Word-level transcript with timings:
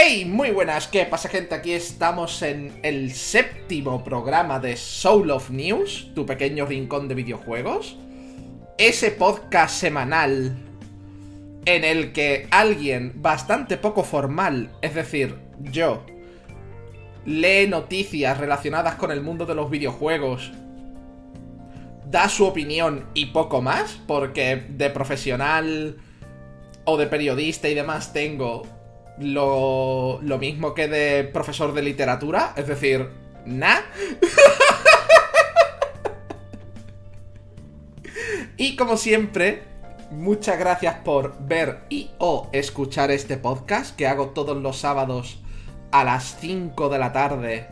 Hey, 0.00 0.24
muy 0.24 0.52
buenas, 0.52 0.86
¿qué 0.86 1.04
pasa 1.06 1.28
gente? 1.28 1.56
Aquí 1.56 1.72
estamos 1.72 2.42
en 2.42 2.78
el 2.84 3.10
séptimo 3.12 4.04
programa 4.04 4.60
de 4.60 4.76
Soul 4.76 5.28
of 5.32 5.50
News, 5.50 6.12
tu 6.14 6.24
pequeño 6.24 6.66
rincón 6.66 7.08
de 7.08 7.16
videojuegos. 7.16 7.96
Ese 8.78 9.10
podcast 9.10 9.74
semanal 9.74 10.56
en 11.64 11.82
el 11.82 12.12
que 12.12 12.46
alguien 12.52 13.14
bastante 13.16 13.76
poco 13.76 14.04
formal, 14.04 14.70
es 14.82 14.94
decir, 14.94 15.34
yo, 15.58 16.06
lee 17.26 17.66
noticias 17.66 18.38
relacionadas 18.38 18.94
con 18.94 19.10
el 19.10 19.20
mundo 19.20 19.46
de 19.46 19.56
los 19.56 19.68
videojuegos, 19.68 20.52
da 22.08 22.28
su 22.28 22.46
opinión 22.46 23.04
y 23.14 23.26
poco 23.26 23.62
más, 23.62 23.98
porque 24.06 24.64
de 24.68 24.90
profesional 24.90 25.96
o 26.84 26.96
de 26.96 27.08
periodista 27.08 27.68
y 27.68 27.74
demás 27.74 28.12
tengo 28.12 28.77
lo, 29.20 30.20
lo 30.22 30.38
mismo 30.38 30.74
que 30.74 30.88
de 30.88 31.24
profesor 31.24 31.72
de 31.72 31.82
literatura, 31.82 32.54
es 32.56 32.66
decir, 32.66 33.08
nah. 33.44 33.80
y 38.56 38.76
como 38.76 38.96
siempre, 38.96 39.62
muchas 40.10 40.58
gracias 40.58 40.96
por 41.04 41.36
ver 41.40 41.84
y 41.88 42.10
o 42.18 42.48
escuchar 42.52 43.10
este 43.10 43.36
podcast 43.36 43.96
que 43.96 44.06
hago 44.06 44.30
todos 44.30 44.56
los 44.56 44.78
sábados 44.78 45.38
a 45.90 46.04
las 46.04 46.36
5 46.40 46.88
de 46.88 46.98
la 46.98 47.12
tarde 47.12 47.66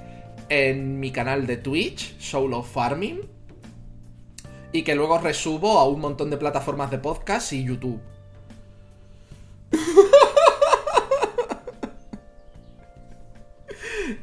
en 0.49 1.01
mi 1.01 1.11
canal 1.11 1.47
de 1.47 1.57
Twitch, 1.57 2.19
Solo 2.19 2.63
Farming. 2.63 3.21
Y 4.73 4.83
que 4.83 4.95
luego 4.95 5.19
resubo 5.19 5.79
a 5.79 5.89
un 5.89 6.01
montón 6.01 6.31
de 6.31 6.37
plataformas 6.37 6.91
de 6.91 6.99
podcast 6.99 7.53
y 7.53 7.65
YouTube. 7.65 8.01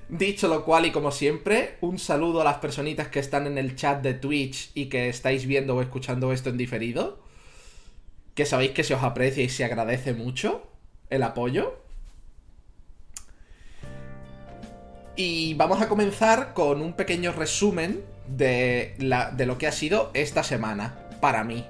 Dicho 0.09 0.47
lo 0.47 0.63
cual 0.63 0.85
y 0.85 0.91
como 0.91 1.11
siempre, 1.11 1.77
un 1.81 1.99
saludo 1.99 2.41
a 2.41 2.43
las 2.43 2.57
personitas 2.57 3.07
que 3.07 3.19
están 3.19 3.47
en 3.47 3.57
el 3.57 3.75
chat 3.75 4.01
de 4.01 4.13
Twitch 4.13 4.71
y 4.73 4.85
que 4.85 5.09
estáis 5.09 5.45
viendo 5.45 5.75
o 5.75 5.81
escuchando 5.81 6.31
esto 6.31 6.49
en 6.49 6.57
diferido. 6.57 7.19
Que 8.35 8.45
sabéis 8.45 8.71
que 8.71 8.83
se 8.83 8.93
os 8.93 9.03
aprecia 9.03 9.43
y 9.43 9.49
se 9.49 9.63
agradece 9.63 10.13
mucho 10.13 10.67
el 11.09 11.23
apoyo. 11.23 11.79
Y 15.15 15.53
vamos 15.53 15.81
a 15.81 15.89
comenzar 15.89 16.53
con 16.53 16.81
un 16.81 16.93
pequeño 16.93 17.31
resumen 17.31 18.03
de, 18.27 18.95
de 18.97 19.45
lo 19.45 19.57
que 19.57 19.67
ha 19.67 19.71
sido 19.71 20.09
esta 20.13 20.43
semana 20.43 21.07
para 21.21 21.43
mí. 21.43 21.65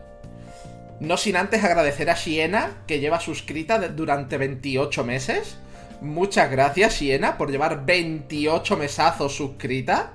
No 0.99 1.17
sin 1.17 1.35
antes 1.35 1.63
agradecer 1.63 2.09
a 2.09 2.15
Siena, 2.15 2.83
que 2.87 2.99
lleva 2.99 3.19
suscrita 3.19 3.77
durante 3.89 4.37
28 4.37 5.03
meses. 5.03 5.57
Muchas 6.03 6.51
gracias, 6.51 6.95
Siena, 6.95 7.37
por 7.37 7.49
llevar 7.49 7.85
28 7.85 8.75
mesazos 8.75 9.33
suscrita. 9.33 10.11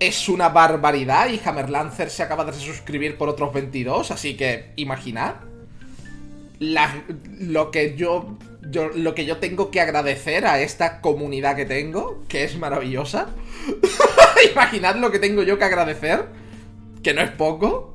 Es 0.00 0.28
una 0.28 0.48
barbaridad 0.48 1.28
y 1.28 1.40
Hammerlancer 1.44 2.10
se 2.10 2.24
acaba 2.24 2.44
de 2.44 2.52
suscribir 2.54 3.16
por 3.16 3.28
otros 3.28 3.54
22, 3.54 4.10
así 4.10 4.36
que 4.36 4.72
imaginad. 4.74 5.36
lo 6.58 7.70
que 7.70 7.94
yo, 7.96 8.36
lo 8.96 9.14
que 9.14 9.26
yo 9.26 9.36
tengo 9.36 9.70
que 9.70 9.80
agradecer 9.80 10.44
a 10.44 10.60
esta 10.60 11.00
comunidad 11.00 11.54
que 11.54 11.64
tengo, 11.64 12.24
que 12.26 12.42
es 12.42 12.58
maravillosa. 12.58 13.28
imaginad 14.52 14.96
lo 14.96 15.12
que 15.12 15.20
tengo 15.20 15.44
yo 15.44 15.56
que 15.56 15.64
agradecer, 15.66 16.26
que 17.04 17.14
no 17.14 17.20
es 17.20 17.30
poco. 17.30 17.94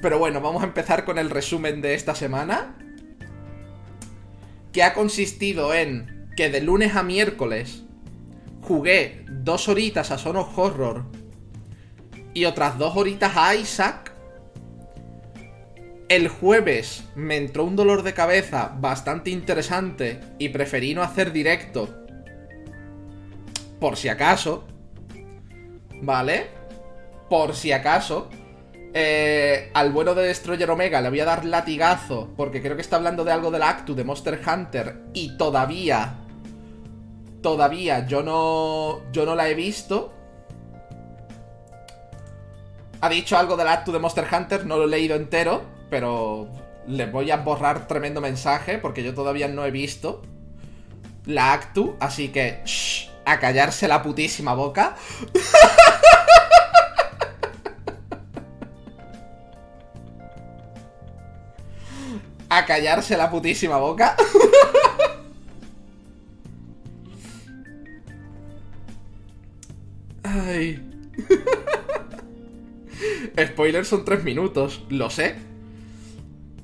Pero 0.00 0.20
bueno, 0.20 0.40
vamos 0.40 0.62
a 0.62 0.66
empezar 0.66 1.04
con 1.04 1.18
el 1.18 1.30
resumen 1.30 1.80
de 1.80 1.94
esta 1.94 2.14
semana. 2.14 2.76
Que 4.74 4.82
ha 4.82 4.92
consistido 4.92 5.72
en 5.72 6.28
que 6.36 6.50
de 6.50 6.60
lunes 6.60 6.96
a 6.96 7.02
miércoles 7.02 7.84
jugué 8.60 9.24
dos 9.28 9.68
horitas 9.68 10.10
a 10.10 10.18
Son 10.18 10.36
of 10.36 10.58
Horror 10.58 11.04
y 12.34 12.46
otras 12.46 12.76
dos 12.76 12.96
horitas 12.96 13.36
a 13.36 13.54
Isaac. 13.54 14.12
El 16.08 16.28
jueves 16.28 17.04
me 17.14 17.36
entró 17.36 17.64
un 17.64 17.76
dolor 17.76 18.02
de 18.02 18.14
cabeza 18.14 18.76
bastante 18.78 19.30
interesante 19.30 20.20
y 20.38 20.48
preferí 20.48 20.92
no 20.92 21.02
hacer 21.02 21.32
directo. 21.32 21.88
Por 23.78 23.96
si 23.96 24.08
acaso. 24.08 24.66
¿Vale? 26.02 26.48
Por 27.30 27.54
si 27.54 27.70
acaso. 27.70 28.28
Eh, 28.96 29.72
al 29.74 29.90
bueno 29.90 30.14
de 30.14 30.22
Destroyer 30.22 30.70
Omega 30.70 31.00
le 31.00 31.10
voy 31.10 31.18
a 31.18 31.24
dar 31.24 31.44
latigazo 31.44 32.30
porque 32.36 32.62
creo 32.62 32.76
que 32.76 32.82
está 32.82 32.94
hablando 32.94 33.24
de 33.24 33.32
algo 33.32 33.50
del 33.50 33.64
Actu 33.64 33.96
de 33.96 34.04
Monster 34.04 34.40
Hunter 34.46 35.00
y 35.12 35.36
todavía, 35.36 36.14
todavía 37.42 38.06
yo 38.06 38.22
no, 38.22 39.00
yo 39.10 39.26
no 39.26 39.34
la 39.34 39.48
he 39.48 39.54
visto. 39.54 40.12
Ha 43.00 43.08
dicho 43.08 43.36
algo 43.36 43.56
del 43.56 43.66
Actu 43.66 43.90
de 43.90 43.98
Monster 43.98 44.26
Hunter, 44.32 44.64
no 44.64 44.76
lo 44.76 44.84
he 44.84 44.88
leído 44.88 45.16
entero, 45.16 45.64
pero 45.90 46.48
le 46.86 47.06
voy 47.06 47.32
a 47.32 47.38
borrar 47.38 47.88
tremendo 47.88 48.20
mensaje 48.20 48.78
porque 48.78 49.02
yo 49.02 49.12
todavía 49.12 49.48
no 49.48 49.64
he 49.64 49.72
visto 49.72 50.22
la 51.26 51.52
Actu, 51.52 51.96
así 51.98 52.28
que 52.28 52.60
shh, 52.64 53.10
a 53.24 53.40
callarse 53.40 53.88
la 53.88 54.04
putísima 54.04 54.54
boca. 54.54 54.94
a 62.58 62.66
callarse 62.66 63.16
la 63.16 63.30
putísima 63.30 63.76
boca. 63.78 64.16
Ay. 70.22 70.80
Spoilers 73.38 73.88
son 73.88 74.04
tres 74.04 74.24
minutos, 74.24 74.82
lo 74.88 75.10
sé. 75.10 75.36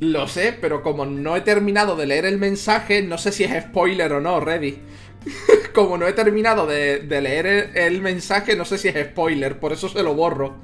Lo 0.00 0.28
sé, 0.28 0.56
pero 0.58 0.82
como 0.82 1.04
no 1.04 1.36
he 1.36 1.42
terminado 1.42 1.94
de 1.96 2.06
leer 2.06 2.24
el 2.24 2.38
mensaje, 2.38 3.02
no 3.02 3.18
sé 3.18 3.32
si 3.32 3.44
es 3.44 3.64
spoiler 3.64 4.12
o 4.14 4.20
no, 4.20 4.40
ready. 4.40 4.78
como 5.74 5.98
no 5.98 6.08
he 6.08 6.12
terminado 6.14 6.66
de, 6.66 7.04
leer 7.08 7.46
el, 7.46 7.76
el, 7.76 8.00
mensaje, 8.00 8.56
no 8.56 8.64
sé 8.64 8.78
si 8.78 8.88
es 8.88 9.06
spoiler, 9.08 9.60
por 9.60 9.72
eso 9.72 9.88
se 9.88 10.02
lo 10.02 10.14
borro. 10.14 10.56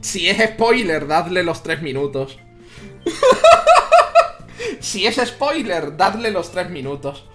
Si 0.00 0.28
es 0.28 0.38
spoiler, 0.38 1.06
dadle 1.06 1.42
los 1.42 1.62
tres 1.62 1.82
minutos. 1.82 2.38
Si 4.80 5.06
es 5.06 5.16
spoiler, 5.16 5.96
dadle 5.96 6.30
los 6.30 6.50
tres 6.52 6.70
minutos. 6.70 7.28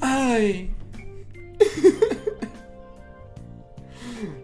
Ay. 0.00 0.74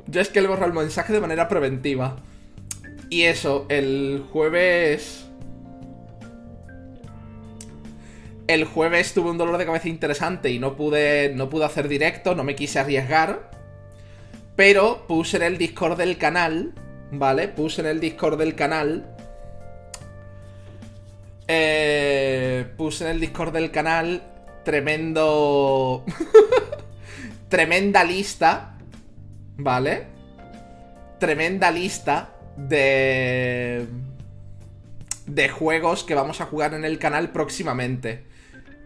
Yo 0.07 0.21
es 0.21 0.29
que 0.29 0.41
le 0.41 0.49
borro 0.49 0.67
el 0.67 0.73
mensaje 0.73 1.13
de 1.13 1.21
manera 1.21 1.49
preventiva. 1.49 2.17
Y 3.11 3.23
eso, 3.23 3.67
el 3.69 4.25
jueves... 4.33 5.27
El 8.47 8.65
jueves 8.65 9.15
tuve 9.15 9.31
un 9.31 9.39
dolor 9.39 9.59
de 9.59 9.67
cabeza 9.67 9.89
interesante 9.89 10.51
y 10.51 10.59
no 10.59 10.75
pude, 10.75 11.33
no 11.37 11.49
pude 11.49 11.65
hacer 11.65 11.87
directo, 11.87 12.35
no 12.35 12.43
me 12.43 12.57
quise 12.57 12.81
arriesgar. 12.81 13.60
Pero 14.61 15.07
puse 15.07 15.39
en 15.39 15.45
el 15.45 15.57
Discord 15.57 15.97
del 15.97 16.19
canal, 16.19 16.75
¿vale? 17.13 17.49
Puse 17.49 17.81
en 17.81 17.87
el 17.87 17.99
Discord 17.99 18.39
del 18.39 18.55
canal. 18.55 19.17
Eh, 21.49 22.71
puse 22.77 23.05
en 23.05 23.13
el 23.13 23.21
Discord 23.21 23.55
del 23.55 23.71
canal 23.71 24.23
tremendo... 24.63 26.05
tremenda 27.49 28.05
lista, 28.05 28.77
¿vale? 29.57 30.09
Tremenda 31.19 31.71
lista 31.71 32.35
de... 32.55 33.87
de 35.25 35.49
juegos 35.49 36.05
que 36.05 36.15
vamos 36.15 36.43
a 36.43 36.45
jugar 36.45 36.75
en 36.75 36.85
el 36.85 36.99
canal 36.99 37.31
próximamente. 37.31 38.27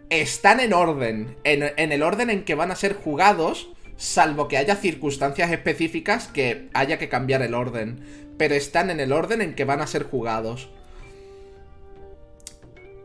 Están 0.08 0.60
en 0.60 0.72
orden, 0.72 1.36
en, 1.42 1.64
en 1.76 1.90
el 1.90 2.04
orden 2.04 2.30
en 2.30 2.44
que 2.44 2.54
van 2.54 2.70
a 2.70 2.76
ser 2.76 2.94
jugados 2.94 3.74
salvo 4.04 4.48
que 4.48 4.58
haya 4.58 4.76
circunstancias 4.76 5.50
específicas 5.50 6.28
que 6.28 6.68
haya 6.74 6.98
que 6.98 7.08
cambiar 7.08 7.40
el 7.42 7.54
orden, 7.54 8.00
pero 8.36 8.54
están 8.54 8.90
en 8.90 9.00
el 9.00 9.12
orden 9.12 9.40
en 9.40 9.54
que 9.54 9.64
van 9.64 9.80
a 9.80 9.86
ser 9.86 10.04
jugados. 10.04 10.68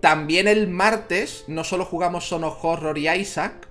También 0.02 0.48
el 0.48 0.68
martes 0.68 1.46
no 1.48 1.64
solo 1.64 1.86
jugamos 1.86 2.28
Sono 2.28 2.56
Horror 2.62 2.98
y 2.98 3.10
Isaac, 3.10 3.70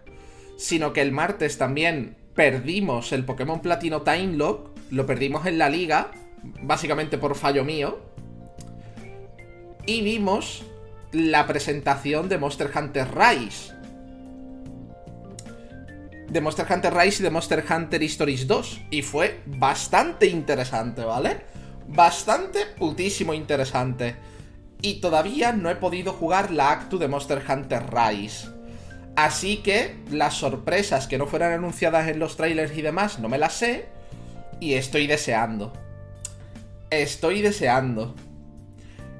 sino 0.56 0.92
que 0.92 1.02
el 1.02 1.12
martes 1.12 1.58
también 1.58 2.16
perdimos 2.34 3.12
el 3.12 3.24
Pokémon 3.24 3.60
Platino 3.60 4.02
Time 4.02 4.36
Lock, 4.36 4.70
lo 4.90 5.04
perdimos 5.04 5.46
en 5.46 5.58
la 5.58 5.68
liga, 5.68 6.10
básicamente 6.62 7.18
por 7.18 7.34
fallo 7.34 7.64
mío, 7.64 7.98
y 9.84 10.02
vimos 10.02 10.64
la 11.12 11.46
presentación 11.46 12.28
de 12.28 12.38
Monster 12.38 12.70
Hunter 12.74 13.08
Rise 13.14 13.77
de 16.28 16.40
Monster 16.40 16.66
Hunter 16.70 16.94
Rise 16.94 17.22
y 17.22 17.24
de 17.24 17.30
Monster 17.30 17.64
Hunter 17.68 18.02
Stories 18.02 18.46
2. 18.46 18.80
Y 18.90 19.02
fue 19.02 19.40
bastante 19.46 20.26
interesante, 20.26 21.04
¿vale? 21.04 21.48
bastante 21.88 22.66
putísimo 22.66 23.34
interesante. 23.34 24.16
Y 24.80 25.00
todavía 25.00 25.52
no 25.52 25.70
he 25.70 25.76
podido 25.76 26.12
jugar 26.12 26.52
la 26.52 26.70
Actu 26.70 26.98
de 26.98 27.08
Monster 27.08 27.42
Hunter 27.48 27.82
Rise. 27.90 28.48
Así 29.16 29.58
que 29.58 29.96
las 30.10 30.34
sorpresas 30.34 31.08
que 31.08 31.18
no 31.18 31.26
fueran 31.26 31.52
anunciadas 31.52 32.06
en 32.06 32.20
los 32.20 32.36
trailers 32.36 32.76
y 32.76 32.82
demás 32.82 33.18
no 33.18 33.28
me 33.28 33.38
las 33.38 33.54
sé. 33.54 33.86
Y 34.60 34.74
estoy 34.74 35.08
deseando. 35.08 35.72
Estoy 36.90 37.42
deseando. 37.42 38.14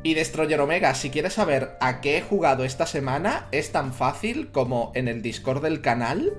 Y 0.04 0.14
Destroyer 0.14 0.60
Omega, 0.60 0.94
si 0.94 1.10
quieres 1.10 1.34
saber 1.34 1.76
a 1.80 2.00
qué 2.00 2.18
he 2.18 2.22
jugado 2.22 2.64
esta 2.64 2.86
semana, 2.86 3.48
es 3.50 3.72
tan 3.72 3.92
fácil 3.92 4.52
como 4.52 4.92
en 4.94 5.08
el 5.08 5.22
Discord 5.22 5.62
del 5.62 5.80
canal 5.80 6.32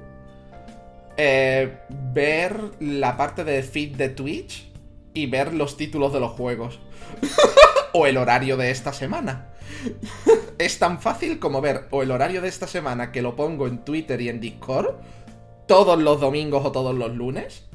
eh, 1.21 1.79
ver 1.89 2.61
la 2.79 3.17
parte 3.17 3.43
de 3.43 3.61
feed 3.61 3.97
de 3.97 4.07
Twitch 4.07 4.71
y 5.13 5.25
ver 5.25 5.53
los 5.53 5.75
títulos 5.75 6.13
de 6.13 6.21
los 6.21 6.31
juegos. 6.31 6.79
o 7.93 8.07
el 8.07 8.15
horario 8.15 8.55
de 8.55 8.71
esta 8.71 8.93
semana. 8.93 9.49
es 10.57 10.79
tan 10.79 11.01
fácil 11.01 11.37
como 11.39 11.59
ver 11.59 11.87
o 11.91 12.03
el 12.03 12.11
horario 12.11 12.41
de 12.41 12.47
esta 12.47 12.67
semana 12.67 13.11
que 13.11 13.21
lo 13.21 13.35
pongo 13.35 13.67
en 13.67 13.83
Twitter 13.83 14.21
y 14.21 14.29
en 14.29 14.39
Discord 14.39 14.95
todos 15.67 15.99
los 15.99 16.21
domingos 16.21 16.65
o 16.65 16.71
todos 16.71 16.95
los 16.95 17.13
lunes. 17.13 17.65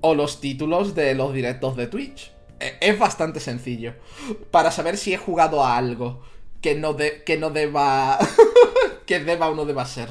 O 0.00 0.14
los 0.14 0.40
títulos 0.40 0.94
de 0.94 1.14
los 1.14 1.34
directos 1.34 1.76
de 1.76 1.88
Twitch. 1.88 2.32
E, 2.58 2.78
es 2.80 2.98
bastante 2.98 3.38
sencillo. 3.38 3.92
Para 4.50 4.70
saber 4.70 4.96
si 4.96 5.12
he 5.12 5.18
jugado 5.18 5.62
a 5.62 5.76
algo 5.76 6.22
que 6.62 6.74
no, 6.74 6.94
de, 6.94 7.22
que 7.22 7.36
no 7.36 7.50
deba. 7.50 8.18
que 9.06 9.20
deba 9.20 9.50
o 9.50 9.54
no 9.54 9.66
deba 9.66 9.84
ser. 9.84 10.08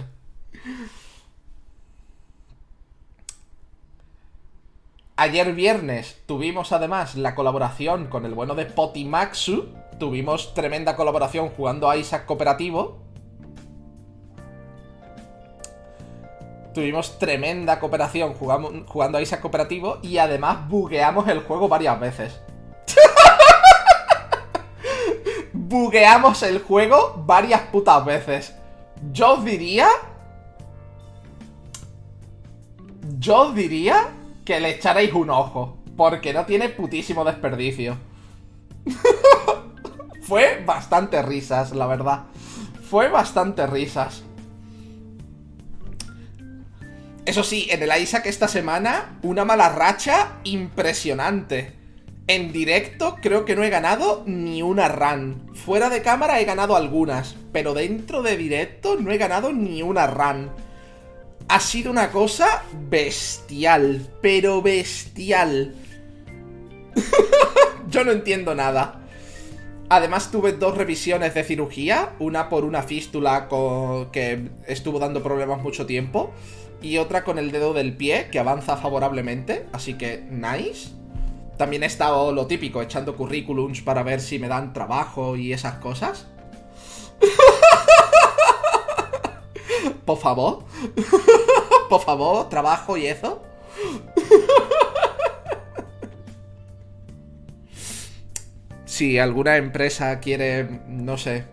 Ayer 5.17 5.53
viernes 5.53 6.21
tuvimos 6.25 6.71
además 6.71 7.15
la 7.15 7.35
colaboración 7.35 8.07
con 8.07 8.25
el 8.25 8.33
bueno 8.33 8.55
de 8.55 8.65
Potimaxu. 8.65 9.73
Tuvimos 9.99 10.53
tremenda 10.53 10.95
colaboración 10.95 11.49
jugando 11.49 11.89
a 11.89 11.97
Isaac 11.97 12.25
Cooperativo. 12.25 12.99
Tuvimos 16.73 17.19
tremenda 17.19 17.79
cooperación 17.79 18.33
jugando 18.33 19.17
a 19.17 19.21
Isaac 19.21 19.41
Cooperativo 19.41 19.99
y 20.01 20.17
además 20.17 20.69
bugueamos 20.69 21.27
el 21.27 21.41
juego 21.41 21.67
varias 21.67 21.99
veces. 21.99 22.39
bugueamos 25.53 26.41
el 26.43 26.61
juego 26.61 27.21
varias 27.25 27.61
putas 27.63 28.03
veces. 28.05 28.55
Yo 29.11 29.37
diría... 29.37 29.87
Yo 33.19 33.51
diría 33.51 34.07
que 34.51 34.59
le 34.59 34.71
echaréis 34.71 35.13
un 35.13 35.29
ojo. 35.29 35.77
Porque 35.95 36.33
no 36.33 36.45
tiene 36.45 36.67
putísimo 36.67 37.23
desperdicio. 37.23 37.97
Fue 40.23 40.61
bastante 40.65 41.21
risas, 41.21 41.71
la 41.71 41.87
verdad. 41.87 42.23
Fue 42.89 43.07
bastante 43.07 43.65
risas. 43.65 44.23
Eso 47.25 47.43
sí, 47.43 47.67
en 47.69 47.81
el 47.81 48.01
Isaac 48.01 48.25
esta 48.25 48.49
semana, 48.49 49.19
una 49.21 49.45
mala 49.45 49.69
racha 49.69 50.33
impresionante. 50.43 51.73
En 52.27 52.51
directo 52.51 53.17
creo 53.21 53.45
que 53.45 53.55
no 53.55 53.63
he 53.63 53.69
ganado 53.69 54.23
ni 54.25 54.61
una 54.61 54.89
run. 54.89 55.49
Fuera 55.53 55.89
de 55.89 56.01
cámara 56.01 56.41
he 56.41 56.45
ganado 56.45 56.75
algunas, 56.75 57.35
pero 57.53 57.73
dentro 57.73 58.21
de 58.21 58.35
directo 58.35 58.97
no 58.99 59.11
he 59.11 59.17
ganado 59.17 59.53
ni 59.53 59.81
una 59.81 60.07
run. 60.07 60.51
Ha 61.51 61.59
sido 61.59 61.91
una 61.91 62.11
cosa 62.13 62.63
bestial, 62.89 64.07
pero 64.21 64.61
bestial. 64.61 65.75
Yo 67.89 68.05
no 68.05 68.13
entiendo 68.13 68.55
nada. 68.55 69.01
Además 69.89 70.31
tuve 70.31 70.53
dos 70.53 70.77
revisiones 70.77 71.33
de 71.33 71.43
cirugía, 71.43 72.13
una 72.19 72.47
por 72.47 72.63
una 72.63 72.83
fístula 72.83 73.49
que 74.13 74.49
estuvo 74.65 74.97
dando 74.97 75.21
problemas 75.21 75.61
mucho 75.61 75.85
tiempo 75.85 76.31
y 76.81 76.99
otra 76.99 77.25
con 77.25 77.37
el 77.37 77.51
dedo 77.51 77.73
del 77.73 77.97
pie 77.97 78.29
que 78.31 78.39
avanza 78.39 78.77
favorablemente, 78.77 79.65
así 79.73 79.95
que 79.95 80.23
nice. 80.29 80.91
También 81.57 81.83
he 81.83 81.87
estado 81.87 82.31
lo 82.31 82.47
típico, 82.47 82.81
echando 82.81 83.17
currículums 83.17 83.81
para 83.81 84.03
ver 84.03 84.21
si 84.21 84.39
me 84.39 84.47
dan 84.47 84.71
trabajo 84.71 85.35
y 85.35 85.51
esas 85.51 85.79
cosas. 85.79 86.27
Por 90.05 90.17
favor. 90.17 90.65
Por 91.89 92.01
favor, 92.01 92.49
trabajo 92.49 92.97
y 92.97 93.07
eso. 93.07 93.43
si 98.85 99.17
alguna 99.17 99.57
empresa 99.57 100.19
quiere, 100.19 100.81
no 100.87 101.17
sé, 101.17 101.45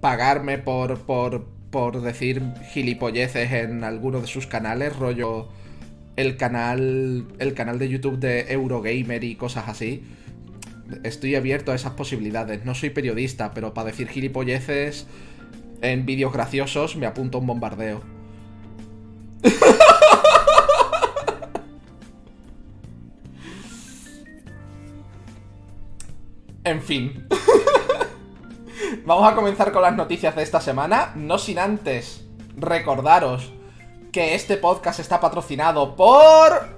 pagarme 0.00 0.58
por, 0.58 1.00
por, 1.00 1.46
por 1.70 2.00
decir 2.00 2.42
gilipolleces 2.70 3.52
en 3.52 3.82
alguno 3.82 4.20
de 4.20 4.26
sus 4.26 4.46
canales, 4.46 4.96
rollo 4.96 5.48
el 6.16 6.36
canal 6.36 7.26
el 7.38 7.54
canal 7.54 7.78
de 7.78 7.88
YouTube 7.88 8.18
de 8.18 8.52
Eurogamer 8.52 9.24
y 9.24 9.34
cosas 9.36 9.68
así. 9.68 10.04
Estoy 11.02 11.34
abierto 11.34 11.72
a 11.72 11.74
esas 11.74 11.92
posibilidades. 11.92 12.64
No 12.64 12.74
soy 12.74 12.90
periodista, 12.90 13.52
pero 13.52 13.74
para 13.74 13.88
decir 13.88 14.08
gilipolleces 14.08 15.06
en 15.80 16.04
vídeos 16.06 16.32
graciosos 16.32 16.96
me 16.96 17.06
apunto 17.06 17.38
un 17.38 17.46
bombardeo. 17.46 18.00
en 26.64 26.82
fin. 26.82 27.28
Vamos 29.04 29.32
a 29.32 29.34
comenzar 29.34 29.72
con 29.72 29.82
las 29.82 29.96
noticias 29.96 30.36
de 30.36 30.42
esta 30.42 30.60
semana, 30.60 31.12
no 31.14 31.38
sin 31.38 31.58
antes 31.58 32.24
recordaros 32.56 33.52
que 34.12 34.34
este 34.34 34.56
podcast 34.56 35.00
está 35.00 35.20
patrocinado 35.20 35.94
por 35.94 36.76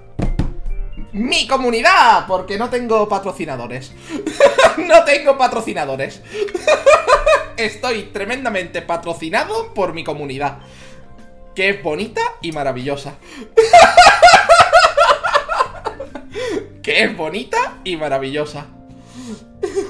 mi 1.12 1.46
comunidad, 1.46 2.26
porque 2.26 2.58
no 2.58 2.70
tengo 2.70 3.08
patrocinadores. 3.08 3.93
no 4.79 5.05
tengo 5.05 5.37
patrocinadores. 5.37 6.23
Estoy 7.67 8.05
tremendamente 8.05 8.81
patrocinado 8.81 9.75
por 9.75 9.93
mi 9.93 10.03
comunidad, 10.03 10.61
que 11.55 11.69
es 11.69 11.83
bonita 11.83 12.23
y 12.41 12.53
maravillosa. 12.53 13.17
que 16.83 17.05
es 17.05 17.17
bonita 17.17 17.81
y 17.85 17.97
maravillosa. 17.97 18.67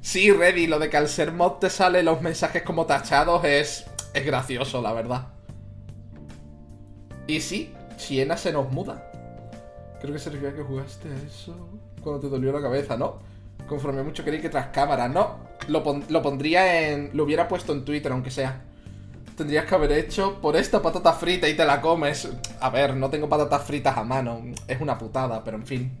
Sí, 0.00 0.30
Ready, 0.30 0.68
lo 0.68 0.78
de 0.78 0.88
que 0.88 0.96
al 0.96 1.08
ser 1.08 1.32
mod 1.32 1.54
te 1.54 1.68
salen 1.68 2.04
los 2.04 2.22
mensajes 2.22 2.62
como 2.62 2.86
tachados 2.86 3.44
es, 3.44 3.86
es 4.14 4.24
gracioso, 4.24 4.80
la 4.80 4.92
verdad. 4.92 5.26
Y 7.26 7.40
sí, 7.40 7.74
Siena 7.98 8.36
se 8.36 8.52
nos 8.52 8.70
muda. 8.70 9.10
Creo 10.00 10.12
que 10.12 10.20
se 10.20 10.30
que 10.30 10.62
jugaste 10.62 11.08
a 11.08 11.26
eso 11.26 11.56
cuando 12.00 12.20
te 12.20 12.28
dolió 12.28 12.52
la 12.52 12.62
cabeza, 12.62 12.96
¿no? 12.96 13.18
Conforme 13.66 14.02
mucho 14.02 14.24
queréis 14.24 14.42
que 14.42 14.48
tras 14.48 14.68
cámara, 14.68 15.08
no. 15.08 15.36
Lo, 15.68 15.82
lo 16.08 16.22
pondría 16.22 16.90
en... 16.90 17.10
Lo 17.14 17.24
hubiera 17.24 17.48
puesto 17.48 17.72
en 17.72 17.84
Twitter, 17.84 18.12
aunque 18.12 18.30
sea. 18.30 18.62
Tendrías 19.36 19.66
que 19.66 19.74
haber 19.74 19.92
hecho 19.92 20.40
por 20.40 20.56
esta 20.56 20.80
patata 20.80 21.12
frita 21.12 21.48
y 21.48 21.54
te 21.54 21.64
la 21.64 21.80
comes. 21.80 22.28
A 22.60 22.70
ver, 22.70 22.96
no 22.96 23.10
tengo 23.10 23.28
patatas 23.28 23.64
fritas 23.64 23.96
a 23.96 24.04
mano. 24.04 24.42
Es 24.66 24.80
una 24.80 24.96
putada, 24.96 25.42
pero 25.44 25.56
en 25.56 25.66
fin. 25.66 25.98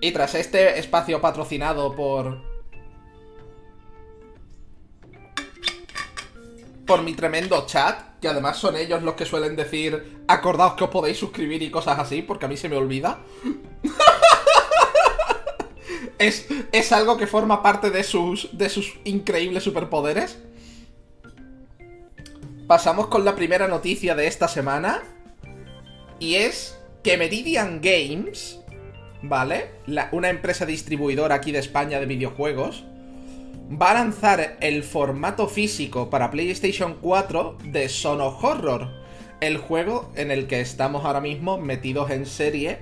Y 0.00 0.12
tras 0.12 0.34
este 0.34 0.78
espacio 0.78 1.20
patrocinado 1.20 1.94
por 1.94 2.38
por 6.88 7.02
mi 7.02 7.12
tremendo 7.12 7.66
chat, 7.66 8.18
que 8.18 8.28
además 8.28 8.56
son 8.56 8.74
ellos 8.74 9.02
los 9.02 9.14
que 9.14 9.26
suelen 9.26 9.54
decir, 9.56 10.24
acordaos 10.26 10.72
que 10.72 10.84
os 10.84 10.90
podéis 10.90 11.18
suscribir 11.18 11.62
y 11.62 11.70
cosas 11.70 11.98
así, 11.98 12.22
porque 12.22 12.46
a 12.46 12.48
mí 12.48 12.56
se 12.56 12.70
me 12.70 12.76
olvida. 12.76 13.18
es, 16.18 16.46
es 16.72 16.92
algo 16.92 17.16
que 17.16 17.26
forma 17.26 17.62
parte 17.62 17.90
de 17.90 18.02
sus, 18.02 18.56
de 18.56 18.68
sus 18.68 18.98
increíbles 19.04 19.64
superpoderes. 19.64 20.38
Pasamos 22.66 23.06
con 23.06 23.24
la 23.24 23.34
primera 23.34 23.68
noticia 23.68 24.14
de 24.14 24.26
esta 24.26 24.48
semana. 24.48 25.02
Y 26.20 26.34
es 26.34 26.78
que 27.02 27.16
Meridian 27.16 27.80
Games, 27.80 28.60
¿vale? 29.22 29.70
una 30.12 30.30
empresa 30.30 30.66
distribuidora 30.66 31.36
aquí 31.36 31.52
de 31.52 31.60
España 31.60 32.00
de 32.00 32.06
videojuegos, 32.06 32.84
va 33.70 33.92
a 33.92 33.94
lanzar 33.94 34.56
el 34.60 34.82
formato 34.82 35.46
físico 35.46 36.10
para 36.10 36.30
PlayStation 36.30 36.96
4 37.00 37.58
de 37.64 37.88
Sono 37.88 38.26
Horror, 38.28 38.88
el 39.40 39.58
juego 39.58 40.10
en 40.16 40.30
el 40.30 40.46
que 40.46 40.60
estamos 40.60 41.04
ahora 41.04 41.20
mismo 41.20 41.58
metidos 41.58 42.10
en 42.10 42.26
serie 42.26 42.78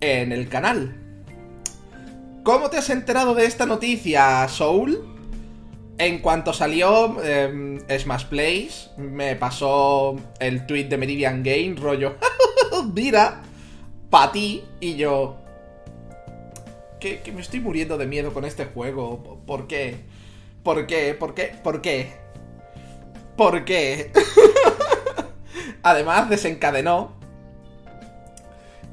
en 0.00 0.32
el 0.32 0.48
canal. 0.48 1.05
¿Cómo 2.46 2.70
te 2.70 2.76
has 2.76 2.90
enterado 2.90 3.34
de 3.34 3.44
esta 3.44 3.66
noticia, 3.66 4.46
Soul? 4.46 5.04
En 5.98 6.20
cuanto 6.20 6.52
salió 6.52 7.16
eh, 7.20 7.80
Smash 7.98 8.26
Plays, 8.26 8.90
me 8.96 9.34
pasó 9.34 10.14
el 10.38 10.64
tweet 10.64 10.84
de 10.84 10.96
Meridian 10.96 11.42
Game, 11.42 11.74
rollo, 11.76 12.14
mira, 12.94 13.42
para 14.10 14.30
ti 14.30 14.62
y 14.78 14.94
yo... 14.94 15.38
Que, 17.00 17.18
que 17.18 17.32
me 17.32 17.40
estoy 17.40 17.58
muriendo 17.58 17.98
de 17.98 18.06
miedo 18.06 18.32
con 18.32 18.44
este 18.44 18.66
juego. 18.66 19.42
¿Por 19.44 19.66
qué? 19.66 20.04
¿Por 20.62 20.86
qué? 20.86 21.14
¿Por 21.14 21.34
qué? 21.34 21.52
¿Por 21.64 21.82
qué? 21.82 22.12
¿Por 23.36 23.64
qué? 23.64 24.12
Además, 25.82 26.30
desencadenó. 26.30 27.16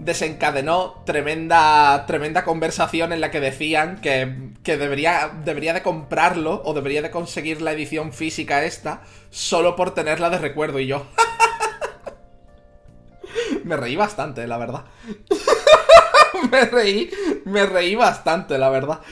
Desencadenó 0.04 1.02
tremenda, 1.06 2.06
tremenda 2.06 2.44
conversación 2.44 3.14
en 3.14 3.22
la 3.22 3.32
que 3.32 3.40
decían 3.40 4.02
que, 4.02 4.50
que 4.62 4.78
debería, 4.78 5.32
debería 5.46 5.74
de 5.74 5.82
comprarlo 5.82 6.62
o 6.66 6.74
debería 6.74 7.02
de 7.02 7.12
conseguir 7.12 7.62
la 7.62 7.72
edición 7.72 8.12
física 8.12 8.66
esta 8.66 9.04
solo 9.30 9.78
por 9.78 9.94
tenerla 9.94 10.30
de 10.30 10.40
recuerdo. 10.40 10.80
Y 10.80 10.88
yo. 10.88 11.06
me 13.64 13.78
reí 13.78 13.96
bastante, 13.96 14.46
la 14.46 14.58
verdad. 14.58 14.84
me 16.52 16.66
reí, 16.66 17.10
me 17.46 17.66
reí 17.66 17.96
bastante, 17.96 18.58
la 18.58 18.70
verdad. 18.70 19.00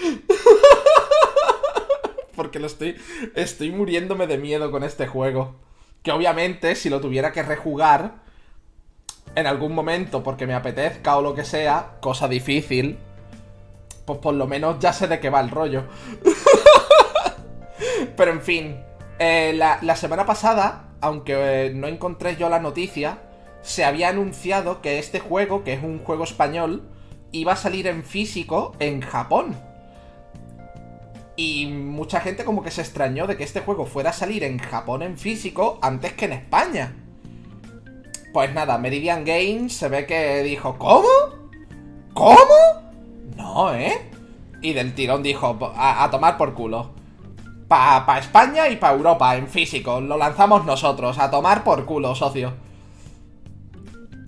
Porque 2.36 2.60
lo 2.60 2.68
estoy, 2.68 2.98
estoy 3.36 3.72
muriéndome 3.72 4.28
de 4.28 4.38
miedo 4.38 4.72
con 4.72 4.84
este 4.84 5.08
juego. 5.08 5.56
Que 6.04 6.12
obviamente, 6.12 6.76
si 6.76 6.90
lo 6.90 7.00
tuviera 7.00 7.32
que 7.32 7.44
rejugar 7.44 8.21
en 9.36 9.48
algún 9.48 9.74
momento 9.74 10.24
porque 10.24 10.48
me 10.48 10.54
apetezca 10.54 11.18
o 11.18 11.22
lo 11.22 11.34
que 11.34 11.46
sea, 11.46 11.98
cosa 12.02 12.28
difícil, 12.28 12.98
pues 14.06 14.20
por 14.20 14.34
lo 14.34 14.48
menos 14.48 14.80
ya 14.80 14.94
sé 14.94 15.08
de 15.08 15.20
qué 15.20 15.30
va 15.30 15.40
el 15.42 15.50
rollo. 15.50 15.86
Pero 18.18 18.32
en 18.32 18.42
fin, 18.42 18.84
eh, 19.20 19.54
la, 19.56 19.96
semana 19.96 20.26
pasada, 20.26 20.90
aunque 21.02 21.68
eh, 21.68 21.72
no 21.74 21.88
encontré 21.88 22.36
yo 22.36 22.50
la 22.50 22.60
noticia, 22.60 23.20
se 23.62 23.86
había 23.86 24.10
anunciado 24.10 24.82
que 24.82 25.00
este 25.00 25.20
juego, 25.20 25.64
que 25.64 25.74
es 25.74 25.84
un 25.84 26.00
juego 26.04 26.24
español, 26.24 26.90
iba 27.32 27.54
a 27.54 27.58
salir 27.58 27.88
en 27.88 28.04
físico 28.04 28.76
en 28.80 29.02
Japón. 29.02 29.56
Y 31.36 31.68
mucha 31.68 32.20
gente 32.20 32.44
como 32.44 32.64
que 32.64 32.72
se 32.72 32.82
extrañó 32.82 33.26
de 33.28 33.38
que 33.38 33.44
este 33.44 33.62
juego 33.62 33.86
fuera 33.86 34.10
a 34.10 34.14
salir 34.14 34.44
en 34.44 34.60
Japón 34.60 35.02
en 35.02 35.18
físico 35.18 35.80
antes 35.82 36.14
que 36.14 36.26
en 36.26 36.34
España. 36.34 37.01
Pues 38.34 38.54
nada, 38.54 38.78
Meridian 38.78 39.26
Games 39.26 39.74
se 39.74 39.90
ve 39.90 40.06
que 40.06 40.42
dijo, 40.44 40.78
¿cómo? 40.78 41.08
¿Cómo? 42.14 42.38
No, 43.36 43.74
¿eh? 43.74 44.10
Y 44.62 44.74
del 44.74 44.94
tirón 44.94 45.22
dijo, 45.22 45.58
a, 45.76 46.08
tomar 46.12 46.38
por 46.38 46.54
culo. 46.54 46.92
Pa, 47.68 48.06
pa 48.06 48.20
España 48.20 48.70
y 48.70 48.78
pa 48.78 48.92
Europa 48.94 49.36
en 49.36 49.48
físico. 49.48 50.00
Lo 50.00 50.18
lanzamos 50.18 50.66
nosotros. 50.66 51.18
A 51.20 51.30
tomar 51.30 51.64
por 51.64 51.86
culo, 51.86 52.16
socio. 52.16 52.54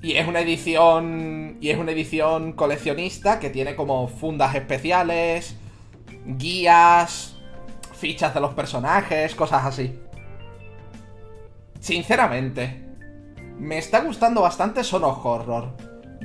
Y 0.01 0.13
es 0.17 0.27
una 0.27 0.41
edición. 0.41 1.57
Y 1.61 1.69
es 1.69 1.77
una 1.77 1.91
edición 1.91 2.53
coleccionista 2.53 3.39
que 3.39 3.49
tiene 3.49 3.75
como 3.75 4.07
fundas 4.09 4.53
especiales, 4.55 5.55
guías, 6.25 7.37
fichas 7.93 8.33
de 8.33 8.41
los 8.41 8.53
personajes, 8.53 9.33
cosas 9.35 9.65
así. 9.65 9.97
Sinceramente, 11.79 12.83
me 13.59 13.77
está 13.77 14.01
gustando 14.01 14.41
bastante 14.41 14.83
Sono 14.83 15.09
Horror. 15.09 15.69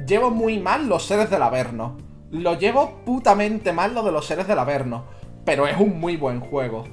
Llevo 0.06 0.30
muy 0.30 0.58
mal 0.58 0.88
los 0.88 1.04
seres 1.04 1.30
del 1.30 1.42
Averno. 1.42 1.96
Lo 2.30 2.58
llevo 2.58 3.00
putamente 3.04 3.72
mal 3.72 3.94
lo 3.94 4.02
de 4.02 4.12
los 4.12 4.26
seres 4.26 4.46
del 4.46 4.58
Averno. 4.58 5.04
Pero 5.44 5.66
es 5.66 5.78
un 5.78 5.98
muy 6.00 6.16
buen 6.16 6.40
juego. 6.40 6.84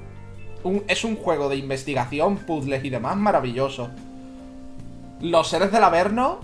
es 0.88 1.04
un 1.04 1.16
juego 1.16 1.48
de 1.48 1.56
investigación, 1.56 2.36
puzzles 2.38 2.84
y 2.84 2.90
demás 2.90 3.16
maravilloso. 3.16 3.90
Los 5.20 5.48
seres 5.48 5.72
del 5.72 5.84
Averno 5.84 6.40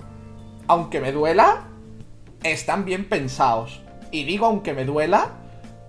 aunque 0.68 1.00
me 1.00 1.12
duela, 1.12 1.64
están 2.42 2.84
bien 2.84 3.08
pensados. 3.08 3.82
Y 4.10 4.24
digo 4.24 4.46
aunque 4.46 4.74
me 4.74 4.84
duela, 4.84 5.32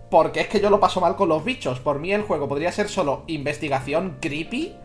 porque 0.10 0.42
es 0.42 0.48
que 0.48 0.60
yo 0.60 0.70
lo 0.70 0.80
paso 0.80 1.02
mal 1.02 1.16
con 1.16 1.30
los 1.30 1.44
bichos. 1.44 1.80
Por 1.80 2.00
mí 2.00 2.12
el 2.12 2.24
juego 2.24 2.48
podría 2.48 2.72
ser 2.72 2.90
solo 2.90 3.24
investigación 3.28 4.18
creepy. 4.20 4.76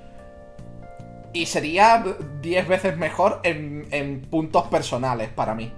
Y 1.39 1.47
sería 1.47 2.05
10 2.43 2.67
veces 2.67 2.97
mejor 2.97 3.39
en, 3.45 3.87
en 3.93 4.23
puntos 4.23 4.67
personales 4.67 5.29
para 5.29 5.55
mí. 5.55 5.71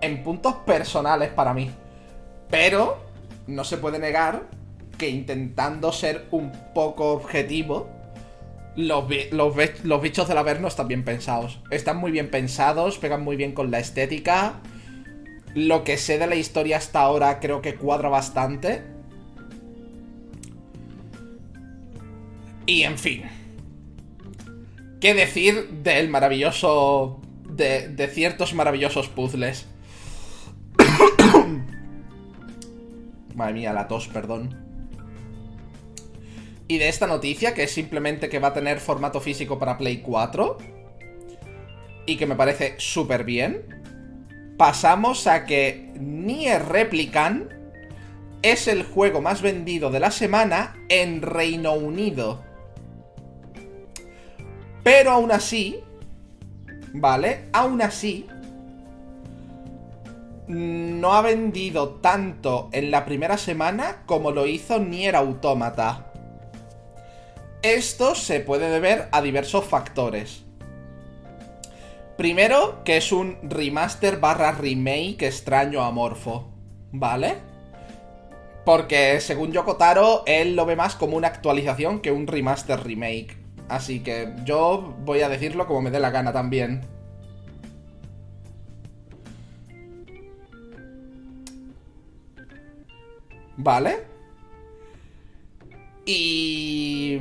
En 0.00 0.22
puntos 0.22 0.54
personales 0.64 1.30
para 1.30 1.52
mí. 1.52 1.72
Pero 2.48 2.98
no 3.48 3.64
se 3.64 3.78
puede 3.78 3.98
negar 3.98 4.44
que 4.96 5.08
intentando 5.08 5.90
ser 5.90 6.26
un 6.30 6.52
poco 6.72 7.10
objetivo, 7.10 7.88
los, 8.76 9.06
los, 9.32 10.00
bichos 10.00 10.28
del 10.28 10.38
Averno 10.38 10.68
están 10.68 10.86
bien 10.86 11.04
pensados. 11.04 11.58
Están 11.72 11.96
muy 11.96 12.12
bien 12.12 12.30
pensados, 12.30 12.98
pegan 12.98 13.24
muy 13.24 13.34
bien 13.34 13.50
con 13.50 13.72
la 13.72 13.80
estética. 13.80 14.60
Lo 15.52 15.82
que 15.82 15.96
sé 15.96 16.20
de 16.20 16.28
la 16.28 16.36
historia 16.36 16.76
hasta 16.76 17.00
ahora 17.00 17.40
creo 17.40 17.60
que 17.60 17.74
cuadra 17.74 18.08
bastante. 18.08 18.84
Y 22.66 22.84
en 22.84 22.96
fin. 22.96 23.37
¿Qué 25.00 25.14
decir 25.14 25.68
del 25.82 26.08
maravilloso... 26.08 27.20
De, 27.44 27.88
de 27.88 28.08
ciertos 28.08 28.54
maravillosos 28.54 29.08
puzzles? 29.08 29.66
Madre 33.34 33.54
mía, 33.54 33.72
la 33.72 33.88
tos, 33.88 34.06
perdón. 34.08 34.68
Y 36.68 36.76
de 36.78 36.88
esta 36.88 37.06
noticia, 37.06 37.54
que 37.54 37.62
es 37.64 37.70
simplemente 37.72 38.28
que 38.28 38.38
va 38.38 38.48
a 38.48 38.52
tener 38.52 38.78
formato 38.78 39.20
físico 39.20 39.58
para 39.58 39.78
Play 39.78 40.02
4. 40.02 40.58
Y 42.06 42.16
que 42.16 42.26
me 42.26 42.36
parece 42.36 42.74
súper 42.78 43.24
bien. 43.24 43.82
Pasamos 44.58 45.26
a 45.26 45.46
que 45.46 45.90
Nier 45.98 46.66
Replicant 46.68 47.50
es 48.42 48.68
el 48.68 48.84
juego 48.84 49.20
más 49.20 49.40
vendido 49.40 49.90
de 49.90 50.00
la 50.00 50.10
semana 50.10 50.76
en 50.88 51.22
Reino 51.22 51.72
Unido. 51.72 52.47
Pero 54.90 55.10
aún 55.10 55.30
así, 55.30 55.80
¿vale? 56.94 57.44
Aún 57.52 57.82
así, 57.82 58.26
no 60.46 61.12
ha 61.12 61.20
vendido 61.20 61.96
tanto 61.96 62.70
en 62.72 62.90
la 62.90 63.04
primera 63.04 63.36
semana 63.36 64.04
como 64.06 64.30
lo 64.30 64.46
hizo 64.46 64.78
Nier 64.78 65.14
Automata. 65.14 66.10
Esto 67.60 68.14
se 68.14 68.40
puede 68.40 68.70
deber 68.70 69.10
a 69.12 69.20
diversos 69.20 69.66
factores. 69.66 70.44
Primero, 72.16 72.82
que 72.82 72.96
es 72.96 73.12
un 73.12 73.36
remaster 73.42 74.18
barra 74.18 74.52
remake 74.52 75.26
extraño 75.26 75.82
amorfo, 75.82 76.48
¿vale? 76.92 77.34
Porque 78.64 79.20
según 79.20 79.52
Yokotaro, 79.52 80.22
él 80.24 80.56
lo 80.56 80.64
ve 80.64 80.76
más 80.76 80.94
como 80.94 81.18
una 81.18 81.28
actualización 81.28 82.00
que 82.00 82.10
un 82.10 82.26
remaster 82.26 82.82
remake. 82.82 83.37
Así 83.68 84.00
que 84.00 84.34
yo 84.44 84.96
voy 85.04 85.20
a 85.20 85.28
decirlo 85.28 85.66
como 85.66 85.82
me 85.82 85.90
dé 85.90 86.00
la 86.00 86.10
gana 86.10 86.32
también. 86.32 86.80
¿Vale? 93.58 93.98
Y... 96.06 97.18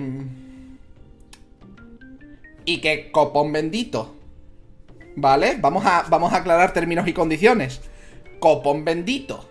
Y 2.64 2.80
que 2.80 3.12
copón 3.12 3.52
bendito. 3.52 4.16
¿Vale? 5.16 5.58
Vamos 5.60 5.86
a, 5.86 6.04
vamos 6.10 6.32
a 6.32 6.38
aclarar 6.38 6.74
términos 6.74 7.08
y 7.08 7.14
condiciones. 7.14 7.82
Copón 8.40 8.86
bendito. 8.86 9.50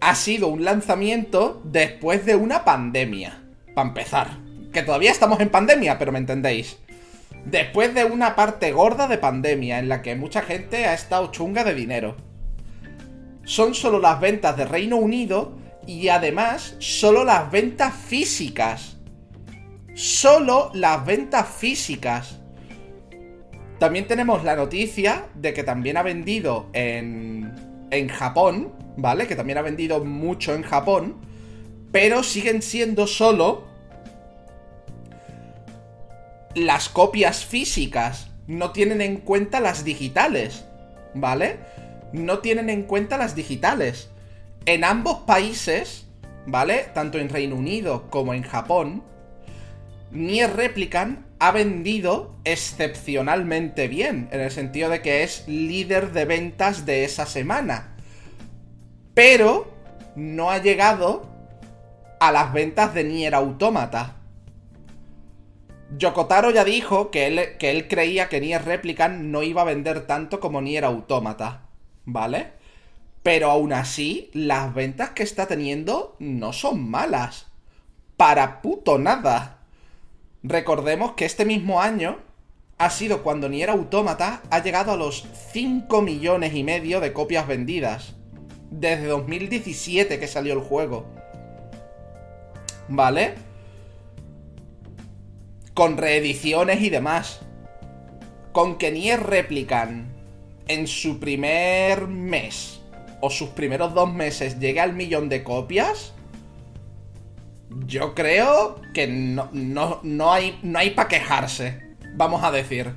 Ha 0.00 0.14
sido 0.14 0.48
un 0.48 0.64
lanzamiento 0.64 1.60
después 1.64 2.24
de 2.24 2.34
una 2.34 2.64
pandemia. 2.64 3.42
Para 3.74 3.88
empezar. 3.88 4.47
Que 4.78 4.84
todavía 4.84 5.10
estamos 5.10 5.40
en 5.40 5.48
pandemia, 5.48 5.98
pero 5.98 6.12
me 6.12 6.20
entendéis. 6.20 6.78
Después 7.44 7.92
de 7.96 8.04
una 8.04 8.36
parte 8.36 8.70
gorda 8.70 9.08
de 9.08 9.18
pandemia 9.18 9.80
en 9.80 9.88
la 9.88 10.02
que 10.02 10.14
mucha 10.14 10.42
gente 10.42 10.86
ha 10.86 10.94
estado 10.94 11.32
chunga 11.32 11.64
de 11.64 11.74
dinero. 11.74 12.14
Son 13.42 13.74
solo 13.74 13.98
las 13.98 14.20
ventas 14.20 14.56
de 14.56 14.66
Reino 14.66 14.94
Unido 14.94 15.58
y 15.84 16.10
además 16.10 16.76
solo 16.78 17.24
las 17.24 17.50
ventas 17.50 17.92
físicas. 17.92 18.98
Solo 19.96 20.70
las 20.74 21.04
ventas 21.04 21.48
físicas. 21.48 22.38
También 23.80 24.06
tenemos 24.06 24.44
la 24.44 24.54
noticia 24.54 25.26
de 25.34 25.54
que 25.54 25.64
también 25.64 25.96
ha 25.96 26.04
vendido 26.04 26.68
en, 26.72 27.52
en 27.90 28.08
Japón, 28.08 28.72
¿vale? 28.96 29.26
Que 29.26 29.34
también 29.34 29.58
ha 29.58 29.62
vendido 29.62 30.04
mucho 30.04 30.54
en 30.54 30.62
Japón, 30.62 31.16
pero 31.90 32.22
siguen 32.22 32.62
siendo 32.62 33.08
solo 33.08 33.66
las 36.54 36.88
copias 36.88 37.44
físicas. 37.44 38.30
No 38.46 38.72
tienen 38.72 39.00
en 39.00 39.18
cuenta 39.18 39.60
las 39.60 39.84
digitales, 39.84 40.64
¿vale? 41.14 41.58
No 42.12 42.38
tienen 42.38 42.70
en 42.70 42.82
cuenta 42.82 43.18
las 43.18 43.34
digitales. 43.34 44.10
En 44.66 44.84
ambos 44.84 45.20
países, 45.20 46.06
¿vale? 46.46 46.86
Tanto 46.94 47.18
en 47.18 47.28
Reino 47.28 47.56
Unido 47.56 48.08
como 48.10 48.34
en 48.34 48.42
Japón, 48.42 49.02
Nier 50.10 50.56
Replicant 50.56 51.26
ha 51.38 51.52
vendido 51.52 52.34
excepcionalmente 52.44 53.88
bien, 53.88 54.28
en 54.32 54.40
el 54.40 54.50
sentido 54.50 54.88
de 54.88 55.02
que 55.02 55.22
es 55.22 55.46
líder 55.46 56.12
de 56.12 56.24
ventas 56.24 56.86
de 56.86 57.04
esa 57.04 57.26
semana. 57.26 57.96
Pero 59.14 59.70
no 60.16 60.50
ha 60.50 60.58
llegado 60.58 61.28
a 62.20 62.32
las 62.32 62.52
ventas 62.52 62.94
de 62.94 63.04
Nier 63.04 63.34
Automata. 63.34 64.16
Yokotaro 65.96 66.50
ya 66.50 66.64
dijo 66.64 67.10
que 67.10 67.26
él, 67.26 67.56
que 67.58 67.70
él 67.70 67.88
creía 67.88 68.28
que 68.28 68.40
Nier 68.40 68.64
Replicant 68.64 69.22
no 69.22 69.42
iba 69.42 69.62
a 69.62 69.66
vender 69.66 70.06
tanto 70.06 70.38
como 70.38 70.60
Nier 70.60 70.84
Automata, 70.84 71.62
¿vale? 72.04 72.52
Pero 73.22 73.50
aún 73.50 73.72
así, 73.72 74.30
las 74.34 74.74
ventas 74.74 75.10
que 75.10 75.22
está 75.22 75.46
teniendo 75.46 76.16
no 76.18 76.52
son 76.52 76.88
malas. 76.90 77.46
Para 78.16 78.60
puto 78.60 78.98
nada. 78.98 79.58
Recordemos 80.42 81.12
que 81.12 81.24
este 81.24 81.44
mismo 81.44 81.80
año 81.80 82.18
ha 82.76 82.90
sido 82.90 83.22
cuando 83.22 83.48
Nier 83.48 83.70
Automata 83.70 84.42
ha 84.50 84.62
llegado 84.62 84.92
a 84.92 84.96
los 84.96 85.26
5 85.52 86.02
millones 86.02 86.54
y 86.54 86.64
medio 86.64 87.00
de 87.00 87.12
copias 87.12 87.46
vendidas. 87.46 88.14
Desde 88.70 89.06
2017 89.06 90.18
que 90.18 90.28
salió 90.28 90.52
el 90.52 90.60
juego. 90.60 91.06
¿Vale? 92.88 93.47
Con 95.78 95.96
reediciones 95.96 96.82
y 96.82 96.90
demás. 96.90 97.38
Con 98.50 98.78
que 98.78 98.90
Nier 98.90 99.22
Replican 99.22 100.12
en 100.66 100.88
su 100.88 101.20
primer 101.20 102.08
mes 102.08 102.80
o 103.20 103.30
sus 103.30 103.50
primeros 103.50 103.94
dos 103.94 104.12
meses 104.12 104.58
llegue 104.58 104.80
al 104.80 104.94
millón 104.94 105.28
de 105.28 105.44
copias, 105.44 106.14
yo 107.86 108.16
creo 108.16 108.80
que 108.92 109.06
no, 109.06 109.50
no, 110.02 110.32
hay, 110.32 110.58
no 110.64 110.80
hay 110.80 110.90
para 110.90 111.06
quejarse. 111.06 111.94
Vamos 112.16 112.42
a 112.42 112.50
decir. 112.50 112.94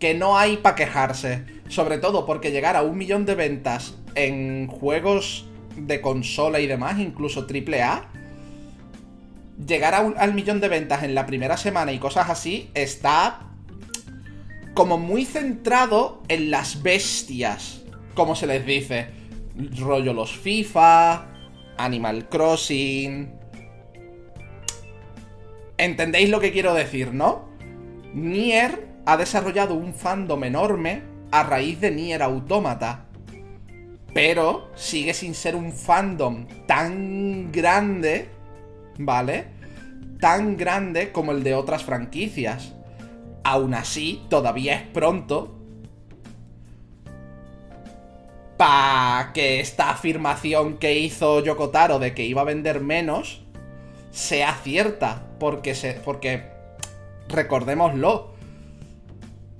Que 0.00 0.14
no 0.14 0.36
hay 0.36 0.56
para 0.56 0.74
quejarse. 0.74 1.44
Sobre 1.68 1.98
todo 1.98 2.26
porque 2.26 2.50
llegar 2.50 2.74
a 2.74 2.82
un 2.82 2.98
millón 2.98 3.26
de 3.26 3.36
ventas 3.36 3.94
en 4.16 4.66
juegos 4.66 5.46
de 5.76 6.00
consola 6.00 6.58
y 6.58 6.66
demás, 6.66 6.98
incluso 6.98 7.46
AAA, 7.48 8.10
llegar 9.66 9.94
al 9.94 10.34
millón 10.34 10.60
de 10.60 10.68
ventas 10.68 11.02
en 11.02 11.14
la 11.14 11.26
primera 11.26 11.56
semana 11.56 11.92
y 11.92 11.98
cosas 11.98 12.30
así, 12.30 12.70
está 12.74 13.40
como 14.74 14.98
muy 14.98 15.24
centrado 15.24 16.22
en 16.28 16.50
las 16.50 16.82
bestias, 16.82 17.82
como 18.14 18.36
se 18.36 18.46
les 18.46 18.64
dice. 18.64 19.08
Rollo 19.76 20.12
los 20.12 20.36
FIFA, 20.36 21.26
Animal 21.76 22.28
Crossing. 22.28 23.32
¿Entendéis 25.76 26.30
lo 26.30 26.38
que 26.38 26.52
quiero 26.52 26.74
decir, 26.74 27.12
no? 27.12 27.48
Nier 28.14 28.86
ha 29.04 29.16
desarrollado 29.16 29.74
un 29.74 29.94
fandom 29.94 30.44
enorme 30.44 31.02
a 31.30 31.42
raíz 31.42 31.80
de 31.80 31.90
Nier 31.90 32.22
Automata. 32.22 33.06
Pero 34.14 34.70
sigue 34.74 35.14
sin 35.14 35.34
ser 35.34 35.54
un 35.54 35.72
fandom 35.72 36.46
tan 36.66 37.50
grande, 37.52 38.28
¿vale? 38.98 39.46
Tan 40.20 40.56
grande 40.56 41.12
como 41.12 41.32
el 41.32 41.42
de 41.42 41.54
otras 41.54 41.84
franquicias. 41.84 42.74
Aún 43.44 43.72
así, 43.74 44.22
todavía 44.28 44.74
es 44.74 44.82
pronto 44.82 45.58
para 48.58 49.32
que 49.32 49.60
esta 49.60 49.90
afirmación 49.90 50.78
que 50.78 50.98
hizo 50.98 51.42
Yokotaro 51.42 52.00
de 52.00 52.12
que 52.12 52.24
iba 52.24 52.42
a 52.42 52.44
vender 52.44 52.80
menos 52.80 53.42
sea 54.10 54.52
cierta. 54.62 55.22
Porque, 55.38 55.76
se, 55.76 55.92
porque 55.92 56.42
recordémoslo, 57.28 58.34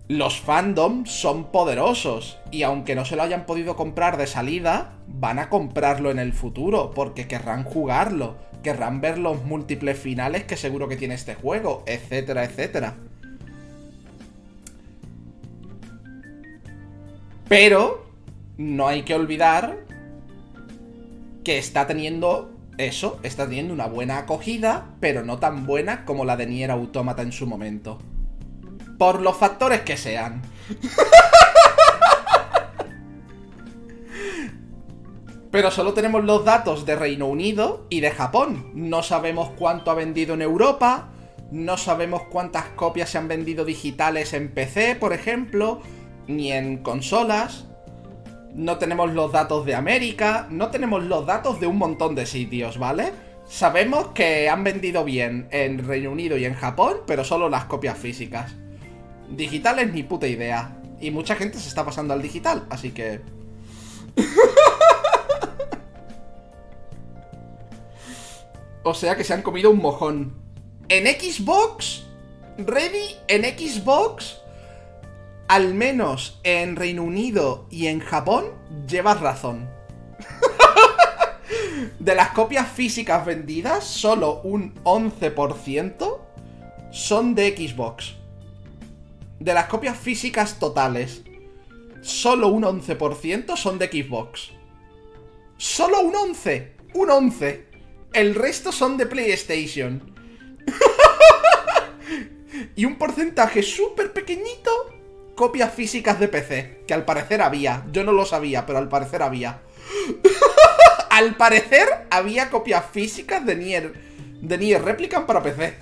los 0.08 0.40
fandoms 0.40 1.12
son 1.12 1.52
poderosos 1.52 2.38
y 2.50 2.64
aunque 2.64 2.96
no 2.96 3.04
se 3.04 3.14
lo 3.14 3.22
hayan 3.22 3.46
podido 3.46 3.76
comprar 3.76 4.16
de 4.16 4.26
salida, 4.26 4.94
van 5.06 5.38
a 5.38 5.48
comprarlo 5.48 6.10
en 6.10 6.18
el 6.18 6.32
futuro 6.32 6.90
porque 6.92 7.28
querrán 7.28 7.62
jugarlo, 7.62 8.36
querrán 8.62 9.00
ver 9.00 9.18
los 9.18 9.44
múltiples 9.44 9.98
finales 9.98 10.44
que 10.44 10.56
seguro 10.56 10.88
que 10.88 10.96
tiene 10.96 11.14
este 11.14 11.34
juego, 11.34 11.84
etcétera, 11.86 12.44
etcétera. 12.44 12.94
Pero 17.48 18.06
no 18.58 18.88
hay 18.88 19.02
que 19.02 19.14
olvidar 19.14 19.78
que 21.44 21.58
está 21.58 21.86
teniendo 21.86 22.54
eso, 22.76 23.18
está 23.22 23.46
teniendo 23.46 23.72
una 23.72 23.86
buena 23.86 24.18
acogida, 24.18 24.86
pero 25.00 25.24
no 25.24 25.38
tan 25.38 25.66
buena 25.66 26.04
como 26.04 26.24
la 26.24 26.36
de 26.36 26.46
Nier 26.46 26.70
Automata 26.70 27.22
en 27.22 27.32
su 27.32 27.46
momento. 27.46 27.98
Por 28.98 29.22
los 29.22 29.36
factores 29.36 29.80
que 29.80 29.96
sean. 29.96 30.42
Pero 35.50 35.70
solo 35.70 35.94
tenemos 35.94 36.24
los 36.24 36.44
datos 36.44 36.84
de 36.84 36.96
Reino 36.96 37.26
Unido 37.26 37.86
y 37.88 38.00
de 38.00 38.10
Japón. 38.10 38.70
No 38.74 39.02
sabemos 39.02 39.50
cuánto 39.58 39.90
ha 39.90 39.94
vendido 39.94 40.34
en 40.34 40.42
Europa, 40.42 41.08
no 41.50 41.76
sabemos 41.76 42.22
cuántas 42.30 42.64
copias 42.70 43.10
se 43.10 43.18
han 43.18 43.28
vendido 43.28 43.64
digitales 43.64 44.34
en 44.34 44.52
PC, 44.52 44.96
por 44.96 45.12
ejemplo, 45.12 45.80
ni 46.26 46.52
en 46.52 46.78
consolas 46.78 47.68
no 48.58 48.78
tenemos 48.78 49.12
los 49.12 49.30
datos 49.30 49.64
de 49.64 49.74
América, 49.74 50.48
no 50.50 50.70
tenemos 50.70 51.04
los 51.04 51.26
datos 51.26 51.60
de 51.60 51.66
un 51.66 51.78
montón 51.78 52.14
de 52.14 52.26
sitios, 52.26 52.78
¿vale? 52.78 53.12
Sabemos 53.46 54.08
que 54.08 54.48
han 54.48 54.64
vendido 54.64 55.04
bien 55.04 55.48
en 55.52 55.86
Reino 55.86 56.10
Unido 56.10 56.36
y 56.36 56.44
en 56.44 56.54
Japón, 56.54 56.98
pero 57.06 57.24
solo 57.24 57.48
las 57.48 57.64
copias 57.66 57.96
físicas. 57.96 58.54
Digitales 59.30 59.92
ni 59.92 60.02
puta 60.02 60.26
idea. 60.26 60.76
Y 61.00 61.12
mucha 61.12 61.36
gente 61.36 61.58
se 61.58 61.68
está 61.68 61.84
pasando 61.84 62.14
al 62.14 62.22
digital, 62.22 62.66
así 62.68 62.90
que... 62.90 63.20
o 68.88 68.94
sea 68.94 69.16
que 69.16 69.24
se 69.24 69.34
han 69.34 69.42
comido 69.42 69.70
un 69.70 69.78
mojón. 69.78 70.34
En 70.88 71.06
Xbox, 71.06 72.04
Ready 72.56 73.16
en 73.28 73.44
Xbox 73.44 74.38
al 75.48 75.72
menos 75.72 76.40
en 76.42 76.76
Reino 76.76 77.02
Unido 77.02 77.66
y 77.70 77.86
en 77.86 78.00
Japón, 78.00 78.44
llevas 78.86 79.20
razón. 79.20 79.68
de 81.98 82.14
las 82.14 82.30
copias 82.30 82.70
físicas 82.70 83.24
vendidas, 83.24 83.84
solo 83.84 84.42
un 84.42 84.74
11% 84.84 86.18
son 86.90 87.34
de 87.34 87.56
Xbox. 87.56 88.14
De 89.40 89.54
las 89.54 89.66
copias 89.66 89.96
físicas 89.96 90.58
totales, 90.58 91.22
solo 92.02 92.48
un 92.48 92.64
11% 92.64 93.56
son 93.56 93.78
de 93.78 93.86
Xbox. 93.88 94.50
Solo 95.56 96.00
un 96.00 96.14
11. 96.14 96.76
Un 96.94 97.10
11. 97.10 97.67
El 98.12 98.34
resto 98.34 98.72
son 98.72 98.96
de 98.96 99.06
PlayStation. 99.06 100.14
y 102.76 102.84
un 102.84 102.96
porcentaje 102.96 103.62
súper 103.62 104.12
pequeñito 104.12 104.70
copias 105.34 105.72
físicas 105.72 106.18
de 106.18 106.26
PC, 106.28 106.82
que 106.86 106.94
al 106.94 107.04
parecer 107.04 107.42
había. 107.42 107.84
Yo 107.92 108.02
no 108.02 108.12
lo 108.12 108.26
sabía, 108.26 108.66
pero 108.66 108.78
al 108.78 108.88
parecer 108.88 109.22
había. 109.22 109.60
al 111.10 111.36
parecer 111.36 111.88
había 112.10 112.50
copias 112.50 112.84
físicas 112.90 113.46
de 113.46 113.56
Nier, 113.56 113.94
de 114.42 114.58
Nier 114.58 114.82
Replicant 114.82 115.26
para 115.26 115.42
PC. 115.42 115.76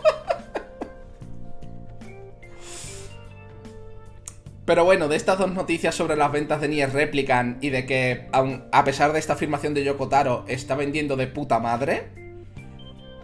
Pero 4.68 4.84
bueno, 4.84 5.08
de 5.08 5.16
estas 5.16 5.38
dos 5.38 5.50
noticias 5.54 5.94
sobre 5.94 6.14
las 6.14 6.30
ventas 6.30 6.60
de 6.60 6.68
Nier 6.68 6.92
Replicant 6.92 7.64
y 7.64 7.70
de 7.70 7.86
que, 7.86 8.28
a 8.70 8.84
pesar 8.84 9.14
de 9.14 9.18
esta 9.18 9.32
afirmación 9.32 9.72
de 9.72 9.82
Yokotaro, 9.82 10.44
está 10.46 10.74
vendiendo 10.74 11.16
de 11.16 11.26
puta 11.26 11.58
madre, 11.58 12.10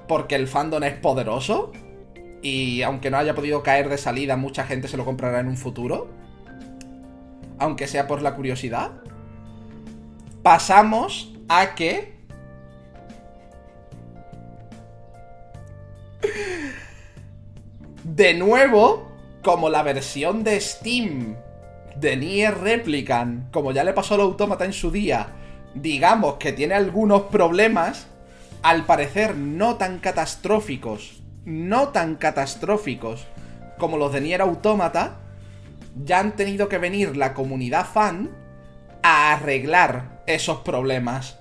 porque 0.09 0.37
el 0.37 0.49
fandom 0.49 0.83
es 0.85 0.95
poderoso, 0.95 1.71
y 2.41 2.81
aunque 2.81 3.11
no 3.11 3.19
haya 3.19 3.35
podido 3.35 3.63
caer 3.63 3.91
de 3.91 3.99
salida, 3.99 4.39
mucha 4.39 4.65
gente 4.65 4.89
se 4.89 4.97
lo 4.97 5.05
comprará 5.05 5.41
en 5.41 5.49
un 5.49 5.59
futuro. 5.59 6.09
Aunque 7.59 7.89
sea 7.89 8.07
por 8.07 8.23
la 8.23 8.35
curiosidad. 8.35 8.93
Pasamos 10.43 11.35
a 11.51 11.75
que... 11.75 12.15
De 18.03 18.33
nuevo, 18.33 19.14
como 19.45 19.71
la 19.71 19.85
versión 19.85 20.43
de 20.43 20.61
Steam 20.61 21.37
de 21.95 22.17
Nier 22.17 22.59
Replicant, 22.59 23.53
como 23.53 23.71
ya 23.71 23.85
le 23.85 23.93
pasó 23.93 24.15
al 24.15 24.23
Autómata 24.23 24.65
en 24.65 24.73
su 24.73 24.91
día, 24.91 25.29
digamos 25.75 26.35
que 26.35 26.53
tiene 26.53 26.75
algunos 26.75 27.23
problemas, 27.23 28.09
al 28.63 28.85
parecer 28.85 29.37
no 29.37 29.77
tan 29.77 30.01
catastróficos 30.01 31.21
no 31.45 31.89
tan 31.89 32.17
catastróficos 32.17 33.27
como 33.79 33.99
los 33.99 34.13
de 34.13 34.21
Nier 34.21 34.41
Automata, 34.41 35.19
ya 36.03 36.21
han 36.21 36.37
tenido 36.37 36.69
que 36.69 36.79
venir 36.79 37.17
la 37.17 37.35
comunidad 37.35 37.87
fan 37.87 38.31
a 39.03 39.33
arreglar 39.33 40.23
esos 40.27 40.59
problemas. 40.59 41.39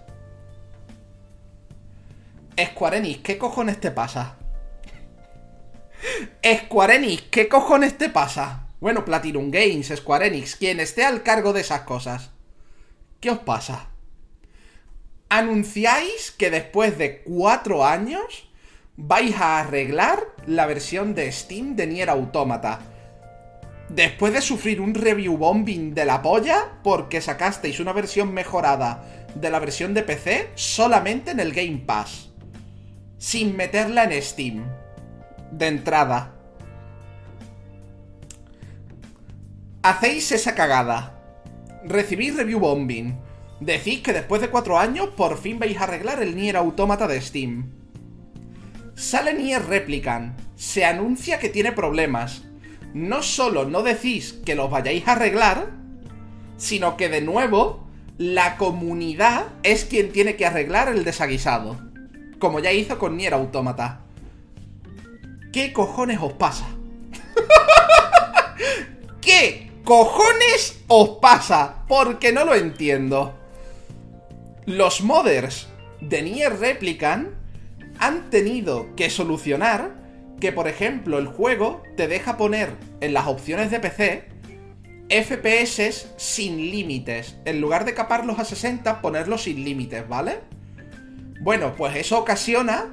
Square 2.59 2.97
Enix, 2.97 3.21
¿qué 3.23 3.37
cojones 3.37 3.79
te 3.79 3.91
pasa? 3.91 4.35
Square 6.45 6.95
Enix, 6.95 7.23
¿qué 7.31 7.47
cojones 7.47 7.97
te 7.97 8.09
pasa? 8.09 8.67
Bueno, 8.79 9.05
Platinum 9.05 9.49
Games, 9.49 9.93
Square 9.95 10.27
Enix, 10.27 10.55
quien 10.55 10.79
esté 10.79 11.05
al 11.05 11.23
cargo 11.23 11.53
de 11.53 11.61
esas 11.61 11.81
cosas. 11.81 12.31
¿Qué 13.19 13.29
os 13.29 13.39
pasa? 13.39 13.89
Anunciáis 15.29 16.31
que 16.31 16.49
después 16.49 16.97
de 16.97 17.21
cuatro 17.23 17.85
años 17.85 18.49
vais 18.97 19.35
a 19.37 19.59
arreglar 19.59 20.19
la 20.45 20.65
versión 20.65 21.15
de 21.15 21.31
Steam 21.31 21.75
de 21.75 21.87
Nier 21.87 22.09
Automata. 22.09 22.81
Después 23.89 24.33
de 24.33 24.41
sufrir 24.41 24.81
un 24.81 24.93
review 24.93 25.37
bombing 25.37 25.93
de 25.93 26.05
la 26.05 26.21
polla 26.21 26.79
porque 26.83 27.21
sacasteis 27.21 27.79
una 27.79 27.93
versión 27.93 28.33
mejorada 28.33 29.25
de 29.35 29.49
la 29.49 29.59
versión 29.59 29.93
de 29.93 30.03
PC 30.03 30.49
solamente 30.55 31.31
en 31.31 31.39
el 31.39 31.53
Game 31.53 31.83
Pass. 31.85 32.29
Sin 33.17 33.55
meterla 33.55 34.03
en 34.03 34.21
Steam. 34.21 34.82
De 35.53 35.67
entrada. 35.67 36.33
Hacéis 39.83 40.31
esa 40.31 40.55
cagada. 40.55 41.21
Recibís 41.85 42.35
review 42.35 42.59
bombing. 42.59 43.19
Decís 43.59 44.01
que 44.01 44.13
después 44.13 44.41
de 44.41 44.49
cuatro 44.49 44.79
años 44.79 45.09
por 45.15 45.37
fin 45.37 45.59
vais 45.59 45.77
a 45.77 45.83
arreglar 45.83 46.23
el 46.23 46.35
Nier 46.35 46.57
Automata 46.57 47.07
de 47.07 47.21
Steam. 47.21 47.71
Sale 48.95 49.35
Nier 49.35 49.63
Replicant. 49.63 50.39
Se 50.55 50.85
anuncia 50.85 51.37
que 51.37 51.49
tiene 51.49 51.71
problemas. 51.71 52.45
No 52.95 53.21
solo 53.21 53.65
no 53.65 53.83
decís 53.83 54.39
que 54.43 54.55
los 54.55 54.71
vayáis 54.71 55.07
a 55.07 55.11
arreglar, 55.11 55.69
sino 56.57 56.97
que 56.97 57.09
de 57.09 57.21
nuevo 57.21 57.87
la 58.17 58.57
comunidad 58.57 59.45
es 59.61 59.85
quien 59.85 60.11
tiene 60.11 60.35
que 60.35 60.47
arreglar 60.47 60.87
el 60.89 61.03
desaguisado. 61.03 61.77
Como 62.39 62.59
ya 62.59 62.71
hizo 62.71 62.97
con 62.97 63.17
Nier 63.17 63.35
Automata. 63.35 63.99
¿Qué 65.53 65.71
cojones 65.71 66.17
os 66.19 66.33
pasa? 66.33 66.65
¿Qué 69.21 69.69
cojones 69.83 70.83
os 70.87 71.19
pasa? 71.21 71.85
Porque 71.87 72.31
no 72.31 72.43
lo 72.43 72.55
entiendo. 72.55 73.35
Los 74.65 75.01
modders 75.01 75.67
de 76.01 76.23
Nier 76.23 76.57
Replicant 76.57 77.29
han 77.99 78.31
tenido 78.31 78.95
que 78.95 79.11
solucionar 79.11 79.93
que, 80.39 80.51
por 80.51 80.67
ejemplo, 80.67 81.19
el 81.19 81.27
juego 81.27 81.83
te 81.95 82.07
deja 82.07 82.35
poner 82.35 82.75
en 82.99 83.13
las 83.13 83.27
opciones 83.27 83.69
de 83.69 83.79
PC 83.79 84.29
FPS 85.07 86.07
sin 86.17 86.57
límites. 86.71 87.37
En 87.45 87.61
lugar 87.61 87.85
de 87.85 87.93
caparlos 87.93 88.39
a 88.39 88.45
60, 88.45 89.01
ponerlos 89.01 89.43
sin 89.43 89.63
límites, 89.63 90.09
¿vale? 90.09 90.39
Bueno, 91.41 91.75
pues 91.77 91.95
eso 91.95 92.17
ocasiona 92.17 92.87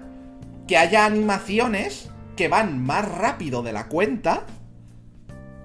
que 0.69 0.77
haya 0.77 1.07
animaciones 1.07 2.10
que 2.41 2.49
van 2.49 2.83
más 2.83 3.07
rápido 3.07 3.63
de 3.63 3.75
la 3.75 3.89
cuenta, 3.89 4.47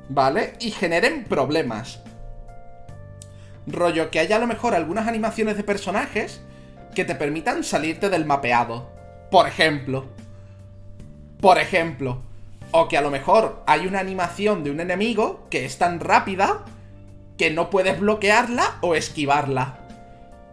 ¿vale? 0.10 0.56
Y 0.60 0.72
generen 0.72 1.24
problemas. 1.24 2.02
Rollo 3.66 4.12
que 4.12 4.20
haya 4.20 4.36
a 4.36 4.40
lo 4.40 4.46
mejor 4.46 4.76
algunas 4.76 5.08
animaciones 5.08 5.56
de 5.56 5.64
personajes 5.64 6.42
que 6.94 7.06
te 7.06 7.16
permitan 7.16 7.64
salirte 7.64 8.10
del 8.10 8.26
mapeado. 8.26 8.92
Por 9.32 9.48
ejemplo. 9.48 10.08
Por 11.40 11.60
ejemplo. 11.60 12.24
O 12.72 12.90
que 12.90 12.98
a 12.98 13.02
lo 13.02 13.10
mejor 13.10 13.64
hay 13.68 13.88
una 13.88 14.02
animación 14.02 14.66
de 14.66 14.72
un 14.72 14.82
enemigo 14.82 15.48
que 15.50 15.64
es 15.64 15.78
tan 15.78 16.02
rápida 16.02 16.66
que 17.38 17.52
no 17.52 17.70
puedes 17.70 18.02
bloquearla 18.02 18.80
o 18.82 18.96
esquivarla. 18.96 19.78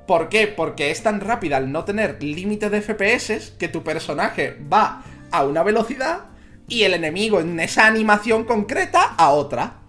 ¿Por 0.07 0.29
qué? 0.29 0.47
Porque 0.47 0.93
es 0.93 1.03
tan 1.03 1.21
rápida 1.21 1.57
al 1.57 1.73
no 1.73 1.85
tener 1.85 2.23
límite 2.23 2.71
de 2.71 2.81
FPS 2.81 3.55
que 3.59 3.67
tu 3.67 3.83
personaje 3.83 4.57
va 4.73 5.03
a 5.33 5.45
una 5.45 5.63
velocidad 5.63 6.27
y 6.69 6.85
el 6.85 6.95
enemigo 6.95 7.41
en 7.41 7.59
esa 7.61 7.87
animación 7.87 8.45
concreta 8.45 9.15
a 9.17 9.31
otra. 9.31 9.81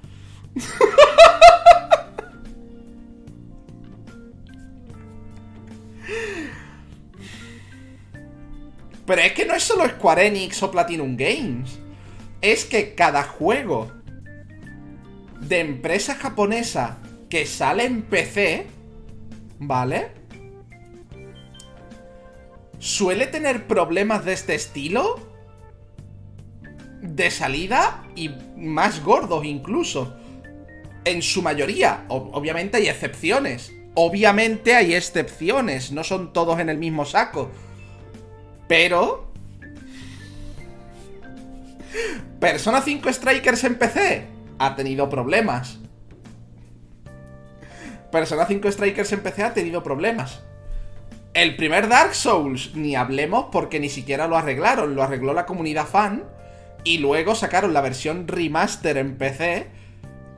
Pero 9.06 9.22
es 9.22 9.34
que 9.34 9.46
no 9.46 9.54
es 9.54 9.64
solo 9.64 9.86
Square 9.88 10.28
Enix 10.28 10.64
o 10.64 10.72
Platinum 10.72 11.18
Games. 11.18 11.78
Es 12.42 12.66
que 12.66 12.96
cada 12.96 13.24
juego 13.24 13.92
de 15.42 15.60
empresa 15.60 16.16
japonesa 16.16 17.00
que 17.30 17.46
sale 17.46 17.86
en 17.86 18.04
PC, 18.04 18.68
¿vale? 19.60 20.12
Suele 22.80 23.28
tener 23.28 23.68
problemas 23.68 24.24
de 24.26 24.34
este 24.34 24.56
estilo 24.56 25.33
de 27.04 27.30
salida 27.30 28.02
y 28.16 28.32
más 28.56 29.04
gordos 29.04 29.46
incluso. 29.46 30.16
En 31.06 31.22
su 31.22 31.42
mayoría, 31.42 32.06
obviamente 32.08 32.78
hay 32.78 32.88
excepciones. 32.88 33.74
Obviamente 33.96 34.76
hay 34.76 34.96
excepciones, 34.96 35.92
no 35.92 36.04
son 36.04 36.34
todos 36.34 36.60
en 36.60 36.70
el 36.70 36.78
mismo 36.78 37.06
saco. 37.06 37.52
Pero... 38.68 39.32
Persona 42.40 42.82
5 42.82 43.14
Strikers 43.14 43.64
en 43.66 43.76
PC 43.76 44.26
ha 44.58 44.76
tenido 44.76 45.10
problemas. 45.10 45.78
Persona 48.12 48.46
5 48.46 48.72
Strikers 48.72 49.12
en 49.12 49.22
PC 49.22 49.44
ha 49.44 49.54
tenido 49.54 49.84
problemas. 49.84 50.42
El 51.34 51.56
primer 51.56 51.88
Dark 51.88 52.16
Souls, 52.16 52.76
ni 52.76 52.96
hablemos 52.96 53.48
porque 53.52 53.80
ni 53.80 53.90
siquiera 53.90 54.28
lo 54.28 54.38
arreglaron, 54.38 54.96
lo 54.96 55.04
arregló 55.04 55.34
la 55.34 55.46
comunidad 55.46 55.86
fan. 55.86 56.24
Y 56.84 56.98
luego 56.98 57.36
sacaron 57.36 57.74
la 57.74 57.82
versión 57.82 58.28
remaster 58.28 58.98
en 58.98 59.18
PC, 59.18 59.68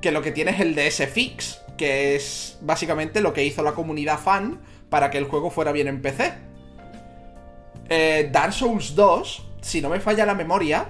que 0.02 0.12
lo 0.12 0.22
que 0.22 0.32
tiene 0.32 0.52
es 0.52 0.60
el 0.60 0.76
DS 0.76 1.08
Fix, 1.12 1.62
que 1.78 2.16
es 2.16 2.58
básicamente 2.62 3.22
lo 3.22 3.34
que 3.34 3.44
hizo 3.44 3.64
la 3.64 3.74
comunidad 3.74 4.20
fan 4.20 4.62
para 4.90 5.10
que 5.10 5.18
el 5.18 5.26
juego 5.26 5.50
fuera 5.50 5.72
bien 5.72 5.88
en 5.88 6.02
PC. 6.02 6.34
Eh, 7.90 8.30
Dark 8.32 8.54
Souls 8.54 8.96
2, 8.96 9.48
si 9.62 9.82
no 9.82 9.90
me 9.90 10.00
falla 10.00 10.26
la 10.26 10.36
memoria, 10.36 10.90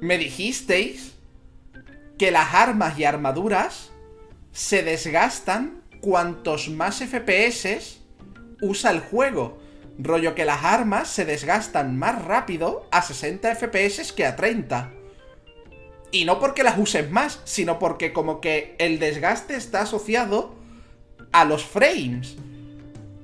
me 0.00 0.18
dijisteis 0.18 1.14
que 2.18 2.30
las 2.30 2.54
armas 2.54 2.98
y 2.98 3.04
armaduras 3.04 3.90
se 4.52 4.82
desgastan 4.82 5.82
cuantos 6.00 6.68
más 6.68 7.02
FPS 7.02 8.00
usa 8.60 8.90
el 8.90 9.00
juego. 9.00 9.58
Rollo 9.98 10.34
que 10.34 10.44
las 10.44 10.64
armas 10.64 11.08
se 11.08 11.24
desgastan 11.24 11.98
más 11.98 12.22
rápido 12.24 12.86
a 12.90 13.02
60 13.02 13.54
FPS 13.54 14.12
que 14.12 14.26
a 14.26 14.36
30. 14.36 14.92
Y 16.12 16.24
no 16.24 16.38
porque 16.38 16.62
las 16.62 16.78
uses 16.78 17.10
más, 17.10 17.40
sino 17.44 17.78
porque 17.78 18.12
como 18.12 18.40
que 18.40 18.76
el 18.78 18.98
desgaste 18.98 19.56
está 19.56 19.82
asociado 19.82 20.54
a 21.32 21.44
los 21.44 21.64
frames. 21.64 22.36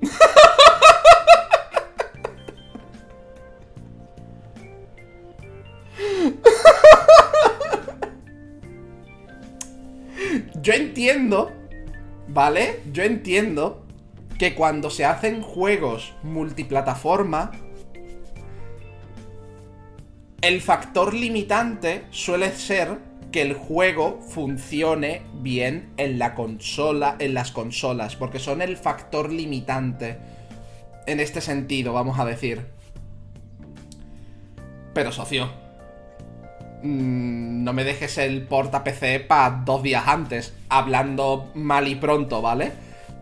Yo 10.62 10.72
entiendo, 10.74 11.50
¿vale? 12.28 12.80
Yo 12.92 13.02
entiendo 13.02 13.81
que 14.42 14.56
cuando 14.56 14.90
se 14.90 15.04
hacen 15.04 15.40
juegos 15.40 16.14
multiplataforma, 16.24 17.52
el 20.40 20.60
factor 20.60 21.14
limitante 21.14 22.06
suele 22.10 22.50
ser 22.50 22.98
que 23.30 23.40
el 23.40 23.54
juego 23.54 24.18
funcione 24.20 25.22
bien 25.34 25.92
en 25.96 26.18
la 26.18 26.34
consola, 26.34 27.14
en 27.20 27.34
las 27.34 27.52
consolas, 27.52 28.16
porque 28.16 28.40
son 28.40 28.62
el 28.62 28.76
factor 28.76 29.30
limitante 29.30 30.18
en 31.06 31.20
este 31.20 31.40
sentido, 31.40 31.92
vamos 31.92 32.18
a 32.18 32.24
decir. 32.24 32.66
Pero 34.92 35.12
socio, 35.12 35.52
Mm, 36.82 37.62
no 37.62 37.72
me 37.72 37.84
dejes 37.84 38.18
el 38.18 38.42
porta 38.42 38.82
PC 38.82 39.20
para 39.20 39.62
dos 39.64 39.84
días 39.84 40.08
antes, 40.08 40.52
hablando 40.68 41.50
mal 41.54 41.86
y 41.86 41.94
pronto, 41.94 42.42
¿vale? 42.42 42.72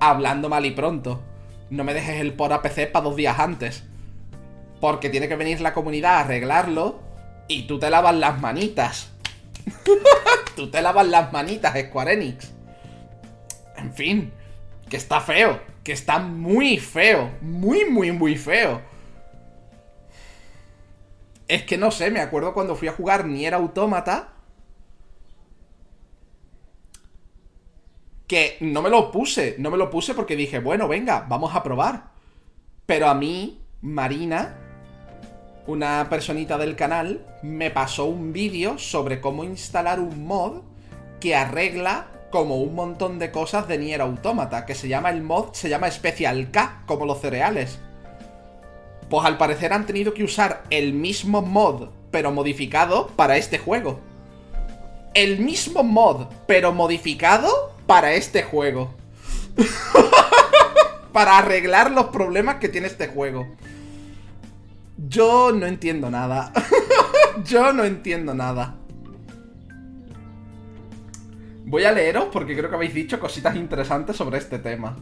Hablando 0.01 0.49
mal 0.49 0.67
y 0.67 0.71
pronto. 0.73 1.23
No 1.71 1.85
me 1.85 1.95
dejes 1.95 2.21
el 2.21 2.33
porta 2.33 2.63
PC 2.63 2.89
para 2.89 3.05
dos 3.05 3.17
días 3.17 3.39
antes. 3.39 3.85
Porque 4.81 5.11
tiene 5.11 5.29
que 5.29 5.37
venir 5.37 5.61
la 5.61 5.75
comunidad 5.75 6.17
a 6.17 6.21
arreglarlo 6.21 7.01
y 7.47 7.67
tú 7.67 7.79
te 7.79 7.91
lavas 7.91 8.15
las 8.15 8.41
manitas. 8.41 9.11
tú 10.57 10.71
te 10.71 10.83
lavas 10.83 11.07
las 11.07 11.33
manitas, 11.33 11.79
Square 11.79 12.15
Enix. 12.15 12.51
En 13.77 13.93
fin, 13.93 14.33
que 14.89 14.97
está 14.97 15.21
feo, 15.21 15.61
que 15.85 15.93
está 15.93 16.19
muy 16.19 16.79
feo, 16.79 17.31
muy, 17.41 17.85
muy, 17.85 18.13
muy 18.13 18.37
feo. 18.37 18.81
Es 21.49 21.65
que 21.65 21.79
no 21.79 21.91
sé, 21.91 22.11
me 22.11 22.21
acuerdo 22.21 22.55
cuando 22.55 22.77
fui 22.77 22.89
a 22.89 22.93
jugar 22.93 23.27
Nier 23.27 23.55
Automata. 23.55 24.35
Que 28.31 28.59
no 28.61 28.81
me 28.81 28.91
lo 28.91 29.11
puse, 29.11 29.57
no 29.59 29.73
me 29.73 29.77
lo 29.77 29.91
puse 29.91 30.15
porque 30.15 30.37
dije, 30.37 30.61
bueno, 30.61 30.87
venga, 30.87 31.27
vamos 31.29 31.53
a 31.57 31.65
probar. 31.65 32.11
Pero 32.87 33.09
a 33.09 33.15
mí, 33.15 33.61
Marina, 33.81 34.57
una 35.67 36.07
personita 36.09 36.57
del 36.57 36.77
canal 36.77 37.27
me 37.43 37.73
pasó 37.73 38.05
un 38.05 38.33
vídeo 38.33 38.79
sobre 38.79 39.21
cómo 39.21 39.43
instalar 39.43 39.99
un 39.99 40.29
mod 40.29 40.63
que 41.19 41.35
arregla 41.35 42.07
como 42.31 42.59
un 42.59 42.77
montón 42.77 43.19
de 43.19 43.33
cosas 43.33 43.67
de 43.67 43.79
Nier 43.79 44.01
Automata, 44.01 44.65
que 44.65 44.77
se 44.77 44.87
llama 44.87 45.11
el 45.11 45.25
mod, 45.25 45.53
se 45.55 45.69
llama 45.69 45.91
Special 45.91 46.53
K, 46.53 46.85
como 46.87 47.07
los 47.07 47.21
cereales. 47.21 47.81
Pues 49.09 49.27
al 49.27 49.39
parecer 49.39 49.73
han 49.73 49.87
tenido 49.87 50.15
que 50.15 50.23
usar 50.23 50.63
el 50.71 50.93
mismo 50.93 51.43
mod, 51.43 51.89
pero 52.13 52.31
modificado 52.31 53.09
para 53.09 53.39
este 53.39 53.59
juego. 53.59 53.99
El 55.15 55.41
mismo 55.41 55.83
mod, 55.83 56.29
pero 56.47 56.73
modificado 56.73 57.70
para 57.91 58.13
este 58.13 58.45
juego. 58.45 58.95
para 61.13 61.39
arreglar 61.39 61.91
los 61.91 62.07
problemas 62.07 62.59
que 62.61 62.69
tiene 62.69 62.87
este 62.87 63.09
juego. 63.09 63.49
Yo 64.97 65.51
no 65.51 65.67
entiendo 65.67 66.09
nada. 66.09 66.53
Yo 67.45 67.73
no 67.73 67.83
entiendo 67.83 68.33
nada. 68.33 68.77
Voy 71.65 71.83
a 71.83 71.91
leeros 71.91 72.27
porque 72.33 72.57
creo 72.57 72.71
que 72.71 72.77
habéis 72.77 72.95
dicho 72.95 73.19
cositas 73.19 73.57
interesantes 73.57 74.17
sobre 74.17 74.39
este 74.39 74.61
tema. 74.61 74.97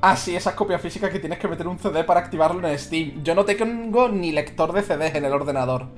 Ah, 0.00 0.16
sí, 0.16 0.34
esas 0.34 0.54
copias 0.54 0.80
físicas 0.80 1.10
que 1.10 1.18
tienes 1.18 1.38
que 1.38 1.48
meter 1.48 1.68
un 1.68 1.78
CD 1.78 2.04
para 2.04 2.20
activarlo 2.20 2.66
en 2.66 2.78
Steam. 2.78 3.22
Yo 3.22 3.34
no 3.34 3.44
tengo 3.44 4.08
ni 4.08 4.32
lector 4.32 4.72
de 4.72 4.80
CDs 4.80 5.14
en 5.14 5.26
el 5.26 5.32
ordenador. 5.34 5.88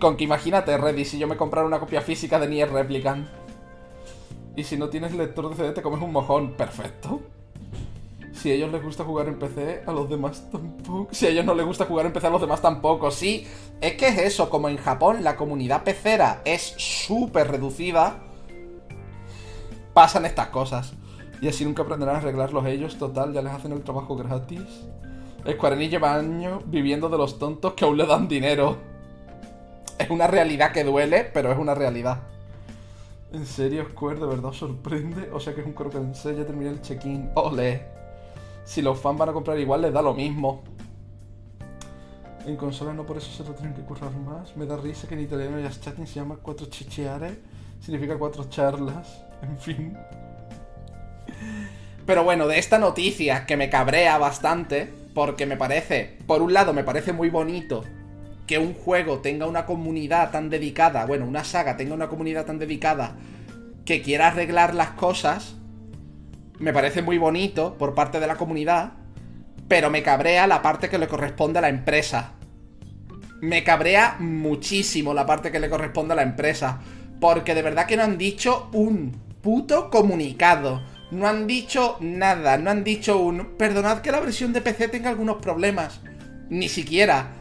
Con 0.00 0.16
que 0.16 0.24
imagínate, 0.24 0.76
Reddy, 0.76 1.04
si 1.04 1.16
yo 1.16 1.28
me 1.28 1.36
comprara 1.36 1.64
una 1.64 1.78
copia 1.78 2.00
física 2.00 2.40
de 2.40 2.48
Nier 2.48 2.72
Replicant. 2.72 3.45
Y 4.56 4.64
si 4.64 4.76
no 4.76 4.88
tienes 4.88 5.14
lector 5.14 5.50
de 5.50 5.54
CD 5.54 5.72
te 5.72 5.82
comes 5.82 6.00
un 6.00 6.12
mojón. 6.12 6.54
Perfecto. 6.54 7.20
Si 8.32 8.50
a 8.50 8.54
ellos 8.54 8.70
les 8.70 8.82
gusta 8.82 9.04
jugar 9.04 9.28
en 9.28 9.38
PC, 9.38 9.82
a 9.86 9.92
los 9.92 10.08
demás 10.08 10.48
tampoco. 10.50 11.08
Si 11.12 11.26
a 11.26 11.30
ellos 11.30 11.44
no 11.44 11.54
les 11.54 11.64
gusta 11.64 11.84
jugar 11.84 12.06
en 12.06 12.12
PC, 12.12 12.26
a 12.26 12.30
los 12.30 12.40
demás 12.40 12.60
tampoco. 12.60 13.10
Sí, 13.10 13.46
es 13.80 13.94
que 13.94 14.08
es 14.08 14.18
eso. 14.18 14.50
Como 14.50 14.68
en 14.68 14.76
Japón 14.76 15.24
la 15.24 15.36
comunidad 15.36 15.84
pecera 15.84 16.42
es 16.44 16.74
súper 16.76 17.50
reducida, 17.50 18.18
pasan 19.94 20.26
estas 20.26 20.48
cosas. 20.48 20.94
Y 21.40 21.48
así 21.48 21.64
nunca 21.64 21.82
aprenderán 21.82 22.16
a 22.16 22.18
arreglarlos 22.18 22.66
ellos. 22.66 22.98
Total, 22.98 23.32
ya 23.32 23.42
les 23.42 23.52
hacen 23.52 23.72
el 23.72 23.82
trabajo 23.82 24.16
gratis. 24.16 24.86
Square 25.50 25.76
Enix 25.76 25.90
lleva 25.92 26.14
años 26.14 26.62
viviendo 26.66 27.08
de 27.08 27.18
los 27.18 27.38
tontos 27.38 27.74
que 27.74 27.84
aún 27.84 27.96
le 27.96 28.06
dan 28.06 28.26
dinero. 28.26 28.76
Es 29.98 30.10
una 30.10 30.26
realidad 30.26 30.72
que 30.72 30.84
duele, 30.84 31.24
pero 31.24 31.52
es 31.52 31.58
una 31.58 31.74
realidad. 31.74 32.22
¿En 33.36 33.44
serio, 33.44 33.86
Square? 33.90 34.20
¿De 34.20 34.26
verdad 34.26 34.46
os 34.46 34.56
sorprende? 34.56 35.28
O 35.30 35.38
sea 35.38 35.54
que 35.54 35.60
es 35.60 35.66
un 35.66 35.74
croquense, 35.74 36.34
ya 36.34 36.46
terminé 36.46 36.70
el 36.70 36.80
check-in. 36.80 37.32
¡Ole! 37.34 37.82
Si 38.64 38.80
los 38.80 38.98
fans 38.98 39.18
van 39.18 39.28
a 39.28 39.32
comprar 39.34 39.58
igual, 39.58 39.82
les 39.82 39.92
da 39.92 40.00
lo 40.00 40.14
mismo. 40.14 40.64
En 42.46 42.56
consola 42.56 42.94
no 42.94 43.04
por 43.04 43.18
eso 43.18 43.30
se 43.30 43.46
lo 43.46 43.54
tienen 43.54 43.74
que 43.74 43.82
currar 43.82 44.10
más. 44.12 44.56
Me 44.56 44.64
da 44.64 44.78
risa 44.78 45.06
que 45.06 45.16
en 45.16 45.20
italiano 45.20 45.60
ya 45.60 45.68
chatting 45.68 46.06
se 46.06 46.14
llama 46.14 46.38
cuatro 46.40 46.64
chicheare. 46.70 47.38
Significa 47.78 48.16
cuatro 48.16 48.44
charlas. 48.48 49.22
En 49.42 49.58
fin. 49.58 49.94
Pero 52.06 52.24
bueno, 52.24 52.48
de 52.48 52.58
esta 52.58 52.78
noticia 52.78 53.44
que 53.44 53.58
me 53.58 53.68
cabrea 53.68 54.16
bastante, 54.16 54.90
porque 55.14 55.44
me 55.44 55.58
parece, 55.58 56.16
por 56.26 56.40
un 56.40 56.54
lado 56.54 56.72
me 56.72 56.84
parece 56.84 57.12
muy 57.12 57.28
bonito 57.28 57.84
que 58.46 58.58
un 58.58 58.74
juego 58.74 59.18
tenga 59.18 59.46
una 59.46 59.66
comunidad 59.66 60.30
tan 60.30 60.50
dedicada, 60.50 61.04
bueno, 61.06 61.26
una 61.26 61.44
saga 61.44 61.76
tenga 61.76 61.94
una 61.94 62.08
comunidad 62.08 62.46
tan 62.46 62.58
dedicada 62.58 63.16
que 63.84 64.02
quiera 64.02 64.28
arreglar 64.28 64.74
las 64.74 64.90
cosas, 64.90 65.56
me 66.58 66.72
parece 66.72 67.02
muy 67.02 67.18
bonito 67.18 67.76
por 67.78 67.94
parte 67.94 68.20
de 68.20 68.26
la 68.26 68.36
comunidad, 68.36 68.92
pero 69.68 69.90
me 69.90 70.02
cabrea 70.02 70.46
la 70.46 70.62
parte 70.62 70.88
que 70.88 70.98
le 70.98 71.08
corresponde 71.08 71.58
a 71.58 71.62
la 71.62 71.68
empresa. 71.68 72.32
Me 73.40 73.62
cabrea 73.64 74.16
muchísimo 74.18 75.12
la 75.12 75.26
parte 75.26 75.52
que 75.52 75.60
le 75.60 75.68
corresponde 75.68 76.12
a 76.12 76.16
la 76.16 76.22
empresa, 76.22 76.80
porque 77.20 77.54
de 77.54 77.62
verdad 77.62 77.86
que 77.86 77.96
no 77.96 78.04
han 78.04 78.16
dicho 78.16 78.70
un 78.72 79.12
puto 79.42 79.90
comunicado 79.90 80.82
no 81.10 81.28
han 81.28 81.46
dicho 81.46 81.96
nada, 82.00 82.58
no 82.58 82.70
han 82.70 82.82
dicho 82.82 83.18
un... 83.20 83.56
Perdonad 83.56 84.00
que 84.00 84.10
la 84.10 84.20
versión 84.20 84.52
de 84.52 84.60
PC 84.60 84.88
tenga 84.88 85.10
algunos 85.10 85.36
problemas. 85.36 86.00
Ni 86.48 86.68
siquiera. 86.68 87.32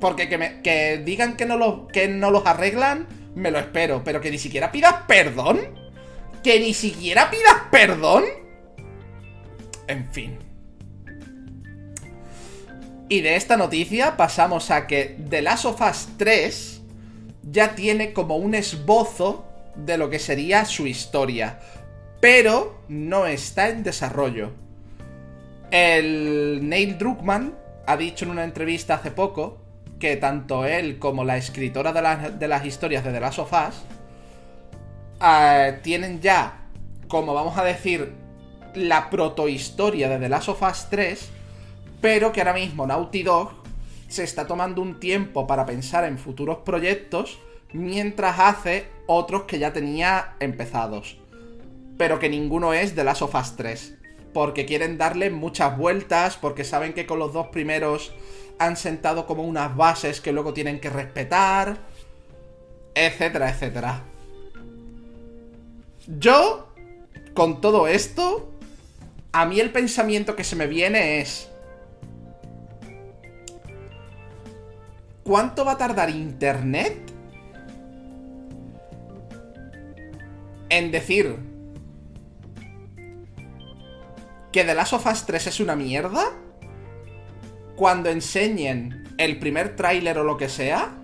Porque 0.00 0.28
que, 0.28 0.38
me, 0.38 0.62
que 0.62 0.98
digan 1.04 1.36
que 1.36 1.46
no, 1.46 1.56
los, 1.56 1.88
que 1.92 2.08
no 2.08 2.30
los 2.30 2.46
arreglan, 2.46 3.06
me 3.34 3.50
lo 3.50 3.58
espero. 3.58 4.02
Pero 4.04 4.20
que 4.20 4.30
ni 4.30 4.38
siquiera 4.38 4.72
pidas 4.72 4.94
perdón. 5.06 5.60
Que 6.42 6.58
ni 6.60 6.74
siquiera 6.74 7.30
pidas 7.30 7.56
perdón. 7.70 8.24
En 9.86 10.10
fin. 10.10 10.38
Y 13.08 13.20
de 13.20 13.36
esta 13.36 13.56
noticia 13.56 14.16
pasamos 14.16 14.70
a 14.70 14.86
que 14.86 15.16
The 15.28 15.42
Last 15.42 15.64
of 15.64 15.80
Us 15.80 16.08
3 16.16 16.80
ya 17.50 17.74
tiene 17.74 18.12
como 18.12 18.36
un 18.36 18.54
esbozo 18.54 19.46
de 19.74 19.98
lo 19.98 20.08
que 20.10 20.18
sería 20.18 20.64
su 20.64 20.86
historia 20.86 21.58
pero 22.20 22.82
no 22.88 23.26
está 23.26 23.70
en 23.70 23.82
desarrollo. 23.82 24.52
El 25.70 26.68
Neil 26.68 26.98
Druckmann 26.98 27.54
ha 27.86 27.96
dicho 27.96 28.24
en 28.24 28.30
una 28.30 28.44
entrevista 28.44 28.94
hace 28.94 29.10
poco 29.10 29.59
que 30.00 30.16
tanto 30.16 30.64
él 30.64 30.98
como 30.98 31.22
la 31.22 31.36
escritora 31.36 31.92
de, 31.92 32.48
las 32.48 32.66
historias 32.66 33.04
de 33.04 33.12
The 33.12 33.20
Last 33.20 33.38
of 33.38 33.52
Us 33.52 33.76
eh, 35.22 35.78
tienen 35.82 36.20
ya, 36.20 36.66
como 37.06 37.34
vamos 37.34 37.56
a 37.58 37.62
decir, 37.62 38.12
la 38.74 39.10
protohistoria 39.10 40.08
de 40.08 40.18
The 40.18 40.28
Last 40.28 40.48
of 40.48 40.62
Us 40.62 40.86
3, 40.90 41.30
pero 42.00 42.32
que 42.32 42.40
ahora 42.40 42.54
mismo 42.54 42.86
Naughty 42.86 43.22
Dog 43.22 43.52
se 44.08 44.24
está 44.24 44.46
tomando 44.46 44.82
un 44.82 44.98
tiempo 44.98 45.46
para 45.46 45.66
pensar 45.66 46.04
en 46.04 46.18
futuros 46.18 46.58
proyectos 46.64 47.38
mientras 47.72 48.40
hace 48.40 48.88
otros 49.06 49.44
que 49.44 49.60
ya 49.60 49.72
tenía 49.72 50.34
empezados 50.40 51.20
pero 52.00 52.18
que 52.18 52.30
ninguno 52.30 52.72
es 52.72 52.96
de 52.96 53.04
Last 53.04 53.20
of 53.20 53.34
Us 53.34 53.56
3. 53.56 53.98
Porque 54.32 54.64
quieren 54.64 54.96
darle 54.96 55.28
muchas 55.28 55.76
vueltas, 55.76 56.38
porque 56.38 56.64
saben 56.64 56.94
que 56.94 57.04
con 57.04 57.18
los 57.18 57.34
dos 57.34 57.48
primeros 57.48 58.14
han 58.60 58.76
sentado 58.76 59.26
como 59.26 59.42
unas 59.42 59.74
bases 59.74 60.20
que 60.20 60.32
luego 60.32 60.52
tienen 60.52 60.80
que 60.80 60.90
respetar, 60.90 61.78
etcétera, 62.94 63.50
etcétera. 63.50 64.02
Yo, 66.06 66.68
con 67.34 67.60
todo 67.60 67.88
esto, 67.88 68.52
a 69.32 69.46
mí 69.46 69.58
el 69.60 69.72
pensamiento 69.72 70.36
que 70.36 70.44
se 70.44 70.56
me 70.56 70.66
viene 70.66 71.20
es... 71.20 71.48
¿Cuánto 75.24 75.64
va 75.64 75.72
a 75.72 75.78
tardar 75.78 76.10
Internet 76.10 77.10
en 80.68 80.90
decir, 80.90 81.36
que 84.52 84.64
The 84.64 84.74
Last 84.74 84.92
of 84.92 85.06
Us 85.06 85.26
3 85.26 85.46
es 85.48 85.60
una 85.60 85.76
mierda, 85.76 86.24
cuando 87.76 88.10
enseñen 88.10 89.04
el 89.18 89.38
primer 89.38 89.76
tráiler 89.76 90.18
o 90.18 90.24
lo 90.24 90.36
que 90.36 90.48
sea, 90.48 90.94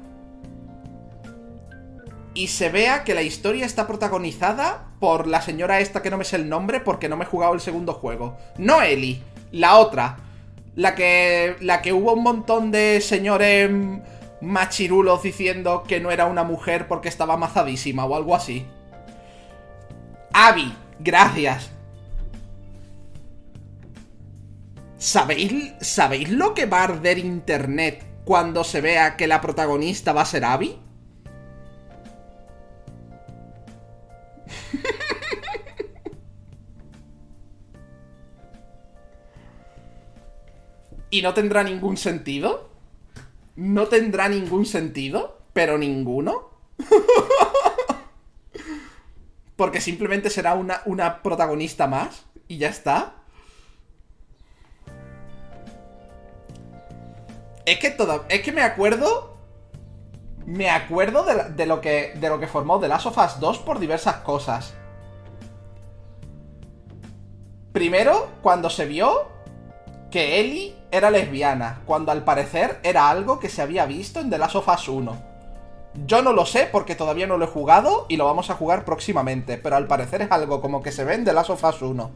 y 2.36 2.48
se 2.48 2.68
vea 2.68 3.02
que 3.02 3.14
la 3.14 3.22
historia 3.22 3.64
está 3.64 3.86
protagonizada 3.86 4.84
por 5.00 5.26
la 5.26 5.40
señora 5.40 5.80
esta 5.80 6.02
que 6.02 6.10
no 6.10 6.18
me 6.18 6.24
sé 6.24 6.36
el 6.36 6.48
nombre 6.48 6.80
porque 6.80 7.08
no 7.08 7.16
me 7.16 7.24
he 7.24 7.26
jugado 7.26 7.54
el 7.54 7.60
segundo 7.60 7.94
juego. 7.94 8.36
No 8.58 8.82
Ellie, 8.82 9.22
la 9.52 9.76
otra. 9.76 10.18
La 10.74 10.94
que, 10.94 11.56
la 11.60 11.80
que 11.80 11.94
hubo 11.94 12.12
un 12.12 12.22
montón 12.22 12.70
de 12.70 13.00
señores 13.00 13.70
machirulos 14.42 15.22
diciendo 15.22 15.84
que 15.88 16.00
no 16.00 16.10
era 16.10 16.26
una 16.26 16.44
mujer 16.44 16.86
porque 16.86 17.08
estaba 17.08 17.38
mazadísima 17.38 18.04
o 18.04 18.14
algo 18.14 18.36
así. 18.36 18.66
Abby, 20.34 20.74
gracias. 20.98 21.70
¿Sabéis, 24.98 25.74
¿Sabéis 25.80 26.30
lo 26.30 26.54
que 26.54 26.66
va 26.66 26.80
a 26.80 26.84
arder 26.84 27.18
internet 27.18 28.04
cuando 28.24 28.64
se 28.64 28.80
vea 28.80 29.16
que 29.16 29.26
la 29.26 29.42
protagonista 29.42 30.14
va 30.14 30.22
a 30.22 30.26
ser 30.26 30.44
Abby? 30.44 30.78
¿Y 41.10 41.22
no 41.22 41.34
tendrá 41.34 41.62
ningún 41.62 41.96
sentido? 41.96 42.68
¿No 43.54 43.86
tendrá 43.88 44.28
ningún 44.28 44.66
sentido? 44.66 45.38
¿Pero 45.52 45.78
ninguno? 45.78 46.50
Porque 49.56 49.80
simplemente 49.80 50.30
será 50.30 50.54
una, 50.54 50.82
una 50.84 51.22
protagonista 51.22 51.86
más 51.86 52.26
y 52.48 52.58
ya 52.58 52.68
está. 52.68 53.14
Es 57.66 57.78
que. 57.80 57.96
Es 58.28 58.40
que 58.40 58.52
me 58.52 58.62
acuerdo. 58.62 59.36
Me 60.46 60.70
acuerdo 60.70 61.24
de, 61.24 61.66
lo, 61.66 61.80
que, 61.80 62.12
de 62.14 62.28
lo 62.28 62.38
que 62.38 62.46
formó 62.46 62.78
The 62.78 62.86
Last 62.86 63.06
of 63.06 63.18
Us 63.18 63.40
2 63.40 63.58
por 63.58 63.80
diversas 63.80 64.18
cosas. 64.18 64.74
Primero, 67.72 68.28
cuando 68.42 68.70
se 68.70 68.86
vio 68.86 69.26
que 70.10 70.38
Ellie 70.38 70.76
era 70.92 71.10
lesbiana, 71.10 71.82
cuando 71.84 72.12
al 72.12 72.22
parecer 72.22 72.78
era 72.84 73.10
algo 73.10 73.40
que 73.40 73.48
se 73.48 73.60
había 73.60 73.86
visto 73.86 74.20
en 74.20 74.30
The 74.30 74.38
Last 74.38 74.54
of 74.54 74.68
Us 74.68 74.88
1. 74.88 75.16
Yo 76.06 76.22
no 76.22 76.32
lo 76.32 76.46
sé 76.46 76.68
porque 76.70 76.94
todavía 76.94 77.26
no 77.26 77.38
lo 77.38 77.46
he 77.46 77.48
jugado 77.48 78.06
y 78.08 78.16
lo 78.16 78.26
vamos 78.26 78.48
a 78.48 78.54
jugar 78.54 78.84
próximamente, 78.84 79.58
pero 79.58 79.76
al 79.76 79.88
parecer 79.88 80.22
es 80.22 80.30
algo 80.30 80.60
como 80.60 80.80
que 80.80 80.92
se 80.92 81.04
ve 81.04 81.14
en 81.14 81.24
The 81.24 81.32
Last 81.32 81.50
of 81.50 81.64
Us 81.64 81.82
1. 81.82 82.10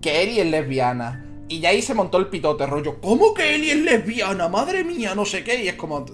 Que 0.00 0.22
Ellie 0.22 0.40
es 0.40 0.46
lesbiana. 0.46 1.29
Y 1.50 1.58
ya 1.58 1.70
ahí 1.70 1.82
se 1.82 1.94
montó 1.94 2.18
el 2.18 2.28
pitote, 2.28 2.64
rollo, 2.64 3.00
¿cómo 3.00 3.34
que 3.34 3.56
Ellie 3.56 3.72
es 3.72 3.78
lesbiana? 3.78 4.48
Madre 4.48 4.84
mía, 4.84 5.16
no 5.16 5.24
sé 5.24 5.42
qué. 5.42 5.64
Y 5.64 5.66
es 5.66 5.74
como, 5.74 6.06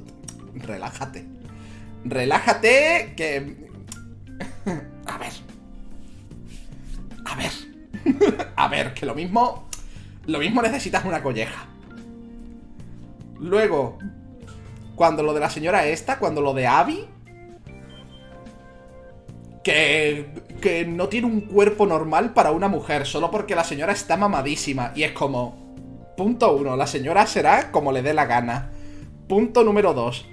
relájate. 0.54 1.26
Relájate, 2.06 3.12
que... 3.14 3.68
a 5.06 5.18
ver. 5.18 5.32
A 7.26 7.36
ver. 7.36 7.52
a 8.56 8.68
ver, 8.68 8.94
que 8.94 9.04
lo 9.04 9.14
mismo... 9.14 9.68
Lo 10.24 10.38
mismo 10.38 10.62
necesitas 10.62 11.04
una 11.04 11.22
colleja. 11.22 11.66
Luego, 13.38 13.98
cuando 14.94 15.22
lo 15.22 15.34
de 15.34 15.40
la 15.40 15.50
señora 15.50 15.86
esta, 15.86 16.18
cuando 16.18 16.40
lo 16.40 16.54
de 16.54 16.66
Abby, 16.66 17.04
que, 19.66 20.26
que 20.60 20.84
no 20.84 21.08
tiene 21.08 21.26
un 21.26 21.40
cuerpo 21.40 21.86
normal 21.86 22.32
para 22.32 22.52
una 22.52 22.68
mujer, 22.68 23.04
solo 23.04 23.32
porque 23.32 23.56
la 23.56 23.64
señora 23.64 23.92
está 23.92 24.16
mamadísima. 24.16 24.92
Y 24.94 25.02
es 25.02 25.10
como, 25.10 25.74
punto 26.16 26.52
uno, 26.52 26.76
la 26.76 26.86
señora 26.86 27.26
será 27.26 27.72
como 27.72 27.90
le 27.90 28.00
dé 28.00 28.14
la 28.14 28.26
gana. 28.26 28.70
Punto 29.28 29.64
número 29.64 29.92
dos, 29.92 30.24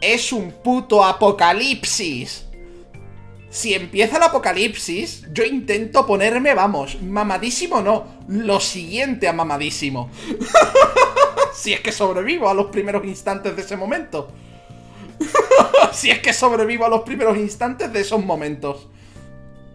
es 0.00 0.32
un 0.32 0.52
puto 0.52 1.04
apocalipsis. 1.04 2.46
Si 3.50 3.74
empieza 3.74 4.16
el 4.16 4.22
apocalipsis, 4.22 5.26
yo 5.34 5.44
intento 5.44 6.06
ponerme, 6.06 6.54
vamos, 6.54 6.98
mamadísimo 7.02 7.82
no, 7.82 8.06
lo 8.26 8.58
siguiente 8.58 9.28
a 9.28 9.34
mamadísimo. 9.34 10.10
si 11.52 11.74
es 11.74 11.80
que 11.80 11.92
sobrevivo 11.92 12.48
a 12.48 12.54
los 12.54 12.68
primeros 12.68 13.04
instantes 13.04 13.54
de 13.54 13.60
ese 13.60 13.76
momento. 13.76 14.32
si 15.92 16.10
es 16.10 16.20
que 16.20 16.32
sobrevivo 16.32 16.86
a 16.86 16.88
los 16.88 17.02
primeros 17.02 17.36
instantes 17.36 17.92
de 17.92 18.00
esos 18.00 18.24
momentos. 18.24 18.88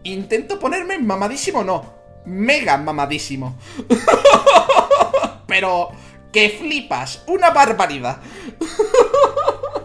Intento 0.04 0.60
ponerme 0.60 1.00
mamadísimo 1.00 1.64
no, 1.64 1.94
mega 2.26 2.78
mamadísimo. 2.78 3.58
Pero 5.48 5.90
que 6.32 6.50
flipas, 6.50 7.24
una 7.28 7.52
barbaridad. 7.52 8.20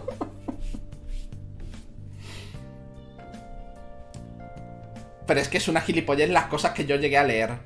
Pero 5.25 5.39
es 5.39 5.47
que 5.47 5.57
es 5.57 5.67
una 5.67 5.81
gilipollez 5.81 6.29
las 6.29 6.45
cosas 6.47 6.73
que 6.73 6.85
yo 6.85 6.97
llegué 6.97 7.17
a 7.17 7.23
leer. 7.23 7.59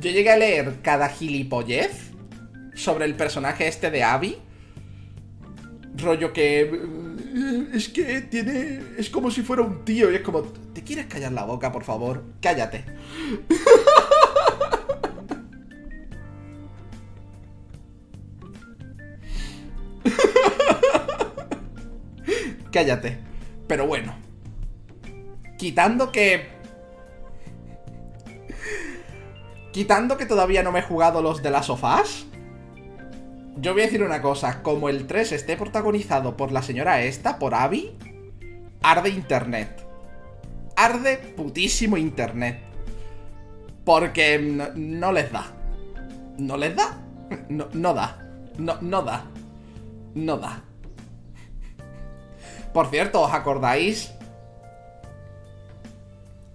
Yo 0.00 0.10
llegué 0.10 0.30
a 0.30 0.36
leer 0.36 0.80
cada 0.82 1.08
gilipollez 1.08 2.10
sobre 2.74 3.04
el 3.04 3.14
personaje 3.14 3.68
este 3.68 3.90
de 3.90 4.02
Abby. 4.02 4.38
Rollo 5.96 6.32
que... 6.32 6.60
Eh, 6.62 7.68
es 7.74 7.88
que 7.88 8.22
tiene... 8.22 8.80
Es 8.98 9.10
como 9.10 9.30
si 9.30 9.42
fuera 9.42 9.62
un 9.62 9.84
tío 9.84 10.10
y 10.10 10.16
es 10.16 10.22
como... 10.22 10.42
¿Te 10.42 10.82
quieres 10.82 11.06
callar 11.06 11.32
la 11.32 11.44
boca, 11.44 11.70
por 11.72 11.84
favor? 11.84 12.24
Cállate. 12.40 12.84
Cállate. 22.72 23.18
Pero 23.66 23.86
bueno. 23.86 24.16
Quitando 25.58 26.10
que... 26.12 26.48
Quitando 29.72 30.16
que 30.16 30.26
todavía 30.26 30.62
no 30.62 30.72
me 30.72 30.80
he 30.80 30.82
jugado 30.82 31.22
los 31.22 31.42
de 31.42 31.50
las 31.50 31.66
sofás. 31.66 32.26
Yo 33.56 33.72
voy 33.72 33.82
a 33.82 33.84
decir 33.86 34.02
una 34.02 34.22
cosa. 34.22 34.62
Como 34.62 34.88
el 34.88 35.06
3 35.06 35.32
esté 35.32 35.56
protagonizado 35.56 36.36
por 36.36 36.52
la 36.52 36.62
señora 36.62 37.02
esta, 37.02 37.38
por 37.38 37.54
Abby, 37.54 37.96
arde 38.82 39.10
internet. 39.10 39.86
Arde 40.76 41.16
putísimo 41.18 41.96
internet. 41.96 42.60
Porque 43.84 44.38
no, 44.38 45.12
les 45.12 45.32
da. 45.32 45.46
¿No 46.38 46.56
les 46.56 46.74
da? 46.76 46.98
No, 47.48 47.94
da. 47.94 48.18
No, 48.58 48.76
no 48.80 49.02
da. 49.02 49.24
No 50.14 50.36
da. 50.36 50.64
Por 52.72 52.88
cierto, 52.88 53.20
¿os 53.20 53.32
acordáis 53.32 54.12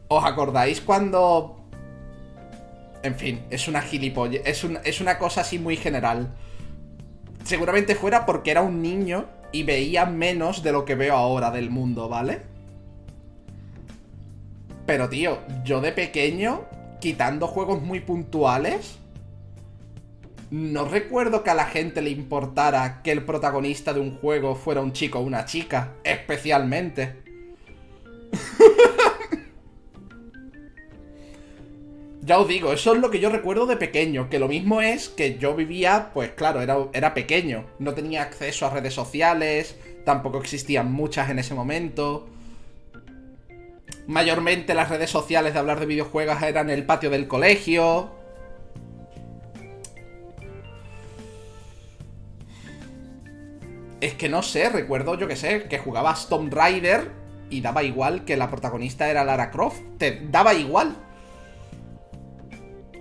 ¿Os 0.07 0.23
acordáis 0.23 0.81
cuando... 0.81 1.59
En 3.03 3.15
fin, 3.15 3.45
es 3.49 3.67
una 3.67 3.81
gilipolle... 3.81 4.41
Es, 4.45 4.65
es 4.83 5.01
una 5.01 5.17
cosa 5.17 5.41
así 5.41 5.59
muy 5.59 5.77
general. 5.77 6.33
Seguramente 7.45 7.93
fuera 7.93 8.25
porque 8.25 8.49
era 8.51 8.61
un 8.61 8.81
niño 8.81 9.27
y 9.51 9.63
veía 9.63 10.05
menos 10.07 10.63
de 10.63 10.71
lo 10.71 10.83
que 10.83 10.95
veo 10.95 11.15
ahora 11.15 11.51
del 11.51 11.69
mundo, 11.69 12.09
¿vale? 12.09 12.41
Pero 14.87 15.09
tío, 15.09 15.37
yo 15.63 15.79
de 15.79 15.91
pequeño, 15.91 16.63
quitando 16.99 17.47
juegos 17.47 17.83
muy 17.83 17.99
puntuales, 17.99 18.97
no 20.49 20.85
recuerdo 20.85 21.43
que 21.43 21.51
a 21.51 21.55
la 21.55 21.65
gente 21.65 22.01
le 22.01 22.09
importara 22.09 23.03
que 23.03 23.11
el 23.11 23.23
protagonista 23.23 23.93
de 23.93 23.99
un 23.99 24.17
juego 24.17 24.55
fuera 24.55 24.81
un 24.81 24.91
chico 24.91 25.19
o 25.19 25.21
una 25.21 25.45
chica, 25.45 25.93
especialmente. 26.03 27.23
Ya 32.25 32.39
os 32.39 32.47
digo, 32.47 32.73
eso 32.73 32.95
es 32.95 32.99
lo 32.99 33.11
que 33.11 33.19
yo 33.19 33.29
recuerdo 33.29 33.67
de 33.67 33.77
pequeño, 33.77 34.31
que 34.31 34.39
lo 34.39 34.47
mismo 34.47 34.81
es 34.81 35.09
que 35.09 35.37
yo 35.37 35.53
vivía, 35.53 36.09
pues 36.11 36.31
claro, 36.31 36.59
era, 36.59 36.75
era 36.91 37.13
pequeño, 37.13 37.65
no 37.77 37.93
tenía 37.93 38.23
acceso 38.23 38.65
a 38.65 38.71
redes 38.71 38.95
sociales, 38.95 39.77
tampoco 40.05 40.39
existían 40.39 40.91
muchas 40.91 41.29
en 41.29 41.37
ese 41.37 41.53
momento. 41.53 42.27
Mayormente 44.07 44.73
las 44.73 44.89
redes 44.89 45.11
sociales 45.11 45.53
de 45.53 45.59
hablar 45.59 45.79
de 45.79 45.85
videojuegos 45.85 46.41
eran 46.41 46.71
el 46.71 46.83
patio 46.83 47.11
del 47.11 47.27
colegio. 47.27 48.09
Es 54.01 54.15
que 54.15 54.29
no 54.29 54.41
sé, 54.41 54.69
recuerdo, 54.69 55.15
yo 55.15 55.27
que 55.27 55.35
sé, 55.35 55.65
que 55.65 55.77
jugabas 55.77 56.27
Tomb 56.27 56.51
Raider 56.51 57.11
y 57.51 57.61
daba 57.61 57.83
igual 57.83 58.25
que 58.25 58.35
la 58.35 58.49
protagonista 58.49 59.11
era 59.11 59.23
Lara 59.23 59.51
Croft. 59.51 59.81
Te 59.99 60.21
daba 60.31 60.55
igual 60.55 61.04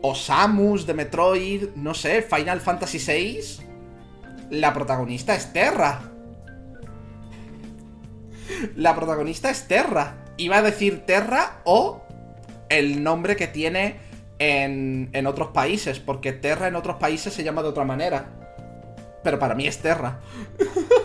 o 0.07 0.15
Samus 0.15 0.85
de 0.85 0.93
Metroid, 0.93 1.71
no 1.77 1.95
sé, 1.95 2.21
Final 2.21 2.61
Fantasy 2.61 2.99
VI, 2.99 3.41
la 4.51 4.75
protagonista 4.75 5.35
es 5.35 5.51
Terra. 5.55 6.03
La 8.77 8.95
protagonista 8.95 9.49
es 9.49 9.67
Terra. 9.67 10.27
Iba 10.37 10.59
a 10.59 10.63
decir 10.63 11.07
Terra 11.07 11.63
o 11.65 12.03
el 12.69 13.03
nombre 13.03 13.35
que 13.35 13.47
tiene 13.47 13.97
en, 14.39 15.09
en 15.15 15.27
otros 15.27 15.49
países, 15.49 16.01
porque 16.01 16.35
Terra 16.35 16.69
en 16.69 16.77
otros 16.77 16.97
países 16.97 17.33
se 17.33 17.43
llama 17.43 17.63
de 17.63 17.69
otra 17.69 17.85
manera. 17.85 18.27
Pero 19.23 19.39
para 19.39 19.55
mí 19.55 19.67
es 19.67 19.79
Terra. 19.79 20.21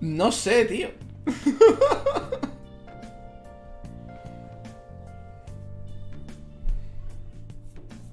No 0.00 0.32
sé, 0.32 0.66
tío. 0.66 0.90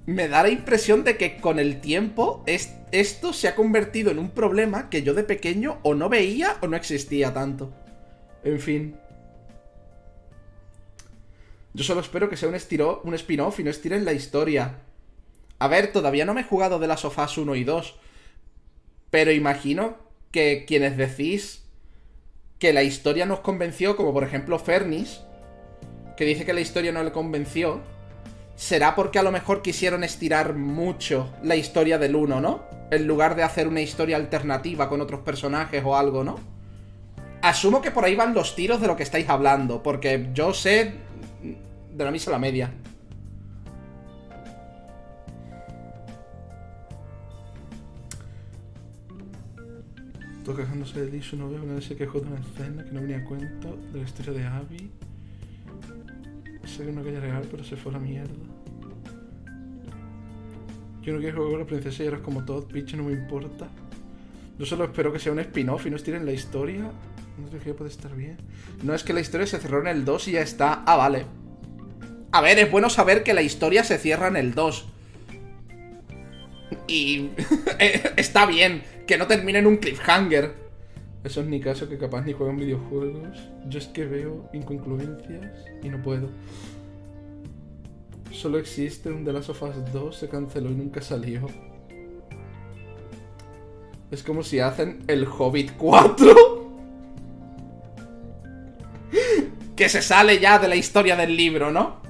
me 0.05 0.27
da 0.27 0.43
la 0.43 0.49
impresión 0.49 1.03
de 1.03 1.17
que 1.17 1.37
con 1.37 1.59
el 1.59 1.79
tiempo 1.79 2.43
esto 2.45 3.33
se 3.33 3.47
ha 3.47 3.55
convertido 3.55 4.11
en 4.11 4.19
un 4.19 4.31
problema 4.31 4.89
que 4.89 5.03
yo 5.03 5.13
de 5.13 5.23
pequeño 5.23 5.79
o 5.83 5.93
no 5.93 6.09
veía 6.09 6.57
o 6.61 6.67
no 6.67 6.75
existía 6.75 7.33
tanto. 7.33 7.73
En 8.43 8.59
fin. 8.59 8.95
Yo 11.73 11.83
solo 11.83 12.01
espero 12.01 12.29
que 12.29 12.37
sea 12.37 12.49
un, 12.49 12.55
un 13.04 13.13
spin-off 13.13 13.60
y 13.60 13.63
no 13.63 13.69
estiren 13.69 14.04
la 14.04 14.13
historia. 14.13 14.79
A 15.60 15.67
ver, 15.67 15.91
todavía 15.91 16.25
no 16.25 16.33
me 16.33 16.41
he 16.41 16.45
jugado 16.45 16.79
de 16.79 16.87
las 16.87 17.02
sofás 17.02 17.37
1 17.37 17.56
y 17.56 17.63
2. 17.63 17.95
Pero 19.10 19.31
imagino 19.31 19.97
que 20.31 20.65
quienes 20.65 20.97
decís 20.97 21.63
que 22.60 22.73
la 22.73 22.83
historia 22.83 23.25
nos 23.25 23.39
convenció, 23.39 23.95
como 23.95 24.13
por 24.13 24.23
ejemplo 24.23 24.58
Fernis, 24.60 25.21
que 26.17 26.25
dice 26.25 26.45
que 26.45 26.54
la 26.54 26.62
historia 26.62 26.91
no 26.91 27.04
le 27.04 27.12
convenció, 27.12 27.81
será 28.62 28.93
porque 28.93 29.17
a 29.17 29.23
lo 29.23 29.31
mejor 29.31 29.63
quisieron 29.63 30.03
estirar 30.03 30.53
mucho 30.53 31.33
la 31.41 31.55
historia 31.55 31.97
del 31.97 32.15
1, 32.15 32.39
¿no? 32.39 32.63
En 32.91 33.07
lugar 33.07 33.35
de 33.35 33.41
hacer 33.41 33.67
una 33.67 33.81
historia 33.81 34.17
alternativa 34.17 34.87
con 34.87 35.01
otros 35.01 35.21
personajes 35.21 35.81
o 35.83 35.97
algo, 35.97 36.23
¿no? 36.23 36.39
Asumo 37.41 37.81
que 37.81 37.89
por 37.89 38.05
ahí 38.05 38.15
van 38.15 38.35
los 38.35 38.55
tiros 38.55 38.79
de 38.79 38.85
lo 38.85 38.95
que 38.95 39.01
estáis 39.01 39.27
hablando, 39.29 39.81
porque 39.81 40.29
yo 40.35 40.53
sé 40.53 40.93
de 41.91 42.05
la 42.05 42.12
misa 42.12 42.29
a 42.29 42.33
la 42.33 42.37
media. 42.37 42.71
Estoy 50.37 50.55
quejándose 50.55 51.03
de 51.03 51.12
Lisu, 51.12 51.35
no 51.35 51.49
veo, 51.49 51.63
nadie 51.63 51.81
se 51.81 51.95
quejó 51.95 52.19
de 52.19 52.27
una 52.27 52.39
escena 52.39 52.83
que 52.83 52.91
no 52.91 53.01
venía 53.01 53.17
a 53.17 53.25
cuento 53.25 53.75
de 53.91 54.01
la 54.01 54.05
historia 54.05 54.33
de 54.33 54.45
Abby. 54.45 54.91
Sé 56.67 56.83
que 56.83 56.89
una 56.89 57.03
calle 57.03 57.19
real, 57.19 57.47
pero 57.49 57.63
se 57.63 57.75
fue 57.75 57.91
a 57.91 57.93
la 57.93 57.99
mierda. 57.99 58.33
Yo 61.01 61.13
no 61.13 61.19
quiero 61.19 61.37
jugar 61.37 61.51
con 61.51 61.59
la 61.62 61.65
princesa 61.65 62.03
y 62.03 62.07
eres 62.07 62.19
como 62.21 62.45
todo, 62.45 62.62
bitch, 62.67 62.93
no 62.93 63.03
me 63.03 63.13
importa. 63.13 63.67
Yo 64.59 64.65
solo 64.65 64.83
espero 64.83 65.12
que 65.12 65.19
sea 65.19 65.31
un 65.31 65.39
spin-off 65.39 65.87
y 65.87 65.89
no 65.89 65.95
estiren 65.95 66.25
la 66.25 66.31
historia. 66.31 66.91
No 67.37 67.49
sé 67.49 67.57
qué 67.63 67.73
puede 67.73 67.89
estar 67.89 68.15
bien. 68.15 68.37
No 68.83 68.93
es 68.93 69.03
que 69.03 69.13
la 69.13 69.21
historia 69.21 69.47
se 69.47 69.57
cerró 69.57 69.81
en 69.81 69.87
el 69.87 70.05
2 70.05 70.27
y 70.27 70.31
ya 70.33 70.41
está. 70.41 70.83
Ah, 70.85 70.97
vale. 70.97 71.25
A 72.31 72.41
ver, 72.41 72.59
es 72.59 72.69
bueno 72.69 72.89
saber 72.89 73.23
que 73.23 73.33
la 73.33 73.41
historia 73.41 73.83
se 73.83 73.97
cierra 73.97 74.27
en 74.27 74.35
el 74.35 74.53
2. 74.53 74.85
Y 76.87 77.31
eh, 77.79 78.13
está 78.17 78.45
bien, 78.45 78.83
que 79.07 79.17
no 79.17 79.25
termine 79.25 79.59
en 79.59 79.67
un 79.67 79.77
cliffhanger. 79.77 80.60
Eso 81.24 81.42
es 81.42 81.48
mi 81.48 81.60
caso, 81.60 81.88
que 81.88 81.98
capaz 81.98 82.24
ni 82.24 82.34
juegan 82.34 82.58
videojuegos. 82.58 83.38
Yo 83.67 83.80
es 83.80 83.88
que 83.88 84.06
veo 84.06 84.50
inconcluencias 84.54 85.65
y 85.84 85.90
no 85.90 86.02
puedo. 86.02 86.30
Solo 88.32 88.58
existe 88.58 89.12
un 89.12 89.24
The 89.24 89.34
Last 89.34 89.50
of 89.50 89.62
Us 89.62 89.94
2, 89.94 90.15
se 90.15 90.30
canceló 90.30 90.72
y 90.72 90.76
nunca 90.76 91.02
salió. 91.02 91.48
Es 94.10 94.24
como 94.24 94.42
si 94.42 94.60
hacen 94.60 95.04
el 95.08 95.26
Hobbit 95.26 95.74
4. 95.78 96.36
que 99.76 99.90
se 99.90 100.02
sale 100.02 100.40
ya 100.40 100.60
de 100.60 100.67
la 100.67 100.76
historia 100.76 101.15
del 101.15 101.38
libro, 101.38 101.72
¿no? 101.72 102.02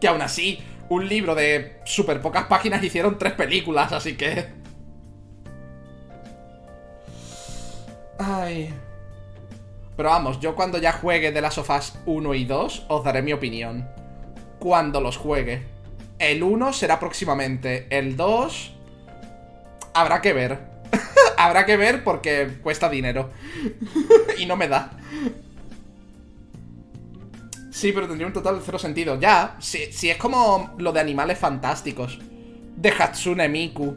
Que 0.00 0.08
aún 0.08 0.22
así, 0.22 0.60
un 0.88 1.08
libro 1.08 1.34
de 1.34 1.80
súper 1.84 2.20
pocas 2.20 2.46
páginas 2.46 2.82
hicieron 2.82 3.18
tres 3.18 3.32
películas, 3.32 3.92
así 3.92 4.16
que... 4.16 4.63
Pero 9.96 10.08
vamos, 10.08 10.40
yo 10.40 10.54
cuando 10.54 10.78
ya 10.78 10.92
juegue 10.92 11.30
de 11.30 11.40
las 11.40 11.54
sofás 11.54 11.98
1 12.06 12.34
y 12.34 12.44
2 12.44 12.86
os 12.88 13.04
daré 13.04 13.22
mi 13.22 13.32
opinión. 13.32 13.88
Cuando 14.58 15.00
los 15.00 15.16
juegue. 15.16 15.62
El 16.18 16.42
1 16.42 16.72
será 16.72 16.98
próximamente. 16.98 17.86
El 17.90 18.16
2... 18.16 18.72
Habrá 19.94 20.20
que 20.20 20.32
ver. 20.32 20.58
Habrá 21.38 21.64
que 21.64 21.76
ver 21.76 22.02
porque 22.02 22.58
cuesta 22.62 22.88
dinero. 22.88 23.30
y 24.38 24.46
no 24.46 24.56
me 24.56 24.66
da. 24.66 24.90
Sí, 27.70 27.92
pero 27.92 28.08
tendría 28.08 28.26
un 28.26 28.32
total 28.32 28.56
de 28.56 28.62
cero 28.64 28.78
sentido. 28.78 29.20
Ya, 29.20 29.56
si, 29.60 29.92
si 29.92 30.10
es 30.10 30.16
como 30.16 30.74
lo 30.78 30.92
de 30.92 31.00
animales 31.00 31.38
fantásticos. 31.38 32.18
De 32.76 32.90
Hatsune 32.90 33.48
Miku. 33.48 33.96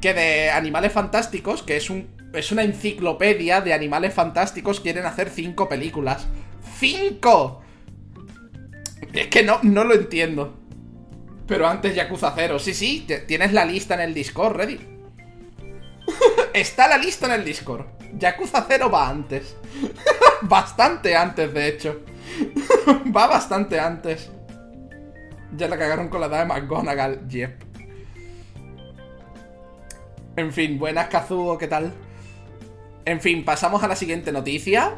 Que 0.00 0.14
de 0.14 0.50
animales 0.50 0.92
fantásticos, 0.92 1.62
que 1.62 1.76
es 1.76 1.90
un 1.90 2.15
es 2.32 2.52
una 2.52 2.62
enciclopedia 2.62 3.60
de 3.60 3.72
animales 3.72 4.14
fantásticos, 4.14 4.80
quieren 4.80 5.06
hacer 5.06 5.30
cinco 5.30 5.68
películas. 5.68 6.26
¡Cinco! 6.78 7.62
Es 9.12 9.28
que 9.28 9.42
no, 9.42 9.58
no 9.62 9.84
lo 9.84 9.94
entiendo. 9.94 10.58
Pero 11.46 11.66
antes 11.66 11.94
Yakuza 11.94 12.32
0. 12.34 12.58
Sí, 12.58 12.74
sí, 12.74 13.06
tienes 13.26 13.52
la 13.52 13.64
lista 13.64 13.94
en 13.94 14.00
el 14.00 14.14
Discord, 14.14 14.56
ready. 14.56 14.80
Está 16.54 16.88
la 16.88 16.98
lista 16.98 17.26
en 17.26 17.32
el 17.32 17.44
Discord. 17.44 17.86
Yakuza 18.18 18.66
0 18.68 18.90
va 18.90 19.08
antes. 19.08 19.56
bastante 20.42 21.16
antes, 21.16 21.52
de 21.54 21.68
hecho. 21.68 22.02
va 23.16 23.26
bastante 23.26 23.78
antes. 23.78 24.30
Ya 25.56 25.68
la 25.68 25.78
cagaron 25.78 26.08
con 26.08 26.20
la 26.20 26.26
edad 26.26 26.40
de 26.40 26.46
McGonagall. 26.46 27.28
Yep. 27.28 27.64
En 30.36 30.52
fin, 30.52 30.78
buenas 30.78 31.08
Kazuo, 31.08 31.56
¿qué 31.56 31.66
tal? 31.66 31.94
En 33.06 33.20
fin, 33.20 33.44
pasamos 33.44 33.84
a 33.84 33.88
la 33.88 33.94
siguiente 33.94 34.32
noticia. 34.32 34.96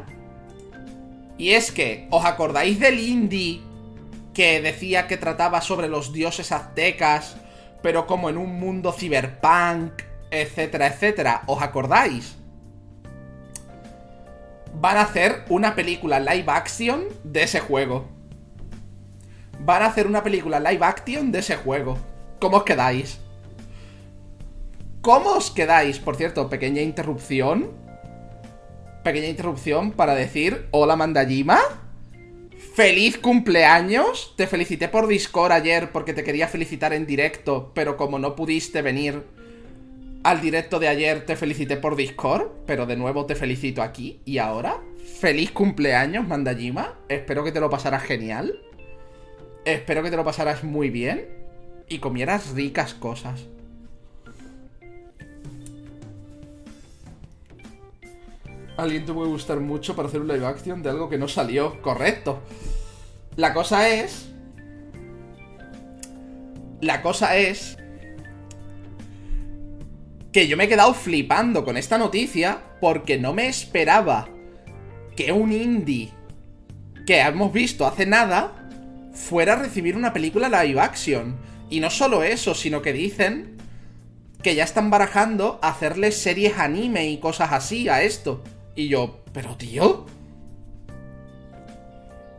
Y 1.37 1.51
es 1.51 1.71
que, 1.71 2.07
¿os 2.09 2.25
acordáis 2.25 2.79
del 2.79 2.99
indie 2.99 3.61
que 4.33 4.61
decía 4.61 5.07
que 5.07 5.15
trataba 5.15 5.61
sobre 5.61 5.87
los 5.87 6.11
dioses 6.11 6.51
aztecas, 6.51 7.37
pero 7.83 8.07
como 8.07 8.29
en 8.29 8.37
un 8.37 8.59
mundo 8.59 8.91
cyberpunk, 8.91 9.93
etcétera, 10.31 10.87
etcétera? 10.87 11.43
¿Os 11.45 11.61
acordáis? 11.61 12.35
Van 14.73 14.97
a 14.97 15.01
hacer 15.01 15.45
una 15.49 15.75
película 15.75 16.19
live 16.19 16.45
action 16.47 17.03
de 17.23 17.43
ese 17.43 17.59
juego. 17.59 18.07
Van 19.59 19.83
a 19.83 19.87
hacer 19.87 20.07
una 20.07 20.23
película 20.23 20.59
live 20.59 20.83
action 20.83 21.31
de 21.31 21.39
ese 21.39 21.57
juego. 21.57 21.99
¿Cómo 22.39 22.57
os 22.57 22.63
quedáis? 22.63 23.19
¿Cómo 25.01 25.33
os 25.33 25.51
quedáis? 25.51 25.99
Por 25.99 26.15
cierto, 26.15 26.49
pequeña 26.49 26.81
interrupción 26.81 27.88
pequeña 29.03 29.27
interrupción 29.27 29.91
para 29.91 30.15
decir, 30.15 30.67
hola 30.71 30.95
Mandajima, 30.95 31.59
feliz 32.75 33.17
cumpleaños, 33.17 34.33
te 34.37 34.47
felicité 34.47 34.87
por 34.87 35.07
Discord 35.07 35.51
ayer 35.51 35.91
porque 35.91 36.13
te 36.13 36.23
quería 36.23 36.47
felicitar 36.47 36.93
en 36.93 37.05
directo, 37.05 37.71
pero 37.73 37.97
como 37.97 38.19
no 38.19 38.35
pudiste 38.35 38.81
venir 38.81 39.23
al 40.23 40.41
directo 40.41 40.79
de 40.79 40.89
ayer, 40.89 41.25
te 41.25 41.35
felicité 41.35 41.77
por 41.77 41.95
Discord, 41.95 42.47
pero 42.65 42.85
de 42.85 42.97
nuevo 42.97 43.25
te 43.25 43.35
felicito 43.35 43.81
aquí 43.81 44.19
y 44.25 44.37
ahora, 44.37 44.81
feliz 45.19 45.51
cumpleaños 45.51 46.27
Mandajima, 46.27 46.99
espero 47.07 47.43
que 47.43 47.51
te 47.51 47.59
lo 47.59 47.69
pasaras 47.69 48.03
genial, 48.03 48.61
espero 49.65 50.03
que 50.03 50.11
te 50.11 50.17
lo 50.17 50.25
pasaras 50.25 50.63
muy 50.63 50.89
bien 50.89 51.27
y 51.87 51.99
comieras 51.99 52.51
ricas 52.53 52.93
cosas. 52.93 53.47
Alguien 58.79 59.05
te 59.05 59.13
puede 59.13 59.29
gustar 59.29 59.59
mucho 59.59 59.95
para 59.95 60.07
hacer 60.07 60.21
un 60.21 60.27
live 60.27 60.45
action 60.45 60.81
de 60.81 60.89
algo 60.89 61.09
que 61.09 61.17
no 61.17 61.27
salió. 61.27 61.81
Correcto. 61.81 62.41
La 63.35 63.53
cosa 63.53 63.89
es. 63.89 64.29
La 66.81 67.01
cosa 67.01 67.37
es. 67.37 67.77
Que 70.31 70.47
yo 70.47 70.57
me 70.57 70.65
he 70.65 70.69
quedado 70.69 70.93
flipando 70.93 71.63
con 71.65 71.77
esta 71.77 71.97
noticia 71.97 72.61
porque 72.79 73.17
no 73.17 73.33
me 73.33 73.47
esperaba 73.47 74.29
que 75.15 75.31
un 75.31 75.51
indie 75.51 76.11
que 77.05 77.19
hemos 77.19 77.51
visto 77.51 77.87
hace 77.87 78.05
nada 78.05 78.69
fuera 79.13 79.53
a 79.53 79.55
recibir 79.57 79.95
una 79.95 80.13
película 80.13 80.63
live 80.63 80.79
action. 80.79 81.37
Y 81.69 81.79
no 81.79 81.89
solo 81.89 82.23
eso, 82.23 82.55
sino 82.55 82.81
que 82.81 82.93
dicen 82.93 83.57
que 84.41 84.55
ya 84.55 84.63
están 84.63 84.89
barajando 84.89 85.59
hacerle 85.61 86.11
series 86.11 86.57
anime 86.57 87.09
y 87.09 87.17
cosas 87.19 87.51
así 87.51 87.89
a 87.89 88.03
esto. 88.03 88.43
Y 88.79 88.87
yo, 88.87 89.25
pero 89.33 89.57
tío. 89.57 90.05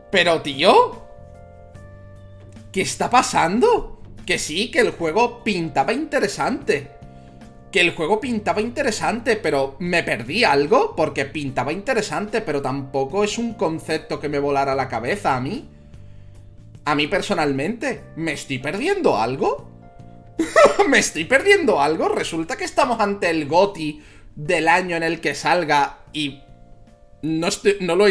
Pero 0.09 0.41
tío. 0.41 1.03
¿Qué 2.71 2.81
está 2.81 3.11
pasando? 3.11 4.01
Que 4.25 4.39
sí, 4.39 4.71
que 4.71 4.79
el 4.79 4.89
juego 4.89 5.43
pintaba 5.43 5.93
interesante. 5.93 6.87
Que 7.71 7.81
el 7.81 7.93
juego 7.93 8.19
pintaba 8.19 8.59
interesante, 8.59 9.35
pero 9.35 9.75
me 9.77 10.01
perdí 10.01 10.43
algo 10.43 10.95
porque 10.95 11.25
pintaba 11.25 11.71
interesante, 11.73 12.41
pero 12.41 12.59
tampoco 12.59 13.23
es 13.23 13.37
un 13.37 13.53
concepto 13.53 14.19
que 14.19 14.27
me 14.27 14.39
volara 14.39 14.73
la 14.73 14.89
cabeza 14.89 15.35
a 15.35 15.41
mí. 15.41 15.69
A 16.85 16.95
mí 16.95 17.05
personalmente, 17.05 18.01
¿me 18.15 18.31
estoy 18.31 18.57
perdiendo 18.57 19.15
algo? 19.15 19.69
¿Me 20.89 20.97
estoy 20.97 21.25
perdiendo 21.25 21.79
algo? 21.79 22.09
Resulta 22.09 22.57
que 22.57 22.63
estamos 22.65 22.99
ante 22.99 23.29
el 23.29 23.47
GOTI 23.47 24.01
del 24.35 24.67
año 24.67 24.95
en 24.95 25.03
el 25.03 25.21
que 25.21 25.35
salga 25.35 26.00
y 26.13 26.41
no, 27.21 27.49
no, 27.81 27.95
lo, 27.95 28.05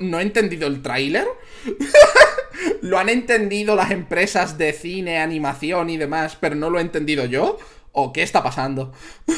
no, 0.00 0.18
he 0.18 0.22
entendido 0.22 0.66
el 0.66 0.82
tráiler. 0.82 1.26
lo 2.82 2.98
han 2.98 3.08
entendido 3.08 3.76
las 3.76 3.90
empresas 3.90 4.58
de 4.58 4.72
cine, 4.72 5.18
animación 5.18 5.90
y 5.90 5.96
demás, 5.96 6.36
pero 6.40 6.54
no 6.54 6.70
lo 6.70 6.78
he 6.78 6.82
entendido 6.82 7.24
yo. 7.26 7.58
¿O 7.92 8.12
qué 8.12 8.22
está 8.22 8.42
pasando? 8.42 8.92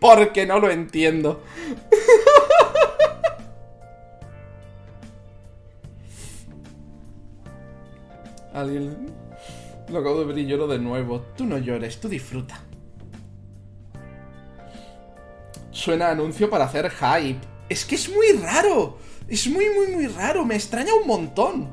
Porque 0.00 0.46
no 0.46 0.58
lo 0.60 0.70
entiendo. 0.70 1.42
Alguien... 8.54 9.20
Lo 9.88 9.98
acabo 9.98 10.20
de 10.20 10.26
ver 10.32 10.46
lloro 10.46 10.68
de 10.68 10.78
nuevo. 10.78 11.26
Tú 11.36 11.44
no 11.44 11.58
llores, 11.58 11.98
tú 11.98 12.08
disfruta. 12.08 12.62
Suena 15.80 16.10
anuncio 16.10 16.50
para 16.50 16.66
hacer 16.66 16.90
hype. 16.90 17.40
Es 17.68 17.84
que 17.84 17.94
es 17.94 18.08
muy 18.10 18.32
raro. 18.32 18.98
Es 19.28 19.46
muy, 19.48 19.66
muy, 19.70 19.88
muy 19.88 20.06
raro. 20.06 20.44
Me 20.44 20.54
extraña 20.54 20.94
un 20.94 21.06
montón. 21.06 21.72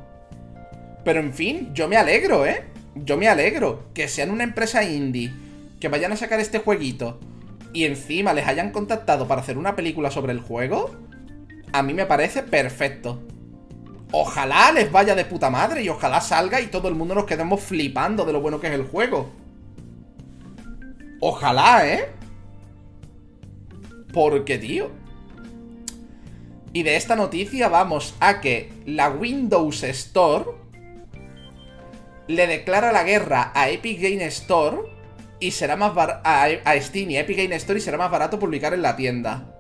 Pero 1.03 1.19
en 1.19 1.33
fin, 1.33 1.71
yo 1.73 1.87
me 1.87 1.97
alegro, 1.97 2.45
¿eh? 2.45 2.63
Yo 2.95 3.17
me 3.17 3.27
alegro. 3.27 3.89
Que 3.93 4.07
sean 4.07 4.31
una 4.31 4.43
empresa 4.43 4.83
indie. 4.83 5.33
Que 5.79 5.89
vayan 5.89 6.11
a 6.11 6.17
sacar 6.17 6.39
este 6.39 6.59
jueguito. 6.59 7.19
Y 7.73 7.83
encima 7.83 8.33
les 8.33 8.47
hayan 8.47 8.71
contactado 8.71 9.27
para 9.27 9.41
hacer 9.41 9.57
una 9.57 9.75
película 9.75 10.09
sobre 10.09 10.31
el 10.31 10.39
juego. 10.39 10.95
A 11.73 11.83
mí 11.83 11.93
me 11.93 12.05
parece 12.05 12.43
perfecto. 12.43 13.21
Ojalá 14.11 14.71
les 14.71 14.89
vaya 14.89 15.15
de 15.15 15.25
puta 15.25 15.49
madre 15.49 15.83
y 15.83 15.89
ojalá 15.89 16.21
salga 16.21 16.61
y 16.61 16.67
todo 16.67 16.87
el 16.87 16.95
mundo 16.95 17.13
nos 17.13 17.25
quedemos 17.25 17.61
flipando 17.61 18.23
de 18.23 18.31
lo 18.31 18.39
bueno 18.39 18.61
que 18.61 18.67
es 18.67 18.73
el 18.73 18.83
juego. 18.83 19.33
Ojalá, 21.19 21.85
¿eh? 21.85 22.16
Porque, 24.18 24.57
tío. 24.57 24.89
Y 26.74 26.82
de 26.82 26.95
esta 26.95 27.15
noticia 27.15 27.70
vamos 27.70 28.15
a 28.20 28.41
que 28.41 28.74
la 28.88 29.11
Windows 29.11 29.84
Store 29.84 30.45
le 32.28 32.47
declara 32.47 32.91
la 32.91 33.03
guerra 33.03 33.51
a 33.53 33.70
Epic 33.70 34.01
Game 34.01 34.26
Store 34.26 34.78
y 35.39 35.51
será 35.51 35.76
más 35.76 35.91
a 35.95 36.49
Steam 36.82 37.11
y 37.11 37.18
Epic 37.18 37.38
Game 37.38 37.55
Store 37.57 37.78
y 37.78 37.82
será 37.84 37.99
más 37.99 38.09
barato 38.09 38.39
publicar 38.39 38.74
en 38.74 38.82
la 38.82 38.95
tienda. 38.95 39.53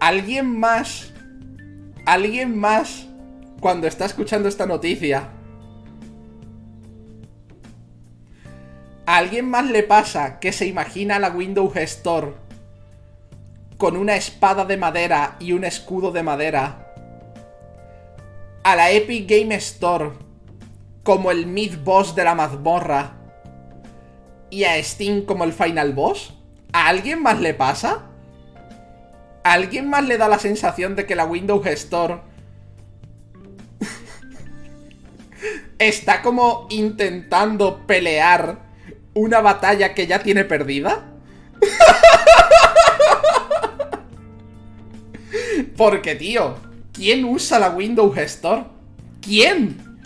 ¿Alguien 0.00 0.58
más? 0.58 1.12
¿Alguien 2.06 2.58
más? 2.58 3.06
Cuando 3.60 3.86
está 3.86 4.04
escuchando 4.04 4.48
esta 4.48 4.66
noticia. 4.66 5.30
¿A 9.06 9.18
alguien 9.18 9.50
más 9.50 9.66
le 9.66 9.82
pasa 9.82 10.40
que 10.40 10.50
se 10.50 10.66
imagina 10.66 11.18
la 11.18 11.28
Windows 11.28 11.76
Store 11.76 12.32
con 13.76 13.98
una 13.98 14.16
espada 14.16 14.64
de 14.64 14.78
madera 14.78 15.36
y 15.40 15.52
un 15.52 15.64
escudo 15.64 16.10
de 16.10 16.22
madera? 16.22 16.94
A 18.62 18.76
la 18.76 18.90
Epic 18.90 19.28
Game 19.28 19.54
Store 19.56 20.12
como 21.02 21.30
el 21.30 21.46
mid 21.46 21.76
boss 21.84 22.14
de 22.14 22.24
la 22.24 22.34
mazmorra 22.34 23.12
y 24.48 24.64
a 24.64 24.82
Steam 24.82 25.26
como 25.26 25.44
el 25.44 25.52
final 25.52 25.92
boss? 25.92 26.32
¿A 26.72 26.88
alguien 26.88 27.22
más 27.22 27.38
le 27.40 27.52
pasa? 27.52 28.06
¿A 29.42 29.52
alguien 29.52 29.90
más 29.90 30.06
le 30.06 30.16
da 30.16 30.28
la 30.28 30.38
sensación 30.38 30.96
de 30.96 31.04
que 31.04 31.14
la 31.14 31.26
Windows 31.26 31.66
Store 31.66 32.20
está 35.78 36.22
como 36.22 36.66
intentando 36.70 37.86
pelear 37.86 38.63
una 39.14 39.40
batalla 39.40 39.94
que 39.94 40.06
ya 40.06 40.22
tiene 40.22 40.44
perdida? 40.44 41.04
Porque, 45.76 46.14
tío, 46.14 46.56
¿quién 46.92 47.24
usa 47.24 47.58
la 47.58 47.70
Windows 47.70 48.16
Store? 48.18 48.64
¿Quién? 49.20 49.98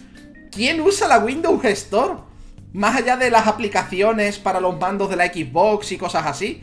¿Quién 0.51 0.81
usa 0.81 1.09
la 1.09 1.19
Windows 1.19 1.65
Store? 1.65 2.15
Más 2.73 2.97
allá 2.97 3.17
de 3.17 3.31
las 3.31 3.47
aplicaciones 3.47 4.39
para 4.39 4.61
los 4.61 4.79
mandos 4.79 5.11
de 5.11 5.17
la 5.17 5.27
Xbox 5.27 5.93
y 5.93 5.99
cosas 5.99 6.27
así. 6.27 6.63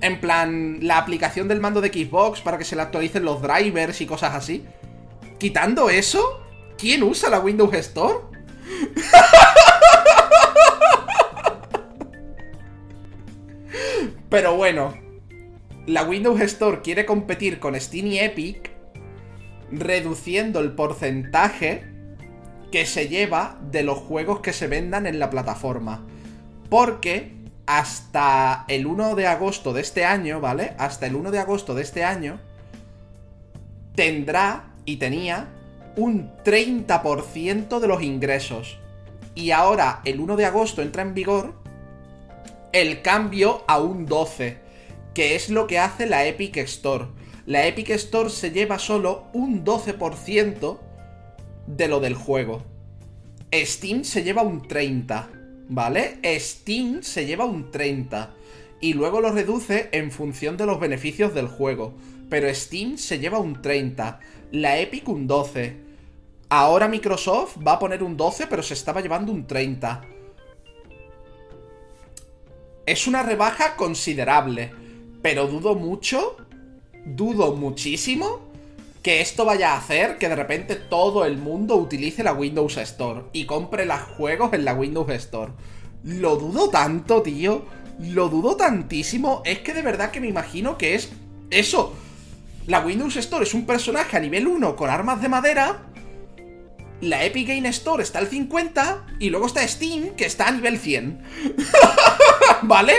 En 0.00 0.20
plan, 0.20 0.78
la 0.80 0.98
aplicación 0.98 1.46
del 1.48 1.60
mando 1.60 1.80
de 1.80 1.88
Xbox 1.88 2.40
para 2.40 2.56
que 2.56 2.64
se 2.64 2.74
le 2.74 2.82
actualicen 2.82 3.24
los 3.24 3.42
drivers 3.42 4.00
y 4.00 4.06
cosas 4.06 4.34
así. 4.34 4.64
Quitando 5.38 5.90
eso, 5.90 6.42
¿quién 6.78 7.02
usa 7.02 7.28
la 7.28 7.40
Windows 7.40 7.74
Store? 7.74 8.18
Pero 14.30 14.56
bueno, 14.56 14.94
la 15.86 16.04
Windows 16.04 16.40
Store 16.40 16.82
quiere 16.82 17.04
competir 17.04 17.58
con 17.58 17.78
Steam 17.78 18.06
y 18.06 18.20
Epic 18.20 18.70
reduciendo 19.72 20.60
el 20.60 20.72
porcentaje 20.72 21.84
que 22.70 22.86
se 22.86 23.08
lleva 23.08 23.58
de 23.70 23.82
los 23.82 23.98
juegos 23.98 24.40
que 24.40 24.52
se 24.52 24.68
vendan 24.68 25.06
en 25.06 25.18
la 25.18 25.30
plataforma. 25.30 26.06
Porque 26.68 27.34
hasta 27.66 28.64
el 28.68 28.86
1 28.86 29.16
de 29.16 29.26
agosto 29.26 29.72
de 29.72 29.80
este 29.80 30.04
año, 30.04 30.40
¿vale? 30.40 30.74
Hasta 30.78 31.06
el 31.06 31.16
1 31.16 31.32
de 31.32 31.38
agosto 31.40 31.74
de 31.74 31.82
este 31.82 32.04
año 32.04 32.40
tendrá 33.96 34.74
y 34.84 34.96
tenía 34.96 35.48
un 35.96 36.30
30% 36.44 37.80
de 37.80 37.88
los 37.88 38.02
ingresos. 38.02 38.78
Y 39.34 39.50
ahora, 39.50 40.00
el 40.04 40.20
1 40.20 40.36
de 40.36 40.46
agosto 40.46 40.82
entra 40.82 41.02
en 41.02 41.14
vigor 41.14 41.59
el 42.72 43.02
cambio 43.02 43.64
a 43.66 43.80
un 43.80 44.06
12, 44.06 44.58
que 45.14 45.34
es 45.34 45.50
lo 45.50 45.66
que 45.66 45.78
hace 45.78 46.06
la 46.06 46.26
Epic 46.26 46.56
Store. 46.58 47.06
La 47.46 47.66
Epic 47.66 47.90
Store 47.90 48.30
se 48.30 48.50
lleva 48.50 48.78
solo 48.78 49.24
un 49.32 49.64
12% 49.64 50.78
de 51.66 51.88
lo 51.88 52.00
del 52.00 52.14
juego. 52.14 52.62
Steam 53.52 54.04
se 54.04 54.22
lleva 54.22 54.42
un 54.42 54.62
30%. 54.62 55.40
¿vale? 55.70 56.18
Steam 56.38 57.02
se 57.02 57.24
lleva 57.24 57.44
un 57.44 57.70
30 57.70 58.34
y 58.80 58.92
luego 58.92 59.20
lo 59.20 59.30
reduce 59.30 59.88
en 59.92 60.10
función 60.10 60.56
de 60.56 60.66
los 60.66 60.80
beneficios 60.80 61.32
del 61.32 61.46
juego. 61.46 61.94
Pero 62.28 62.52
Steam 62.52 62.98
se 62.98 63.18
lleva 63.18 63.38
un 63.38 63.62
30, 63.62 64.20
la 64.52 64.78
Epic 64.78 65.08
un 65.08 65.26
12. 65.26 65.76
Ahora 66.48 66.88
Microsoft 66.88 67.56
va 67.66 67.74
a 67.74 67.78
poner 67.78 68.02
un 68.02 68.16
12, 68.16 68.46
pero 68.48 68.62
se 68.62 68.74
estaba 68.74 69.00
llevando 69.00 69.32
un 69.32 69.46
30. 69.46 70.02
Es 72.86 73.06
una 73.06 73.22
rebaja 73.22 73.76
considerable, 73.76 74.72
pero 75.22 75.46
dudo 75.46 75.74
mucho, 75.74 76.36
dudo 77.04 77.54
muchísimo 77.54 78.50
que 79.02 79.20
esto 79.20 79.44
vaya 79.44 79.72
a 79.72 79.78
hacer 79.78 80.18
que 80.18 80.28
de 80.28 80.36
repente 80.36 80.76
todo 80.76 81.24
el 81.24 81.38
mundo 81.38 81.76
utilice 81.76 82.22
la 82.22 82.32
Windows 82.32 82.76
Store 82.76 83.22
y 83.32 83.46
compre 83.46 83.86
los 83.86 84.00
juegos 84.00 84.52
en 84.52 84.64
la 84.64 84.74
Windows 84.74 85.10
Store. 85.10 85.52
Lo 86.04 86.36
dudo 86.36 86.68
tanto, 86.68 87.22
tío. 87.22 87.64
Lo 87.98 88.28
dudo 88.28 88.56
tantísimo. 88.56 89.42
Es 89.44 89.60
que 89.60 89.74
de 89.74 89.82
verdad 89.82 90.10
que 90.10 90.20
me 90.20 90.28
imagino 90.28 90.76
que 90.76 90.94
es 90.94 91.10
eso. 91.50 91.94
La 92.66 92.80
Windows 92.80 93.16
Store 93.16 93.44
es 93.44 93.54
un 93.54 93.66
personaje 93.66 94.16
a 94.16 94.20
nivel 94.20 94.46
1 94.46 94.76
con 94.76 94.90
armas 94.90 95.20
de 95.22 95.28
madera. 95.28 95.89
La 97.00 97.24
Epic 97.24 97.48
Game 97.48 97.68
Store 97.68 98.02
está 98.02 98.18
al 98.18 98.26
50 98.26 99.06
y 99.18 99.30
luego 99.30 99.46
está 99.46 99.66
Steam 99.66 100.10
que 100.16 100.26
está 100.26 100.48
a 100.48 100.50
nivel 100.50 100.78
100. 100.78 101.22
¿Vale? 102.62 102.94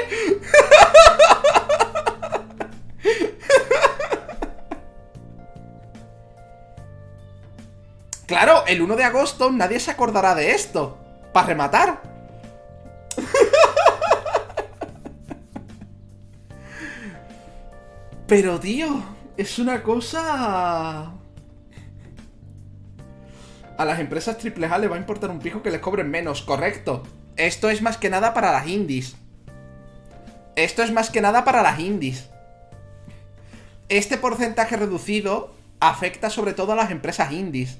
Claro, 8.25 8.63
el 8.65 8.81
1 8.81 8.95
de 8.95 9.03
agosto 9.03 9.51
nadie 9.51 9.79
se 9.79 9.91
acordará 9.91 10.33
de 10.35 10.51
esto. 10.51 10.97
Para 11.33 11.47
rematar. 11.47 12.01
Pero, 18.25 18.59
tío, 18.59 19.03
es 19.35 19.59
una 19.59 19.83
cosa... 19.83 21.11
A 23.81 23.85
las 23.85 23.99
empresas 23.99 24.37
AAA 24.37 24.77
le 24.77 24.87
va 24.87 24.95
a 24.95 24.99
importar 24.99 25.31
un 25.31 25.39
pijo 25.39 25.63
que 25.63 25.71
les 25.71 25.79
cobren 25.79 26.07
menos, 26.07 26.43
correcto. 26.43 27.01
Esto 27.35 27.67
es 27.71 27.81
más 27.81 27.97
que 27.97 28.11
nada 28.11 28.31
para 28.35 28.51
las 28.51 28.67
indies. 28.67 29.15
Esto 30.55 30.83
es 30.83 30.91
más 30.91 31.09
que 31.09 31.19
nada 31.19 31.43
para 31.43 31.63
las 31.63 31.79
indies. 31.79 32.29
Este 33.89 34.19
porcentaje 34.19 34.77
reducido 34.77 35.55
afecta 35.79 36.29
sobre 36.29 36.53
todo 36.53 36.73
a 36.73 36.75
las 36.75 36.91
empresas 36.91 37.31
indies 37.31 37.79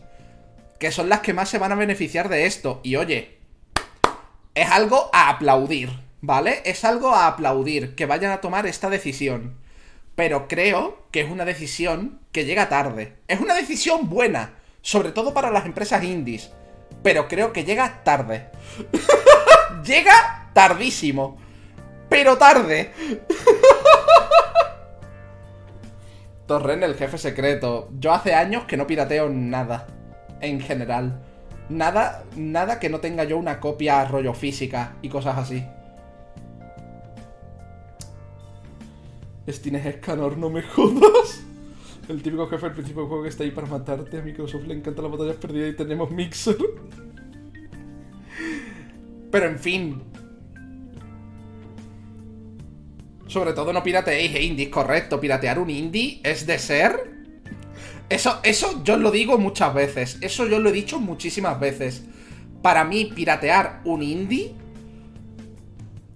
que 0.79 0.91
son 0.91 1.07
las 1.07 1.19
que 1.19 1.35
más 1.35 1.49
se 1.49 1.59
van 1.59 1.71
a 1.71 1.75
beneficiar 1.75 2.29
de 2.29 2.47
esto. 2.47 2.81
Y 2.81 2.95
oye, 2.95 3.37
es 4.55 4.71
algo 4.71 5.11
a 5.13 5.29
aplaudir, 5.29 5.91
¿vale? 6.19 6.63
Es 6.65 6.83
algo 6.83 7.13
a 7.13 7.27
aplaudir 7.27 7.93
que 7.93 8.07
vayan 8.07 8.31
a 8.31 8.41
tomar 8.41 8.65
esta 8.65 8.89
decisión. 8.89 9.55
Pero 10.15 10.47
creo 10.47 11.05
que 11.11 11.21
es 11.21 11.29
una 11.29 11.45
decisión 11.45 12.21
que 12.31 12.45
llega 12.45 12.69
tarde. 12.69 13.17
Es 13.27 13.39
una 13.39 13.53
decisión 13.53 14.09
buena, 14.09 14.55
sobre 14.81 15.11
todo 15.11 15.33
para 15.33 15.51
las 15.51 15.65
empresas 15.65 16.03
indies. 16.03 16.51
Pero 17.03 17.27
creo 17.27 17.53
que 17.53 17.63
llega 17.63 18.03
tarde. 18.03 18.49
llega 19.83 20.49
tardísimo. 20.53 21.37
Pero 22.09 22.37
tarde. 22.37 22.91
Torren, 26.45 26.83
el 26.83 26.95
jefe 26.95 27.17
secreto. 27.17 27.89
Yo 27.97 28.11
hace 28.13 28.33
años 28.33 28.65
que 28.65 28.77
no 28.77 28.85
pirateo 28.85 29.29
nada 29.29 29.87
en 30.41 30.59
general. 30.59 31.21
Nada, 31.69 32.25
nada 32.35 32.79
que 32.79 32.89
no 32.89 32.99
tenga 32.99 33.23
yo 33.23 33.37
una 33.37 33.61
copia 33.61 34.03
rollo 34.05 34.33
física 34.33 34.97
y 35.01 35.07
cosas 35.07 35.37
así. 35.37 35.65
Steam 39.47 39.75
es 39.75 39.85
Escanor, 39.85 40.37
no 40.37 40.49
me 40.49 40.61
jodas. 40.61 41.41
El 42.11 42.21
típico 42.21 42.45
jefe 42.47 42.65
al 42.65 42.73
principio 42.73 43.03
del 43.03 43.07
juego 43.07 43.23
que 43.23 43.29
está 43.29 43.43
ahí 43.43 43.51
para 43.51 43.67
matarte. 43.67 44.19
A 44.19 44.21
Microsoft 44.21 44.67
le 44.67 44.73
encanta 44.73 45.01
las 45.01 45.11
batallas 45.11 45.37
perdidas 45.37 45.69
y 45.69 45.75
tenemos 45.77 46.11
Mixer. 46.11 46.57
Pero 49.31 49.45
en 49.45 49.57
fin. 49.57 50.03
Sobre 53.27 53.53
todo 53.53 53.71
no 53.71 53.81
pirateéis 53.81 54.41
indies, 54.41 54.67
correcto. 54.67 55.21
Piratear 55.21 55.57
un 55.57 55.69
indie 55.69 56.19
es 56.21 56.45
de 56.45 56.59
ser 56.59 57.11
eso, 58.09 58.41
eso 58.43 58.83
yo 58.83 58.97
lo 58.97 59.09
digo 59.09 59.37
muchas 59.37 59.73
veces. 59.73 60.17
Eso 60.19 60.45
yo 60.45 60.59
lo 60.59 60.67
he 60.67 60.73
dicho 60.73 60.99
muchísimas 60.99 61.57
veces. 61.61 62.03
Para 62.61 62.83
mí, 62.83 63.05
piratear 63.05 63.79
un 63.85 64.03
indie. 64.03 64.53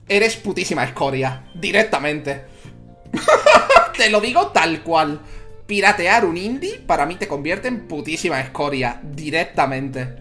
Eres 0.10 0.36
putísima 0.36 0.84
escoria. 0.84 1.48
Directamente. 1.56 2.44
te 3.98 4.10
lo 4.10 4.20
digo 4.20 4.48
tal 4.48 4.84
cual. 4.84 5.22
Piratear 5.68 6.26
un 6.26 6.38
indie 6.38 6.80
para 6.80 7.06
mí 7.06 7.16
te 7.16 7.28
convierte 7.28 7.68
en 7.68 7.88
putísima 7.88 8.40
escoria. 8.40 9.02
Directamente. 9.04 10.16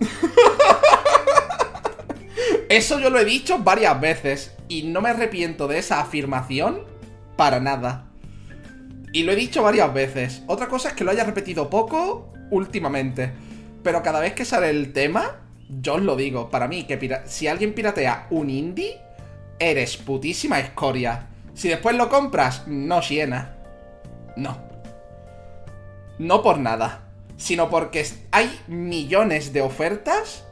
Eso 2.68 3.00
yo 3.00 3.10
lo 3.10 3.18
he 3.18 3.24
dicho 3.24 3.58
varias 3.58 4.00
veces 4.00 4.54
y 4.68 4.84
no 4.84 5.00
me 5.00 5.10
arrepiento 5.10 5.68
de 5.68 5.78
esa 5.78 6.00
afirmación 6.00 6.84
para 7.36 7.60
nada. 7.60 8.06
Y 9.12 9.24
lo 9.24 9.32
he 9.32 9.36
dicho 9.36 9.62
varias 9.62 9.92
veces. 9.92 10.42
Otra 10.46 10.68
cosa 10.68 10.88
es 10.88 10.94
que 10.94 11.04
lo 11.04 11.10
haya 11.10 11.24
repetido 11.24 11.68
poco 11.68 12.32
últimamente. 12.50 13.32
Pero 13.82 14.02
cada 14.02 14.20
vez 14.20 14.32
que 14.32 14.44
sale 14.44 14.70
el 14.70 14.92
tema, 14.92 15.40
yo 15.68 15.94
os 15.94 16.02
lo 16.02 16.16
digo. 16.16 16.50
Para 16.50 16.68
mí, 16.68 16.84
que 16.84 17.20
si 17.26 17.46
alguien 17.46 17.74
piratea 17.74 18.26
un 18.30 18.48
indie, 18.48 19.00
eres 19.58 19.96
putísima 19.96 20.60
escoria. 20.60 21.28
Si 21.54 21.68
después 21.68 21.96
lo 21.96 22.08
compras, 22.08 22.66
no 22.66 23.02
llena. 23.02 23.56
No. 24.36 24.58
No 26.18 26.42
por 26.42 26.58
nada. 26.58 27.08
Sino 27.36 27.70
porque 27.70 28.06
hay 28.30 28.60
millones 28.68 29.52
de 29.52 29.62
ofertas 29.62 30.44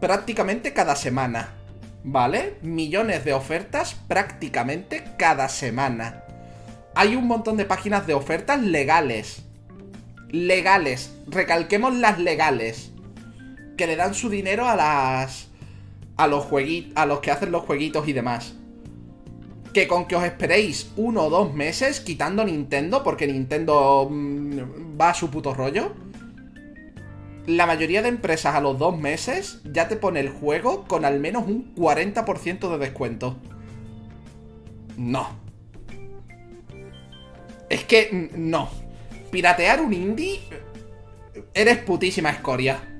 prácticamente 0.00 0.72
cada 0.72 0.96
semana. 0.96 1.54
¿Vale? 2.04 2.58
Millones 2.62 3.24
de 3.24 3.32
ofertas 3.32 3.94
prácticamente 3.94 5.04
cada 5.18 5.48
semana. 5.48 6.24
Hay 6.94 7.16
un 7.16 7.26
montón 7.26 7.56
de 7.56 7.64
páginas 7.64 8.06
de 8.06 8.14
ofertas 8.14 8.60
legales. 8.62 9.42
Legales. 10.28 11.14
Recalquemos 11.26 11.94
las 11.94 12.18
legales. 12.18 12.92
Que 13.76 13.86
le 13.86 13.96
dan 13.96 14.14
su 14.14 14.28
dinero 14.28 14.68
a 14.68 14.76
las. 14.76 15.48
A 16.16 16.26
los 16.26 16.44
jueguitos. 16.44 16.96
A 16.96 17.06
los 17.06 17.20
que 17.20 17.30
hacen 17.30 17.52
los 17.52 17.64
jueguitos 17.64 18.06
y 18.08 18.12
demás. 18.12 18.54
Que 19.72 19.86
con 19.86 20.06
que 20.06 20.16
os 20.16 20.24
esperéis 20.24 20.90
uno 20.96 21.24
o 21.24 21.30
dos 21.30 21.54
meses, 21.54 22.00
quitando 22.00 22.44
Nintendo, 22.44 23.02
porque 23.02 23.26
Nintendo 23.26 24.08
mm, 24.10 24.98
va 25.00 25.10
a 25.10 25.14
su 25.14 25.30
puto 25.30 25.54
rollo 25.54 25.94
la 27.48 27.64
mayoría 27.66 28.02
de 28.02 28.10
empresas 28.10 28.54
a 28.54 28.60
los 28.60 28.78
dos 28.78 28.98
meses 28.98 29.60
ya 29.64 29.88
te 29.88 29.96
pone 29.96 30.20
el 30.20 30.28
juego 30.28 30.84
con 30.86 31.06
al 31.06 31.18
menos 31.18 31.46
un 31.46 31.74
40% 31.74 32.70
de 32.70 32.78
descuento. 32.78 33.38
No. 34.98 35.30
Es 37.70 37.84
que 37.84 38.30
no. 38.36 38.68
Piratear 39.30 39.80
un 39.80 39.94
indie... 39.94 40.40
Eres 41.54 41.78
putísima 41.78 42.30
escoria. 42.30 42.97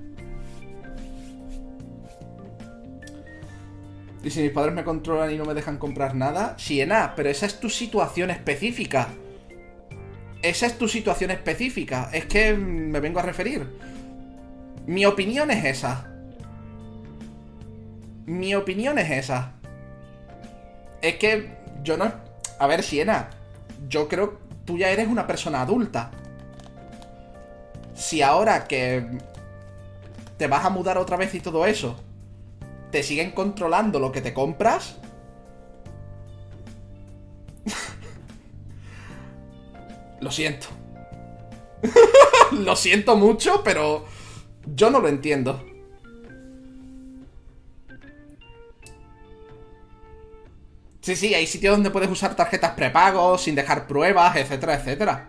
Y 4.22 4.30
si 4.30 4.42
mis 4.42 4.50
padres 4.50 4.74
me 4.74 4.84
controlan 4.84 5.32
y 5.32 5.36
no 5.36 5.44
me 5.44 5.54
dejan 5.54 5.78
comprar 5.78 6.14
nada, 6.14 6.58
Siena, 6.58 7.14
pero 7.14 7.28
esa 7.28 7.46
es 7.46 7.60
tu 7.60 7.70
situación 7.70 8.30
específica. 8.30 9.08
Esa 10.42 10.66
es 10.66 10.78
tu 10.78 10.88
situación 10.88 11.30
específica. 11.30 12.10
Es 12.12 12.26
que 12.26 12.54
me 12.54 13.00
vengo 13.00 13.20
a 13.20 13.22
referir. 13.22 13.66
Mi 14.86 15.04
opinión 15.06 15.50
es 15.50 15.64
esa. 15.64 16.10
Mi 18.26 18.54
opinión 18.54 18.98
es 18.98 19.10
esa. 19.10 19.52
Es 21.00 21.16
que 21.16 21.56
yo 21.82 21.96
no... 21.96 22.12
A 22.58 22.66
ver, 22.66 22.82
Siena, 22.82 23.30
yo 23.88 24.08
creo 24.08 24.38
que 24.38 24.48
tú 24.64 24.76
ya 24.76 24.90
eres 24.90 25.08
una 25.08 25.26
persona 25.26 25.62
adulta. 25.62 26.10
Si 27.94 28.20
ahora 28.20 28.66
que 28.66 29.06
te 30.36 30.46
vas 30.46 30.64
a 30.64 30.70
mudar 30.70 30.98
otra 30.98 31.16
vez 31.16 31.34
y 31.34 31.40
todo 31.40 31.64
eso, 31.66 31.98
te 32.91 33.03
siguen 33.03 33.32
controlando 33.32 33.99
lo 33.99 34.12
que 34.12 34.20
te 34.20 34.32
compras... 34.32 34.97
lo 40.20 40.30
siento. 40.32 40.66
lo 42.53 42.74
siento 42.76 43.16
mucho, 43.16 43.62
pero 43.62 44.05
yo 44.74 44.91
no 44.91 45.01
lo 45.01 45.09
entiendo. 45.09 45.64
Sí, 51.01 51.16
sí, 51.16 51.34
hay 51.34 51.47
sitios 51.47 51.74
donde 51.74 51.91
puedes 51.91 52.11
usar 52.11 52.36
tarjetas 52.36 52.72
prepago, 52.72 53.39
sin 53.39 53.55
dejar 53.55 53.86
pruebas, 53.86 54.36
etcétera, 54.36 54.74
etcétera. 54.74 55.28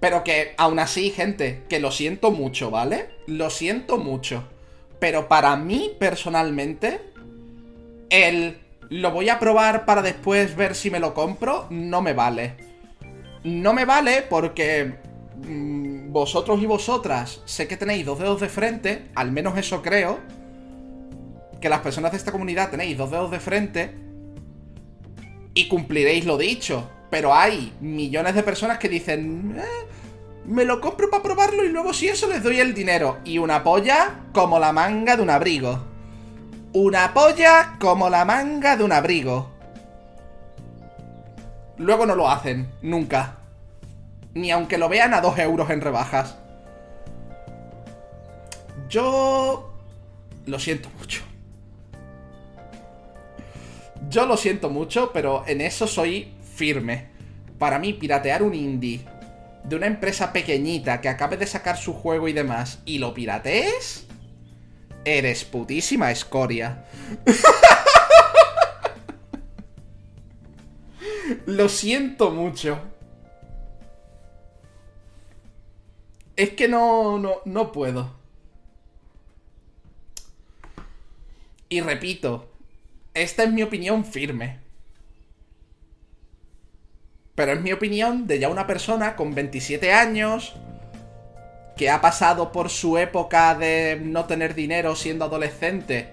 Pero 0.00 0.24
que, 0.24 0.54
aún 0.58 0.78
así, 0.78 1.10
gente, 1.10 1.62
que 1.68 1.80
lo 1.80 1.90
siento 1.90 2.30
mucho, 2.30 2.70
¿vale? 2.70 3.10
Lo 3.26 3.50
siento 3.50 3.98
mucho. 3.98 4.44
Pero 4.98 5.28
para 5.28 5.56
mí, 5.56 5.92
personalmente, 5.98 7.00
el 8.10 8.58
lo 8.88 9.10
voy 9.10 9.28
a 9.30 9.40
probar 9.40 9.84
para 9.84 10.00
después 10.00 10.54
ver 10.54 10.76
si 10.76 10.90
me 10.90 11.00
lo 11.00 11.12
compro, 11.12 11.66
no 11.70 12.02
me 12.02 12.12
vale. 12.12 12.54
No 13.42 13.72
me 13.72 13.84
vale 13.84 14.22
porque 14.22 14.94
Mm, 15.44 16.12
vosotros 16.12 16.62
y 16.62 16.66
vosotras 16.66 17.42
sé 17.44 17.68
que 17.68 17.76
tenéis 17.76 18.06
dos 18.06 18.18
dedos 18.18 18.40
de 18.40 18.48
frente, 18.48 19.08
al 19.14 19.32
menos 19.32 19.58
eso 19.58 19.82
creo, 19.82 20.18
que 21.60 21.68
las 21.68 21.80
personas 21.80 22.12
de 22.12 22.18
esta 22.18 22.32
comunidad 22.32 22.70
tenéis 22.70 22.96
dos 22.96 23.10
dedos 23.10 23.30
de 23.30 23.40
frente 23.40 23.94
y 25.52 25.68
cumpliréis 25.68 26.24
lo 26.24 26.38
dicho. 26.38 26.90
Pero 27.10 27.34
hay 27.34 27.72
millones 27.80 28.34
de 28.34 28.42
personas 28.42 28.78
que 28.78 28.88
dicen, 28.88 29.56
eh, 29.58 29.62
me 30.46 30.64
lo 30.64 30.80
compro 30.80 31.10
para 31.10 31.22
probarlo 31.22 31.64
y 31.64 31.68
luego 31.68 31.92
si 31.92 32.08
eso 32.08 32.28
les 32.28 32.42
doy 32.42 32.60
el 32.60 32.74
dinero. 32.74 33.18
Y 33.24 33.38
una 33.38 33.62
polla 33.62 34.20
como 34.32 34.58
la 34.58 34.72
manga 34.72 35.16
de 35.16 35.22
un 35.22 35.30
abrigo. 35.30 35.84
Una 36.72 37.14
polla 37.14 37.76
como 37.78 38.10
la 38.10 38.24
manga 38.24 38.76
de 38.76 38.84
un 38.84 38.92
abrigo. 38.92 39.50
Luego 41.78 42.06
no 42.06 42.14
lo 42.14 42.28
hacen, 42.28 42.68
nunca 42.82 43.36
ni 44.36 44.50
aunque 44.50 44.76
lo 44.76 44.88
vean 44.90 45.14
a 45.14 45.22
2 45.22 45.38
euros 45.38 45.70
en 45.70 45.80
rebajas. 45.80 46.36
Yo... 48.88 49.72
Lo 50.44 50.60
siento 50.60 50.90
mucho. 50.98 51.22
Yo 54.10 54.26
lo 54.26 54.36
siento 54.36 54.68
mucho, 54.68 55.10
pero 55.12 55.42
en 55.46 55.60
eso 55.62 55.88
soy 55.88 56.35
firme. 56.56 57.06
Para 57.58 57.78
mí, 57.78 57.92
piratear 57.92 58.42
un 58.42 58.54
indie 58.54 59.04
de 59.64 59.76
una 59.76 59.86
empresa 59.86 60.32
pequeñita 60.32 61.00
que 61.00 61.08
acabe 61.08 61.36
de 61.36 61.46
sacar 61.46 61.76
su 61.76 61.92
juego 61.92 62.28
y 62.28 62.32
demás 62.32 62.80
y 62.84 62.98
lo 62.98 63.12
piratees, 63.14 64.06
eres 65.04 65.44
putísima 65.44 66.10
escoria. 66.10 66.86
lo 71.46 71.68
siento 71.68 72.30
mucho. 72.30 72.80
Es 76.36 76.50
que 76.50 76.68
no, 76.68 77.18
no, 77.18 77.36
no 77.44 77.72
puedo. 77.72 78.14
Y 81.68 81.80
repito, 81.80 82.52
esta 83.14 83.42
es 83.42 83.52
mi 83.52 83.62
opinión 83.62 84.04
firme. 84.04 84.65
Pero 87.36 87.52
es 87.52 87.60
mi 87.60 87.72
opinión 87.72 88.26
de 88.26 88.40
ya 88.40 88.48
una 88.48 88.66
persona 88.66 89.14
con 89.14 89.34
27 89.34 89.92
años 89.92 90.56
que 91.76 91.90
ha 91.90 92.00
pasado 92.00 92.50
por 92.50 92.70
su 92.70 92.96
época 92.98 93.54
de 93.54 94.00
no 94.02 94.24
tener 94.24 94.54
dinero 94.54 94.96
siendo 94.96 95.26
adolescente 95.26 96.08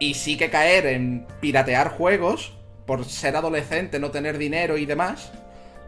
y 0.00 0.14
sí 0.14 0.38
que 0.38 0.50
caer 0.50 0.86
en 0.86 1.26
piratear 1.40 1.90
juegos 1.90 2.54
por 2.86 3.04
ser 3.04 3.36
adolescente, 3.36 4.00
no 4.00 4.10
tener 4.10 4.38
dinero 4.38 4.78
y 4.78 4.86
demás, 4.86 5.30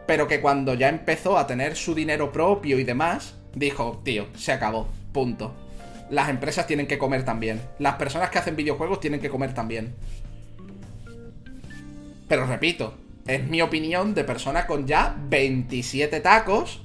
pero 0.05 0.27
que 0.27 0.39
cuando 0.39 0.75
ya 0.75 0.87
empezó 0.87 1.37
a 1.37 1.47
tener 1.47 1.75
su 1.75 1.95
dinero 1.95 2.31
propio 2.31 2.77
y 2.77 2.83
demás, 2.83 3.33
dijo, 3.55 4.01
tío, 4.05 4.27
se 4.37 4.51
acabó, 4.51 4.87
punto. 5.11 5.55
Las 6.11 6.29
empresas 6.29 6.67
tienen 6.67 6.85
que 6.85 6.99
comer 6.99 7.25
también. 7.25 7.59
Las 7.79 7.95
personas 7.95 8.29
que 8.29 8.37
hacen 8.37 8.55
videojuegos 8.55 8.99
tienen 8.99 9.19
que 9.19 9.29
comer 9.29 9.55
también. 9.55 9.95
Pero 12.27 12.45
repito, 12.45 12.93
es 13.27 13.47
mi 13.47 13.61
opinión 13.61 14.13
de 14.13 14.23
persona 14.23 14.67
con 14.67 14.85
ya 14.85 15.15
27 15.29 16.19
tacos, 16.19 16.81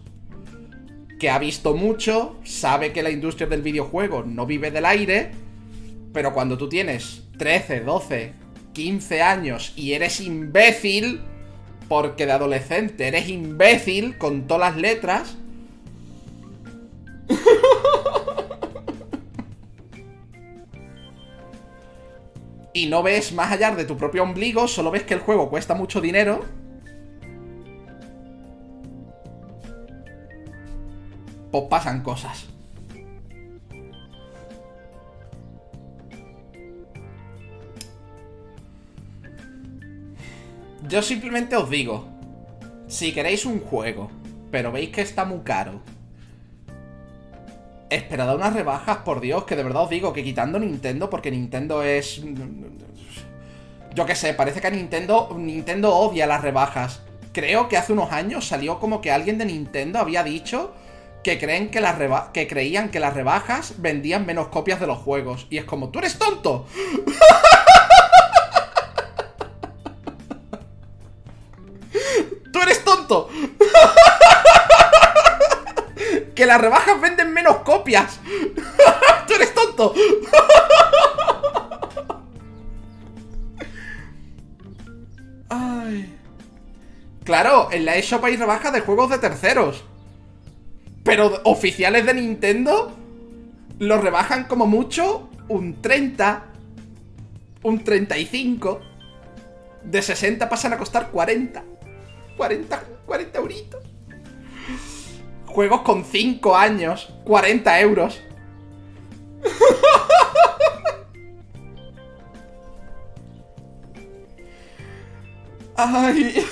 que 1.18 1.30
ha 1.30 1.39
visto 1.39 1.74
mucho, 1.74 2.36
sabe 2.45 2.93
que 2.93 3.03
la 3.03 3.11
industria 3.11 3.49
del 3.49 3.62
videojuego 3.62 4.22
no 4.22 4.47
vive 4.47 4.70
del 4.70 4.86
aire, 4.86 5.32
pero 6.12 6.32
cuando 6.32 6.57
tú 6.57 6.68
tienes 6.68 7.24
13, 7.39 7.80
12, 7.80 8.32
15 8.72 9.22
años 9.22 9.72
y 9.74 9.95
eres 9.95 10.20
imbécil, 10.20 11.20
porque 11.89 12.26
de 12.26 12.32
adolescente 12.32 13.09
eres 13.09 13.28
imbécil 13.28 14.16
con 14.16 14.47
todas 14.47 14.74
las 14.74 14.80
letras, 14.80 15.36
y 22.79 22.87
no 22.87 23.03
ves 23.03 23.33
más 23.33 23.51
allá 23.51 23.74
de 23.74 23.85
tu 23.85 23.97
propio 23.97 24.22
ombligo, 24.22 24.68
solo 24.68 24.93
ves 24.93 25.03
que 25.03 25.14
el 25.14 25.20
juego 25.20 25.51
cuesta 25.51 25.74
mucho 25.74 26.01
dinero. 26.01 26.45
Pues 31.51 31.64
pasan 31.68 32.03
cosas. 32.03 32.47
Yo 40.89 41.03
simplemente 41.03 41.57
os 41.57 41.68
digo, 41.68 42.07
si 42.87 43.12
queréis 43.12 43.45
un 43.45 43.61
juego, 43.61 44.11
pero 44.53 44.70
veis 44.70 44.91
que 44.91 45.01
está 45.03 45.24
muy 45.24 45.41
caro, 45.41 45.81
Esperad 47.91 48.34
unas 48.34 48.53
rebajas, 48.53 48.99
por 48.99 49.20
Dios, 49.20 49.45
que 49.45 49.57
de 49.57 49.62
verdad 49.62 49.84
os 49.84 49.91
digo 49.91 50.12
que 50.12 50.22
quitando 50.22 50.59
Nintendo, 50.59 51.09
porque 51.09 51.30
Nintendo 51.30 51.82
es... 51.82 52.20
Yo 53.95 54.05
qué 54.05 54.14
sé, 54.14 54.34
parece 54.34 54.61
que 54.61 54.70
Nintendo... 54.70 55.34
Nintendo 55.36 55.97
odia 55.97 56.26
las 56.26 56.43
rebajas. 56.43 57.01
Creo 57.32 57.68
que 57.68 57.78
hace 57.78 57.95
unos 57.95 58.12
años 58.12 58.47
salió 58.47 58.78
como 58.78 59.01
que 59.01 59.11
alguien 59.11 59.39
de 59.39 59.47
Nintendo 59.47 59.99
había 59.99 60.22
dicho 60.22 60.74
que 61.22 61.39
creen 61.39 61.70
que 61.70 61.80
las 61.80 61.97
que 62.32 62.47
creían 62.47 62.91
que 62.91 63.01
las 63.01 63.14
rebajas 63.14 63.74
vendían 63.78 64.26
menos 64.26 64.49
copias 64.49 64.80
de 64.80 64.86
los 64.86 64.99
juegos. 64.99 65.47
Y 65.51 65.57
es 65.59 65.64
como, 65.64 65.89
¡tú 65.89 65.99
eres 65.99 66.18
tonto! 66.18 66.66
¡Tú 72.53 72.61
eres 72.62 72.84
tonto! 72.84 73.28
que 76.39 76.47
las 76.47 76.61
rebajas 76.61 77.01
venden 77.01 77.18
menos 77.49 77.62
copias. 77.62 78.20
¡Tú 79.26 79.34
eres 79.34 79.55
tonto! 79.55 79.94
Ay. 85.49 86.14
Claro, 87.24 87.68
en 87.72 87.84
la 87.84 87.96
eShop 87.96 88.24
hay 88.24 88.36
rebajas 88.36 88.72
de 88.72 88.80
juegos 88.80 89.11
de 89.11 89.18
terceros. 89.18 89.84
Pero 91.05 91.40
oficiales 91.44 92.07
de 92.07 92.14
Nintendo 92.14 92.92
los 93.78 94.03
rebajan 94.03 94.44
como 94.44 94.66
mucho 94.66 95.30
un 95.49 95.80
30, 95.80 96.44
un 97.62 97.84
35. 97.84 98.80
De 99.84 100.03
60 100.03 100.49
pasan 100.49 100.72
a 100.74 100.78
costar 100.78 101.11
40. 101.11 101.64
40, 102.36 102.84
40 103.07 103.38
euritos. 103.38 103.82
Juegos 105.59 105.80
con 105.80 106.04
5 106.04 106.54
años, 106.54 107.12
40 107.24 107.80
euros. 107.80 108.22
Ay. 115.76 116.46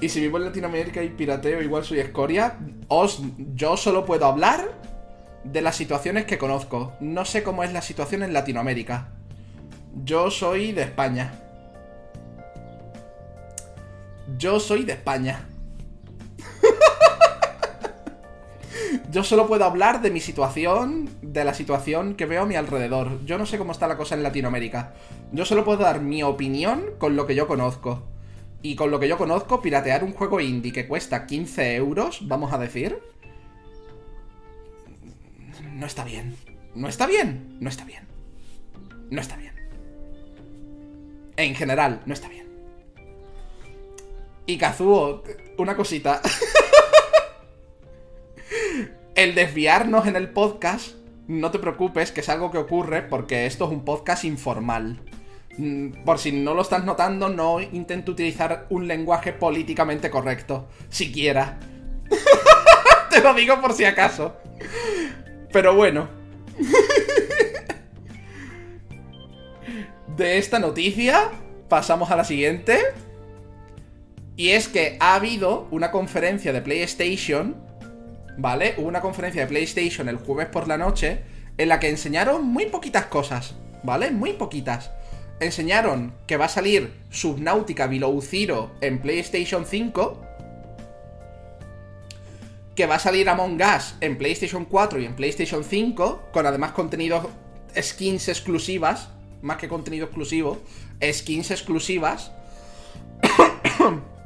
Y 0.00 0.08
si 0.08 0.20
vivo 0.20 0.38
en 0.38 0.44
Latinoamérica 0.44 1.02
y 1.02 1.08
pirateo, 1.08 1.60
igual 1.60 1.84
soy 1.84 1.98
escoria. 1.98 2.60
Os, 2.86 3.20
yo 3.56 3.76
solo 3.76 4.06
puedo 4.06 4.26
hablar 4.26 4.78
de 5.42 5.60
las 5.60 5.74
situaciones 5.74 6.24
que 6.24 6.38
conozco. 6.38 6.92
No 7.00 7.24
sé 7.24 7.42
cómo 7.42 7.64
es 7.64 7.72
la 7.72 7.82
situación 7.82 8.22
en 8.22 8.32
Latinoamérica. 8.32 9.08
Yo 10.04 10.30
soy 10.30 10.70
de 10.70 10.82
España. 10.82 11.49
Yo 14.38 14.60
soy 14.60 14.84
de 14.84 14.92
España. 14.92 15.46
Yo 19.10 19.24
solo 19.24 19.46
puedo 19.46 19.64
hablar 19.64 20.02
de 20.02 20.10
mi 20.10 20.20
situación, 20.20 21.10
de 21.22 21.44
la 21.44 21.54
situación 21.54 22.14
que 22.14 22.26
veo 22.26 22.42
a 22.42 22.46
mi 22.46 22.56
alrededor. 22.56 23.24
Yo 23.24 23.38
no 23.38 23.46
sé 23.46 23.58
cómo 23.58 23.72
está 23.72 23.88
la 23.88 23.96
cosa 23.96 24.14
en 24.14 24.22
Latinoamérica. 24.22 24.94
Yo 25.32 25.44
solo 25.44 25.64
puedo 25.64 25.82
dar 25.82 26.00
mi 26.00 26.22
opinión 26.22 26.84
con 26.98 27.16
lo 27.16 27.26
que 27.26 27.34
yo 27.34 27.46
conozco. 27.46 28.04
Y 28.62 28.76
con 28.76 28.90
lo 28.90 29.00
que 29.00 29.08
yo 29.08 29.16
conozco, 29.16 29.62
piratear 29.62 30.04
un 30.04 30.12
juego 30.12 30.40
indie 30.40 30.72
que 30.72 30.86
cuesta 30.86 31.26
15 31.26 31.76
euros, 31.76 32.28
vamos 32.28 32.52
a 32.52 32.58
decir... 32.58 32.98
No 35.74 35.86
está 35.86 36.04
bien. 36.04 36.36
No 36.74 36.88
está 36.88 37.06
bien. 37.06 37.56
No 37.58 37.70
está 37.70 37.84
bien. 37.84 38.06
No 39.10 39.20
está 39.20 39.36
bien. 39.36 39.54
En 41.36 41.54
general, 41.54 42.02
no 42.04 42.12
está 42.12 42.28
bien. 42.28 42.49
Y 44.46 44.58
Kazuo, 44.58 45.22
una 45.58 45.76
cosita. 45.76 46.20
el 49.14 49.34
desviarnos 49.34 50.06
en 50.06 50.16
el 50.16 50.30
podcast, 50.30 50.94
no 51.28 51.50
te 51.50 51.58
preocupes, 51.58 52.12
que 52.12 52.20
es 52.20 52.28
algo 52.28 52.50
que 52.50 52.58
ocurre 52.58 53.02
porque 53.02 53.46
esto 53.46 53.66
es 53.66 53.70
un 53.70 53.84
podcast 53.84 54.24
informal. 54.24 55.00
Mm, 55.58 56.04
por 56.04 56.18
si 56.18 56.32
no 56.32 56.54
lo 56.54 56.62
estás 56.62 56.84
notando, 56.84 57.28
no 57.28 57.60
intento 57.60 58.12
utilizar 58.12 58.66
un 58.70 58.88
lenguaje 58.88 59.32
políticamente 59.32 60.10
correcto. 60.10 60.68
Siquiera. 60.88 61.58
Te 63.10 63.20
lo 63.20 63.34
digo 63.34 63.60
por 63.60 63.74
si 63.74 63.84
acaso. 63.84 64.36
Pero 65.52 65.74
bueno. 65.74 66.08
De 70.16 70.38
esta 70.38 70.58
noticia 70.58 71.30
pasamos 71.68 72.10
a 72.10 72.16
la 72.16 72.24
siguiente. 72.24 72.78
Y 74.40 74.52
es 74.52 74.68
que 74.68 74.96
ha 75.00 75.16
habido 75.16 75.68
una 75.70 75.90
conferencia 75.90 76.54
de 76.54 76.62
PlayStation, 76.62 77.56
¿vale? 78.38 78.72
Hubo 78.78 78.88
una 78.88 79.02
conferencia 79.02 79.42
de 79.42 79.46
PlayStation 79.46 80.08
el 80.08 80.16
jueves 80.16 80.46
por 80.46 80.66
la 80.66 80.78
noche 80.78 81.20
en 81.58 81.68
la 81.68 81.78
que 81.78 81.90
enseñaron 81.90 82.46
muy 82.46 82.64
poquitas 82.64 83.04
cosas, 83.04 83.54
¿vale? 83.82 84.10
Muy 84.10 84.32
poquitas 84.32 84.92
enseñaron 85.40 86.14
que 86.26 86.38
va 86.38 86.46
a 86.46 86.48
salir 86.48 86.90
Subnautica 87.10 87.86
Below 87.86 88.18
Zero 88.22 88.70
en 88.80 89.02
PlayStation 89.02 89.66
5. 89.66 90.22
Que 92.74 92.86
va 92.86 92.94
a 92.94 92.98
salir 92.98 93.28
Among 93.28 93.60
Us 93.60 93.94
en 94.00 94.16
PlayStation 94.16 94.64
4 94.64 95.00
y 95.00 95.04
en 95.04 95.16
PlayStation 95.16 95.62
5. 95.62 96.30
Con 96.32 96.46
además 96.46 96.72
contenidos, 96.72 97.26
skins 97.78 98.28
exclusivas. 98.28 99.10
Más 99.42 99.58
que 99.58 99.68
contenido 99.68 100.06
exclusivo. 100.06 100.62
Skins 101.12 101.50
exclusivas. 101.50 102.32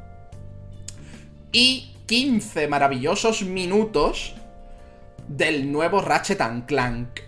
y 1.55 1.93
15 2.07 2.67
maravillosos 2.67 3.43
minutos 3.43 4.35
del 5.29 5.71
nuevo 5.71 6.03
Ratchet 6.03 6.43
Clank. 6.67 7.21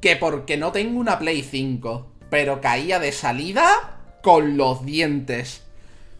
Que 0.00 0.16
porque 0.16 0.56
no 0.56 0.72
tengo 0.72 0.98
una 0.98 1.18
Play 1.18 1.42
5 1.42 2.08
pero 2.30 2.60
caía 2.60 2.98
de 2.98 3.12
salida 3.12 3.98
con 4.22 4.56
los 4.56 4.84
dientes. 4.84 5.62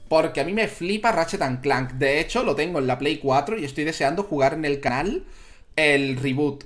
Porque 0.09 0.41
a 0.41 0.45
mí 0.45 0.53
me 0.53 0.69
flipa 0.69 1.13
Ratchet 1.13 1.61
Clank. 1.61 1.93
De 1.93 2.21
hecho, 2.21 2.43
lo 2.43 2.55
tengo 2.55 2.79
en 2.79 2.87
la 2.87 2.99
Play 2.99 3.19
4 3.19 3.59
y 3.59 3.65
estoy 3.65 3.85
deseando 3.85 4.25
jugar 4.25 4.55
en 4.55 4.65
el 4.65 4.81
canal 4.81 5.25
el 5.77 6.17
reboot. 6.17 6.65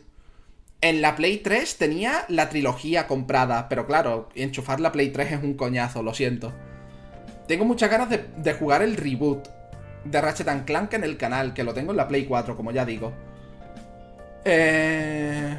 En 0.82 1.00
la 1.00 1.16
Play 1.16 1.38
3 1.38 1.78
tenía 1.78 2.26
la 2.28 2.50
trilogía 2.50 3.06
comprada, 3.06 3.68
pero 3.70 3.86
claro, 3.86 4.28
enchufar 4.34 4.80
la 4.80 4.92
Play 4.92 5.10
3 5.10 5.32
es 5.32 5.42
un 5.42 5.54
coñazo, 5.54 6.02
lo 6.02 6.12
siento. 6.12 6.52
Tengo 7.48 7.64
muchas 7.64 7.90
ganas 7.90 8.10
de, 8.10 8.26
de 8.36 8.52
jugar 8.54 8.82
el 8.82 8.96
reboot 8.96 9.48
de 10.04 10.20
Ratchet 10.20 10.64
Clank 10.64 10.94
en 10.94 11.04
el 11.04 11.16
canal, 11.16 11.54
que 11.54 11.64
lo 11.64 11.74
tengo 11.74 11.92
en 11.92 11.96
la 11.96 12.08
Play 12.08 12.24
4, 12.26 12.56
como 12.56 12.70
ya 12.70 12.84
digo. 12.84 13.12
Eh... 14.44 15.58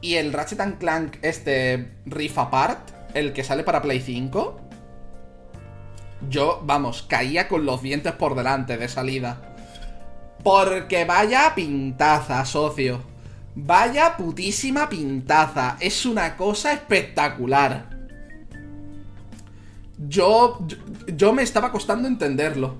Y 0.00 0.14
el 0.14 0.32
Ratchet 0.32 0.78
Clank, 0.78 1.16
este 1.22 1.92
Riff 2.06 2.38
Apart, 2.38 2.90
el 3.14 3.32
que 3.32 3.42
sale 3.42 3.64
para 3.64 3.82
Play 3.82 4.00
5, 4.00 4.68
yo, 6.28 6.60
vamos, 6.64 7.02
caía 7.02 7.48
con 7.48 7.64
los 7.64 7.82
dientes 7.82 8.12
por 8.12 8.34
delante 8.34 8.76
de 8.76 8.88
salida. 8.88 9.40
Porque 10.42 11.04
vaya 11.04 11.52
pintaza, 11.54 12.44
socio. 12.44 13.02
Vaya 13.54 14.16
putísima 14.16 14.88
pintaza. 14.88 15.76
Es 15.80 16.06
una 16.06 16.36
cosa 16.36 16.72
espectacular. 16.72 17.97
Yo, 19.98 20.58
yo, 21.08 21.32
me 21.32 21.42
estaba 21.42 21.72
costando 21.72 22.06
entenderlo. 22.06 22.76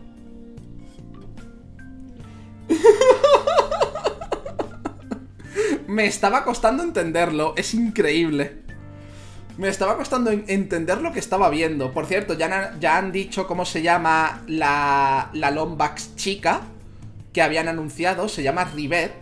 me 5.88 6.06
estaba 6.06 6.44
costando 6.44 6.84
entenderlo. 6.84 7.54
Es 7.56 7.74
increíble. 7.74 8.62
Me 9.56 9.68
estaba 9.68 9.96
costando 9.96 10.30
entender 10.30 11.00
lo 11.02 11.12
que 11.12 11.18
estaba 11.18 11.50
viendo. 11.50 11.92
Por 11.92 12.06
cierto, 12.06 12.34
ya, 12.34 12.76
ya 12.78 12.96
han 12.96 13.10
dicho 13.10 13.48
cómo 13.48 13.64
se 13.64 13.82
llama 13.82 14.44
la, 14.46 15.30
la 15.32 15.50
Lombax 15.50 16.14
chica 16.14 16.60
que 17.32 17.42
habían 17.42 17.66
anunciado. 17.66 18.28
Se 18.28 18.44
llama 18.44 18.64
Rivet. 18.64 19.12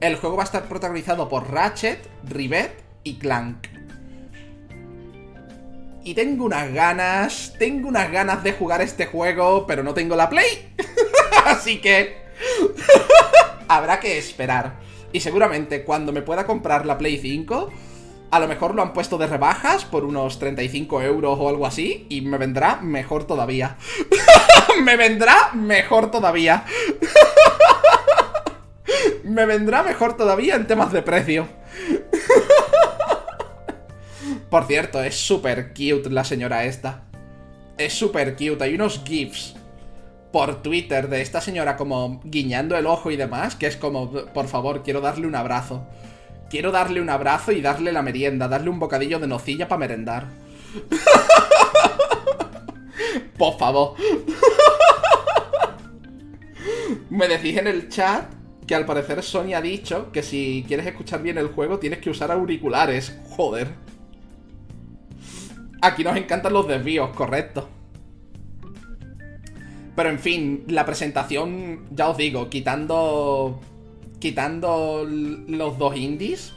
El 0.00 0.16
juego 0.16 0.36
va 0.36 0.42
a 0.42 0.46
estar 0.46 0.64
protagonizado 0.64 1.28
por 1.28 1.48
Ratchet, 1.52 2.08
Rivet 2.24 2.82
y 3.04 3.18
Clank. 3.18 3.77
Y 6.08 6.14
tengo 6.14 6.46
unas 6.46 6.72
ganas, 6.72 7.52
tengo 7.58 7.86
unas 7.86 8.10
ganas 8.10 8.42
de 8.42 8.54
jugar 8.54 8.80
este 8.80 9.04
juego, 9.04 9.66
pero 9.66 9.82
no 9.82 9.92
tengo 9.92 10.16
la 10.16 10.30
Play. 10.30 10.74
Así 11.44 11.82
que... 11.82 12.16
habrá 13.68 14.00
que 14.00 14.16
esperar. 14.16 14.80
Y 15.12 15.20
seguramente 15.20 15.84
cuando 15.84 16.10
me 16.10 16.22
pueda 16.22 16.46
comprar 16.46 16.86
la 16.86 16.96
Play 16.96 17.18
5, 17.18 17.70
a 18.30 18.40
lo 18.40 18.48
mejor 18.48 18.74
lo 18.74 18.80
han 18.80 18.94
puesto 18.94 19.18
de 19.18 19.26
rebajas 19.26 19.84
por 19.84 20.06
unos 20.06 20.38
35 20.38 21.02
euros 21.02 21.36
o 21.38 21.46
algo 21.50 21.66
así, 21.66 22.06
y 22.08 22.22
me 22.22 22.38
vendrá 22.38 22.80
mejor 22.80 23.24
todavía. 23.24 23.76
me 24.82 24.96
vendrá 24.96 25.50
mejor 25.52 26.10
todavía. 26.10 26.64
me 29.24 29.44
vendrá 29.44 29.82
mejor 29.82 30.16
todavía 30.16 30.54
en 30.54 30.66
temas 30.66 30.90
de 30.90 31.02
precio. 31.02 31.48
Por 34.50 34.64
cierto, 34.64 35.02
es 35.02 35.14
súper 35.14 35.68
cute 35.68 36.10
la 36.10 36.24
señora 36.24 36.64
esta. 36.64 37.04
Es 37.76 37.92
súper 37.92 38.32
cute. 38.32 38.64
Hay 38.64 38.74
unos 38.74 39.02
GIFs 39.04 39.54
por 40.32 40.62
Twitter 40.62 41.08
de 41.08 41.20
esta 41.20 41.40
señora 41.40 41.76
como 41.76 42.20
guiñando 42.24 42.76
el 42.76 42.86
ojo 42.86 43.10
y 43.10 43.16
demás, 43.16 43.56
que 43.56 43.66
es 43.66 43.76
como, 43.76 44.10
por 44.10 44.48
favor, 44.48 44.82
quiero 44.82 45.00
darle 45.00 45.26
un 45.26 45.34
abrazo. 45.34 45.86
Quiero 46.50 46.72
darle 46.72 47.00
un 47.00 47.10
abrazo 47.10 47.52
y 47.52 47.60
darle 47.60 47.92
la 47.92 48.02
merienda, 48.02 48.48
darle 48.48 48.70
un 48.70 48.78
bocadillo 48.78 49.18
de 49.18 49.26
nocilla 49.26 49.68
para 49.68 49.80
merendar. 49.80 50.28
por 53.38 53.58
favor. 53.58 53.94
Me 57.10 57.28
decís 57.28 57.58
en 57.58 57.66
el 57.66 57.88
chat 57.88 58.32
que 58.66 58.74
al 58.74 58.86
parecer 58.86 59.22
Sony 59.22 59.54
ha 59.54 59.60
dicho 59.60 60.10
que 60.12 60.22
si 60.22 60.64
quieres 60.66 60.86
escuchar 60.86 61.22
bien 61.22 61.38
el 61.38 61.48
juego 61.48 61.78
tienes 61.78 62.00
que 62.00 62.10
usar 62.10 62.30
auriculares. 62.30 63.18
Joder. 63.30 63.68
Aquí 65.80 66.02
nos 66.02 66.16
encantan 66.16 66.52
los 66.52 66.66
desvíos, 66.66 67.10
correcto. 67.10 67.68
Pero 69.94 70.10
en 70.10 70.18
fin, 70.18 70.64
la 70.68 70.86
presentación, 70.86 71.86
ya 71.90 72.08
os 72.08 72.16
digo, 72.16 72.48
quitando. 72.48 73.60
Quitando 74.20 75.04
los 75.04 75.78
dos 75.78 75.96
indies. 75.96 76.52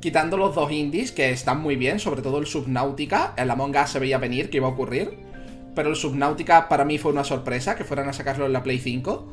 Quitando 0.00 0.36
los 0.36 0.54
dos 0.54 0.72
indies, 0.72 1.12
que 1.12 1.30
están 1.30 1.60
muy 1.60 1.76
bien, 1.76 2.00
sobre 2.00 2.22
todo 2.22 2.38
el 2.38 2.46
Subnautica. 2.46 3.34
El 3.36 3.50
Among 3.50 3.76
Us 3.76 3.90
se 3.90 3.98
veía 3.98 4.18
venir 4.18 4.50
que 4.50 4.58
iba 4.58 4.68
a 4.68 4.70
ocurrir. 4.72 5.16
Pero 5.74 5.90
el 5.90 5.96
Subnautica 5.96 6.68
para 6.68 6.84
mí 6.84 6.98
fue 6.98 7.12
una 7.12 7.24
sorpresa, 7.24 7.76
que 7.76 7.84
fueran 7.84 8.08
a 8.08 8.12
sacarlo 8.12 8.46
en 8.46 8.52
la 8.52 8.62
Play 8.62 8.78
5. 8.78 9.32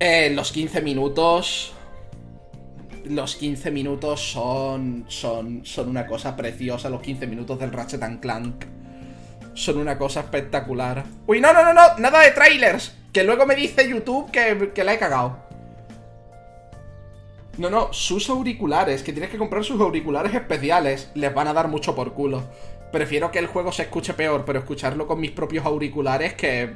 Eh, 0.00 0.32
los 0.34 0.52
15 0.52 0.82
minutos. 0.82 1.74
Los 3.10 3.36
15 3.36 3.70
minutos 3.70 4.20
son, 4.20 5.04
son. 5.08 5.64
Son 5.64 5.88
una 5.88 6.06
cosa 6.06 6.36
preciosa. 6.36 6.88
Los 6.90 7.02
15 7.02 7.26
minutos 7.26 7.58
del 7.58 7.72
Ratchet 7.72 8.20
Clank 8.20 8.64
son 9.54 9.78
una 9.78 9.98
cosa 9.98 10.20
espectacular. 10.20 11.04
Uy, 11.26 11.40
no, 11.40 11.52
no, 11.52 11.64
no, 11.64 11.72
no, 11.72 11.98
nada 11.98 12.20
de 12.20 12.30
trailers. 12.30 12.94
Que 13.12 13.24
luego 13.24 13.46
me 13.46 13.56
dice 13.56 13.88
YouTube 13.88 14.30
que, 14.30 14.72
que 14.74 14.84
la 14.84 14.94
he 14.94 14.98
cagado. 14.98 15.38
No, 17.56 17.70
no, 17.70 17.90
sus 17.92 18.28
auriculares, 18.28 19.02
que 19.02 19.12
tienes 19.12 19.30
que 19.30 19.38
comprar 19.38 19.64
sus 19.64 19.80
auriculares 19.80 20.34
especiales. 20.34 21.10
Les 21.14 21.32
van 21.32 21.48
a 21.48 21.54
dar 21.54 21.68
mucho 21.68 21.94
por 21.94 22.12
culo. 22.12 22.44
Prefiero 22.92 23.30
que 23.30 23.38
el 23.38 23.46
juego 23.46 23.72
se 23.72 23.82
escuche 23.82 24.12
peor, 24.12 24.44
pero 24.44 24.58
escucharlo 24.58 25.06
con 25.06 25.20
mis 25.20 25.30
propios 25.30 25.64
auriculares 25.64 26.34
que... 26.34 26.74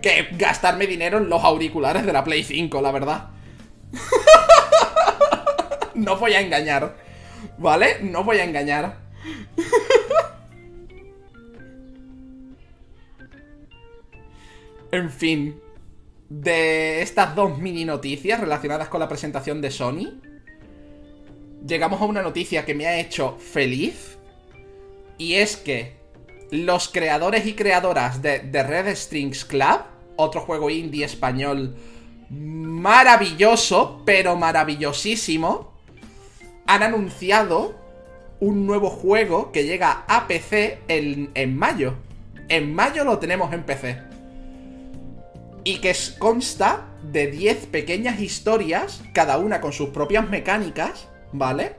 que 0.00 0.28
gastarme 0.32 0.86
dinero 0.86 1.18
en 1.18 1.28
los 1.28 1.42
auriculares 1.42 2.06
de 2.06 2.12
la 2.12 2.22
Play 2.22 2.44
5, 2.44 2.80
la 2.80 2.92
verdad. 2.92 3.28
no 5.94 6.16
voy 6.16 6.34
a 6.34 6.40
engañar. 6.40 6.96
¿Vale? 7.58 7.98
No 8.02 8.24
voy 8.24 8.38
a 8.38 8.44
engañar. 8.44 8.96
En 14.90 15.10
fin, 15.10 15.60
de 16.28 17.02
estas 17.02 17.34
dos 17.34 17.58
mini 17.58 17.84
noticias 17.84 18.40
relacionadas 18.40 18.88
con 18.88 19.00
la 19.00 19.08
presentación 19.08 19.60
de 19.60 19.70
Sony, 19.70 20.20
llegamos 21.66 22.00
a 22.00 22.04
una 22.04 22.22
noticia 22.22 22.64
que 22.64 22.74
me 22.74 22.86
ha 22.86 23.00
hecho 23.00 23.36
feliz. 23.38 24.18
Y 25.18 25.34
es 25.34 25.56
que 25.56 25.96
los 26.50 26.88
creadores 26.88 27.46
y 27.46 27.54
creadoras 27.54 28.20
de, 28.20 28.40
The 28.40 28.62
Red 28.62 28.94
Strings 28.94 29.44
Club, 29.44 29.80
otro 30.16 30.42
juego 30.42 30.68
indie 30.68 31.04
español 31.04 31.76
maravilloso, 32.32 34.02
pero 34.04 34.36
maravillosísimo, 34.36 35.72
han 36.66 36.82
anunciado 36.82 37.78
un 38.40 38.66
nuevo 38.66 38.90
juego 38.90 39.52
que 39.52 39.64
llega 39.64 40.04
a 40.08 40.26
PC 40.26 40.80
en, 40.88 41.30
en 41.34 41.56
mayo. 41.56 41.94
En 42.48 42.74
mayo 42.74 43.04
lo 43.04 43.18
tenemos 43.18 43.52
en 43.52 43.62
PC 43.62 44.12
y 45.64 45.78
que 45.78 45.94
consta 46.18 46.86
de 47.02 47.28
10 47.28 47.66
pequeñas 47.66 48.20
historias, 48.20 49.02
cada 49.12 49.38
una 49.38 49.60
con 49.60 49.72
sus 49.72 49.90
propias 49.90 50.28
mecánicas, 50.28 51.08
¿vale? 51.32 51.76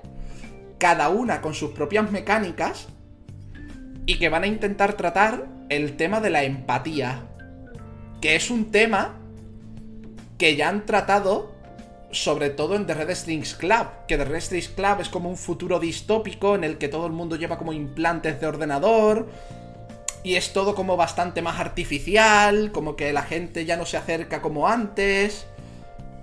Cada 0.78 1.10
una 1.10 1.42
con 1.42 1.54
sus 1.54 1.72
propias 1.72 2.12
mecánicas 2.12 2.88
y 4.06 4.20
que 4.20 4.30
van 4.30 4.44
a 4.44 4.48
intentar 4.48 4.94
tratar 4.94 5.48
el 5.70 5.98
tema 5.98 6.22
de 6.22 6.30
la 6.30 6.44
empatía, 6.44 7.24
que 8.22 8.36
es 8.36 8.50
un 8.50 8.72
tema 8.72 9.20
que 10.38 10.56
ya 10.56 10.70
han 10.70 10.86
tratado 10.86 11.54
sobre 12.12 12.50
todo 12.52 12.76
en 12.76 12.86
The 12.86 12.94
Red 12.94 13.16
Strings 13.16 13.56
Club, 13.56 13.88
que 14.08 14.18
The 14.18 14.26
Red 14.26 14.42
Strings 14.42 14.70
Club 14.70 15.02
es 15.02 15.10
como 15.10 15.30
un 15.30 15.38
futuro 15.38 15.80
distópico 15.80 16.56
en 16.56 16.64
el 16.64 16.78
que 16.78 16.88
todo 16.88 17.08
el 17.08 17.12
mundo 17.12 17.36
lleva 17.36 17.58
como 17.58 17.74
implantes 17.74 18.40
de 18.40 18.48
ordenador, 18.48 19.28
y 20.24 20.36
es 20.36 20.54
todo 20.54 20.74
como 20.74 20.96
bastante 20.96 21.42
más 21.42 21.60
artificial, 21.60 22.72
como 22.72 22.96
que 22.96 23.12
la 23.12 23.24
gente 23.24 23.66
ya 23.66 23.76
no 23.76 23.86
se 23.86 23.98
acerca 23.98 24.42
como 24.42 24.70
antes. 24.70 25.46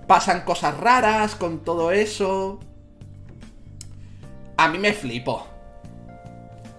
Pasan 0.07 0.41
cosas 0.41 0.75
raras 0.77 1.35
con 1.35 1.63
todo 1.63 1.91
eso. 1.91 2.59
A 4.57 4.67
mí 4.69 4.79
me 4.79 4.93
flipo. 4.93 5.45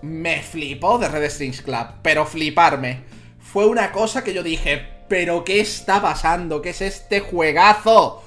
Me 0.03 0.43
flipó 0.43 0.99
de 0.99 1.09
Red 1.09 1.31
Strings 1.31 1.63
Club, 1.63 1.87
pero 2.03 2.27
fliparme. 2.27 3.05
Fue 3.39 3.67
una 3.67 3.93
cosa 3.93 4.25
que 4.25 4.35
yo 4.35 4.43
dije, 4.43 4.89
pero 5.13 5.45
¿qué 5.45 5.61
está 5.61 6.01
pasando? 6.01 6.63
¿Qué 6.63 6.71
es 6.71 6.81
este 6.81 7.21
juegazo? 7.21 8.25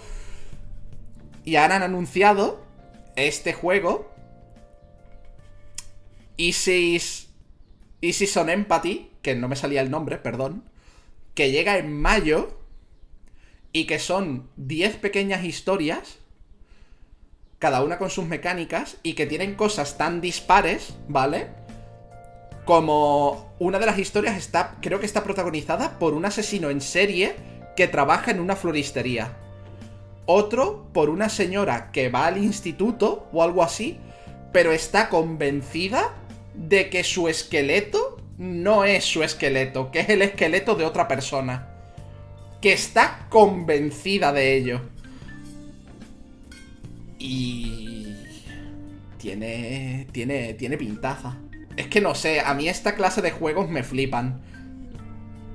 Y 1.43 1.55
ahora 1.55 1.77
han 1.77 1.81
anunciado 1.81 2.63
este 3.15 3.53
juego. 3.53 4.13
Isis 6.37 7.29
Easy 8.01 8.27
Son 8.27 8.51
Empathy, 8.51 9.09
que 9.23 9.33
no 9.33 9.47
me 9.47 9.55
salía 9.55 9.81
el 9.81 9.89
nombre, 9.89 10.19
perdón, 10.19 10.63
que 11.33 11.49
llega 11.49 11.79
en 11.79 11.91
mayo 11.91 12.55
y 13.73 13.87
que 13.87 13.97
son 13.97 14.51
10 14.57 14.97
pequeñas 14.97 15.43
historias, 15.43 16.19
cada 17.57 17.81
una 17.81 17.97
con 17.97 18.11
sus 18.11 18.25
mecánicas, 18.25 18.97
y 19.01 19.13
que 19.13 19.25
tienen 19.25 19.55
cosas 19.55 19.97
tan 19.97 20.21
dispares, 20.21 20.93
¿vale? 21.07 21.64
Como 22.65 23.53
una 23.59 23.77
de 23.77 23.85
las 23.85 23.99
historias 23.99 24.37
está, 24.37 24.75
creo 24.81 24.99
que 24.99 25.05
está 25.05 25.23
protagonizada 25.23 25.99
por 25.99 26.13
un 26.13 26.25
asesino 26.25 26.69
en 26.69 26.81
serie 26.81 27.35
que 27.75 27.87
trabaja 27.87 28.31
en 28.31 28.39
una 28.39 28.55
floristería. 28.55 29.37
Otro 30.25 30.87
por 30.91 31.09
una 31.09 31.29
señora 31.29 31.91
que 31.91 32.09
va 32.09 32.25
al 32.25 32.39
instituto 32.39 33.29
o 33.31 33.43
algo 33.43 33.61
así, 33.61 33.99
pero 34.51 34.71
está 34.71 35.09
convencida 35.09 36.15
de 36.55 36.89
que 36.89 37.03
su 37.03 37.27
esqueleto 37.27 38.17
no 38.37 38.83
es 38.83 39.05
su 39.05 39.23
esqueleto, 39.23 39.91
que 39.91 39.99
es 39.99 40.09
el 40.09 40.21
esqueleto 40.21 40.75
de 40.75 40.85
otra 40.85 41.07
persona. 41.07 41.69
Que 42.61 42.73
está 42.73 43.27
convencida 43.29 44.33
de 44.33 44.57
ello. 44.57 44.81
Y... 47.19 48.15
Tiene... 49.19 50.07
Tiene... 50.11 50.55
Tiene 50.55 50.77
pintaza. 50.77 51.37
Es 51.77 51.87
que 51.87 52.01
no 52.01 52.15
sé, 52.15 52.39
a 52.39 52.53
mí 52.53 52.69
esta 52.69 52.95
clase 52.95 53.21
de 53.21 53.31
juegos 53.31 53.69
me 53.69 53.83
flipan. 53.83 54.41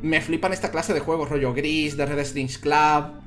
Me 0.03 0.21
flipan 0.21 0.53
esta 0.53 0.71
clase 0.71 0.95
de 0.95 1.01
juegos, 1.01 1.29
rollo 1.29 1.55
gris, 1.55 1.97
de 1.97 2.07
Red 2.07 2.25
Strings 2.25 2.59
Club. 2.59 3.21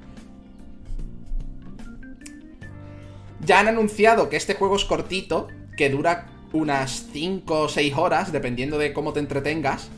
Ya 3.41 3.59
han 3.59 3.67
anunciado 3.67 4.29
que 4.29 4.37
este 4.37 4.53
juego 4.53 4.75
es 4.75 4.85
cortito, 4.85 5.47
que 5.75 5.89
dura 5.89 6.27
unas 6.53 7.07
5 7.11 7.61
o 7.61 7.69
6 7.69 7.93
horas, 7.95 8.31
dependiendo 8.31 8.77
de 8.77 8.93
cómo 8.93 9.13
te 9.13 9.19
entretengas. 9.19 9.89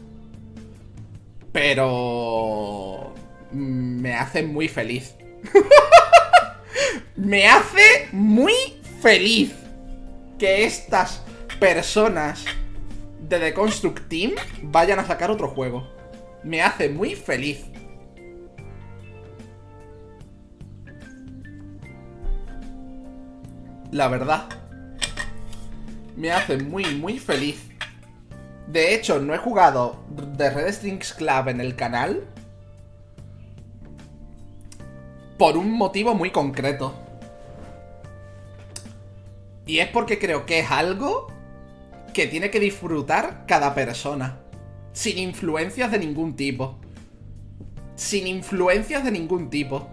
Pero... 1.52 3.14
Me 3.52 4.14
hace 4.16 4.44
muy 4.44 4.68
feliz. 4.68 5.16
me 7.16 7.48
hace 7.48 8.10
muy 8.12 8.54
feliz 9.02 9.54
que 10.38 10.66
estas 10.66 11.22
personas 11.60 12.44
de 13.30 13.40
The 13.40 13.54
Construct 13.54 14.08
Team 14.08 14.32
vayan 14.64 15.00
a 15.00 15.06
sacar 15.06 15.32
otro 15.32 15.48
juego. 15.48 15.88
Me 16.44 16.62
hace 16.62 16.90
muy 16.90 17.16
feliz. 17.16 17.66
La 23.92 24.08
verdad 24.08 24.50
me 26.16 26.32
hace 26.32 26.58
muy, 26.58 26.86
muy 26.96 27.20
feliz. 27.20 27.70
De 28.68 28.96
hecho, 28.96 29.20
no 29.20 29.34
he 29.34 29.38
jugado 29.38 30.00
The 30.38 30.50
Red 30.50 30.74
Strings 30.74 31.14
Club 31.14 31.50
en 31.50 31.62
el 31.62 31.76
canal 31.76 32.28
por 35.38 35.58
un 35.58 35.72
motivo 35.72 36.16
muy 36.16 36.32
concreto. 36.32 36.96
Y 39.66 39.80
es 39.80 39.90
porque 39.90 40.20
creo 40.20 40.46
que 40.46 40.60
es 40.60 40.72
algo 40.72 41.28
que 42.16 42.28
tiene 42.28 42.50
que 42.50 42.62
disfrutar 42.62 43.44
cada 43.46 43.76
persona. 43.76 44.40
Sin 44.94 45.18
influencias 45.18 45.92
de 45.92 46.00
ningún 46.00 46.38
tipo. 46.38 46.80
Sin 47.96 48.26
influencias 48.26 49.04
de 49.04 49.12
ningún 49.12 49.50
tipo. 49.50 49.90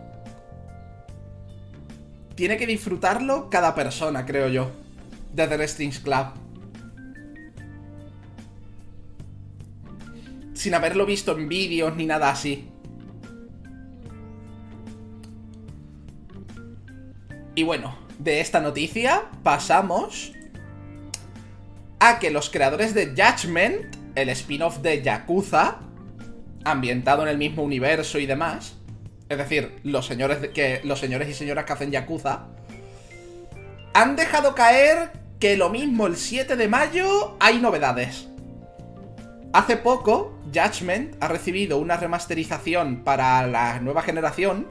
Tiene 2.36 2.56
que 2.56 2.68
disfrutarlo 2.68 3.50
cada 3.50 3.74
persona, 3.74 4.24
creo 4.24 4.48
yo 4.48 4.70
de 5.32 5.48
The 5.48 5.56
Wrestling 5.56 5.90
Club. 5.90 6.26
sin 10.54 10.74
haberlo 10.74 11.06
visto 11.06 11.36
en 11.36 11.48
vídeos 11.48 11.96
ni 11.96 12.06
nada 12.06 12.30
así. 12.30 12.68
Y 17.56 17.64
bueno, 17.64 17.96
de 18.20 18.40
esta 18.40 18.60
noticia 18.60 19.28
pasamos 19.42 20.34
a 22.04 22.18
que 22.18 22.32
los 22.32 22.50
creadores 22.50 22.94
de 22.94 23.14
Judgment, 23.16 23.96
el 24.16 24.28
spin-off 24.30 24.78
de 24.78 25.02
Yakuza, 25.02 25.78
ambientado 26.64 27.22
en 27.22 27.28
el 27.28 27.38
mismo 27.38 27.62
universo 27.62 28.18
y 28.18 28.26
demás, 28.26 28.74
es 29.28 29.38
decir, 29.38 29.78
los 29.84 30.04
señores, 30.04 30.48
que, 30.48 30.80
los 30.82 30.98
señores 30.98 31.28
y 31.28 31.34
señoras 31.34 31.64
que 31.64 31.72
hacen 31.74 31.92
Yakuza, 31.92 32.48
han 33.94 34.16
dejado 34.16 34.56
caer 34.56 35.12
que 35.38 35.56
lo 35.56 35.70
mismo 35.70 36.08
el 36.08 36.16
7 36.16 36.56
de 36.56 36.66
mayo 36.66 37.36
hay 37.38 37.60
novedades. 37.60 38.26
Hace 39.52 39.76
poco, 39.76 40.36
Judgment 40.52 41.14
ha 41.20 41.28
recibido 41.28 41.78
una 41.78 41.98
remasterización 41.98 43.04
para 43.04 43.46
la 43.46 43.78
nueva 43.78 44.02
generación, 44.02 44.66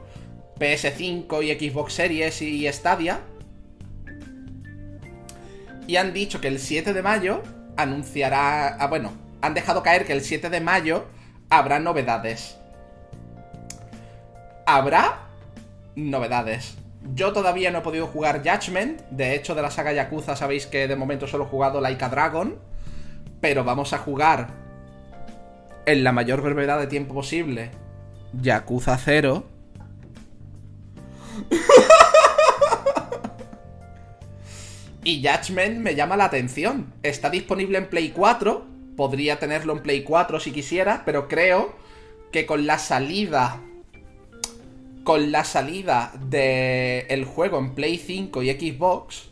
PS5 0.60 1.46
y 1.46 1.70
Xbox 1.70 1.94
Series 1.94 2.42
y 2.42 2.68
Stadia. 2.74 3.22
Y 5.88 5.96
han 5.96 6.14
dicho 6.14 6.42
que 6.42 6.48
el 6.48 6.60
7 6.60 6.94
de 6.94 7.02
mayo 7.02 7.42
anunciará... 7.78 8.76
Ah, 8.80 8.88
bueno, 8.88 9.14
han 9.42 9.54
dejado 9.54 9.84
caer 9.84 10.06
que 10.06 10.14
el 10.14 10.22
7 10.22 10.50
de 10.50 10.62
mayo 10.62 11.06
habrá 11.50 11.80
novedades. 11.80 12.58
Habrá 14.66 15.28
novedades. 15.96 16.78
Yo 17.14 17.34
todavía 17.34 17.72
no 17.72 17.80
he 17.80 17.82
podido 17.82 18.08
jugar 18.08 18.44
Judgment. 18.44 19.02
De 19.10 19.36
hecho, 19.36 19.56
de 19.56 19.62
la 19.62 19.72
saga 19.72 19.92
Yakuza 19.92 20.36
sabéis 20.36 20.68
que 20.68 20.88
de 20.88 20.96
momento 20.96 21.28
solo 21.28 21.46
he 21.46 21.48
jugado 21.48 21.82
Like 21.82 22.06
a 22.06 22.10
Dragon. 22.10 22.60
Pero 23.42 23.64
vamos 23.64 23.94
a 23.94 23.98
jugar 23.98 24.62
en 25.86 26.04
la 26.04 26.12
mayor 26.12 26.42
brevedad 26.42 26.80
de 26.80 26.88
tiempo 26.88 27.14
posible, 27.14 27.72
Yakuza 28.34 28.98
0. 28.98 29.44
Y 35.04 35.26
Judgment 35.26 35.80
me 35.80 35.96
llama 35.96 36.18
la 36.18 36.26
atención. 36.26 36.94
Está 37.04 37.30
disponible 37.30 37.78
en 37.78 37.90
Play 37.90 38.10
4. 38.10 38.66
Podría 38.96 39.40
tenerlo 39.40 39.74
en 39.74 39.84
Play 39.84 40.04
4 40.04 40.40
si 40.40 40.52
quisiera, 40.52 41.04
pero 41.06 41.28
creo 41.28 41.76
que 42.32 42.46
con 42.46 42.66
la 42.66 42.78
salida. 42.78 43.62
Con 45.04 45.32
la 45.32 45.44
salida 45.44 46.14
del 46.30 47.06
el 47.10 47.26
juego 47.26 47.58
en 47.58 47.74
Play 47.74 47.98
5 47.98 48.44
y 48.44 48.52
Xbox, 48.52 49.30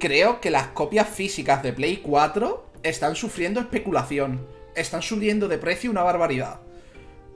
creo 0.00 0.40
que 0.40 0.50
las 0.50 0.68
copias 0.68 1.08
físicas 1.08 1.62
de 1.62 1.74
Play 1.74 1.98
4 1.98 2.72
están 2.82 3.14
sufriendo 3.14 3.60
especulación 3.60 4.40
están 4.74 5.02
subiendo 5.02 5.48
de 5.48 5.58
precio 5.58 5.90
una 5.90 6.02
barbaridad. 6.02 6.60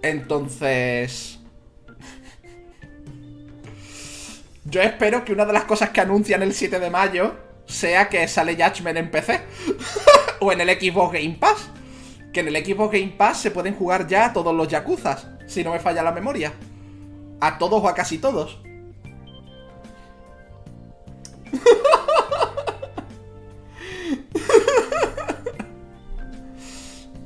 Entonces... 0.02 1.38
Yo 4.64 4.82
espero 4.82 5.24
que 5.24 5.32
una 5.32 5.46
de 5.46 5.54
las 5.54 5.64
cosas 5.64 5.90
que 5.90 6.00
anuncian 6.02 6.42
el 6.42 6.52
7 6.52 6.78
de 6.78 6.90
mayo 6.90 7.34
sea 7.68 8.08
que 8.08 8.26
sale 8.26 8.56
Judgment 8.56 8.98
en 8.98 9.10
PC. 9.10 9.40
o 10.40 10.52
en 10.52 10.60
el 10.60 10.68
Xbox 10.68 11.12
Game 11.12 11.36
Pass. 11.38 11.70
Que 12.32 12.40
en 12.40 12.48
el 12.48 12.64
Xbox 12.64 12.92
Game 12.92 13.14
Pass 13.16 13.40
se 13.40 13.50
pueden 13.50 13.74
jugar 13.74 14.08
ya 14.08 14.32
todos 14.32 14.54
los 14.54 14.68
Yakuzas, 14.68 15.28
si 15.46 15.62
no 15.62 15.72
me 15.72 15.78
falla 15.78 16.02
la 16.02 16.12
memoria. 16.12 16.52
A 17.40 17.58
todos 17.58 17.82
o 17.82 17.88
a 17.88 17.94
casi 17.94 18.18
todos. 18.18 18.60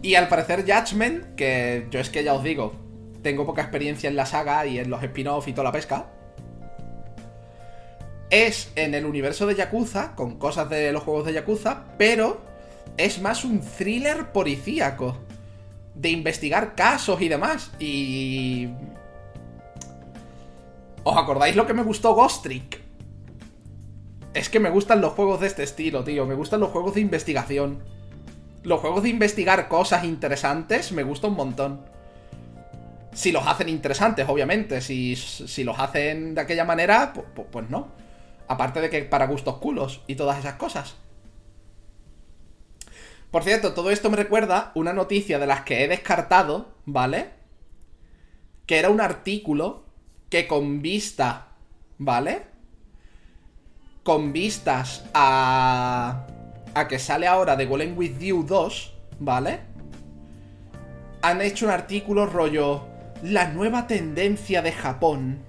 Y 0.03 0.17
al 0.17 0.27
parecer 0.27 0.65
Judgment, 0.67 1.37
que 1.37 1.87
yo 1.93 2.01
es 2.01 2.11
que 2.11 2.25
ya 2.25 2.35
os 2.35 2.43
digo, 2.43 2.75
tengo 3.23 3.47
poca 3.47 3.63
experiencia 3.63 4.11
en 4.11 4.17
la 4.17 4.27
saga 4.27 4.67
y 4.67 4.81
en 4.81 4.91
los 4.91 5.01
spin-off 5.01 5.47
y 5.47 5.53
toda 5.53 5.63
la 5.63 5.73
pesca, 5.73 6.07
es 8.33 8.73
en 8.75 8.95
el 8.95 9.07
universo 9.07 9.47
de 9.47 9.55
Yakuza, 9.55 10.17
con 10.17 10.39
cosas 10.39 10.69
de 10.69 10.91
los 10.91 11.05
juegos 11.05 11.27
de 11.27 11.35
Yakuza, 11.35 11.85
pero 11.99 12.41
es 12.97 13.21
más 13.21 13.45
un 13.45 13.61
thriller 13.61 14.33
policíaco, 14.33 15.19
de 15.95 16.09
investigar 16.11 16.75
casos 16.75 17.21
y 17.21 17.29
demás. 17.29 17.71
Y... 17.79 18.71
¿Os 21.05 21.17
acordáis 21.17 21.55
lo 21.55 21.67
que 21.67 21.75
me 21.75 21.83
gustó 21.85 22.15
Ghost 22.15 22.43
Trick? 22.43 22.81
Es 24.35 24.49
que 24.49 24.59
me 24.59 24.71
gustan 24.71 25.01
los 25.01 25.13
juegos 25.13 25.41
de 25.41 25.47
este 25.47 25.63
estilo, 25.63 26.03
tío, 26.03 26.27
me 26.27 26.35
gustan 26.35 26.59
los 26.61 26.71
juegos 26.71 26.95
de 26.95 27.01
investigación 27.01 27.83
los 28.63 28.81
juegos 28.81 29.03
de 29.03 29.09
investigar 29.09 29.69
cosas 29.69 30.05
interesantes 30.05 30.93
me 30.93 31.03
gustan 31.03 31.33
un 31.33 31.37
montón. 31.37 31.81
Si 33.13 33.31
los 33.33 33.47
hacen 33.47 33.69
interesantes, 33.69 34.27
obviamente. 34.29 34.81
Si, 34.81 35.17
los 35.65 35.79
hacen 35.79 36.35
de 36.35 36.41
aquella 36.41 36.65
manera, 36.65 37.13
pues, 37.13 37.69
no. 37.69 37.89
Aparte 38.53 38.83
de 38.83 38.91
que 38.91 39.03
para 39.03 39.27
gustos 39.27 39.57
culos 39.57 40.03
y 40.07 40.15
todas 40.15 40.39
esas 40.39 40.55
cosas. 40.55 40.97
Por 43.31 43.45
cierto, 43.45 43.73
todo 43.73 43.91
esto 43.91 44.11
me 44.11 44.19
recuerda 44.19 44.73
una 44.75 44.93
noticia 44.93 45.39
de 45.39 45.47
las 45.47 45.63
que 45.63 45.83
he 45.83 45.89
descartado, 45.89 46.75
¿vale? 46.85 47.31
Que 48.67 48.79
era 48.79 48.91
un 48.91 49.01
artículo 49.01 49.85
que 50.29 50.47
con 50.47 50.83
vista, 50.83 51.49
¿vale? 51.97 52.43
Con 54.03 54.35
vistas 54.35 55.05
a 55.15 56.27
a 56.75 56.89
que 56.89 56.99
sale 56.99 57.27
ahora 57.27 57.57
de 57.57 57.67
Golem 57.67 57.97
With 57.97 58.19
You 58.19 58.45
2, 58.45 58.93
¿vale? 59.21 59.61
Han 61.23 61.41
hecho 61.41 61.67
un 61.67 61.73
artículo 61.73 62.27
rollo 62.27 62.89
la 63.23 63.49
nueva 63.49 63.87
tendencia 63.87 64.63
de 64.63 64.73
Japón 64.73 65.45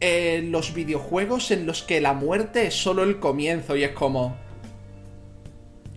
los 0.00 0.74
videojuegos 0.74 1.50
en 1.50 1.66
los 1.66 1.82
que 1.82 2.00
la 2.00 2.12
muerte 2.12 2.66
es 2.66 2.74
solo 2.74 3.02
el 3.02 3.18
comienzo 3.18 3.76
y 3.76 3.84
es 3.84 3.92
como... 3.92 4.36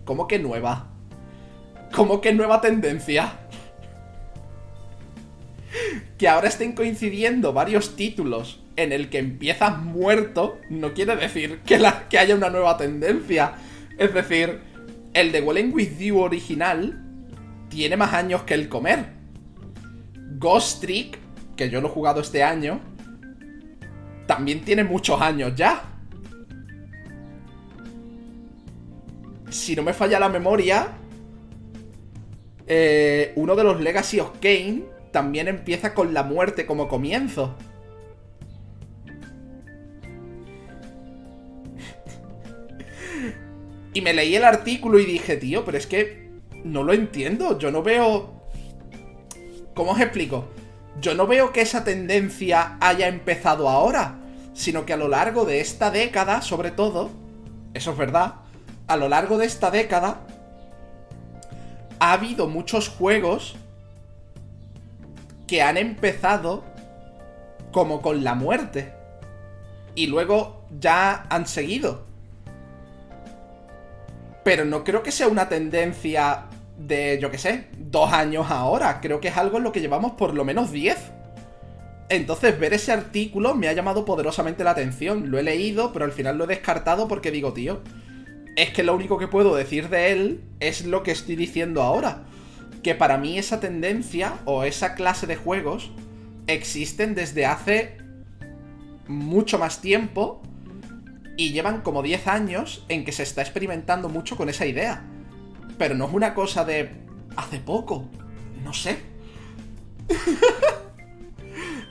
¿Cómo 0.04 0.26
que 0.26 0.38
nueva? 0.38 0.88
¿Cómo 1.92 2.20
que 2.20 2.32
nueva 2.32 2.60
tendencia? 2.60 3.38
que 6.22 6.28
ahora 6.28 6.46
estén 6.46 6.72
coincidiendo 6.72 7.52
varios 7.52 7.96
títulos 7.96 8.60
en 8.76 8.92
el 8.92 9.10
que 9.10 9.18
empiezas 9.18 9.78
muerto 9.78 10.58
no 10.70 10.94
quiere 10.94 11.16
decir 11.16 11.60
que, 11.66 11.80
la, 11.80 12.08
que 12.08 12.16
haya 12.18 12.36
una 12.36 12.48
nueva 12.48 12.76
tendencia. 12.76 13.54
Es 13.98 14.14
decir, 14.14 14.60
el 15.14 15.32
de 15.32 15.40
Walling 15.40 15.72
With 15.72 15.98
You 15.98 16.20
original 16.20 17.04
tiene 17.68 17.96
más 17.96 18.12
años 18.12 18.42
que 18.42 18.54
el 18.54 18.68
comer. 18.68 19.06
Ghost 20.38 20.82
Trick, 20.82 21.18
que 21.56 21.70
yo 21.70 21.80
lo 21.80 21.88
he 21.88 21.90
jugado 21.90 22.20
este 22.20 22.42
año, 22.42 22.80
también 24.36 24.64
tiene 24.64 24.82
muchos 24.82 25.20
años 25.20 25.52
ya. 25.54 25.82
Si 29.50 29.76
no 29.76 29.82
me 29.82 29.92
falla 29.92 30.18
la 30.18 30.30
memoria, 30.30 30.88
eh, 32.66 33.34
uno 33.36 33.54
de 33.54 33.62
los 33.62 33.78
Legacy 33.82 34.20
of 34.20 34.38
Kane 34.40 34.84
también 35.10 35.48
empieza 35.48 35.92
con 35.92 36.14
la 36.14 36.22
muerte 36.22 36.64
como 36.64 36.88
comienzo. 36.88 37.54
Y 43.92 44.00
me 44.00 44.14
leí 44.14 44.34
el 44.34 44.44
artículo 44.44 44.98
y 44.98 45.04
dije, 45.04 45.36
tío, 45.36 45.62
pero 45.66 45.76
es 45.76 45.86
que 45.86 46.30
no 46.64 46.82
lo 46.84 46.94
entiendo. 46.94 47.58
Yo 47.58 47.70
no 47.70 47.82
veo... 47.82 48.48
¿Cómo 49.74 49.90
os 49.90 50.00
explico? 50.00 50.48
Yo 51.02 51.14
no 51.14 51.26
veo 51.26 51.52
que 51.52 51.60
esa 51.60 51.84
tendencia 51.84 52.78
haya 52.80 53.08
empezado 53.08 53.68
ahora, 53.68 54.21
sino 54.54 54.86
que 54.86 54.92
a 54.92 54.96
lo 54.96 55.08
largo 55.08 55.44
de 55.44 55.60
esta 55.60 55.90
década, 55.90 56.42
sobre 56.42 56.70
todo, 56.70 57.10
eso 57.74 57.92
es 57.92 57.96
verdad, 57.96 58.34
a 58.86 58.96
lo 58.96 59.08
largo 59.08 59.38
de 59.38 59.46
esta 59.46 59.70
década, 59.70 60.20
ha 61.98 62.12
habido 62.12 62.48
muchos 62.48 62.88
juegos 62.88 63.56
que 65.46 65.62
han 65.62 65.76
empezado 65.76 66.64
como 67.72 68.02
con 68.02 68.24
la 68.24 68.34
muerte. 68.34 68.92
Y 69.94 70.06
luego 70.06 70.64
ya 70.80 71.26
han 71.28 71.46
seguido. 71.46 72.04
Pero 74.44 74.64
no 74.64 74.82
creo 74.84 75.02
que 75.02 75.12
sea 75.12 75.28
una 75.28 75.48
tendencia 75.48 76.44
de, 76.76 77.18
yo 77.20 77.30
qué 77.30 77.38
sé, 77.38 77.68
dos 77.78 78.12
años 78.12 78.50
ahora. 78.50 79.00
Creo 79.00 79.20
que 79.20 79.28
es 79.28 79.36
algo 79.36 79.58
en 79.58 79.64
lo 79.64 79.72
que 79.72 79.80
llevamos 79.80 80.12
por 80.12 80.34
lo 80.34 80.44
menos 80.44 80.72
diez. 80.72 80.98
Entonces, 82.12 82.60
ver 82.60 82.74
ese 82.74 82.92
artículo 82.92 83.54
me 83.54 83.68
ha 83.68 83.72
llamado 83.72 84.04
poderosamente 84.04 84.64
la 84.64 84.72
atención. 84.72 85.30
Lo 85.30 85.38
he 85.38 85.42
leído, 85.42 85.94
pero 85.94 86.04
al 86.04 86.12
final 86.12 86.36
lo 86.36 86.44
he 86.44 86.48
descartado 86.48 87.08
porque 87.08 87.30
digo, 87.30 87.54
tío, 87.54 87.80
es 88.54 88.68
que 88.68 88.82
lo 88.82 88.94
único 88.94 89.16
que 89.16 89.28
puedo 89.28 89.54
decir 89.54 89.88
de 89.88 90.12
él 90.12 90.42
es 90.60 90.84
lo 90.84 91.02
que 91.02 91.10
estoy 91.10 91.36
diciendo 91.36 91.80
ahora. 91.80 92.24
Que 92.82 92.94
para 92.94 93.16
mí 93.16 93.38
esa 93.38 93.60
tendencia 93.60 94.34
o 94.44 94.64
esa 94.64 94.94
clase 94.94 95.26
de 95.26 95.36
juegos 95.36 95.90
existen 96.48 97.14
desde 97.14 97.46
hace 97.46 97.96
mucho 99.08 99.58
más 99.58 99.80
tiempo 99.80 100.42
y 101.38 101.52
llevan 101.52 101.80
como 101.80 102.02
10 102.02 102.26
años 102.26 102.84
en 102.90 103.06
que 103.06 103.12
se 103.12 103.22
está 103.22 103.40
experimentando 103.40 104.10
mucho 104.10 104.36
con 104.36 104.50
esa 104.50 104.66
idea. 104.66 105.02
Pero 105.78 105.94
no 105.94 106.08
es 106.08 106.12
una 106.12 106.34
cosa 106.34 106.66
de 106.66 106.90
hace 107.36 107.58
poco. 107.58 108.04
No 108.62 108.74
sé. 108.74 108.98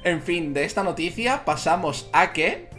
en 0.04 0.22
fin, 0.22 0.54
de 0.54 0.64
esta 0.64 0.84
noticia 0.84 1.46
pasamos 1.46 2.10
a 2.14 2.34
que... 2.34 2.70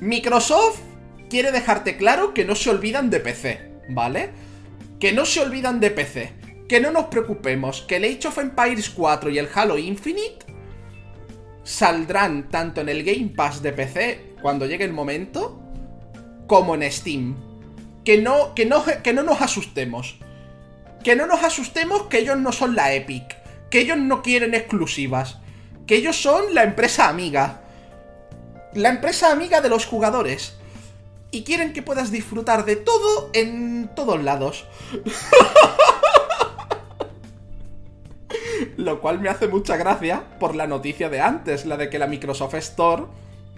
Microsoft 0.00 0.80
quiere 1.28 1.52
dejarte 1.52 1.96
claro 1.96 2.32
que 2.32 2.44
no 2.44 2.54
se 2.54 2.70
olvidan 2.70 3.10
de 3.10 3.20
PC, 3.20 3.72
¿vale? 3.90 4.30
Que 4.98 5.12
no 5.12 5.26
se 5.26 5.40
olvidan 5.40 5.80
de 5.80 5.90
PC. 5.90 6.32
Que 6.68 6.80
no 6.80 6.90
nos 6.90 7.06
preocupemos, 7.06 7.82
que 7.82 7.96
el 7.96 8.04
Age 8.04 8.28
of 8.28 8.38
Empires 8.38 8.90
4 8.90 9.30
y 9.30 9.38
el 9.38 9.48
Halo 9.54 9.76
Infinite 9.76 10.46
saldrán 11.64 12.48
tanto 12.48 12.80
en 12.80 12.88
el 12.88 13.02
Game 13.04 13.32
Pass 13.36 13.60
de 13.60 13.72
PC 13.72 14.34
cuando 14.40 14.66
llegue 14.66 14.84
el 14.84 14.92
momento, 14.92 15.60
como 16.46 16.74
en 16.74 16.90
Steam. 16.90 17.36
Que 18.04 18.18
no, 18.18 18.54
que 18.54 18.66
no, 18.66 18.84
que 19.02 19.12
no 19.12 19.22
nos 19.22 19.42
asustemos. 19.42 20.18
Que 21.04 21.16
no 21.16 21.26
nos 21.26 21.42
asustemos 21.42 22.04
que 22.04 22.18
ellos 22.18 22.38
no 22.38 22.52
son 22.52 22.74
la 22.74 22.94
Epic. 22.94 23.39
Que 23.70 23.80
ellos 23.80 23.98
no 23.98 24.22
quieren 24.22 24.54
exclusivas. 24.54 25.38
Que 25.86 25.96
ellos 25.96 26.20
son 26.20 26.54
la 26.54 26.64
empresa 26.64 27.08
amiga. 27.08 27.62
La 28.74 28.90
empresa 28.90 29.32
amiga 29.32 29.60
de 29.60 29.68
los 29.68 29.86
jugadores. 29.86 30.56
Y 31.30 31.44
quieren 31.44 31.72
que 31.72 31.82
puedas 31.82 32.10
disfrutar 32.10 32.64
de 32.64 32.76
todo 32.76 33.30
en 33.32 33.90
todos 33.94 34.22
lados. 34.22 34.66
Lo 38.76 39.00
cual 39.00 39.20
me 39.20 39.28
hace 39.28 39.48
mucha 39.48 39.76
gracia 39.76 40.24
por 40.38 40.54
la 40.54 40.66
noticia 40.66 41.08
de 41.08 41.20
antes, 41.20 41.66
la 41.66 41.76
de 41.76 41.90
que 41.90 41.98
la 41.98 42.06
Microsoft 42.06 42.54
Store 42.54 43.04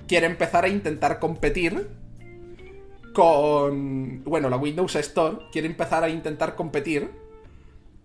quiere 0.07 0.27
empezar 0.27 0.65
a 0.65 0.69
intentar 0.69 1.19
competir 1.19 1.89
con... 3.13 4.25
Bueno, 4.25 4.51
la 4.51 4.57
Windows 4.57 4.95
Store 4.97 5.39
quiere 5.51 5.69
empezar 5.69 6.05
a 6.05 6.09
intentar 6.09 6.55
competir 6.55 7.11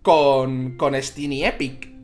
con, 0.02 0.76
con 0.76 1.00
Steam 1.02 1.32
y 1.32 1.44
Epic. 1.44 1.97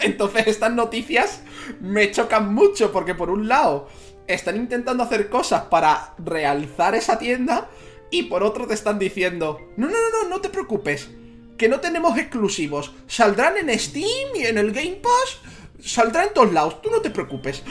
Entonces 0.00 0.46
estas 0.46 0.72
noticias 0.72 1.42
me 1.80 2.10
chocan 2.10 2.54
mucho 2.54 2.92
porque 2.92 3.14
por 3.14 3.30
un 3.30 3.48
lado 3.48 3.88
están 4.26 4.56
intentando 4.56 5.02
hacer 5.02 5.28
cosas 5.28 5.64
para 5.64 6.14
realzar 6.18 6.94
esa 6.94 7.18
tienda 7.18 7.68
y 8.10 8.24
por 8.24 8.42
otro 8.42 8.66
te 8.66 8.74
están 8.74 8.98
diciendo, 8.98 9.60
no, 9.76 9.86
no, 9.86 9.92
no, 9.92 10.22
no, 10.22 10.28
no 10.28 10.40
te 10.40 10.48
preocupes, 10.48 11.08
que 11.56 11.68
no 11.68 11.80
tenemos 11.80 12.18
exclusivos, 12.18 12.94
saldrán 13.06 13.56
en 13.56 13.78
Steam 13.78 14.34
y 14.34 14.44
en 14.44 14.58
el 14.58 14.72
Game 14.72 15.00
Pass, 15.02 15.38
saldrá 15.80 16.24
en 16.24 16.34
todos 16.34 16.52
lados, 16.52 16.82
tú 16.82 16.90
no 16.90 17.00
te 17.00 17.10
preocupes. 17.10 17.62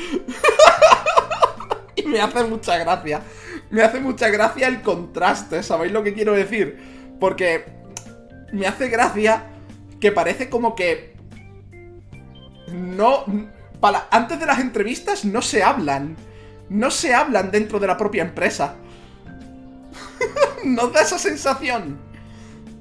y 1.96 2.04
me 2.04 2.20
hace 2.20 2.44
mucha 2.44 2.78
gracia, 2.78 3.22
me 3.70 3.84
hace 3.84 4.00
mucha 4.00 4.30
gracia 4.30 4.68
el 4.68 4.82
contraste, 4.82 5.64
¿sabéis 5.64 5.94
lo 5.94 6.04
que 6.04 6.14
quiero 6.14 6.34
decir? 6.34 6.78
Porque 7.20 7.66
me 8.52 8.68
hace 8.68 8.90
gracia 8.90 9.52
que 10.00 10.12
parece 10.12 10.50
como 10.50 10.76
que 10.76 11.15
no 12.72 13.26
para, 13.80 14.08
antes 14.12 14.40
de 14.40 14.46
las 14.46 14.60
entrevistas 14.60 15.26
no 15.26 15.42
se 15.42 15.64
hablan. 15.64 16.16
No 16.70 16.90
se 16.90 17.14
hablan 17.14 17.52
dentro 17.52 17.80
de 17.80 17.88
la 17.88 17.98
propia 17.98 18.24
empresa. 18.24 18.76
¿No 20.64 20.88
da 20.88 21.02
esa 21.02 21.20
sensación? 21.20 22.00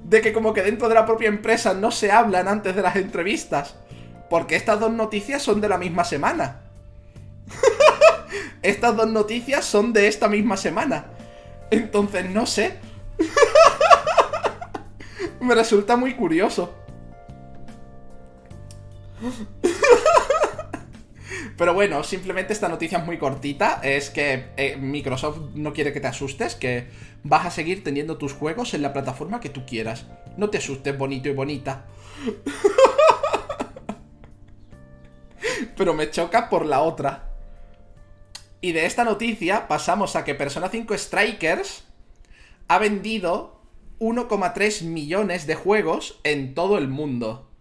De 0.05 0.21
que 0.21 0.33
como 0.33 0.55
que 0.55 0.63
dentro 0.63 0.89
de 0.89 0.95
la 0.95 1.05
propia 1.05 1.29
empresa 1.29 1.75
no 1.75 1.91
se 1.91 2.11
hablan 2.11 2.49
antes 2.49 2.75
de 2.75 2.83
las 2.83 2.97
entrevistas. 2.97 3.77
Porque 4.31 4.57
estas 4.57 4.81
dos 4.81 4.93
noticias 4.93 5.43
son 5.43 5.61
de 5.61 5.69
la 5.69 5.77
misma 5.77 6.05
semana. 6.05 6.61
estas 8.63 8.97
dos 8.97 9.09
noticias 9.09 9.65
son 9.65 9.93
de 9.93 10.09
esta 10.09 10.29
misma 10.29 10.57
semana. 10.57 11.07
Entonces, 11.71 12.29
no 12.31 12.47
sé. 12.47 12.79
Me 15.41 15.55
resulta 15.55 15.97
muy 15.97 16.15
curioso. 16.15 16.75
Pero 21.57 21.73
bueno, 21.73 22.03
simplemente 22.03 22.53
esta 22.53 22.69
noticia 22.69 22.99
es 22.99 23.07
muy 23.07 23.19
cortita. 23.19 23.81
Es 23.83 24.11
que 24.11 24.47
eh, 24.57 24.77
Microsoft 24.77 25.39
no 25.55 25.73
quiere 25.73 25.93
que 25.93 26.01
te 26.01 26.09
asustes, 26.09 26.57
que 26.57 26.89
vas 27.23 27.47
a 27.47 27.51
seguir 27.51 27.85
teniendo 27.85 28.19
tus 28.19 28.33
juegos 28.33 28.75
en 28.75 28.83
la 28.83 28.93
plataforma 28.93 29.41
que 29.41 29.51
tú 29.51 29.65
quieras. 29.65 30.07
No 30.37 30.51
te 30.51 30.59
asustes, 30.59 30.99
bonito 30.99 31.29
y 31.29 31.33
bonita. 31.33 31.87
Pero 35.77 35.95
me 35.95 36.11
choca 36.11 36.49
por 36.49 36.67
la 36.67 36.83
otra. 36.83 37.31
Y 38.61 38.73
de 38.73 38.87
esta 38.87 39.05
noticia 39.05 39.69
pasamos 39.69 40.17
a 40.17 40.25
que 40.25 40.35
Persona 40.35 40.69
5 40.69 40.97
Strikers 40.97 41.85
ha 42.67 42.79
vendido 42.79 43.61
1,3 44.01 44.85
millones 44.85 45.47
de 45.47 45.55
juegos 45.55 46.19
en 46.25 46.55
todo 46.55 46.79
el 46.79 46.89
mundo. 46.89 47.54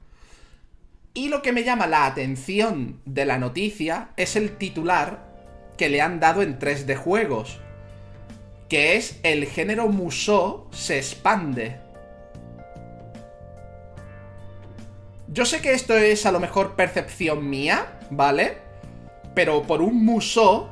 Y 1.15 1.29
lo 1.29 1.43
que 1.43 1.51
me 1.51 1.63
llama 1.63 1.85
la 1.85 2.07
atención 2.07 2.99
de 3.05 3.25
la 3.25 3.37
noticia 3.37 4.09
es 4.17 4.35
el 4.35 4.57
titular 4.57 5.31
que 5.77 5.89
le 5.89 6.01
han 6.01 6.19
dado 6.19 6.41
en 6.41 6.57
3D 6.57 6.95
juegos, 6.95 7.59
que 8.67 8.95
es 8.95 9.19
el 9.21 9.45
género 9.45 9.87
Musou 9.89 10.67
se 10.71 10.97
expande. 10.97 11.77
Yo 15.27 15.45
sé 15.45 15.61
que 15.61 15.73
esto 15.73 15.95
es 15.95 16.25
a 16.25 16.31
lo 16.31 16.39
mejor 16.39 16.75
percepción 16.75 17.47
mía, 17.47 17.99
¿vale? 18.09 18.57
Pero 19.35 19.61
por 19.63 19.83
un 19.83 20.03
Musou, 20.03 20.69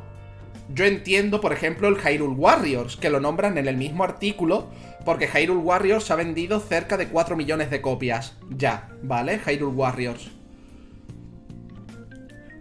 yo 0.73 0.85
entiendo, 0.85 1.41
por 1.41 1.53
ejemplo, 1.53 1.87
el 1.87 1.97
Hyrule 1.97 2.35
Warriors, 2.35 2.95
que 2.95 3.09
lo 3.09 3.19
nombran 3.19 3.57
en 3.57 3.67
el 3.67 3.77
mismo 3.77 4.03
artículo, 4.03 4.69
porque 5.03 5.27
Hyrule 5.27 5.59
Warriors 5.59 6.11
ha 6.11 6.15
vendido 6.15 6.59
cerca 6.59 6.97
de 6.97 7.07
4 7.07 7.35
millones 7.35 7.71
de 7.71 7.81
copias. 7.81 8.35
Ya, 8.49 8.89
¿vale? 9.01 9.39
Hyrule 9.39 9.75
Warriors. 9.75 10.29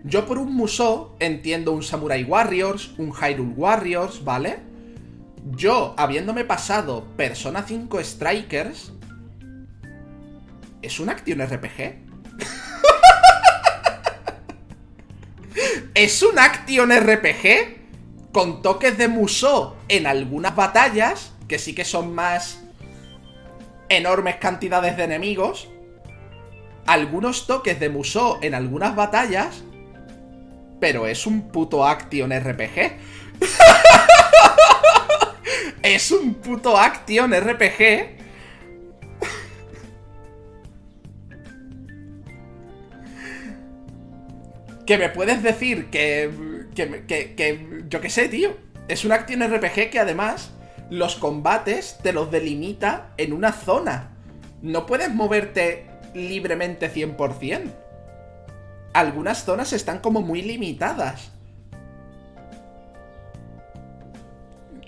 Yo 0.03 0.27
por 0.27 0.39
un 0.39 0.55
Musou 0.55 1.15
entiendo 1.21 1.73
un 1.73 1.83
Samurai 1.83 2.25
Warriors, 2.25 2.95
un 2.99 3.13
Hyrule 3.13 3.53
Warriors, 3.55 4.25
¿vale? 4.25 4.59
Yo, 5.57 5.95
habiéndome 5.97 6.45
pasado 6.45 7.07
Persona 7.17 7.63
5 7.63 8.03
Strikers, 8.03 8.93
¿es 10.83 11.01
un 11.01 11.11
Action 11.11 11.41
RPG? 11.41 12.11
¿Es 15.95 16.23
un 16.23 16.39
Action 16.39 16.91
RPG? 16.91 17.80
Con 18.33 18.63
toques 18.63 18.97
de 18.97 19.09
Musou 19.09 19.75
en 19.89 20.07
algunas 20.07 20.55
batallas, 20.55 21.33
que 21.49 21.59
sí 21.59 21.75
que 21.75 21.85
son 21.85 22.15
más 22.15 22.63
enormes 23.89 24.37
cantidades 24.37 24.97
de 24.97 25.03
enemigos. 25.05 25.69
Algunos 26.87 27.47
toques 27.47 27.79
de 27.79 27.91
Musou 27.91 28.39
en 28.41 28.55
algunas 28.55 28.97
batallas. 28.97 29.63
Pero 30.81 31.07
es 31.07 31.27
un 31.27 31.51
puto 31.51 31.87
Action 31.87 32.31
RPG. 32.31 32.97
es 35.83 36.11
un 36.11 36.33
puto 36.35 36.79
Action 36.79 37.35
RPG. 37.35 37.79
que 44.87 44.99
me 44.99 45.11
puedes 45.11 45.43
decir 45.43 45.91
que, 45.91 46.60
que, 46.75 47.05
que, 47.07 47.35
que 47.35 47.85
yo 47.89 48.01
qué 48.01 48.11
sé, 48.11 48.29
tío. 48.29 48.57
Es 48.89 49.05
un 49.05 49.13
Action 49.13 49.43
RPG 49.43 49.91
que 49.91 50.01
además 50.01 50.51
los 50.91 51.15
combates 51.15 51.99
te 52.03 52.13
los 52.13 52.31
delimita 52.31 53.11
en 53.17 53.33
una 53.33 53.53
zona. 53.53 54.11
No 54.63 54.87
puedes 54.87 55.15
moverte 55.15 55.87
libremente 56.15 56.93
100%. 56.93 57.71
Algunas 58.93 59.45
zonas 59.45 59.73
están 59.73 60.01
como 60.01 60.21
muy 60.21 60.43
limitadas. 60.43 61.31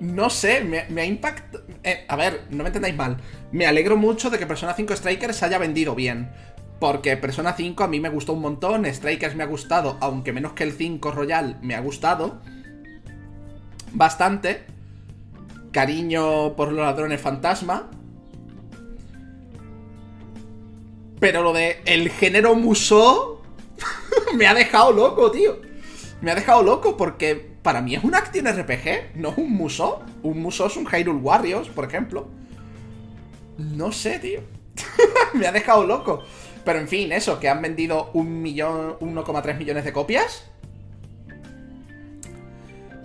No 0.00 0.30
sé, 0.30 0.64
me, 0.64 1.00
ha 1.00 1.04
impactado... 1.04 1.64
Eh, 1.84 2.04
a 2.08 2.16
ver, 2.16 2.46
no 2.50 2.64
me 2.64 2.70
entendáis 2.70 2.96
mal. 2.96 3.18
Me 3.52 3.66
alegro 3.66 3.96
mucho 3.96 4.30
de 4.30 4.38
que 4.38 4.46
Persona 4.46 4.74
5 4.74 4.96
Strikers 4.96 5.44
haya 5.44 5.58
vendido 5.58 5.94
bien. 5.94 6.32
Porque 6.82 7.16
Persona 7.16 7.52
5 7.52 7.84
a 7.84 7.86
mí 7.86 8.00
me 8.00 8.08
gustó 8.08 8.32
un 8.32 8.40
montón, 8.40 8.92
Strikers 8.92 9.36
me 9.36 9.44
ha 9.44 9.46
gustado, 9.46 9.98
aunque 10.00 10.32
menos 10.32 10.54
que 10.54 10.64
el 10.64 10.72
5 10.72 11.12
Royal 11.12 11.56
me 11.62 11.76
ha 11.76 11.80
gustado. 11.80 12.40
Bastante. 13.92 14.64
Cariño 15.70 16.56
por 16.56 16.72
los 16.72 16.84
ladrones 16.84 17.20
fantasma. 17.20 17.88
Pero 21.20 21.44
lo 21.44 21.52
de 21.52 21.82
el 21.84 22.10
género 22.10 22.56
Musou 22.56 23.42
me 24.34 24.48
ha 24.48 24.52
dejado 24.54 24.90
loco, 24.90 25.30
tío. 25.30 25.60
Me 26.20 26.32
ha 26.32 26.34
dejado 26.34 26.64
loco 26.64 26.96
porque 26.96 27.36
para 27.62 27.80
mí 27.80 27.94
es 27.94 28.02
un 28.02 28.16
Action 28.16 28.44
RPG, 28.44 29.14
no 29.14 29.28
es 29.28 29.38
un 29.38 29.52
Musou. 29.52 30.00
Un 30.24 30.42
Musou 30.42 30.66
es 30.66 30.76
un 30.76 30.88
Hyrule 30.88 31.20
Warriors, 31.20 31.68
por 31.68 31.84
ejemplo. 31.84 32.26
No 33.56 33.92
sé, 33.92 34.18
tío. 34.18 34.40
me 35.34 35.46
ha 35.46 35.52
dejado 35.52 35.86
loco. 35.86 36.24
Pero 36.64 36.78
en 36.78 36.88
fin, 36.88 37.12
eso, 37.12 37.40
que 37.40 37.48
han 37.48 37.60
vendido 37.60 38.10
un 38.14 38.40
millón, 38.40 38.98
1,3 39.00 39.56
millones 39.56 39.84
de 39.84 39.92
copias. 39.92 40.44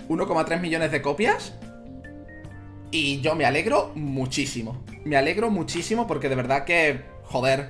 1,3 0.08 0.60
millones 0.60 0.92
de 0.92 1.02
copias. 1.02 1.54
Y 2.92 3.20
yo 3.22 3.36
me 3.36 3.46
alegro 3.46 3.92
muchísimo. 3.96 4.84
Me 5.04 5.18
alegro 5.18 5.50
muchísimo 5.50 6.08
porque 6.08 6.30
de 6.30 6.36
verdad 6.36 6.66
que, 6.66 7.02
joder, 7.24 7.70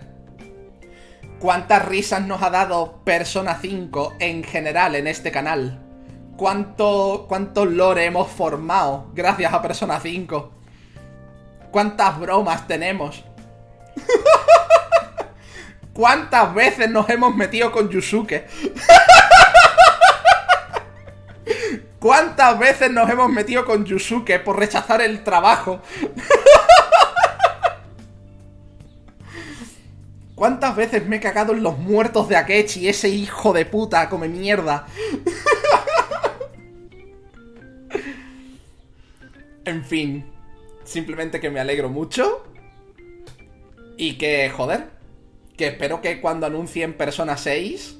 cuántas 1.39 1.85
risas 1.85 2.25
nos 2.25 2.41
ha 2.41 2.49
dado 2.49 3.01
Persona 3.03 3.57
5 3.61 4.15
en 4.19 4.43
general 4.43 4.95
en 4.95 5.07
este 5.07 5.31
canal. 5.31 5.83
Cuánto, 6.35 7.25
cuánto 7.27 7.65
lore 7.65 8.05
hemos 8.05 8.27
formado 8.29 9.09
gracias 9.13 9.53
a 9.53 9.61
Persona 9.61 9.99
5. 9.99 10.51
Cuántas 11.71 12.19
bromas 12.19 12.67
tenemos. 12.67 13.23
¿Cuántas 15.97 16.53
veces 16.53 16.89
nos 16.91 17.09
hemos 17.09 17.35
metido 17.35 17.71
con 17.71 17.89
Yusuke? 17.89 18.45
¿Cuántas 21.99 22.59
veces 22.59 22.91
nos 22.91 23.09
hemos 23.09 23.31
metido 23.31 23.65
con 23.65 23.83
Yusuke 23.83 24.37
por 24.37 24.59
rechazar 24.59 25.01
el 25.01 25.23
trabajo? 25.23 25.81
¿Cuántas 30.35 30.75
veces 30.75 31.03
me 31.07 31.15
he 31.15 31.19
cagado 31.19 31.53
en 31.53 31.63
los 31.63 31.79
muertos 31.79 32.29
de 32.29 32.35
Akechi, 32.35 32.87
ese 32.87 33.09
hijo 33.09 33.51
de 33.51 33.65
puta, 33.65 34.07
come 34.07 34.27
mierda? 34.27 34.85
en 39.65 39.83
fin, 39.83 40.31
simplemente 40.83 41.39
que 41.39 41.49
me 41.49 41.59
alegro 41.59 41.89
mucho. 41.89 42.43
Y 43.97 44.19
que, 44.19 44.51
joder, 44.51 44.96
que 45.57 45.67
espero 45.67 46.01
que 46.01 46.21
cuando 46.21 46.45
anuncien 46.45 46.93
Persona 46.93 47.35
6 47.35 47.97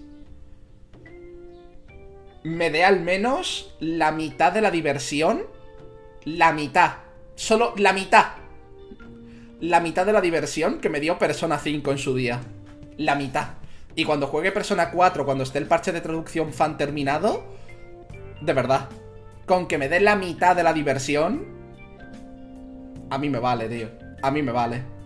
me 2.44 2.70
dé 2.70 2.86
al 2.86 3.02
menos 3.02 3.76
la 3.80 4.12
mitad 4.12 4.54
de 4.54 4.62
la 4.62 4.72
diversión. 4.72 5.44
La 6.24 6.54
mitad. 6.54 6.94
Solo 7.36 7.74
la 7.78 7.94
mitad. 7.94 8.26
La 9.60 9.80
mitad 9.80 10.06
de 10.06 10.14
la 10.14 10.22
diversión 10.22 10.80
que 10.80 10.90
me 10.90 11.00
dio 11.00 11.18
Persona 11.18 11.58
5 11.58 11.92
en 11.92 11.98
su 11.98 12.16
día. 12.16 12.42
La 12.96 13.16
mitad. 13.16 13.56
Y 13.96 14.06
cuando 14.06 14.28
juegue 14.28 14.52
Persona 14.52 14.92
4, 14.92 15.26
cuando 15.26 15.44
esté 15.44 15.58
el 15.58 15.66
parche 15.66 15.92
de 15.92 16.02
traducción 16.02 16.54
fan 16.54 16.78
terminado, 16.78 17.44
de 18.40 18.54
verdad, 18.54 18.90
con 19.48 19.68
que 19.68 19.80
me 19.80 19.90
dé 19.90 20.00
la 20.00 20.16
mitad 20.16 20.56
de 20.56 20.64
la 20.64 20.74
diversión, 20.74 21.46
a 23.10 23.18
mí 23.18 23.30
me 23.30 23.40
vale, 23.40 23.68
tío. 23.68 23.90
A 24.22 24.30
mí 24.30 24.44
me 24.44 24.52
vale. 24.52 24.97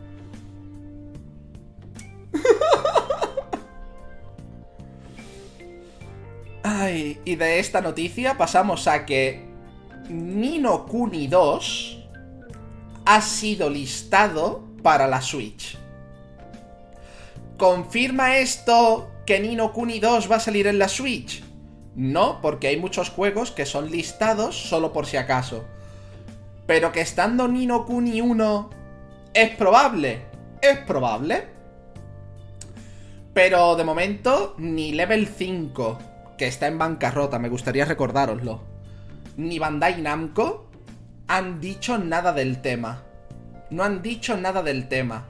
Y 7.25 7.35
de 7.35 7.59
esta 7.59 7.81
noticia 7.81 8.37
pasamos 8.37 8.87
a 8.87 9.05
que 9.05 9.45
Nino 10.09 10.85
Kuni 10.85 11.27
2 11.27 11.97
ha 13.05 13.21
sido 13.21 13.69
listado 13.69 14.63
para 14.83 15.07
la 15.07 15.21
Switch. 15.21 15.77
¿Confirma 17.57 18.37
esto 18.37 19.11
que 19.25 19.39
Nino 19.39 19.71
Kuni 19.71 19.99
2 19.99 20.31
va 20.31 20.37
a 20.37 20.39
salir 20.39 20.67
en 20.67 20.79
la 20.79 20.87
Switch? 20.87 21.43
No, 21.95 22.41
porque 22.41 22.67
hay 22.67 22.77
muchos 22.77 23.09
juegos 23.09 23.51
que 23.51 23.65
son 23.65 23.91
listados 23.91 24.55
solo 24.55 24.93
por 24.93 25.05
si 25.05 25.17
acaso. 25.17 25.65
Pero 26.65 26.91
que 26.91 27.01
estando 27.01 27.47
Nino 27.47 27.85
Kuni 27.85 28.21
1 28.21 28.69
es 29.33 29.49
probable. 29.55 30.21
Es 30.61 30.77
probable. 30.79 31.47
Pero 33.33 33.75
de 33.75 33.83
momento, 33.83 34.55
ni 34.57 34.91
Level 34.91 35.27
5, 35.27 35.99
que 36.41 36.47
está 36.47 36.65
en 36.65 36.79
bancarrota, 36.79 37.37
me 37.37 37.49
gustaría 37.49 37.85
recordároslo, 37.85 38.63
ni 39.37 39.59
Bandai 39.59 40.01
Namco 40.01 40.71
han 41.27 41.61
dicho 41.61 41.99
nada 41.99 42.33
del 42.33 42.63
tema. 42.63 43.03
No 43.69 43.83
han 43.83 44.01
dicho 44.01 44.35
nada 44.37 44.63
del 44.63 44.89
tema. 44.89 45.27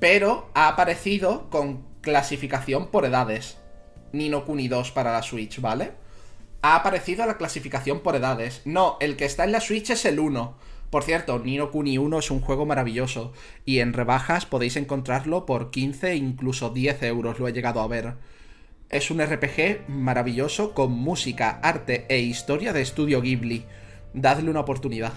Pero 0.00 0.50
ha 0.54 0.66
aparecido 0.66 1.48
con 1.48 1.84
clasificación 2.00 2.88
por 2.88 3.04
edades. 3.04 3.58
Nino 4.10 4.44
Kuni 4.44 4.66
2 4.66 4.90
para 4.90 5.12
la 5.12 5.22
Switch, 5.22 5.60
¿vale? 5.60 5.92
Ha 6.62 6.74
aparecido 6.74 7.24
la 7.24 7.36
clasificación 7.36 8.00
por 8.00 8.16
edades. 8.16 8.62
No, 8.64 8.96
el 8.98 9.16
que 9.16 9.26
está 9.26 9.44
en 9.44 9.52
la 9.52 9.60
Switch 9.60 9.90
es 9.90 10.04
el 10.06 10.18
1. 10.18 10.56
Por 10.90 11.04
cierto, 11.04 11.38
Nino 11.38 11.70
Kuni 11.70 11.98
1 11.98 12.18
es 12.18 12.32
un 12.32 12.40
juego 12.40 12.66
maravilloso 12.66 13.32
y 13.64 13.78
en 13.78 13.92
rebajas 13.92 14.44
podéis 14.44 14.74
encontrarlo 14.74 15.46
por 15.46 15.70
15 15.70 16.16
incluso 16.16 16.70
10 16.70 17.04
euros, 17.04 17.38
lo 17.38 17.46
he 17.46 17.52
llegado 17.52 17.80
a 17.80 17.86
ver. 17.86 18.16
Es 18.90 19.10
un 19.10 19.20
RPG 19.20 19.86
maravilloso 19.88 20.72
con 20.72 20.92
música, 20.92 21.60
arte 21.62 22.06
e 22.08 22.20
historia 22.20 22.72
de 22.72 22.80
estudio 22.80 23.20
Ghibli. 23.20 23.66
Dadle 24.14 24.48
una 24.48 24.60
oportunidad. 24.60 25.12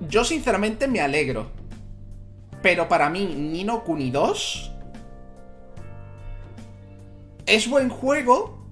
Yo 0.00 0.24
sinceramente 0.24 0.88
me 0.88 1.02
alegro. 1.02 1.50
Pero 2.62 2.88
para 2.88 3.10
mí, 3.10 3.26
Nino 3.26 3.84
Kuni 3.84 4.10
2 4.10 4.72
es 7.44 7.68
buen 7.68 7.90
juego, 7.90 8.66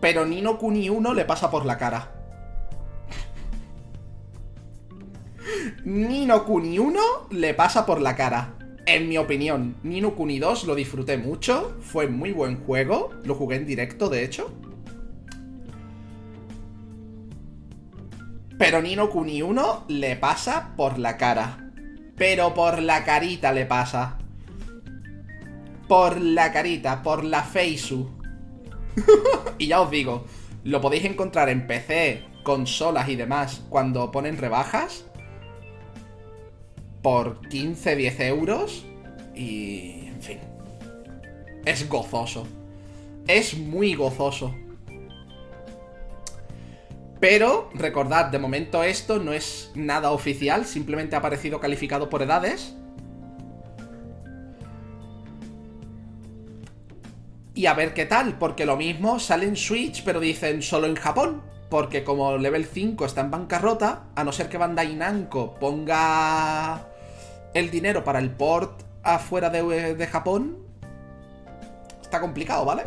pero 0.00 0.24
Nino 0.24 0.56
Kuni 0.56 0.88
1 0.88 1.14
le 1.14 1.24
pasa 1.24 1.50
por 1.50 1.66
la 1.66 1.78
cara. 1.78 2.12
Nino 5.84 6.44
Kuni 6.44 6.78
1 6.78 7.00
le 7.30 7.54
pasa 7.54 7.84
por 7.84 8.00
la 8.00 8.14
cara. 8.14 8.61
En 8.86 9.08
mi 9.08 9.16
opinión, 9.16 9.76
Nino 9.84 10.16
Kuni 10.16 10.40
2 10.40 10.64
lo 10.64 10.74
disfruté 10.74 11.16
mucho, 11.16 11.76
fue 11.80 12.08
muy 12.08 12.32
buen 12.32 12.56
juego, 12.64 13.10
lo 13.24 13.36
jugué 13.36 13.56
en 13.56 13.66
directo 13.66 14.08
de 14.08 14.24
hecho. 14.24 14.52
Pero 18.58 18.82
Nino 18.82 19.08
Kuni 19.08 19.40
1 19.42 19.84
le 19.88 20.16
pasa 20.16 20.72
por 20.76 20.98
la 20.98 21.16
cara. 21.16 21.70
Pero 22.16 22.54
por 22.54 22.82
la 22.82 23.04
carita 23.04 23.52
le 23.52 23.66
pasa. 23.66 24.18
Por 25.86 26.20
la 26.20 26.52
carita, 26.52 27.02
por 27.02 27.24
la 27.24 27.42
feisu. 27.42 28.10
y 29.58 29.68
ya 29.68 29.80
os 29.80 29.90
digo, 29.90 30.26
lo 30.64 30.80
podéis 30.80 31.04
encontrar 31.04 31.48
en 31.48 31.66
PC, 31.66 32.24
consolas 32.42 33.08
y 33.08 33.16
demás 33.16 33.62
cuando 33.68 34.10
ponen 34.10 34.38
rebajas. 34.38 35.06
Por 37.02 37.46
15, 37.48 37.96
10 37.96 38.20
euros. 38.20 38.84
Y... 39.34 40.06
en 40.06 40.22
fin. 40.22 40.38
Es 41.64 41.88
gozoso. 41.88 42.46
Es 43.26 43.56
muy 43.56 43.94
gozoso. 43.94 44.54
Pero, 47.22 47.70
recordad, 47.74 48.26
de 48.26 48.40
momento 48.40 48.82
esto 48.82 49.20
no 49.20 49.32
es 49.32 49.70
nada 49.76 50.10
oficial, 50.10 50.66
simplemente 50.66 51.14
ha 51.14 51.20
aparecido 51.20 51.60
calificado 51.60 52.10
por 52.10 52.20
edades. 52.20 52.74
Y 57.54 57.66
a 57.66 57.74
ver 57.74 57.94
qué 57.94 58.06
tal, 58.06 58.38
porque 58.38 58.66
lo 58.66 58.76
mismo 58.76 59.20
sale 59.20 59.46
en 59.46 59.54
Switch, 59.54 60.02
pero 60.02 60.18
dicen 60.18 60.62
solo 60.62 60.88
en 60.88 60.96
Japón. 60.96 61.42
Porque 61.70 62.02
como 62.02 62.36
Level 62.38 62.66
5 62.66 63.06
está 63.06 63.20
en 63.20 63.30
bancarrota, 63.30 64.08
a 64.16 64.24
no 64.24 64.32
ser 64.32 64.48
que 64.48 64.58
Bandai 64.58 64.94
Namco 64.96 65.54
ponga 65.54 66.88
el 67.54 67.70
dinero 67.70 68.04
para 68.04 68.18
el 68.18 68.30
port 68.30 68.82
afuera 69.02 69.50
de, 69.50 70.06
Japón, 70.06 70.58
está 72.02 72.20
complicado, 72.20 72.64
¿vale? 72.64 72.84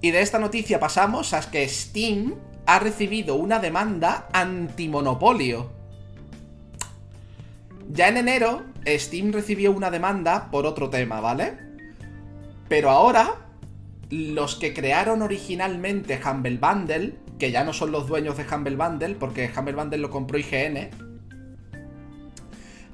Y 0.00 0.10
de 0.10 0.20
esta 0.20 0.38
noticia 0.38 0.78
pasamos 0.78 1.34
a 1.34 1.50
que 1.50 1.68
Steam 1.68 2.36
ha 2.66 2.78
recibido 2.78 3.34
una 3.34 3.58
demanda 3.58 4.28
antimonopolio. 4.32 5.70
Ya 7.90 8.08
en 8.08 8.18
enero, 8.18 8.62
Steam 8.86 9.32
recibió 9.32 9.72
una 9.72 9.90
demanda 9.90 10.50
por 10.50 10.66
otro 10.66 10.90
tema, 10.90 11.20
¿vale? 11.20 11.58
Pero 12.68 12.90
ahora, 12.90 13.34
los 14.10 14.56
que 14.56 14.74
crearon 14.74 15.22
originalmente 15.22 16.20
Humble 16.24 16.58
Bundle, 16.58 17.14
que 17.38 17.50
ya 17.50 17.64
no 17.64 17.72
son 17.72 17.90
los 17.90 18.06
dueños 18.06 18.36
de 18.36 18.44
Humble 18.44 18.76
Bundle, 18.76 19.14
porque 19.14 19.50
Humble 19.56 19.74
Bundle 19.74 19.98
lo 19.98 20.10
compró 20.10 20.38
IGN, 20.38 21.07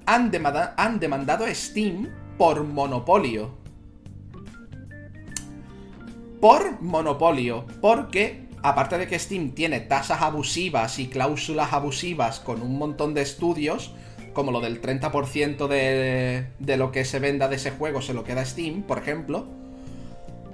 han, 0.07 0.33
han 0.77 1.01
demandado 1.01 1.45
a 1.45 1.55
Steam 1.55 2.09
por 2.39 2.65
monopolio. 2.65 3.55
Por 6.41 6.81
monopolio, 6.83 7.67
porque 7.81 8.49
aparte 8.63 8.99
de 8.99 9.07
que 9.07 9.19
Steam 9.19 9.53
tiene 9.53 9.81
tasas 9.81 10.23
abusivas 10.23 10.99
y 10.99 11.09
cláusulas 11.09 11.73
abusivas 11.73 12.41
con 12.41 12.61
un 12.63 12.79
montón 12.79 13.15
de 13.15 13.23
estudios, 13.23 13.93
como 14.33 14.51
lo 14.51 14.61
del 14.61 14.83
30% 14.83 15.69
de, 15.69 16.47
de 16.59 16.77
lo 16.77 16.93
que 16.93 17.05
se 17.05 17.19
venda 17.19 17.49
de 17.49 17.57
ese 17.57 17.71
juego 17.71 18.03
se 18.03 18.15
lo 18.15 18.25
queda 18.25 18.45
Steam, 18.45 18.83
por 18.83 18.99
ejemplo, 18.99 19.47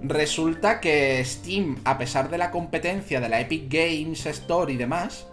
resulta 0.03 0.81
que 0.81 1.25
Steam, 1.25 1.79
a 1.85 1.99
pesar 1.99 2.31
de 2.31 2.39
la 2.39 2.51
competencia 2.51 3.21
de 3.21 3.29
la 3.29 3.41
Epic 3.41 3.73
Games 3.73 4.27
Store 4.27 4.73
y 4.73 4.77
demás, 4.77 5.27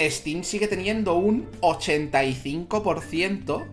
Steam 0.00 0.44
sigue 0.44 0.68
teniendo 0.68 1.14
un 1.14 1.50
85% 1.60 3.66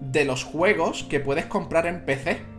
de 0.00 0.24
los 0.24 0.44
juegos 0.44 1.04
que 1.04 1.20
puedes 1.20 1.46
comprar 1.46 1.86
en 1.86 2.04
PC. 2.04 2.50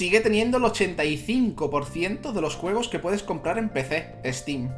sigue 0.00 0.20
teniendo 0.20 0.56
el 0.56 0.64
85% 0.64 2.32
de 2.32 2.40
los 2.40 2.56
juegos 2.56 2.88
que 2.88 2.98
puedes 2.98 3.22
comprar 3.22 3.58
en 3.58 3.68
PC, 3.68 4.14
Steam. 4.32 4.70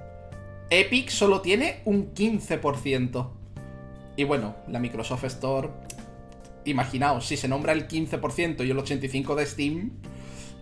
Epic 0.68 1.10
solo 1.10 1.43
tiene 1.43 1.80
un 1.84 2.12
15%. 2.12 3.28
Y 4.16 4.24
bueno, 4.24 4.56
la 4.66 4.80
Microsoft 4.80 5.22
Store... 5.26 5.68
Imaginaos, 6.64 7.26
si 7.26 7.36
se 7.36 7.48
nombra 7.48 7.72
el 7.72 7.89
15% 7.89 8.64
y 8.64 8.70
el 8.70 8.78
85% 8.78 9.34
de 9.34 9.47
Steam, 9.47 9.90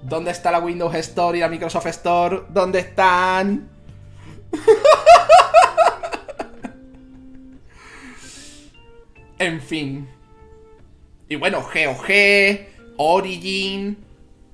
¿dónde 0.02 0.30
está 0.30 0.50
la 0.50 0.60
Windows 0.60 0.94
Store 0.94 1.36
y 1.36 1.40
la 1.40 1.48
Microsoft 1.48 1.86
Store? 1.86 2.44
¿Dónde 2.48 2.78
están? 2.80 3.68
en 9.38 9.60
fin. 9.60 10.08
Y 11.28 11.36
bueno, 11.36 11.60
GOG, 11.60 12.08
Origin, 12.96 13.98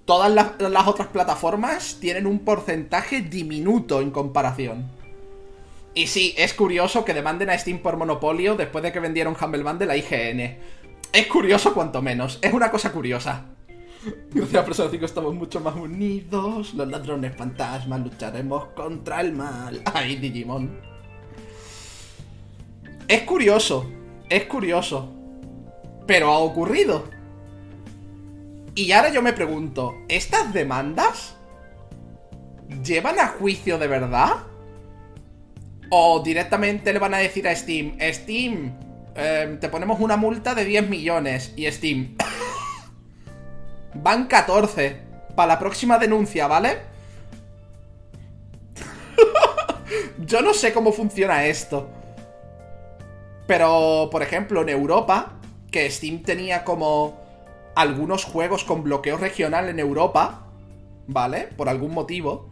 todas 0.04 0.32
las, 0.32 0.52
otras 0.86 1.08
plataformas 1.08 1.98
tienen 2.00 2.26
un 2.26 2.38
porcentaje 2.38 3.20
diminuto 3.22 4.00
en 4.00 4.10
comparación. 4.10 4.90
Y 5.94 6.06
sí, 6.06 6.34
es 6.36 6.54
curioso 6.54 7.04
que 7.04 7.14
demanden 7.14 7.50
a 7.50 7.58
Steam 7.58 7.78
por 7.78 7.96
monopolio 7.96 8.54
después 8.54 8.84
de 8.84 8.92
que 8.92 9.00
vendieron 9.00 9.34
Humble 9.40 9.62
Bundle 9.62 9.90
a 9.90 9.96
IGN. 9.96 10.58
Es 11.16 11.28
curioso 11.28 11.72
cuanto 11.72 12.02
menos, 12.02 12.38
es 12.42 12.52
una 12.52 12.70
cosa 12.70 12.92
curiosa. 12.92 13.46
Gracias 14.34 14.62
a 14.62 14.66
Persona 14.66 14.90
5 14.90 15.06
estamos 15.06 15.34
mucho 15.34 15.60
más 15.60 15.74
unidos. 15.74 16.74
Los 16.74 16.88
ladrones 16.88 17.34
fantasmas 17.34 18.02
lucharemos 18.02 18.66
contra 18.74 19.22
el 19.22 19.32
mal. 19.32 19.80
Ay, 19.94 20.16
Digimon. 20.16 20.78
Es 23.08 23.22
curioso, 23.22 23.90
es 24.28 24.44
curioso. 24.44 25.10
Pero 26.06 26.30
ha 26.30 26.38
ocurrido. 26.40 27.04
Y 28.74 28.92
ahora 28.92 29.08
yo 29.08 29.22
me 29.22 29.32
pregunto, 29.32 29.94
¿estas 30.08 30.52
demandas 30.52 31.34
llevan 32.84 33.18
a 33.18 33.28
juicio 33.28 33.78
de 33.78 33.86
verdad? 33.86 34.44
¿O 35.88 36.20
directamente 36.22 36.92
le 36.92 36.98
van 36.98 37.14
a 37.14 37.18
decir 37.18 37.48
a 37.48 37.56
Steam, 37.56 37.96
Steam, 38.12 38.85
em, 39.16 39.58
te 39.58 39.68
ponemos 39.68 40.00
una 40.00 40.16
multa 40.16 40.54
de 40.54 40.64
10 40.64 40.88
millones 40.88 41.52
y 41.56 41.70
Steam, 41.70 42.16
van 43.94 44.26
14 44.26 45.00
para 45.34 45.48
la 45.54 45.58
próxima 45.58 45.98
denuncia, 45.98 46.46
¿vale? 46.46 46.78
yo 50.26 50.42
no 50.42 50.54
sé 50.54 50.72
cómo 50.72 50.92
funciona 50.92 51.46
esto. 51.46 51.88
Pero, 53.46 54.08
por 54.10 54.22
ejemplo, 54.22 54.62
en 54.62 54.68
Europa, 54.68 55.34
que 55.70 55.90
Steam 55.90 56.22
tenía 56.22 56.64
como 56.64 57.20
algunos 57.76 58.24
juegos 58.24 58.64
con 58.64 58.82
bloqueo 58.82 59.18
regional 59.18 59.68
en 59.68 59.78
Europa, 59.78 60.46
¿vale? 61.06 61.48
Por 61.56 61.68
algún 61.68 61.92
motivo. 61.92 62.48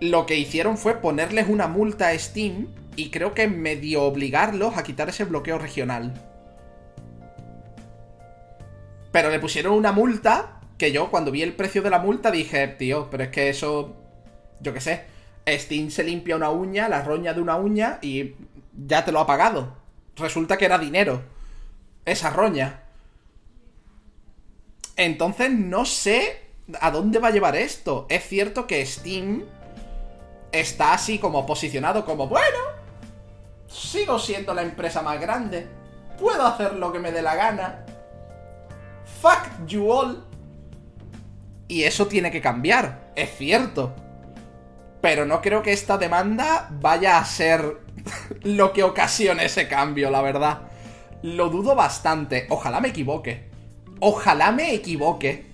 Lo 0.00 0.24
que 0.24 0.38
hicieron 0.38 0.78
fue 0.78 0.94
ponerles 0.94 1.48
una 1.48 1.66
multa 1.66 2.08
a 2.08 2.18
Steam 2.18 2.68
y 3.00 3.08
creo 3.08 3.32
que 3.32 3.48
medio 3.48 4.02
obligarlos 4.02 4.76
a 4.76 4.82
quitar 4.82 5.08
ese 5.08 5.24
bloqueo 5.24 5.56
regional. 5.56 6.12
Pero 9.10 9.30
le 9.30 9.40
pusieron 9.40 9.72
una 9.72 9.90
multa 9.90 10.60
que 10.76 10.92
yo 10.92 11.10
cuando 11.10 11.30
vi 11.30 11.40
el 11.42 11.54
precio 11.54 11.80
de 11.80 11.88
la 11.88 11.98
multa 11.98 12.30
dije, 12.30 12.68
tío, 12.68 13.08
pero 13.10 13.24
es 13.24 13.30
que 13.30 13.48
eso, 13.48 13.96
yo 14.60 14.74
qué 14.74 14.82
sé, 14.82 15.04
Steam 15.48 15.90
se 15.90 16.04
limpia 16.04 16.36
una 16.36 16.50
uña, 16.50 16.90
la 16.90 17.02
roña 17.02 17.32
de 17.32 17.40
una 17.40 17.56
uña 17.56 17.98
y 18.02 18.34
ya 18.86 19.02
te 19.02 19.12
lo 19.12 19.20
ha 19.20 19.26
pagado. 19.26 19.74
Resulta 20.16 20.58
que 20.58 20.66
era 20.66 20.76
dinero. 20.76 21.22
Esa 22.04 22.28
roña. 22.28 22.82
Entonces 24.96 25.50
no 25.50 25.86
sé 25.86 26.50
a 26.82 26.90
dónde 26.90 27.18
va 27.18 27.28
a 27.28 27.32
llevar 27.32 27.56
esto. 27.56 28.06
Es 28.10 28.28
cierto 28.28 28.66
que 28.66 28.84
Steam 28.84 29.44
está 30.52 30.92
así 30.92 31.18
como 31.18 31.46
posicionado 31.46 32.04
como, 32.04 32.26
bueno, 32.28 32.79
sigo 33.70 34.18
siendo 34.18 34.52
la 34.52 34.62
empresa 34.62 35.02
más 35.02 35.20
grande. 35.20 35.66
Puedo 36.18 36.46
hacer 36.46 36.74
lo 36.74 36.92
que 36.92 36.98
me 36.98 37.12
dé 37.12 37.22
la 37.22 37.34
gana. 37.34 37.84
Fuck 39.20 39.66
you 39.66 39.90
all. 39.90 40.24
Y 41.68 41.84
eso 41.84 42.06
tiene 42.06 42.30
que 42.30 42.40
cambiar, 42.40 43.12
es 43.14 43.36
cierto. 43.36 43.94
Pero 45.00 45.24
no 45.24 45.40
creo 45.40 45.62
que 45.62 45.72
esta 45.72 45.96
demanda 45.96 46.68
vaya 46.70 47.18
a 47.18 47.24
ser 47.24 47.78
lo 48.42 48.72
que 48.72 48.82
ocasione 48.82 49.44
ese 49.44 49.68
cambio, 49.68 50.10
la 50.10 50.20
verdad. 50.20 50.62
Lo 51.22 51.48
dudo 51.48 51.74
bastante. 51.74 52.46
Ojalá 52.50 52.80
me 52.80 52.88
equivoque. 52.88 53.48
Ojalá 54.00 54.52
me 54.52 54.74
equivoque. 54.74 55.46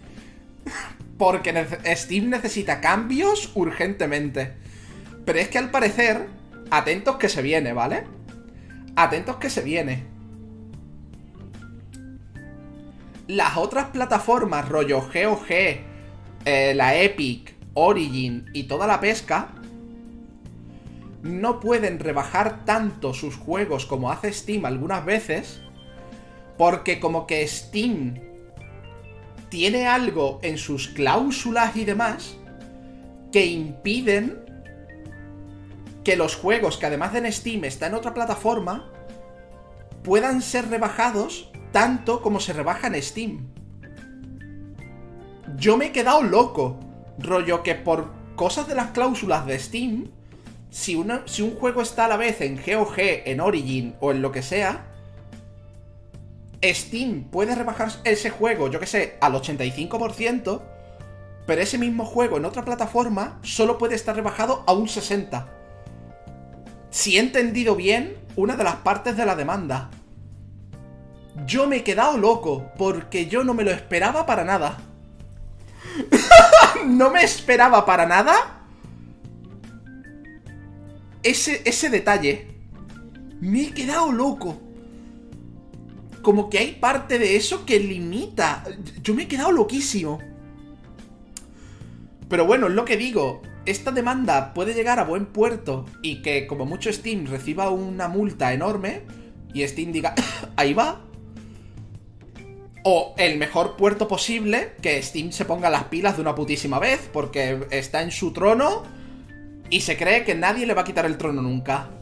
Porque 1.19 1.67
Steam 1.97 2.31
necesita 2.31 2.81
cambios 2.81 3.51
urgentemente. 3.55 4.55
Pero 5.25 5.39
es 5.39 5.49
que 5.49 5.59
al 5.59 5.71
parecer, 5.71 6.29
atentos 6.71 7.17
que 7.17 7.29
se 7.29 7.43
viene, 7.43 7.73
¿vale? 7.73 8.05
Atentos 8.95 9.37
que 9.37 9.51
se 9.51 9.63
viene. 9.63 10.05
Las 13.27 13.57
otras 13.57 13.87
plataformas, 13.87 14.69
rollo 14.69 15.01
GOG, 15.01 15.51
eh, 16.45 16.75
la 16.75 16.97
Epic, 16.97 17.55
Origin 17.75 18.47
y 18.53 18.65
toda 18.65 18.87
la 18.87 19.01
pesca, 19.01 19.49
no 21.23 21.61
pueden 21.61 21.99
rebajar 21.99 22.65
tanto 22.65 23.13
sus 23.13 23.37
juegos 23.37 23.85
como 23.85 24.11
hace 24.11 24.33
Steam 24.33 24.65
algunas 24.65 25.05
veces, 25.05 25.61
porque 26.57 27.01
como 27.01 27.27
que 27.27 27.47
Steam 27.47 28.21
tiene 29.49 29.87
algo 29.87 30.39
en 30.43 30.57
sus 30.57 30.89
cláusulas 30.89 31.77
y 31.77 31.85
demás 31.85 32.37
que 33.33 33.47
impiden 33.47 34.46
que 36.07 36.15
los 36.15 36.37
juegos 36.37 36.77
que 36.77 36.87
además 36.87 37.13
de 37.13 37.19
en 37.19 37.33
Steam 37.33 37.65
están 37.65 37.91
en 37.91 37.97
otra 37.97 38.15
plataforma 38.15 38.93
puedan 40.05 40.41
ser 40.41 40.69
rebajados 40.69 41.51
tanto 41.73 42.23
como 42.23 42.39
se 42.39 42.53
rebaja 42.53 42.87
en 42.87 43.03
Steam. 43.03 43.49
Yo 45.57 45.77
me 45.77 45.87
he 45.87 45.91
quedado 45.91 46.23
loco, 46.23 46.79
rollo 47.19 47.65
que 47.65 47.75
por 47.75 48.13
cosas 48.37 48.69
de 48.69 48.77
las 48.77 48.93
cláusulas 48.93 49.47
de 49.47 49.59
Steam, 49.59 50.13
si, 50.71 51.05
si 51.25 51.43
un 51.43 51.57
juego 51.57 51.83
está 51.83 52.05
a 52.05 52.09
la 52.09 52.17
vez 52.17 52.41
en 52.41 52.55
GOG, 52.55 52.95
en 52.99 53.41
Origin 53.41 53.97
o 53.99 54.13
en 54.13 54.23
lo 54.23 54.31
que 54.31 54.43
sea, 54.43 54.87
Steam 56.63 57.25
puede 57.33 57.57
rebajar 57.57 57.91
ese 58.05 58.31
juego, 58.31 58.71
yo 58.71 58.79
que 58.79 58.87
sé, 58.87 59.19
al 59.21 59.33
85%, 59.33 60.63
pero 61.49 61.61
ese 61.61 61.79
mismo 61.79 62.05
juego 62.05 62.37
en 62.37 62.45
otra 62.45 62.65
plataforma 62.65 63.41
solo 63.43 63.77
puede 63.77 63.97
estar 63.97 64.15
rebajado 64.15 64.63
a 64.69 64.73
un 64.73 64.87
60%. 64.87 65.56
Si 66.97 67.19
he 67.19 67.21
entendido 67.21 67.77
bien, 67.77 68.17
una 68.37 68.57
de 68.57 68.65
las 68.65 68.77
partes 68.77 69.19
de 69.19 69.27
la 69.27 69.37
demanda. 69.37 69.91
Yo 71.47 71.67
me 71.67 71.77
he 71.77 71.85
quedado 71.85 72.17
loco, 72.17 72.71
porque 72.79 73.27
yo 73.27 73.45
no 73.45 73.53
me 73.53 73.65
lo 73.65 73.71
esperaba 73.71 74.25
para 74.25 74.45
nada. 74.45 74.79
no 76.87 77.11
me 77.11 77.23
esperaba 77.23 77.85
para 77.85 78.07
nada 78.07 78.63
ese, 81.23 81.61
ese 81.67 81.91
detalle. 81.91 82.49
Me 83.41 83.65
he 83.65 83.75
quedado 83.75 84.11
loco 84.11 84.59
como 86.23 86.49
que 86.49 86.61
hay 86.61 86.77
parte 86.77 87.19
de 87.19 87.37
eso 87.37 87.67
que 87.67 87.79
limita. 87.79 88.65
Yo 89.03 89.13
me 89.13 89.25
he 89.25 89.29
quedado 89.29 89.53
loquísimo. 89.53 90.19
Pero 92.31 92.47
bueno, 92.47 92.69
es 92.69 92.73
lo 92.73 92.87
que 92.87 92.97
digo. 92.97 93.43
Esta 93.67 93.91
demanda 93.91 94.55
puede 94.55 94.75
llegar 94.75 95.01
a 95.01 95.05
buen 95.05 95.27
puerto 95.27 95.87
y 96.01 96.23
que 96.23 96.47
como 96.47 96.65
mucho 96.65 96.93
Steam 96.93 97.27
reciba 97.27 97.71
una 97.71 98.07
multa 98.07 98.53
enorme 98.53 99.03
y 99.53 99.67
Steam 99.67 99.91
diga, 99.91 100.15
ahí 100.57 100.73
va. 100.73 101.01
O 102.85 103.17
el 103.19 103.39
mejor 103.39 103.75
puerto 103.75 104.07
posible, 104.07 104.75
que 104.81 105.03
Steam 105.03 105.33
se 105.33 105.45
ponga 105.45 105.69
las 105.69 105.85
pilas 105.85 106.15
de 106.15 106.23
una 106.23 106.37
putísima 106.37 106.79
vez 106.79 107.11
porque 107.13 107.67
está 107.71 108.03
en 108.03 108.13
su 108.13 108.33
trono 108.33 108.85
y 109.69 109.81
se 109.81 109.97
cree 109.97 110.23
que 110.23 110.37
nadie 110.37 110.65
le 110.65 110.75
va 110.75 110.83
a 110.83 110.85
quitar 110.85 111.05
el 111.05 111.19
trono 111.19 111.43
nunca. 111.43 111.91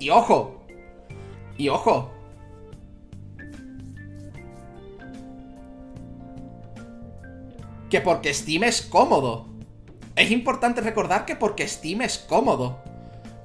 Y 0.00 0.10
ojo. 0.10 0.64
Y 1.56 1.68
ojo. 1.68 2.17
Que 7.90 8.00
porque 8.00 8.32
Steam 8.34 8.64
es 8.64 8.82
cómodo. 8.82 9.46
Es 10.16 10.30
importante 10.30 10.80
recordar 10.80 11.24
que 11.24 11.36
porque 11.36 11.66
Steam 11.66 12.02
es 12.02 12.18
cómodo. 12.18 12.82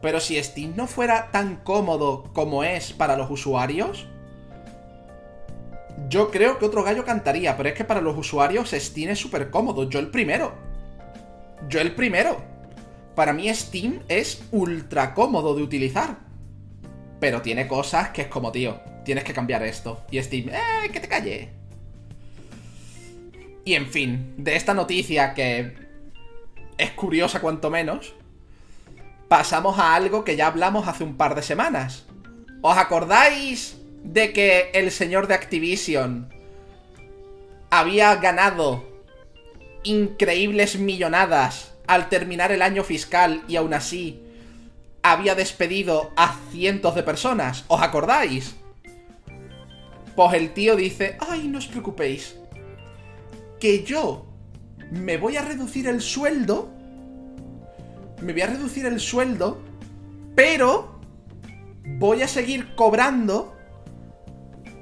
Pero 0.01 0.19
si 0.19 0.41
Steam 0.43 0.73
no 0.75 0.87
fuera 0.87 1.31
tan 1.31 1.57
cómodo 1.57 2.23
como 2.33 2.63
es 2.63 2.91
para 2.91 3.15
los 3.15 3.29
usuarios, 3.31 4.07
yo 6.09 6.29
creo 6.29 6.59
que 6.59 6.65
otro 6.65 6.83
gallo 6.83 7.05
cantaría, 7.05 7.55
pero 7.55 7.69
es 7.69 7.75
que 7.75 7.85
para 7.85 8.01
los 8.01 8.17
usuarios 8.17 8.71
Steam 8.71 9.11
es 9.11 9.19
súper 9.19 9.49
cómodo. 9.49 9.89
Yo 9.89 9.99
el 9.99 10.09
primero. 10.09 10.53
Yo 11.69 11.79
el 11.79 11.95
primero. 11.95 12.41
Para 13.15 13.31
mí 13.31 13.53
Steam 13.53 14.01
es 14.09 14.43
ultra 14.51 15.13
cómodo 15.13 15.55
de 15.55 15.63
utilizar. 15.63 16.17
Pero 17.19 17.41
tiene 17.41 17.67
cosas 17.67 18.09
que 18.09 18.23
es 18.23 18.27
como, 18.27 18.51
tío, 18.51 18.81
tienes 19.05 19.23
que 19.23 19.33
cambiar 19.33 19.63
esto. 19.63 20.03
Y 20.11 20.21
Steam, 20.21 20.49
¡eh, 20.49 20.89
que 20.91 20.99
te 20.99 21.07
calle! 21.07 21.62
Y 23.65 23.75
en 23.75 23.87
fin, 23.87 24.33
de 24.37 24.55
esta 24.55 24.73
noticia 24.73 25.33
que 25.33 25.73
es 26.77 26.91
curiosa 26.91 27.39
cuanto 27.39 27.69
menos, 27.69 28.13
pasamos 29.27 29.79
a 29.79 29.95
algo 29.95 30.23
que 30.23 30.35
ya 30.35 30.47
hablamos 30.47 30.87
hace 30.87 31.03
un 31.03 31.15
par 31.15 31.35
de 31.35 31.43
semanas. 31.43 32.05
¿Os 32.61 32.77
acordáis 32.77 33.77
de 34.03 34.33
que 34.33 34.71
el 34.73 34.91
señor 34.91 35.27
de 35.27 35.35
Activision 35.35 36.29
había 37.69 38.15
ganado 38.15 38.83
increíbles 39.83 40.77
millonadas 40.77 41.73
al 41.87 42.09
terminar 42.09 42.51
el 42.51 42.61
año 42.61 42.83
fiscal 42.83 43.43
y 43.47 43.55
aún 43.55 43.73
así 43.73 44.21
había 45.01 45.35
despedido 45.35 46.11
a 46.15 46.35
cientos 46.51 46.95
de 46.95 47.03
personas? 47.03 47.65
¿Os 47.67 47.81
acordáis? 47.81 48.55
Pues 50.15 50.33
el 50.33 50.53
tío 50.53 50.75
dice, 50.75 51.17
ay, 51.19 51.47
no 51.47 51.57
os 51.57 51.67
preocupéis, 51.67 52.35
que 53.63 53.85
yo 53.85 54.25
me 54.91 55.15
voy 55.15 55.37
a 55.37 55.41
reducir 55.41 55.87
el 55.87 56.01
sueldo, 56.01 56.69
me 58.21 58.33
voy 58.33 58.41
a 58.41 58.47
reducir 58.47 58.85
el 58.85 58.99
sueldo, 58.99 59.61
pero 60.35 60.99
voy 61.97 62.23
a 62.23 62.27
seguir 62.27 62.75
cobrando 62.75 63.55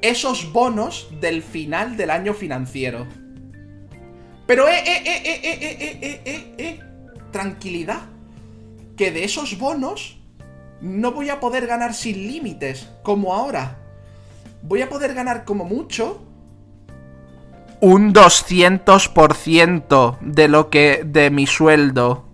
esos 0.01 0.51
bonos 0.51 1.09
del 1.21 1.43
final 1.43 1.95
del 1.95 2.09
año 2.09 2.33
financiero. 2.33 3.05
Pero, 4.47 4.67
eh, 4.67 4.79
eh, 4.83 5.03
eh, 5.05 5.21
eh, 5.25 5.39
eh, 5.43 5.59
eh, 5.61 5.99
eh, 6.01 6.21
eh, 6.25 6.55
eh, 6.57 6.79
tranquilidad. 7.31 8.01
Que 8.97 9.11
de 9.11 9.25
esos 9.25 9.59
bonos 9.59 10.19
no 10.81 11.11
voy 11.11 11.29
a 11.29 11.39
poder 11.39 11.67
ganar 11.67 11.93
sin 11.93 12.17
límites, 12.17 12.89
como 13.03 13.35
ahora. 13.35 13.77
Voy 14.63 14.81
a 14.81 14.89
poder 14.89 15.13
ganar 15.13 15.45
como 15.45 15.65
mucho 15.65 16.30
un 17.81 18.13
200% 18.13 20.17
de 20.21 20.47
lo 20.47 20.69
que 20.69 21.01
de 21.03 21.29
mi 21.31 21.47
sueldo. 21.47 22.27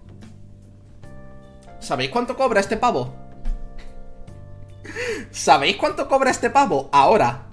¿Sabéis 1.80 2.12
cuánto 2.12 2.36
cobra 2.36 2.60
este 2.60 2.76
pavo? 2.76 3.16
¿Sabéis 5.32 5.78
cuánto 5.78 6.10
cobra 6.10 6.32
este 6.32 6.50
pavo? 6.50 6.90
Ahora. 6.92 7.46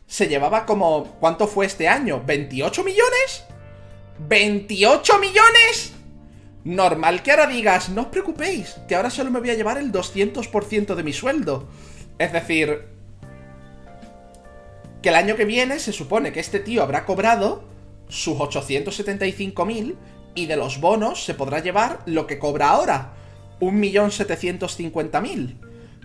se 0.06 0.28
llevaba 0.28 0.66
como... 0.66 1.16
¿Cuánto 1.20 1.46
fue 1.46 1.66
este 1.66 1.88
año? 1.88 2.22
¿28 2.26 2.84
millones? 2.84 3.44
¿28 4.28 5.20
millones? 5.20 5.92
Normal 6.64 7.22
que 7.22 7.30
ahora 7.30 7.46
digas, 7.46 7.88
no 7.88 8.02
os 8.02 8.08
preocupéis, 8.08 8.76
que 8.86 8.94
ahora 8.94 9.08
solo 9.08 9.30
me 9.30 9.40
voy 9.40 9.50
a 9.50 9.54
llevar 9.54 9.78
el 9.78 9.90
200% 9.90 10.94
de 10.94 11.02
mi 11.02 11.14
sueldo. 11.14 11.68
Es 12.18 12.32
decir, 12.32 12.84
que 15.02 15.08
el 15.08 15.14
año 15.14 15.36
que 15.36 15.44
viene 15.44 15.78
se 15.78 15.92
supone 15.92 16.32
que 16.32 16.40
este 16.40 16.60
tío 16.60 16.82
habrá 16.82 17.04
cobrado 17.04 17.64
sus 18.08 18.36
875.000 18.38 19.96
y 20.34 20.46
de 20.46 20.56
los 20.56 20.80
bonos 20.80 21.24
se 21.24 21.34
podrá 21.34 21.60
llevar 21.60 22.00
lo 22.06 22.26
que 22.26 22.38
cobra 22.38 22.70
ahora, 22.70 23.12
1.750.000. 23.60 25.56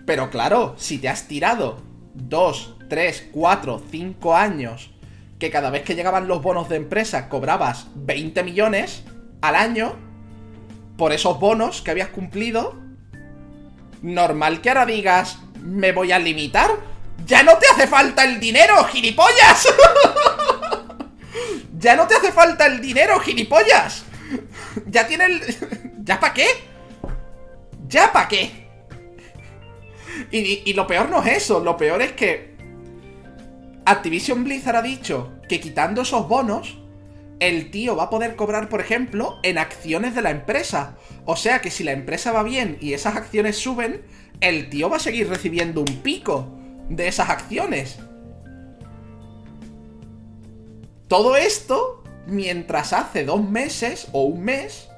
Pero 0.04 0.30
claro, 0.30 0.74
si 0.76 0.98
te 0.98 1.08
has 1.08 1.26
tirado 1.28 1.82
2, 2.14 2.76
3, 2.88 3.28
4, 3.32 3.82
5 3.90 4.36
años 4.36 4.90
que 5.38 5.50
cada 5.50 5.70
vez 5.70 5.82
que 5.82 5.94
llegaban 5.94 6.28
los 6.28 6.42
bonos 6.42 6.68
de 6.68 6.76
empresa 6.76 7.28
cobrabas 7.28 7.88
20 7.94 8.42
millones 8.42 9.04
al 9.42 9.54
año 9.54 9.96
por 10.96 11.12
esos 11.12 11.38
bonos 11.38 11.82
que 11.82 11.90
habías 11.90 12.08
cumplido, 12.08 12.74
normal 14.00 14.60
que 14.62 14.70
ahora 14.70 14.86
digas, 14.86 15.38
me 15.60 15.92
voy 15.92 16.12
a 16.12 16.18
limitar. 16.18 16.70
Ya 17.26 17.42
no 17.42 17.58
te 17.58 17.66
hace 17.66 17.88
falta 17.88 18.24
el 18.24 18.38
dinero, 18.38 18.84
gilipollas. 18.84 19.66
ya 21.78 21.96
no 21.96 22.06
te 22.06 22.14
hace 22.14 22.30
falta 22.30 22.66
el 22.66 22.80
dinero, 22.80 23.18
gilipollas. 23.18 24.04
Ya 24.86 25.06
tiene 25.06 25.26
el... 25.26 25.42
¿Ya 26.04 26.20
para 26.20 26.32
qué? 26.32 26.46
¿Ya 27.88 28.12
para 28.12 28.28
qué? 28.28 28.68
Y, 30.30 30.62
y 30.64 30.72
lo 30.74 30.86
peor 30.86 31.10
no 31.10 31.20
es 31.22 31.36
eso, 31.36 31.60
lo 31.60 31.76
peor 31.76 32.00
es 32.00 32.12
que 32.12 32.56
Activision 33.84 34.44
Blizzard 34.44 34.76
ha 34.76 34.82
dicho 34.82 35.32
que 35.48 35.60
quitando 35.60 36.02
esos 36.02 36.28
bonos, 36.28 36.78
el 37.40 37.70
tío 37.72 37.96
va 37.96 38.04
a 38.04 38.10
poder 38.10 38.36
cobrar, 38.36 38.68
por 38.68 38.80
ejemplo, 38.80 39.38
en 39.42 39.58
acciones 39.58 40.14
de 40.14 40.22
la 40.22 40.30
empresa. 40.30 40.96
O 41.24 41.34
sea 41.34 41.60
que 41.60 41.72
si 41.72 41.82
la 41.82 41.92
empresa 41.92 42.30
va 42.30 42.44
bien 42.44 42.78
y 42.80 42.92
esas 42.92 43.16
acciones 43.16 43.56
suben, 43.58 44.02
el 44.40 44.70
tío 44.70 44.88
va 44.88 44.96
a 44.96 45.00
seguir 45.00 45.28
recibiendo 45.28 45.80
un 45.80 46.02
pico 46.02 46.56
de 46.88 47.08
esas 47.08 47.30
acciones. 47.30 47.98
Todo 51.08 51.36
esto 51.36 52.02
mientras 52.26 52.92
hace 52.92 53.24
dos 53.24 53.48
meses 53.48 54.08
o 54.12 54.24
un 54.24 54.42
mes 54.42 54.88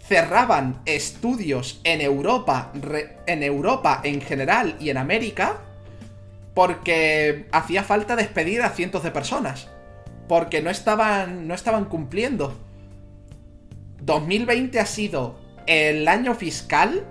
cerraban 0.00 0.80
estudios 0.86 1.80
en 1.84 2.00
Europa, 2.00 2.72
en 3.26 3.42
Europa 3.42 4.00
en 4.04 4.22
general 4.22 4.76
y 4.80 4.88
en 4.88 4.96
América 4.96 5.58
porque 6.54 7.46
hacía 7.52 7.84
falta 7.84 8.16
despedir 8.16 8.62
a 8.62 8.70
cientos 8.70 9.04
de 9.04 9.12
personas. 9.12 9.68
Porque 10.26 10.60
no 10.60 10.70
estaban, 10.70 11.46
no 11.46 11.54
estaban 11.54 11.84
cumpliendo. 11.84 12.58
2020 14.00 14.80
ha 14.80 14.86
sido 14.86 15.38
el 15.66 16.08
año 16.08 16.34
fiscal 16.34 17.06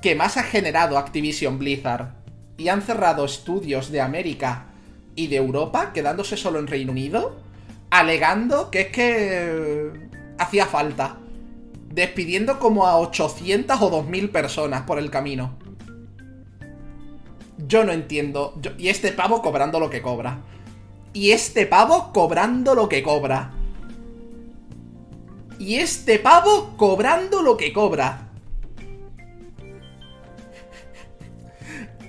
que 0.00 0.14
más 0.14 0.38
ha 0.38 0.44
generado 0.44 0.96
Activision 0.96 1.58
Blizzard. 1.58 2.19
Y 2.60 2.68
han 2.68 2.82
cerrado 2.82 3.24
estudios 3.24 3.90
de 3.90 4.02
América 4.02 4.66
y 5.14 5.28
de 5.28 5.36
Europa, 5.36 5.94
quedándose 5.94 6.36
solo 6.36 6.58
en 6.58 6.66
Reino 6.66 6.92
Unido, 6.92 7.40
alegando 7.88 8.70
que 8.70 8.82
es 8.82 8.88
que 8.88 9.90
hacía 10.36 10.66
falta. 10.66 11.16
Despidiendo 11.88 12.58
como 12.58 12.86
a 12.86 12.98
800 12.98 13.80
o 13.80 13.88
2000 13.88 14.28
personas 14.28 14.82
por 14.82 14.98
el 14.98 15.10
camino. 15.10 15.56
Yo 17.56 17.82
no 17.82 17.92
entiendo. 17.92 18.60
y 18.76 18.88
este 18.88 19.12
pavo 19.12 19.40
cobrando 19.40 19.80
lo 19.80 19.88
que 19.88 20.02
cobra. 20.02 20.40
Y 21.14 21.30
este 21.30 21.64
pavo 21.64 22.12
cobrando 22.12 22.74
lo 22.74 22.90
que 22.90 23.02
cobra. 23.02 23.52
Y 25.58 25.76
este 25.76 26.18
pavo 26.18 26.74
cobrando 26.76 27.40
lo 27.40 27.56
que 27.56 27.72
cobra. 27.72 28.29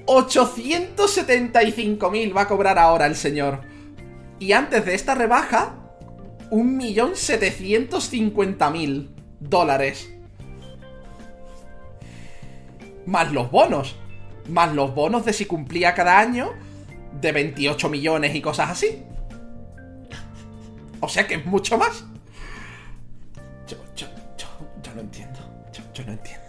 875.000 0.06 2.36
va 2.36 2.42
a 2.42 2.48
cobrar 2.48 2.80
ahora 2.80 3.06
el 3.06 3.16
señor. 3.16 3.62
Y 4.40 4.54
antes 4.54 4.86
de 4.86 4.96
esta 4.96 5.14
rebaja, 5.16 5.76
1.750.000 6.50 9.10
dólares. 9.40 10.12
Más 13.06 13.32
los 13.32 13.52
bonos 13.52 13.96
más 14.48 14.74
los 14.74 14.94
bonos 14.94 15.26
de 15.26 15.34
si 15.34 15.46
cumplía 15.46 15.94
cada 15.94 16.20
año 16.20 16.54
de 17.20 17.32
28 17.32 17.90
millones 17.90 18.36
y 18.36 18.42
cosas 18.42 18.70
así. 18.70 19.04
O 21.00 21.10
sea 21.10 21.28
que 21.28 21.36
es 21.36 21.46
mucho 21.46 21.78
más. 21.78 22.06
Yo, 23.68 23.78
yo, 23.96 24.08
yo, 24.38 24.48
yo 24.84 24.94
no 24.94 25.02
entiendo. 25.02 25.40
Yo, 25.74 25.84
yo 25.94 26.06
no 26.06 26.12
entiendo. 26.12 26.41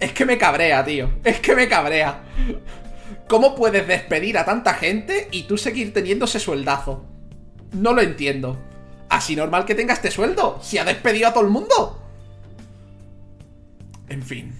Es 0.00 0.12
que 0.12 0.24
me 0.24 0.38
cabrea, 0.38 0.82
tío. 0.84 1.10
Es 1.22 1.40
que 1.40 1.54
me 1.54 1.68
cabrea. 1.68 2.22
¿Cómo 3.28 3.54
puedes 3.54 3.86
despedir 3.86 4.38
a 4.38 4.44
tanta 4.44 4.74
gente 4.74 5.28
y 5.30 5.44
tú 5.44 5.58
seguir 5.58 5.92
teniendo 5.92 6.24
ese 6.24 6.40
sueldazo? 6.40 7.04
No 7.72 7.92
lo 7.92 8.00
entiendo. 8.00 8.58
Así 9.10 9.36
normal 9.36 9.66
que 9.66 9.74
tenga 9.74 9.94
este 9.94 10.10
sueldo, 10.10 10.58
si 10.62 10.78
ha 10.78 10.84
despedido 10.84 11.28
a 11.28 11.32
todo 11.32 11.44
el 11.44 11.50
mundo. 11.50 12.02
En 14.08 14.22
fin. 14.22 14.54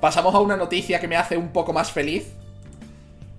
Pasamos 0.00 0.34
a 0.34 0.40
una 0.40 0.56
noticia 0.56 1.00
que 1.00 1.08
me 1.08 1.16
hace 1.16 1.36
un 1.36 1.48
poco 1.48 1.72
más 1.72 1.90
feliz. 1.90 2.32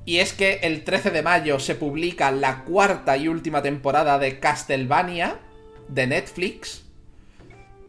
Y 0.04 0.18
es 0.18 0.34
que 0.34 0.60
el 0.62 0.84
13 0.84 1.10
de 1.12 1.24
mayo 1.24 1.60
se 1.60 1.76
publica 1.76 2.30
la 2.32 2.64
cuarta 2.64 3.18
y 3.18 3.28
última 3.28 3.64
temporada 3.64 4.20
de 4.20 4.40
Castlevania 4.40 5.40
de 5.88 6.08
Netflix. 6.08 6.84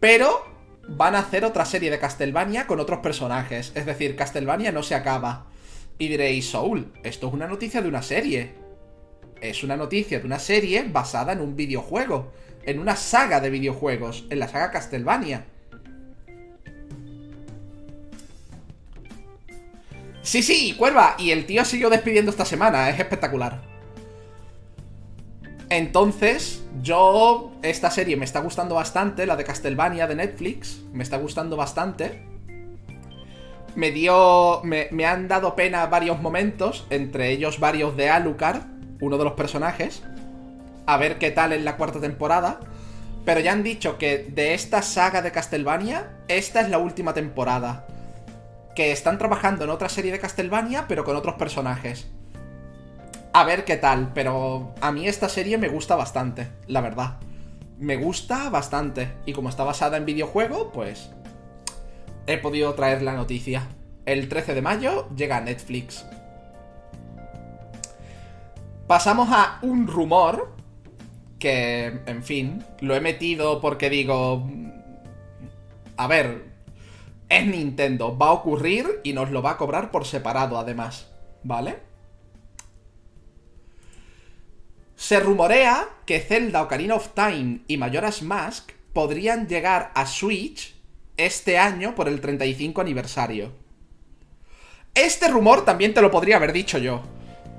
Pero 0.01 0.56
van 0.89 1.15
a 1.15 1.21
hacer 1.21 1.45
otra 1.45 1.65
serie 1.65 1.91
de 1.91 1.99
Castlevania 1.99 2.67
con 2.67 2.81
otros 2.81 3.01
personajes. 3.01 3.73
Es 3.75 3.87
decir, 3.87 4.17
Castlevania 4.17 4.73
no 4.73 4.83
se 4.83 4.95
acaba. 4.95 5.47
Y 5.99 6.09
diréis, 6.09 6.51
Soul, 6.51 6.93
esto 7.03 7.29
es 7.29 7.35
una 7.35 7.47
noticia 7.47 7.83
de 7.83 7.89
una 7.89 8.03
serie. 8.03 8.55
Es 9.41 9.63
una 9.63 9.77
noticia 9.77 10.19
de 10.19 10.27
una 10.27 10.39
serie 10.39 10.85
basada 10.89 11.33
en 11.33 11.41
un 11.41 11.57
videojuego. 11.57 12.33
En 12.65 12.79
una 12.79 12.97
saga 12.97 13.41
de 13.41 13.51
videojuegos. 13.51 14.27
En 14.31 14.39
la 14.39 14.49
saga 14.49 14.71
Castlevania. 14.71 15.47
Sí, 20.23 20.43
sí, 20.43 20.75
Cuerva. 20.77 21.15
Y 21.19 21.31
el 21.31 21.47
tío 21.47 21.65
siguió 21.65 21.89
despidiendo 21.89 22.31
esta 22.31 22.45
semana. 22.45 22.91
Es 22.91 22.99
espectacular. 22.99 23.63
Entonces, 25.69 26.63
yo. 26.87 27.53
Esta 27.63 27.91
serie 27.91 28.17
me 28.17 28.25
está 28.25 28.41
gustando 28.41 28.75
bastante. 28.75 29.27
La 29.27 29.37
de 29.37 29.45
Castlevania 29.45 30.07
de 30.07 30.15
Netflix. 30.15 30.83
Me 30.93 31.03
está 31.03 31.19
gustando 31.19 31.57
bastante. 31.57 32.23
Me 33.75 33.91
dio. 33.91 34.63
Me, 34.63 34.89
han 35.05 35.29
dado 35.29 35.55
pena 35.55 35.85
varios 35.87 36.21
momentos. 36.23 36.87
Entre 36.89 37.31
ellos 37.31 37.61
varios 37.61 37.97
de 37.97 38.09
Alucard. 38.09 38.63
Uno 39.01 39.19
de 39.19 39.25
los 39.25 39.35
personajes. 39.35 40.03
A 40.87 40.97
ver 40.97 41.19
qué 41.19 41.31
tal 41.31 41.53
en 41.53 41.65
la 41.65 41.77
cuarta 41.77 42.01
temporada. 42.01 42.61
Pero 43.27 43.41
ya 43.41 43.53
han 43.53 43.65
dicho 43.65 43.99
que 43.99 44.19
de 44.19 44.55
esta 44.55 44.83
saga 44.83 45.21
de 45.21 45.33
Castlevania, 45.33 46.13
esta 46.29 46.61
es 46.61 46.71
la 46.71 46.79
última 46.79 47.13
temporada 47.13 47.85
que 48.77 48.93
están 48.93 49.19
trabajando 49.19 49.65
en 49.65 49.71
otra 49.71 49.89
serie 49.89 50.13
de 50.13 50.21
Castlevania, 50.21 50.85
pero 50.87 51.03
con 51.03 51.17
otros 51.17 51.35
personajes. 51.35 52.07
A 53.37 53.45
ver 53.45 53.67
qué 53.67 53.77
tal, 53.77 54.15
pero 54.15 54.73
a 54.81 54.91
mí 54.93 55.07
esta 55.07 55.29
serie 55.29 55.59
me 55.59 55.69
gusta 55.69 55.95
bastante, 55.95 56.49
la 56.69 56.81
verdad. 56.81 57.19
Me 57.77 57.97
gusta 57.97 58.49
bastante. 58.49 59.13
Y 59.27 59.35
como 59.35 59.51
está 59.51 59.63
basada 59.63 59.99
en 59.99 60.07
videojuego, 60.07 60.73
pues 60.73 61.11
he 62.27 62.39
podido 62.39 62.73
traer 62.73 63.03
la 63.03 63.13
noticia. 63.13 63.69
El 64.07 64.31
13 64.31 64.55
de 64.55 64.63
mayo 64.63 65.11
llega 65.15 65.37
a 65.37 65.43
Netflix. 65.43 66.07
Pasamos 68.87 69.29
a 69.31 69.59
un 69.61 69.87
rumor 69.87 70.57
que, 71.39 72.01
en 72.07 72.23
fin, 72.23 72.65
lo 72.81 72.97
he 72.97 73.03
metido 73.03 73.61
porque 73.61 73.91
digo... 73.91 74.49
A 75.99 76.07
ver, 76.07 76.47
es 77.29 77.47
Nintendo, 77.47 78.17
va 78.17 78.29
a 78.29 78.33
ocurrir 78.33 78.87
y 79.05 79.13
nos 79.13 79.31
lo 79.31 79.43
va 79.43 79.51
a 79.51 79.57
cobrar 79.59 79.91
por 79.91 80.07
separado 80.07 80.59
además, 80.59 81.13
¿vale? 81.43 81.85
Se 84.97 85.21
rumorea 85.21 85.87
que 86.07 86.21
Zelda 86.21 86.63
Ocarina 86.63 86.95
of 86.95 87.11
Time 87.15 87.61
y 87.69 87.77
Majora's 87.77 88.23
Mask 88.23 88.73
podrían 88.95 89.47
llegar 89.47 89.93
a 89.95 90.07
Switch 90.07 90.75
este 91.19 91.59
año 91.59 91.95
por 91.95 92.09
el 92.09 92.23
35 92.23 92.81
aniversario. 92.81 93.53
Este 94.95 95.29
rumor 95.29 95.67
también 95.67 95.93
te 95.93 96.01
lo 96.01 96.11
podría 96.11 96.37
haber 96.37 96.55
dicho 96.55 96.79
yo. 96.79 97.03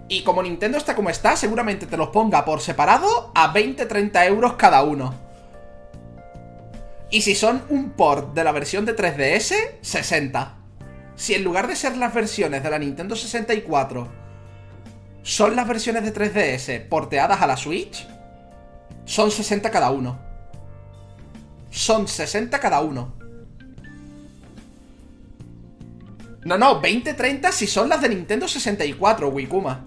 Y 0.10 0.24
como 0.24 0.42
Nintendo 0.42 0.80
está 0.80 0.96
como 0.96 1.12
está, 1.12 1.36
seguramente 1.36 1.86
te 1.86 1.96
los 1.96 2.10
ponga 2.10 2.44
por 2.44 2.60
separado 2.60 3.32
a 3.36 3.54
20-30 3.54 4.26
euros 4.26 4.54
cada 4.54 4.82
uno. 4.82 5.14
Y 7.12 7.22
si 7.22 7.36
son 7.36 7.64
un 7.70 7.92
port 7.92 8.34
de 8.34 8.44
la 8.44 8.52
versión 8.52 8.84
de 8.84 8.96
3DS, 8.96 9.54
60. 9.82 10.56
Si 11.16 11.36
en 11.36 11.44
lugar 11.44 11.68
de 11.68 11.76
ser 11.76 11.98
las 11.98 12.16
versiones 12.16 12.64
de 12.64 12.70
la 12.72 12.80
Nintendo 12.80 13.16
64 13.16 14.27
son 15.28 15.58
las 15.58 15.68
versiones 15.68 16.06
de 16.06 16.14
3DS 16.14 16.88
porteadas 16.88 17.42
a 17.42 17.48
la 17.48 17.58
Switch, 17.58 18.08
son 19.04 19.30
60 19.30 19.70
cada 19.72 19.92
uno. 19.92 20.18
Son 21.70 22.08
60 22.08 22.58
cada 22.62 22.80
uno. 22.80 23.14
No, 26.46 26.58
no, 26.58 26.82
20-30 26.82 27.52
si 27.52 27.68
son 27.68 27.90
las 27.90 28.02
de 28.02 28.08
Nintendo 28.08 28.48
64, 28.48 29.28
Wikuma. 29.28 29.86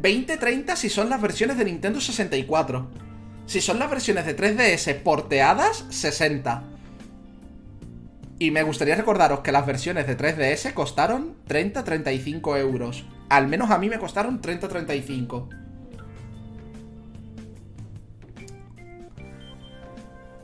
20-30 0.00 0.74
si 0.76 0.88
son 0.88 1.10
las 1.10 1.20
versiones 1.20 1.58
de 1.58 1.66
Nintendo 1.66 2.00
64. 2.00 2.90
Si 3.44 3.60
son 3.60 3.78
las 3.78 3.90
versiones 3.90 4.24
de 4.24 4.34
3DS 4.34 5.02
porteadas, 5.02 5.84
60. 5.90 6.62
Y 8.38 8.50
me 8.50 8.62
gustaría 8.62 8.94
recordaros 8.94 9.40
que 9.40 9.52
las 9.52 9.66
versiones 9.66 10.06
de 10.06 10.16
3DS 10.16 10.72
costaron 10.72 11.36
30-35 11.46 12.58
euros. 12.58 13.04
Al 13.28 13.48
menos 13.48 13.70
a 13.70 13.78
mí 13.78 13.88
me 13.88 13.98
costaron 13.98 14.40
30-35. 14.40 15.48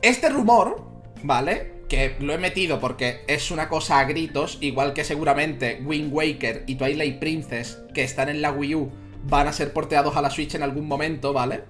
Este 0.01 0.29
rumor, 0.29 0.87
¿vale? 1.23 1.83
Que 1.89 2.15
lo 2.19 2.33
he 2.33 2.37
metido 2.37 2.79
porque 2.79 3.23
es 3.27 3.51
una 3.51 3.67
cosa 3.67 3.99
a 3.99 4.05
gritos, 4.05 4.57
igual 4.61 4.93
que 4.93 5.03
seguramente 5.03 5.81
Wind 5.85 6.13
Waker 6.13 6.63
y 6.67 6.75
Twilight 6.75 7.19
Princess, 7.19 7.79
que 7.93 8.03
están 8.03 8.29
en 8.29 8.41
la 8.41 8.51
Wii 8.51 8.75
U, 8.75 8.91
van 9.25 9.47
a 9.47 9.53
ser 9.53 9.73
porteados 9.73 10.15
a 10.15 10.21
la 10.21 10.29
Switch 10.29 10.55
en 10.55 10.63
algún 10.63 10.87
momento, 10.87 11.33
¿vale? 11.33 11.63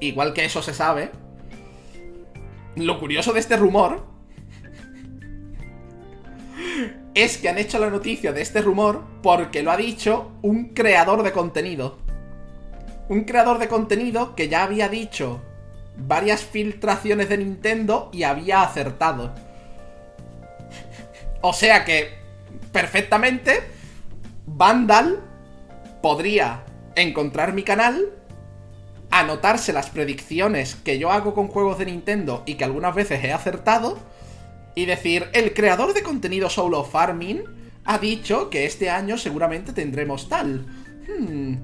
igual 0.00 0.32
que 0.32 0.44
eso 0.44 0.62
se 0.62 0.74
sabe, 0.74 1.10
lo 2.76 2.98
curioso 2.98 3.32
de 3.32 3.40
este 3.40 3.56
rumor 3.56 4.06
es 7.22 7.38
que 7.38 7.48
han 7.48 7.58
hecho 7.58 7.78
la 7.78 7.90
noticia 7.90 8.32
de 8.32 8.42
este 8.42 8.60
rumor 8.60 9.02
porque 9.22 9.62
lo 9.62 9.70
ha 9.70 9.76
dicho 9.76 10.32
un 10.42 10.70
creador 10.70 11.22
de 11.22 11.32
contenido. 11.32 11.98
Un 13.08 13.24
creador 13.24 13.58
de 13.58 13.68
contenido 13.68 14.34
que 14.34 14.48
ya 14.48 14.62
había 14.62 14.88
dicho 14.88 15.40
varias 15.96 16.42
filtraciones 16.42 17.28
de 17.28 17.38
Nintendo 17.38 18.10
y 18.12 18.22
había 18.22 18.62
acertado. 18.62 19.34
O 21.40 21.52
sea 21.52 21.84
que, 21.84 22.18
perfectamente, 22.72 23.60
Vandal 24.46 25.20
podría 26.02 26.64
encontrar 26.96 27.52
mi 27.52 27.62
canal 27.62 28.12
anotarse 29.10 29.72
las 29.72 29.90
predicciones 29.90 30.74
que 30.74 30.98
yo 30.98 31.10
hago 31.10 31.34
con 31.34 31.48
juegos 31.48 31.78
de 31.78 31.86
Nintendo 31.86 32.42
y 32.46 32.54
que 32.54 32.64
algunas 32.64 32.94
veces 32.94 33.24
he 33.24 33.32
acertado 33.32 33.98
y 34.78 34.86
decir, 34.86 35.28
el 35.32 35.54
creador 35.54 35.92
de 35.92 36.04
contenido 36.04 36.48
Solo 36.48 36.84
Farming 36.84 37.42
ha 37.84 37.98
dicho 37.98 38.48
que 38.48 38.64
este 38.64 38.90
año 38.90 39.18
seguramente 39.18 39.72
tendremos 39.72 40.28
tal. 40.28 40.66
Hmm, 41.08 41.56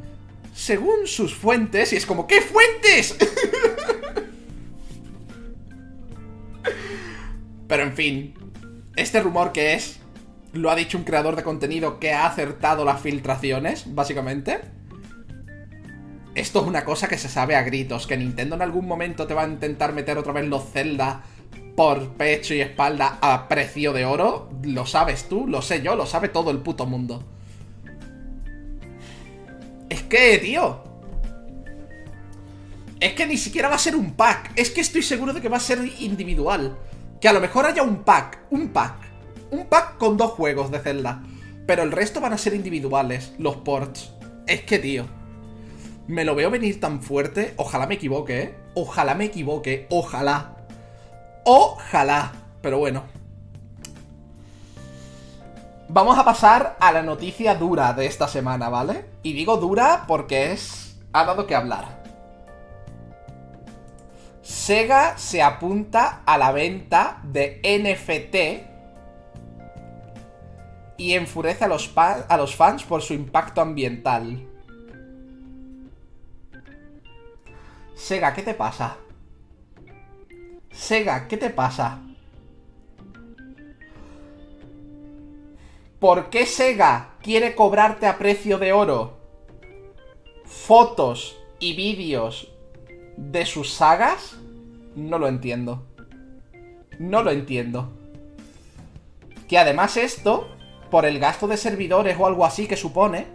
según 0.52 1.06
sus 1.06 1.32
fuentes, 1.32 1.92
y 1.92 1.96
es 1.96 2.06
como, 2.06 2.26
¿qué 2.26 2.40
fuentes? 2.40 3.16
Pero 7.68 7.84
en 7.84 7.94
fin, 7.94 8.34
este 8.96 9.20
rumor 9.20 9.52
que 9.52 9.74
es, 9.74 10.00
lo 10.52 10.72
ha 10.72 10.74
dicho 10.74 10.98
un 10.98 11.04
creador 11.04 11.36
de 11.36 11.44
contenido 11.44 12.00
que 12.00 12.12
ha 12.12 12.26
acertado 12.26 12.84
las 12.84 13.00
filtraciones, 13.00 13.94
básicamente. 13.94 14.58
Esto 16.34 16.62
es 16.62 16.66
una 16.66 16.84
cosa 16.84 17.06
que 17.06 17.16
se 17.16 17.28
sabe 17.28 17.54
a 17.54 17.62
gritos, 17.62 18.08
que 18.08 18.16
Nintendo 18.16 18.56
en 18.56 18.62
algún 18.62 18.88
momento 18.88 19.28
te 19.28 19.34
va 19.34 19.44
a 19.44 19.48
intentar 19.48 19.92
meter 19.92 20.18
otra 20.18 20.32
vez 20.32 20.48
los 20.48 20.68
Zelda 20.72 21.22
por 21.76 22.14
pecho 22.14 22.54
y 22.54 22.60
espalda 22.60 23.18
a 23.20 23.48
precio 23.48 23.92
de 23.92 24.04
oro. 24.04 24.50
Lo 24.62 24.86
sabes 24.86 25.28
tú, 25.28 25.46
lo 25.46 25.62
sé 25.62 25.82
yo, 25.82 25.96
lo 25.96 26.06
sabe 26.06 26.28
todo 26.28 26.50
el 26.50 26.58
puto 26.58 26.86
mundo. 26.86 27.22
Es 29.88 30.02
que, 30.02 30.38
tío. 30.38 30.82
Es 33.00 33.12
que 33.12 33.26
ni 33.26 33.36
siquiera 33.36 33.68
va 33.68 33.74
a 33.74 33.78
ser 33.78 33.96
un 33.96 34.14
pack. 34.14 34.52
Es 34.56 34.70
que 34.70 34.80
estoy 34.80 35.02
seguro 35.02 35.32
de 35.32 35.40
que 35.40 35.48
va 35.48 35.58
a 35.58 35.60
ser 35.60 35.80
individual. 36.00 36.78
Que 37.20 37.28
a 37.28 37.32
lo 37.32 37.40
mejor 37.40 37.66
haya 37.66 37.82
un 37.82 38.02
pack. 38.02 38.46
Un 38.50 38.68
pack. 38.68 38.96
Un 39.50 39.66
pack 39.66 39.98
con 39.98 40.16
dos 40.16 40.32
juegos 40.32 40.70
de 40.70 40.78
Zelda. 40.78 41.22
Pero 41.66 41.82
el 41.82 41.92
resto 41.92 42.20
van 42.20 42.32
a 42.32 42.38
ser 42.38 42.54
individuales, 42.54 43.32
los 43.38 43.56
ports. 43.56 44.12
Es 44.46 44.62
que, 44.62 44.78
tío. 44.78 45.06
Me 46.06 46.24
lo 46.24 46.34
veo 46.34 46.50
venir 46.50 46.80
tan 46.80 47.02
fuerte. 47.02 47.54
Ojalá 47.56 47.86
me 47.86 47.94
equivoque, 47.94 48.42
¿eh? 48.42 48.54
Ojalá 48.74 49.14
me 49.14 49.26
equivoque. 49.26 49.86
Ojalá. 49.90 50.53
Ojalá. 51.44 52.32
Pero 52.62 52.78
bueno. 52.78 53.04
Vamos 55.88 56.18
a 56.18 56.24
pasar 56.24 56.76
a 56.80 56.92
la 56.92 57.02
noticia 57.02 57.54
dura 57.54 57.92
de 57.92 58.06
esta 58.06 58.26
semana, 58.26 58.68
¿vale? 58.68 59.04
Y 59.22 59.32
digo 59.34 59.58
dura 59.58 60.04
porque 60.08 60.52
es... 60.52 60.96
Ha 61.12 61.24
dado 61.24 61.46
que 61.46 61.54
hablar. 61.54 62.02
Sega 64.42 65.16
se 65.16 65.42
apunta 65.42 66.22
a 66.26 66.36
la 66.36 66.50
venta 66.50 67.20
de 67.22 67.60
NFT 67.62 68.36
y 70.96 71.14
enfurece 71.14 71.64
a 71.64 71.68
los, 71.68 71.92
a 71.96 72.36
los 72.36 72.56
fans 72.56 72.82
por 72.82 73.00
su 73.02 73.14
impacto 73.14 73.60
ambiental. 73.60 74.44
Sega, 77.94 78.34
¿qué 78.34 78.42
te 78.42 78.54
pasa? 78.54 78.96
Sega, 80.74 81.28
¿qué 81.28 81.36
te 81.36 81.50
pasa? 81.50 82.00
¿Por 86.00 86.28
qué 86.28 86.44
Sega 86.44 87.14
quiere 87.22 87.54
cobrarte 87.54 88.06
a 88.06 88.18
precio 88.18 88.58
de 88.58 88.72
oro 88.72 89.16
fotos 90.44 91.38
y 91.60 91.74
vídeos 91.74 92.52
de 93.16 93.46
sus 93.46 93.72
sagas? 93.72 94.36
No 94.96 95.18
lo 95.18 95.28
entiendo. 95.28 95.86
No 96.98 97.22
lo 97.22 97.30
entiendo. 97.30 97.90
Que 99.48 99.58
además 99.58 99.96
esto, 99.96 100.48
por 100.90 101.06
el 101.06 101.18
gasto 101.18 101.46
de 101.46 101.56
servidores 101.56 102.16
o 102.18 102.26
algo 102.26 102.44
así 102.44 102.66
que 102.66 102.76
supone, 102.76 103.26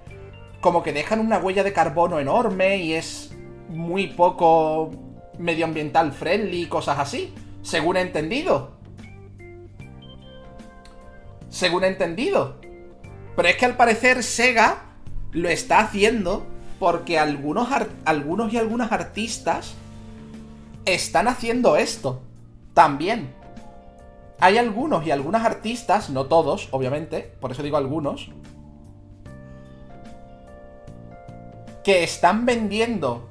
como 0.61 0.83
que 0.83 0.93
dejan 0.93 1.19
una 1.19 1.39
huella 1.39 1.63
de 1.63 1.73
carbono 1.73 2.19
enorme 2.19 2.77
y 2.77 2.93
es 2.93 3.33
muy 3.69 4.07
poco 4.07 4.91
medioambiental 5.39 6.11
friendly 6.11 6.63
y 6.63 6.65
cosas 6.67 6.99
así, 6.99 7.33
según 7.63 7.97
he 7.97 8.01
entendido. 8.01 8.71
Según 11.49 11.83
he 11.83 11.87
entendido. 11.87 12.57
Pero 13.35 13.47
es 13.47 13.55
que 13.55 13.65
al 13.65 13.75
parecer 13.75 14.21
Sega 14.21 14.83
lo 15.31 15.49
está 15.49 15.79
haciendo 15.79 16.45
porque 16.77 17.17
algunos, 17.17 17.69
algunos 18.05 18.53
y 18.53 18.57
algunas 18.57 18.91
artistas 18.91 19.73
están 20.85 21.27
haciendo 21.27 21.77
esto. 21.77 22.21
También. 22.73 23.33
Hay 24.39 24.57
algunos 24.57 25.05
y 25.05 25.11
algunas 25.11 25.45
artistas, 25.45 26.09
no 26.09 26.27
todos, 26.27 26.69
obviamente, 26.71 27.33
por 27.41 27.51
eso 27.51 27.61
digo 27.61 27.75
algunos, 27.75 28.29
que 31.83 32.03
están 32.03 32.45
vendiendo 32.45 33.27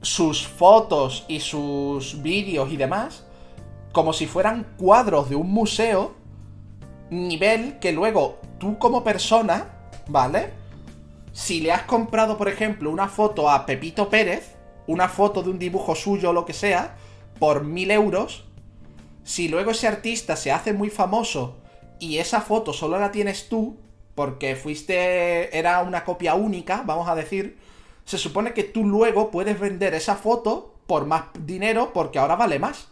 sus 0.00 0.46
fotos 0.46 1.24
y 1.28 1.40
sus 1.40 2.22
vídeos 2.22 2.70
y 2.70 2.76
demás 2.76 3.24
como 3.92 4.12
si 4.12 4.26
fueran 4.26 4.66
cuadros 4.76 5.28
de 5.28 5.36
un 5.36 5.50
museo, 5.50 6.14
nivel 7.10 7.78
que 7.78 7.92
luego 7.92 8.38
tú 8.58 8.78
como 8.78 9.02
persona, 9.02 9.90
¿vale? 10.08 10.50
Si 11.32 11.60
le 11.60 11.72
has 11.72 11.82
comprado, 11.82 12.36
por 12.36 12.48
ejemplo, 12.48 12.90
una 12.90 13.08
foto 13.08 13.50
a 13.50 13.66
Pepito 13.66 14.08
Pérez, 14.08 14.56
una 14.86 15.08
foto 15.08 15.42
de 15.42 15.50
un 15.50 15.58
dibujo 15.58 15.94
suyo 15.94 16.30
o 16.30 16.32
lo 16.32 16.44
que 16.44 16.52
sea, 16.52 16.96
por 17.38 17.64
mil 17.64 17.90
euros, 17.90 18.44
si 19.24 19.48
luego 19.48 19.70
ese 19.70 19.86
artista 19.86 20.36
se 20.36 20.52
hace 20.52 20.72
muy 20.72 20.90
famoso 20.90 21.56
y 21.98 22.18
esa 22.18 22.40
foto 22.40 22.72
solo 22.72 22.98
la 22.98 23.10
tienes 23.10 23.48
tú, 23.48 23.78
porque 24.14 24.56
fuiste, 24.56 25.56
era 25.56 25.82
una 25.82 26.04
copia 26.04 26.34
única, 26.34 26.82
vamos 26.84 27.08
a 27.08 27.14
decir, 27.14 27.58
se 28.08 28.16
supone 28.16 28.54
que 28.54 28.64
tú 28.64 28.86
luego 28.86 29.30
puedes 29.30 29.60
vender 29.60 29.92
esa 29.92 30.16
foto 30.16 30.74
por 30.86 31.04
más 31.04 31.24
dinero 31.40 31.92
porque 31.92 32.18
ahora 32.18 32.36
vale 32.36 32.58
más. 32.58 32.88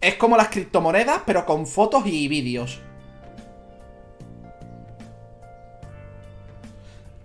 Es 0.00 0.14
como 0.14 0.36
las 0.36 0.48
criptomonedas, 0.48 1.22
pero 1.26 1.44
con 1.44 1.66
fotos 1.66 2.06
y 2.06 2.28
vídeos. 2.28 2.80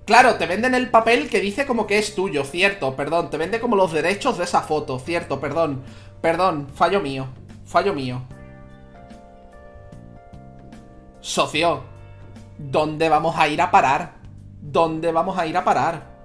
Claro, 0.05 0.38
te 0.38 0.47
venden 0.47 0.73
el 0.73 0.89
papel 0.89 1.30
que 1.30 1.39
dice 1.39 1.67
como 1.67 1.85
que 1.85 1.99
es 1.99 2.15
tuyo, 2.15 2.43
cierto, 2.43 2.95
perdón. 2.95 3.30
Te 3.30 3.38
vende 3.38 3.59
como 3.59 3.76
los 3.76 3.93
derechos 3.93 4.39
de 4.39 4.45
esa 4.45 4.63
foto, 4.63 4.97
cierto, 4.97 5.39
perdón. 5.39 5.84
Perdón, 6.19 6.67
fallo 6.73 6.99
mío. 6.99 7.27
Fallo 7.63 7.93
mío. 7.93 8.23
Socio, 11.21 11.84
¿Dónde 12.57 13.07
vamos 13.07 13.35
a 13.38 13.47
ir 13.47 13.61
a 13.61 13.69
parar? 13.69 14.15
¿Dónde 14.59 15.11
vamos 15.11 15.38
a 15.38 15.45
ir 15.45 15.55
a 15.55 15.63
parar? 15.63 16.18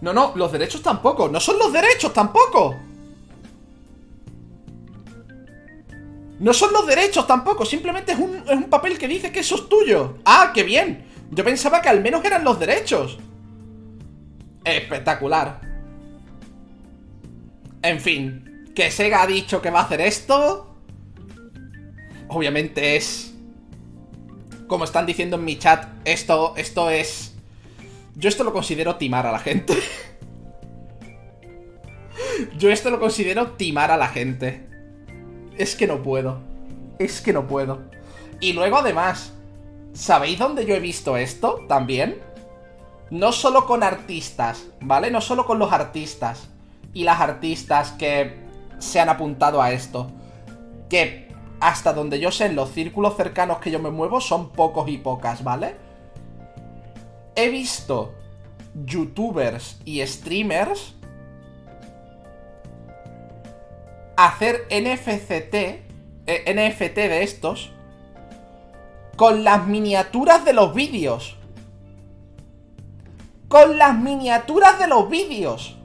No, 0.00 0.12
no, 0.12 0.32
los 0.36 0.52
derechos 0.52 0.82
tampoco. 0.82 1.28
No 1.28 1.40
son 1.40 1.58
los 1.58 1.72
derechos 1.72 2.12
tampoco. 2.12 2.76
No 6.38 6.52
son 6.52 6.72
los 6.72 6.86
derechos 6.86 7.26
tampoco. 7.26 7.64
Simplemente 7.64 8.12
es 8.12 8.18
un, 8.18 8.36
es 8.36 8.56
un 8.56 8.68
papel 8.68 8.98
que 8.98 9.08
dice 9.08 9.32
que 9.32 9.40
eso 9.40 9.56
es 9.56 9.68
tuyo. 9.68 10.18
Ah, 10.24 10.52
qué 10.54 10.62
bien. 10.62 11.06
Yo 11.30 11.44
pensaba 11.44 11.80
que 11.80 11.88
al 11.88 12.02
menos 12.02 12.24
eran 12.24 12.44
los 12.44 12.58
derechos. 12.58 13.18
Espectacular. 14.64 15.60
En 17.82 18.00
fin, 18.00 18.72
que 18.74 18.90
Sega 18.90 19.22
ha 19.22 19.26
dicho 19.26 19.62
que 19.62 19.70
va 19.70 19.80
a 19.80 19.84
hacer 19.84 20.00
esto. 20.00 20.74
Obviamente 22.28 22.96
es 22.96 23.32
como 24.66 24.84
están 24.84 25.06
diciendo 25.06 25.36
en 25.36 25.44
mi 25.44 25.58
chat, 25.58 25.86
esto, 26.04 26.54
esto 26.56 26.90
es... 26.90 27.35
Yo 28.18 28.30
esto 28.30 28.44
lo 28.44 28.52
considero 28.54 28.96
timar 28.96 29.26
a 29.26 29.32
la 29.32 29.38
gente. 29.38 29.74
Yo 32.58 32.70
esto 32.70 32.88
lo 32.88 32.98
considero 32.98 33.52
timar 33.52 33.90
a 33.90 33.98
la 33.98 34.08
gente. 34.08 34.66
Es 35.58 35.76
que 35.76 35.86
no 35.86 36.02
puedo. 36.02 36.38
Es 36.98 37.20
que 37.20 37.34
no 37.34 37.46
puedo. 37.46 37.82
Y 38.40 38.54
luego 38.54 38.78
además, 38.78 39.34
¿sabéis 39.92 40.38
dónde 40.38 40.64
yo 40.64 40.74
he 40.74 40.80
visto 40.80 41.18
esto 41.18 41.66
también? 41.68 42.18
No 43.10 43.32
solo 43.32 43.66
con 43.66 43.82
artistas, 43.82 44.64
¿vale? 44.80 45.10
No 45.10 45.20
solo 45.20 45.44
con 45.44 45.58
los 45.58 45.70
artistas 45.72 46.48
y 46.94 47.04
las 47.04 47.20
artistas 47.20 47.92
que 47.92 48.34
se 48.78 48.98
han 48.98 49.10
apuntado 49.10 49.60
a 49.60 49.72
esto. 49.72 50.10
Que 50.88 51.28
hasta 51.60 51.92
donde 51.92 52.18
yo 52.18 52.30
sé, 52.30 52.46
en 52.46 52.56
los 52.56 52.70
círculos 52.70 53.14
cercanos 53.14 53.58
que 53.58 53.70
yo 53.70 53.78
me 53.78 53.90
muevo 53.90 54.22
son 54.22 54.52
pocos 54.52 54.88
y 54.88 54.96
pocas, 54.96 55.44
¿vale? 55.44 55.85
He 57.36 57.50
visto 57.50 58.14
youtubers 58.84 59.78
y 59.84 60.04
streamers 60.06 60.94
hacer 64.16 64.66
NFCT, 64.70 65.54
eh, 66.26 66.54
NFT 66.54 66.96
de 66.96 67.22
estos, 67.22 67.72
con 69.16 69.44
las 69.44 69.66
miniaturas 69.66 70.44
de 70.44 70.52
los 70.54 70.74
vídeos. 70.74 71.36
Con 73.48 73.78
las 73.78 73.96
miniaturas 73.96 74.78
de 74.78 74.88
los 74.88 75.08
vídeos. 75.08 75.76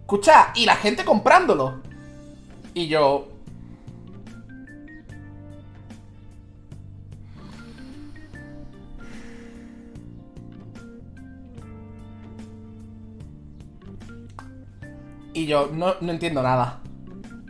Escucha, 0.00 0.52
y 0.54 0.66
la 0.66 0.76
gente 0.76 1.04
comprándolo. 1.04 1.82
Y 2.74 2.88
yo... 2.88 3.31
Y 15.32 15.46
yo 15.46 15.70
no, 15.72 15.94
no 16.00 16.12
entiendo 16.12 16.42
nada. 16.42 16.80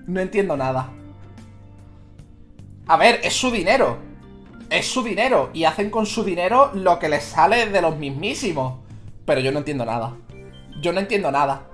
No 0.07 0.21
entiendo 0.21 0.57
nada. 0.57 0.91
A 2.87 2.97
ver, 2.97 3.21
es 3.23 3.35
su 3.35 3.51
dinero. 3.51 3.99
Es 4.71 4.87
su 4.87 5.03
dinero. 5.03 5.51
Y 5.53 5.65
hacen 5.65 5.91
con 5.91 6.07
su 6.07 6.25
dinero 6.25 6.71
lo 6.75 6.99
que 6.99 7.09
les 7.09 7.25
sale 7.25 7.69
de 7.69 7.83
los 7.83 7.97
mismísimos. 7.97 8.81
Pero 9.25 9.41
yo 9.41 9.53
no 9.53 9.59
entiendo 9.59 9.85
nada. 9.85 10.17
Yo 10.81 10.93
no 10.93 11.01
entiendo 11.01 11.31
nada. 11.31 11.67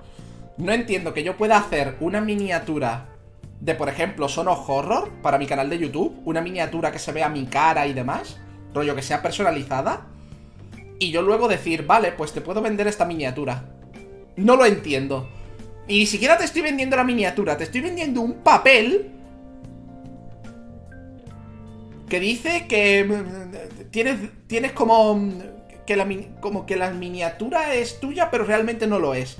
No 0.57 0.71
entiendo 0.71 1.13
que 1.13 1.23
yo 1.23 1.37
pueda 1.37 1.57
hacer 1.57 1.95
una 1.99 2.21
miniatura 2.21 3.07
de, 3.59 3.75
por 3.75 3.89
ejemplo, 3.89 4.29
Sono 4.29 4.53
Horror 4.53 5.09
para 5.21 5.37
mi 5.37 5.45
canal 5.45 5.69
de 5.69 5.79
YouTube, 5.79 6.21
una 6.25 6.41
miniatura 6.41 6.91
que 6.91 6.99
se 6.99 7.11
vea 7.11 7.29
mi 7.29 7.45
cara 7.45 7.87
y 7.87 7.93
demás, 7.93 8.39
rollo 8.73 8.95
que 8.95 9.01
sea 9.01 9.21
personalizada, 9.21 10.07
y 10.99 11.11
yo 11.11 11.21
luego 11.21 11.47
decir, 11.47 11.85
vale, 11.85 12.11
pues 12.11 12.33
te 12.33 12.41
puedo 12.41 12.61
vender 12.61 12.87
esta 12.87 13.05
miniatura. 13.05 13.63
No 14.35 14.55
lo 14.55 14.65
entiendo. 14.65 15.29
Y 15.89 15.97
ni 15.97 16.05
siquiera 16.05 16.37
te 16.37 16.45
estoy 16.45 16.61
vendiendo 16.61 16.95
la 16.95 17.03
miniatura, 17.03 17.57
te 17.57 17.63
estoy 17.63 17.81
vendiendo 17.81 18.21
un 18.21 18.35
papel 18.43 19.09
que 22.07 22.19
dice 22.19 22.67
que 22.67 23.03
mm, 23.03 23.89
tienes, 23.89 24.19
tienes 24.45 24.71
como 24.73 25.15
mm, 25.15 25.41
que, 25.87 25.95
la, 25.95 26.07
como 26.41 26.67
que 26.67 26.75
la 26.75 26.91
miniatura 26.91 27.73
es 27.73 27.99
tuya, 27.99 28.29
pero 28.29 28.43
realmente 28.43 28.85
no 28.85 28.99
lo 28.99 29.15
es. 29.15 29.39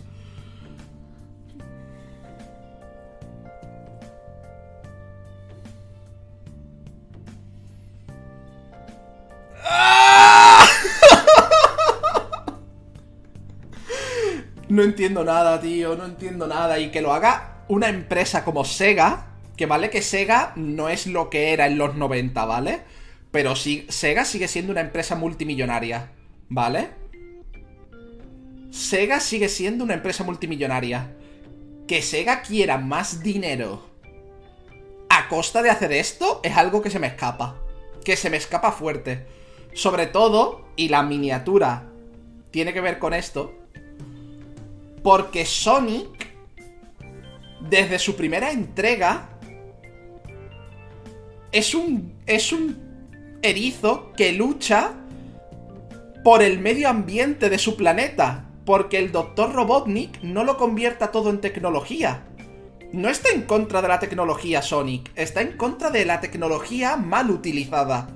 No 14.69 14.83
entiendo 14.83 15.23
nada, 15.23 15.59
tío, 15.59 15.95
no 15.95 16.05
entiendo 16.05 16.47
nada. 16.47 16.79
Y 16.79 16.91
que 16.91 17.01
lo 17.01 17.11
haga 17.11 17.63
una 17.67 17.89
empresa 17.89 18.45
como 18.45 18.63
Sega, 18.63 19.27
que 19.57 19.65
vale 19.65 19.89
que 19.89 20.03
Sega 20.03 20.53
no 20.55 20.89
es 20.89 21.07
lo 21.07 21.29
que 21.29 21.53
era 21.53 21.65
en 21.67 21.77
los 21.77 21.95
90, 21.95 22.45
¿vale? 22.45 22.81
Pero 23.31 23.55
sí, 23.55 23.85
Sega 23.89 24.25
sigue 24.25 24.47
siendo 24.47 24.71
una 24.71 24.81
empresa 24.81 25.15
multimillonaria, 25.15 26.11
¿vale? 26.49 26.89
Sega 28.69 29.19
sigue 29.19 29.49
siendo 29.49 29.83
una 29.83 29.95
empresa 29.95 30.23
multimillonaria. 30.23 31.15
Que 31.87 32.03
Sega 32.03 32.43
quiera 32.43 32.77
más 32.77 33.23
dinero 33.23 33.89
a 35.09 35.27
costa 35.27 35.63
de 35.63 35.71
hacer 35.71 35.91
esto 35.91 36.39
es 36.43 36.55
algo 36.55 36.83
que 36.83 36.91
se 36.91 36.99
me 36.99 37.07
escapa. 37.07 37.55
Que 38.05 38.15
se 38.15 38.29
me 38.29 38.37
escapa 38.37 38.71
fuerte. 38.71 39.25
Sobre 39.73 40.05
todo, 40.05 40.67
y 40.75 40.89
la 40.89 41.01
miniatura 41.01 41.89
tiene 42.51 42.73
que 42.73 42.81
ver 42.81 42.99
con 42.99 43.13
esto, 43.13 43.58
porque 45.03 45.45
Sonic, 45.45 46.33
desde 47.61 47.99
su 47.99 48.15
primera 48.15 48.51
entrega, 48.51 49.29
es 51.51 51.73
un, 51.73 52.13
es 52.25 52.51
un 52.51 53.39
erizo 53.41 54.11
que 54.13 54.31
lucha 54.33 54.93
por 56.23 56.43
el 56.43 56.59
medio 56.59 56.89
ambiente 56.89 57.49
de 57.49 57.57
su 57.57 57.75
planeta. 57.75 58.45
porque 58.65 58.99
el 58.99 59.11
doctor 59.11 59.51
Robotnik 59.51 60.21
no 60.21 60.43
lo 60.43 60.55
convierta 60.55 61.09
todo 61.09 61.31
en 61.31 61.41
tecnología. 61.41 62.25
No 62.93 63.09
está 63.09 63.29
en 63.29 63.41
contra 63.41 63.81
de 63.81 63.87
la 63.87 63.97
tecnología 63.97 64.61
Sonic, 64.61 65.11
está 65.15 65.41
en 65.41 65.57
contra 65.57 65.89
de 65.89 66.05
la 66.05 66.21
tecnología 66.21 66.95
mal 66.95 67.31
utilizada. 67.31 68.09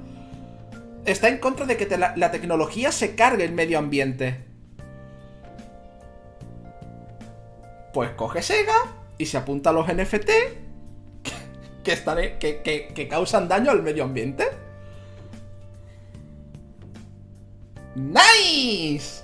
Está 1.06 1.30
en 1.30 1.40
contra 1.40 1.66
de 1.66 1.76
que 1.76 1.88
la 1.98 2.30
tecnología 2.30 2.92
se 2.92 3.16
cargue 3.16 3.46
el 3.46 3.52
medio 3.54 3.80
ambiente. 3.80 4.53
Pues 7.94 8.10
coge 8.12 8.42
Sega 8.42 8.76
y 9.18 9.28
se 9.28 9.38
apunta 9.38 9.70
a 9.70 9.74
los 9.74 9.88
NFT 9.88 10.30
que, 11.84 12.38
que, 12.40 12.92
que, 12.94 13.08
causan 13.08 13.48
daño 13.48 13.72
al 13.72 13.82
medio 13.84 14.04
ambiente. 14.04 14.48
¡Nice! 17.96 19.24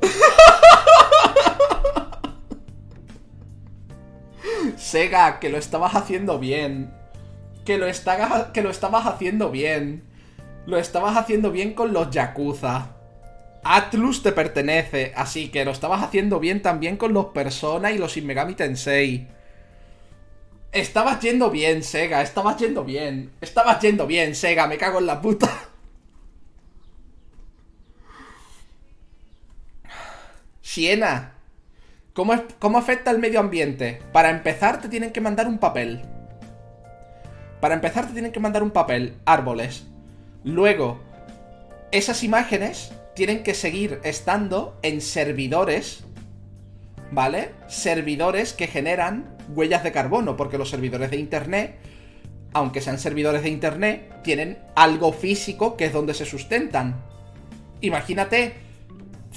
Sega, 4.76 5.40
que 5.40 5.48
lo 5.48 5.58
estabas 5.58 5.96
haciendo 5.96 6.38
bien. 6.38 6.94
Que 7.64 7.78
lo, 7.78 7.86
que 8.52 8.62
lo 8.62 8.70
estabas 8.70 9.06
haciendo 9.06 9.50
bien. 9.50 10.04
Lo 10.66 10.78
estabas 10.78 11.16
haciendo 11.16 11.50
bien 11.50 11.74
con 11.74 11.92
los 11.92 12.10
Yakuza. 12.10 12.97
Atlus 13.70 14.22
te 14.22 14.32
pertenece, 14.32 15.12
así 15.14 15.50
que 15.50 15.66
lo 15.66 15.72
estabas 15.72 16.02
haciendo 16.02 16.40
bien 16.40 16.62
también 16.62 16.96
con 16.96 17.12
los 17.12 17.26
Persona 17.26 17.92
y 17.92 17.98
los 17.98 18.14
Shin 18.14 18.26
Megami 18.26 18.54
Tensei. 18.54 19.28
Estabas 20.72 21.20
yendo 21.20 21.50
bien, 21.50 21.82
Sega, 21.82 22.22
estabas 22.22 22.56
yendo 22.56 22.82
bien. 22.82 23.30
Estabas 23.42 23.78
yendo 23.82 24.06
bien, 24.06 24.34
Sega, 24.34 24.66
me 24.66 24.78
cago 24.78 25.00
en 25.00 25.06
la 25.06 25.20
puta. 25.20 25.50
Siena, 30.62 31.34
¿cómo, 32.14 32.42
¿cómo 32.58 32.78
afecta 32.78 33.10
el 33.10 33.18
medio 33.18 33.38
ambiente? 33.38 34.00
Para 34.14 34.30
empezar 34.30 34.80
te 34.80 34.88
tienen 34.88 35.12
que 35.12 35.20
mandar 35.20 35.46
un 35.46 35.58
papel. 35.58 36.00
Para 37.60 37.74
empezar 37.74 38.06
te 38.06 38.14
tienen 38.14 38.32
que 38.32 38.40
mandar 38.40 38.62
un 38.62 38.70
papel, 38.70 39.18
árboles. 39.26 39.84
Luego, 40.42 41.00
esas 41.90 42.24
imágenes 42.24 42.92
tienen 43.18 43.42
que 43.42 43.52
seguir 43.52 43.98
estando 44.04 44.78
en 44.82 45.00
servidores, 45.00 46.04
¿vale? 47.10 47.50
Servidores 47.66 48.52
que 48.52 48.68
generan 48.68 49.36
huellas 49.56 49.82
de 49.82 49.90
carbono, 49.90 50.36
porque 50.36 50.56
los 50.56 50.70
servidores 50.70 51.10
de 51.10 51.16
Internet, 51.16 51.74
aunque 52.52 52.80
sean 52.80 52.96
servidores 52.96 53.42
de 53.42 53.48
Internet, 53.48 54.22
tienen 54.22 54.58
algo 54.76 55.12
físico 55.12 55.76
que 55.76 55.86
es 55.86 55.92
donde 55.92 56.14
se 56.14 56.26
sustentan. 56.26 57.02
Imagínate 57.80 58.52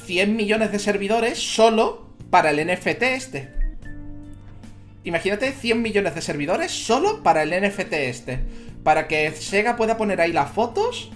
100 0.06 0.36
millones 0.36 0.72
de 0.72 0.78
servidores 0.78 1.40
solo 1.40 2.14
para 2.30 2.52
el 2.52 2.64
NFT 2.64 3.02
este. 3.02 3.49
Imagínate 5.03 5.53
100 5.53 5.82
millones 5.82 6.14
de 6.14 6.22
servidores 6.22 6.72
solo 6.72 7.24
para 7.24 7.41
el 7.41 7.49
NFT 7.49 7.94
este. 7.94 8.41
Para 8.84 9.08
que 9.08 9.32
Sega 9.32 9.76
pueda 9.76 9.98
poner 9.98 10.22
ahí 10.22 10.34
las 10.34 10.52
fotos 10.52 11.12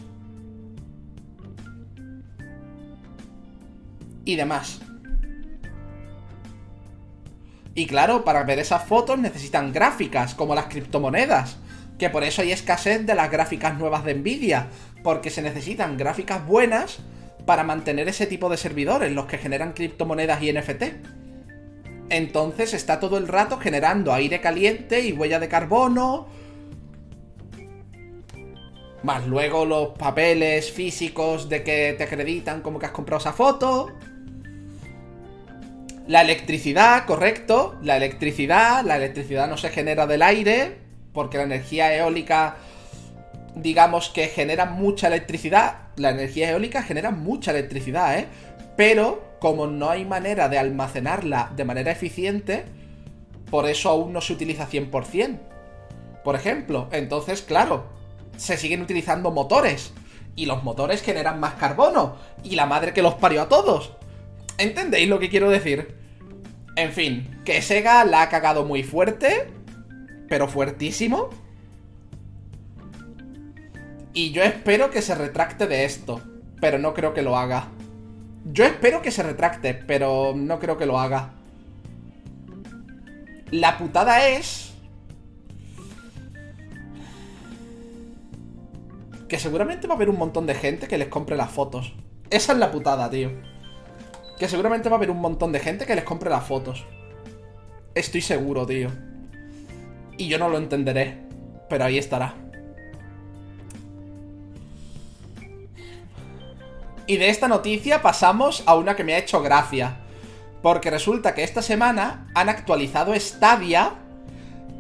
y 4.26 4.36
demás. 4.36 4.82
Y 7.76 7.88
claro, 7.88 8.24
para 8.24 8.44
ver 8.44 8.60
esas 8.60 8.86
fotos 8.86 9.20
necesitan 9.20 9.74
gráficas, 9.74 10.34
como 10.34 10.56
las 10.56 10.66
criptomonedas. 10.66 11.58
Que 12.00 12.10
por 12.10 12.24
eso 12.24 12.42
hay 12.42 12.52
escasez 12.52 13.06
de 13.06 13.16
las 13.16 13.30
gráficas 13.30 13.78
nuevas 13.78 14.06
de 14.06 14.16
Nvidia. 14.16 14.68
Porque 15.04 15.30
se 15.30 15.42
necesitan 15.42 15.98
gráficas 15.98 16.46
buenas 16.46 17.00
para 17.46 17.64
mantener 17.64 18.08
ese 18.08 18.28
tipo 18.28 18.50
de 18.50 18.58
servidores, 18.58 19.12
los 19.12 19.26
que 19.26 19.38
generan 19.38 19.74
criptomonedas 19.74 20.42
y 20.42 20.54
NFT. 20.54 20.84
Entonces 22.10 22.74
está 22.74 23.00
todo 23.00 23.18
el 23.18 23.28
rato 23.28 23.58
generando 23.58 24.14
aire 24.14 24.40
caliente 24.40 25.02
y 25.02 25.12
huella 25.12 25.40
de 25.40 25.50
carbono. 25.50 26.28
Más 29.04 29.28
luego 29.28 29.66
los 29.66 29.90
papeles 29.90 30.72
físicos 30.72 31.50
de 31.50 31.62
que 31.64 31.94
te 31.98 32.06
acreditan 32.06 32.62
como 32.62 32.80
que 32.80 32.88
has 32.88 32.92
comprado 32.92 33.20
esa 33.20 33.34
foto. 33.34 33.92
La 36.08 36.22
electricidad, 36.22 37.06
correcto. 37.06 37.76
La 37.82 37.98
electricidad, 37.98 38.84
la 38.84 38.98
electricidad 38.98 39.48
no 39.48 39.58
se 39.58 39.70
genera 39.70 40.06
del 40.06 40.22
aire, 40.22 40.78
porque 41.14 41.38
la 41.38 41.44
energía 41.44 41.96
eólica, 41.96 42.58
digamos 43.56 44.10
que 44.10 44.28
genera 44.28 44.66
mucha 44.66 45.08
electricidad. 45.08 45.88
La 45.96 46.12
energía 46.12 46.52
eólica 46.52 46.84
genera 46.84 47.10
mucha 47.10 47.52
electricidad, 47.52 48.20
¿eh? 48.20 48.28
Pero 48.78 49.36
como 49.40 49.66
no 49.66 49.90
hay 49.90 50.06
manera 50.06 50.48
de 50.48 50.60
almacenarla 50.60 51.52
de 51.56 51.66
manera 51.66 51.92
eficiente, 51.92 52.66
por 53.50 53.68
eso 53.68 53.90
aún 53.90 54.14
no 54.14 54.22
se 54.22 54.34
utiliza 54.34 54.68
100%. 54.68 55.40
Por 56.24 56.36
ejemplo, 56.36 56.88
entonces, 56.92 57.42
claro, 57.42 57.86
se 58.38 58.58
siguen 58.58 58.82
utilizando 58.82 59.32
motores. 59.32 59.94
Y 60.36 60.46
los 60.46 60.64
motores 60.64 61.02
generan 61.02 61.40
más 61.40 61.54
carbono. 61.54 62.18
Y 62.44 62.56
la 62.56 62.66
madre 62.66 62.94
que 62.94 63.02
los 63.02 63.16
parió 63.16 63.44
a 63.44 63.50
todos. 63.50 63.94
¿Entendéis 64.58 65.10
lo 65.10 65.20
que 65.20 65.30
quiero 65.30 65.50
decir? 65.50 65.96
En 66.76 66.92
fin, 66.92 67.42
que 67.44 67.62
Sega 67.62 68.06
la 68.06 68.22
ha 68.22 68.30
cagado 68.30 68.66
muy 68.66 68.84
fuerte, 68.84 69.48
pero 70.30 70.48
fuertísimo. 70.48 71.30
Y 74.14 74.32
yo 74.32 74.44
espero 74.44 74.92
que 74.92 75.02
se 75.02 75.16
retracte 75.16 75.68
de 75.68 75.84
esto, 75.84 76.22
pero 76.62 76.78
no 76.80 76.94
creo 76.94 77.14
que 77.14 77.22
lo 77.22 77.38
haga. 77.38 77.70
Yo 78.46 78.64
espero 78.64 79.02
que 79.02 79.12
se 79.12 79.24
retracte, 79.24 79.74
pero 79.74 80.34
no 80.36 80.60
creo 80.60 80.78
que 80.78 80.86
lo 80.86 81.00
haga. 81.00 81.34
La 83.52 83.78
putada 83.78 84.28
es... 84.30 84.74
Que 89.28 89.40
seguramente 89.40 89.88
va 89.88 89.96
a 89.96 89.98
haber 89.98 90.10
un 90.10 90.18
montón 90.18 90.46
de 90.46 90.54
gente 90.54 90.88
que 90.88 90.98
les 90.98 91.08
compre 91.08 91.36
las 91.36 91.52
fotos. 91.52 91.94
Esa 92.30 92.54
es 92.54 92.60
la 92.60 92.72
putada, 92.72 93.10
tío 93.10 93.32
que 94.38 94.50
seguramente 94.50 94.90
va 94.90 94.96
a 94.96 94.98
haber 94.98 95.12
un 95.12 95.22
montón 95.22 95.52
de 95.52 95.60
gente 95.60 95.86
que 95.86 95.96
les 95.96 96.04
compre 96.04 96.30
las 96.30 96.46
fotos. 96.46 96.86
Estoy 97.94 98.22
seguro, 98.22 98.66
tío. 98.66 98.90
Y 100.18 100.28
yo 100.28 100.38
no 100.38 100.50
lo 100.50 100.58
entenderé, 100.58 101.18
pero 101.70 101.86
ahí 101.86 101.98
estará. 101.98 102.36
Y 107.08 107.18
de 107.18 107.30
esta 107.30 107.48
noticia 107.48 108.02
pasamos 108.02 108.64
a 108.66 108.76
una 108.76 108.96
que 108.96 109.04
me 109.04 109.14
ha 109.14 109.20
hecho 109.20 109.42
gracia. 109.42 109.98
Porque 110.62 110.90
resulta 110.90 111.36
que 111.36 111.44
esta 111.44 111.62
semana 111.62 112.28
han 112.34 112.50
actualizado 112.50 113.14
Stadia 113.14 113.94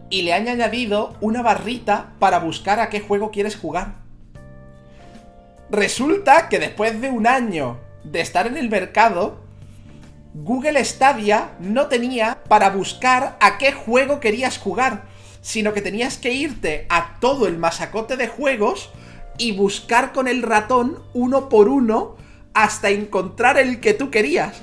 y 0.10 0.24
le 0.24 0.34
han 0.34 0.48
añadido 0.48 1.16
una 1.22 1.44
barrita 1.44 2.14
para 2.20 2.40
buscar 2.40 2.80
a 2.80 2.90
qué 2.90 3.00
juego 3.00 3.32
quieres 3.32 3.56
jugar. 3.56 3.96
Resulta 5.70 6.50
que 6.50 6.60
después 6.60 7.00
de 7.02 7.10
un 7.10 7.28
año 7.28 7.80
de 8.04 8.22
estar 8.22 8.48
en 8.48 8.58
el 8.58 8.70
mercado, 8.70 9.45
Google 10.38 10.84
Stadia 10.84 11.56
no 11.62 11.88
tenía 11.88 12.44
para 12.50 12.70
buscar 12.70 13.38
a 13.40 13.58
qué 13.58 13.72
juego 13.72 14.20
querías 14.20 14.58
jugar, 14.58 15.06
sino 15.42 15.74
que 15.74 15.82
tenías 15.82 16.18
que 16.18 16.34
irte 16.34 16.86
a 16.90 17.22
todo 17.22 17.48
el 17.48 17.58
masacote 17.58 18.18
de 18.18 18.28
juegos 18.28 18.90
y 19.38 19.56
buscar 19.56 20.12
con 20.12 20.28
el 20.28 20.42
ratón 20.42 21.02
uno 21.14 21.48
por 21.48 21.70
uno 21.70 22.18
hasta 22.54 22.90
encontrar 22.90 23.58
el 23.58 23.80
que 23.80 23.94
tú 23.94 24.12
querías. 24.12 24.62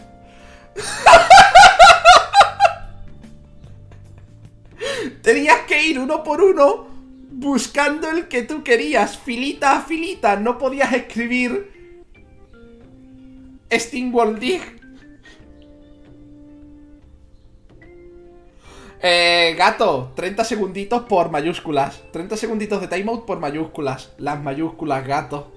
Tenías 5.23 5.61
que 5.61 5.86
ir 5.86 5.99
uno 5.99 6.23
por 6.23 6.43
uno 6.43 6.86
buscando 7.31 8.11
el 8.11 8.28
que 8.28 8.43
tú 8.43 8.62
querías, 8.62 9.16
filita 9.16 9.78
a 9.78 9.81
filita, 9.81 10.36
no 10.36 10.59
podías 10.59 10.93
escribir 10.93 11.73
Steamworld 13.73 14.39
Dig 14.39 14.81
Eh, 19.05 19.57
gato, 19.59 20.12
30 20.15 20.45
segunditos 20.45 21.03
por 21.03 21.33
mayúsculas. 21.33 22.05
30 22.12 22.37
segunditos 22.37 22.81
de 22.81 22.87
timeout 22.87 23.24
por 23.24 23.41
mayúsculas. 23.41 24.12
Las 24.16 24.41
mayúsculas, 24.41 25.05
gato. 25.05 25.51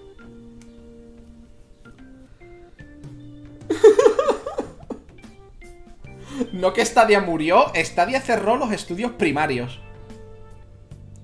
no 6.53 6.73
que 6.73 6.83
Stadia 6.83 7.21
murió, 7.21 7.67
Stadia 7.75 8.19
cerró 8.19 8.57
los 8.57 8.71
estudios 8.71 9.11
primarios. 9.11 9.79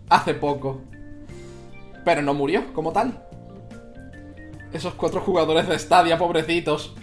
Hace 0.07 0.35
poco. 0.35 0.81
Pero 2.06 2.22
no 2.22 2.35
murió, 2.35 2.72
como 2.73 2.91
tal. 2.91 3.26
Esos 4.72 4.93
cuatro 4.93 5.22
jugadores 5.22 5.68
de 5.68 5.80
Stadia, 5.80 6.19
pobrecitos. 6.19 6.93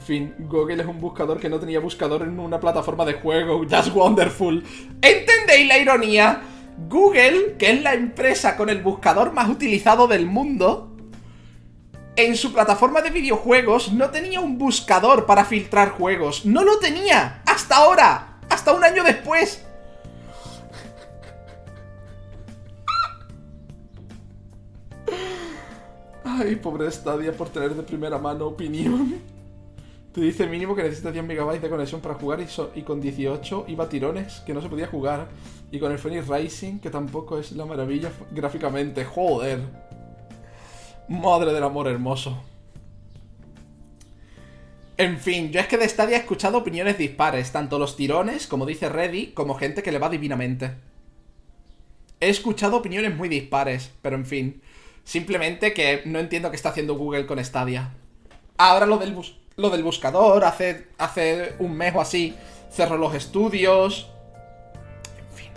En 0.00 0.06
fin, 0.06 0.34
Google 0.38 0.82
es 0.82 0.88
un 0.88 0.98
buscador 0.98 1.38
que 1.38 1.50
no 1.50 1.60
tenía 1.60 1.78
buscador 1.78 2.22
en 2.22 2.40
una 2.40 2.58
plataforma 2.58 3.04
de 3.04 3.12
juego. 3.12 3.66
Just 3.70 3.94
wonderful. 3.94 4.64
¿Entendéis 5.02 5.68
la 5.68 5.78
ironía? 5.78 6.40
Google, 6.88 7.56
que 7.58 7.70
es 7.72 7.82
la 7.82 7.92
empresa 7.92 8.56
con 8.56 8.70
el 8.70 8.80
buscador 8.80 9.34
más 9.34 9.50
utilizado 9.50 10.08
del 10.08 10.24
mundo, 10.24 10.96
en 12.16 12.34
su 12.34 12.50
plataforma 12.50 13.02
de 13.02 13.10
videojuegos 13.10 13.92
no 13.92 14.08
tenía 14.08 14.40
un 14.40 14.56
buscador 14.56 15.26
para 15.26 15.44
filtrar 15.44 15.90
juegos. 15.90 16.46
No 16.46 16.64
lo 16.64 16.78
tenía. 16.78 17.42
Hasta 17.44 17.76
ahora. 17.76 18.38
Hasta 18.48 18.72
un 18.72 18.82
año 18.82 19.04
después. 19.04 19.66
Ay, 26.24 26.56
pobre 26.56 26.90
Stadia 26.90 27.32
por 27.32 27.50
tener 27.50 27.74
de 27.74 27.82
primera 27.82 28.16
mano 28.16 28.46
opinión. 28.46 29.20
Te 30.12 30.20
dice 30.20 30.46
mínimo 30.48 30.74
que 30.74 30.82
necesita 30.82 31.12
10 31.12 31.24
MB 31.24 31.60
de 31.60 31.70
conexión 31.70 32.00
para 32.00 32.16
jugar 32.16 32.44
y, 32.74 32.82
con 32.82 33.00
18 33.00 33.66
iba 33.68 33.88
tirones, 33.88 34.40
que 34.40 34.52
no 34.52 34.60
se 34.60 34.68
podía 34.68 34.88
jugar. 34.88 35.28
Y 35.70 35.78
con 35.78 35.92
el 35.92 35.98
Phoenix 35.98 36.26
Rising, 36.26 36.80
que 36.80 36.90
tampoco 36.90 37.38
es 37.38 37.52
la 37.52 37.64
maravilla 37.64 38.10
gráficamente. 38.32 39.04
Joder. 39.04 39.60
Madre 41.08 41.52
del 41.52 41.62
amor 41.62 41.86
hermoso. 41.86 42.42
En 44.96 45.18
fin, 45.18 45.50
yo 45.52 45.60
es 45.60 45.68
que 45.68 45.78
de 45.78 45.88
Stadia 45.88 46.16
he 46.16 46.20
escuchado 46.20 46.58
opiniones 46.58 46.98
dispares, 46.98 47.52
tanto 47.52 47.78
los 47.78 47.96
tirones, 47.96 48.46
como 48.46 48.66
dice 48.66 48.88
Reddy, 48.88 49.28
como 49.28 49.54
gente 49.54 49.82
que 49.82 49.92
le 49.92 49.98
va 49.98 50.10
divinamente. 50.10 50.72
He 52.18 52.28
escuchado 52.28 52.76
opiniones 52.76 53.16
muy 53.16 53.28
dispares, 53.28 53.92
pero 54.02 54.16
en 54.16 54.26
fin. 54.26 54.62
Simplemente 55.04 55.72
que 55.72 56.02
no 56.04 56.18
entiendo 56.18 56.50
qué 56.50 56.56
está 56.56 56.68
haciendo 56.68 56.96
Google 56.96 57.26
con 57.26 57.42
Stadia. 57.42 57.94
Ahora 58.58 58.84
lo 58.84 58.98
del, 58.98 59.14
lo 59.60 59.70
del 59.70 59.82
buscador, 59.82 60.44
hace, 60.44 60.88
hace 60.98 61.54
un 61.58 61.72
mes 61.72 61.94
o 61.94 62.00
así, 62.00 62.36
cerró 62.70 62.96
los 62.96 63.14
estudios. 63.14 64.10
En 65.18 65.36
fin. 65.36 65.50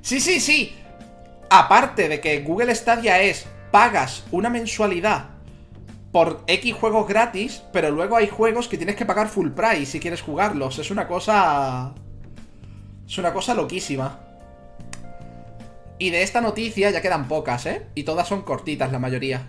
Sí, 0.00 0.20
sí, 0.20 0.40
sí. 0.40 0.76
Aparte 1.50 2.08
de 2.08 2.20
que 2.20 2.40
Google 2.40 2.74
Stadia 2.74 3.20
es, 3.20 3.46
pagas 3.70 4.24
una 4.30 4.48
mensualidad 4.48 5.30
por 6.12 6.44
X 6.46 6.74
juegos 6.74 7.08
gratis, 7.08 7.62
pero 7.72 7.90
luego 7.90 8.16
hay 8.16 8.28
juegos 8.28 8.68
que 8.68 8.76
tienes 8.76 8.96
que 8.96 9.06
pagar 9.06 9.28
full 9.28 9.50
price 9.50 9.86
si 9.86 10.00
quieres 10.00 10.22
jugarlos. 10.22 10.78
Es 10.78 10.90
una 10.90 11.08
cosa... 11.08 11.94
Es 13.06 13.18
una 13.18 13.32
cosa 13.32 13.54
loquísima. 13.54 14.20
Y 15.98 16.10
de 16.10 16.22
esta 16.22 16.40
noticia 16.40 16.90
ya 16.90 17.00
quedan 17.00 17.28
pocas, 17.28 17.66
¿eh? 17.66 17.86
Y 17.94 18.04
todas 18.04 18.28
son 18.28 18.42
cortitas 18.42 18.92
la 18.92 18.98
mayoría. 18.98 19.46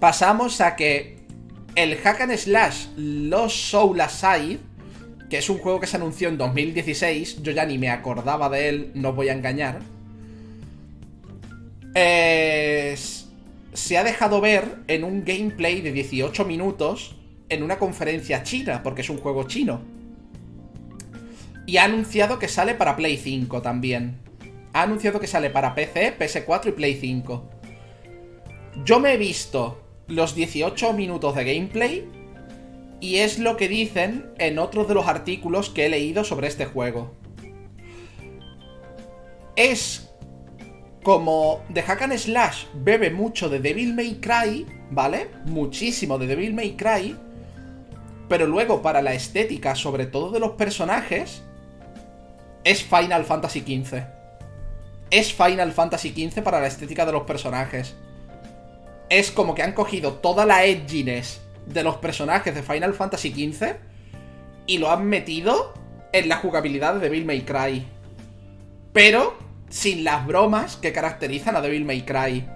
Pasamos 0.00 0.60
a 0.60 0.74
que 0.74 1.21
el 1.74 1.96
Hack 1.96 2.22
and 2.22 2.36
Slash 2.36 2.86
Los 2.96 3.54
Soul 3.54 4.00
Aside, 4.00 4.58
que 5.30 5.38
es 5.38 5.48
un 5.48 5.58
juego 5.58 5.80
que 5.80 5.86
se 5.86 5.96
anunció 5.96 6.28
en 6.28 6.38
2016, 6.38 7.42
yo 7.42 7.52
ya 7.52 7.64
ni 7.64 7.78
me 7.78 7.90
acordaba 7.90 8.48
de 8.48 8.68
él, 8.68 8.90
no 8.94 9.12
voy 9.12 9.28
a 9.28 9.32
engañar. 9.32 9.80
se 11.94 13.98
ha 13.98 14.04
dejado 14.04 14.40
ver 14.40 14.78
en 14.88 15.04
un 15.04 15.24
gameplay 15.24 15.80
de 15.80 15.92
18 15.92 16.44
minutos 16.44 17.16
en 17.48 17.62
una 17.62 17.78
conferencia 17.78 18.42
china, 18.42 18.82
porque 18.82 19.02
es 19.02 19.10
un 19.10 19.18
juego 19.18 19.44
chino. 19.44 19.80
Y 21.66 21.76
ha 21.76 21.84
anunciado 21.84 22.38
que 22.38 22.48
sale 22.48 22.74
para 22.74 22.96
Play 22.96 23.16
5 23.16 23.62
también 23.62 24.22
ha 24.72 24.82
anunciado 24.82 25.20
que 25.20 25.26
sale 25.26 25.50
para 25.50 25.74
PC, 25.74 26.18
PS4 26.18 26.68
y 26.68 26.72
Play 26.72 26.98
5. 27.00 27.50
Yo 28.84 29.00
me 29.00 29.12
he 29.12 29.16
visto 29.16 29.82
los 30.08 30.34
18 30.34 30.92
minutos 30.92 31.34
de 31.34 31.44
gameplay 31.44 32.08
y 33.00 33.16
es 33.16 33.38
lo 33.38 33.56
que 33.56 33.68
dicen 33.68 34.32
en 34.38 34.58
otros 34.58 34.88
de 34.88 34.94
los 34.94 35.08
artículos 35.08 35.70
que 35.70 35.86
he 35.86 35.88
leído 35.88 36.24
sobre 36.24 36.48
este 36.48 36.66
juego. 36.66 37.14
Es 39.56 40.10
como 41.02 41.64
The 41.72 41.82
Hack 41.82 42.02
and 42.02 42.16
Slash 42.16 42.66
bebe 42.74 43.10
mucho 43.10 43.48
de 43.48 43.58
Devil 43.58 43.94
May 43.94 44.20
Cry, 44.20 44.66
¿vale? 44.90 45.30
Muchísimo 45.46 46.18
de 46.18 46.28
Devil 46.28 46.54
May 46.54 46.76
Cry. 46.76 47.16
Pero 48.28 48.46
luego 48.46 48.82
para 48.82 49.02
la 49.02 49.14
estética, 49.14 49.74
sobre 49.74 50.06
todo 50.06 50.30
de 50.30 50.40
los 50.40 50.52
personajes, 50.52 51.42
es 52.64 52.82
Final 52.84 53.24
Fantasy 53.24 53.60
XV 53.60 54.22
es 55.12 55.34
Final 55.34 55.72
Fantasy 55.72 56.08
XV 56.08 56.42
para 56.42 56.58
la 56.58 56.66
estética 56.66 57.04
de 57.04 57.12
los 57.12 57.24
personajes. 57.24 57.94
Es 59.12 59.30
como 59.30 59.54
que 59.54 59.62
han 59.62 59.74
cogido 59.74 60.14
toda 60.14 60.46
la 60.46 60.64
edginess 60.64 61.42
de 61.66 61.82
los 61.82 61.96
personajes 61.96 62.54
de 62.54 62.62
Final 62.62 62.94
Fantasy 62.94 63.30
XV 63.30 63.74
y 64.66 64.78
lo 64.78 64.90
han 64.90 65.04
metido 65.04 65.74
en 66.14 66.30
la 66.30 66.38
jugabilidad 66.38 66.94
de 66.94 67.00
Devil 67.00 67.26
May 67.26 67.42
Cry. 67.42 67.86
Pero 68.94 69.36
sin 69.68 70.02
las 70.02 70.26
bromas 70.26 70.76
que 70.76 70.94
caracterizan 70.94 71.54
a 71.56 71.60
Devil 71.60 71.84
May 71.84 72.06
Cry. 72.06 72.48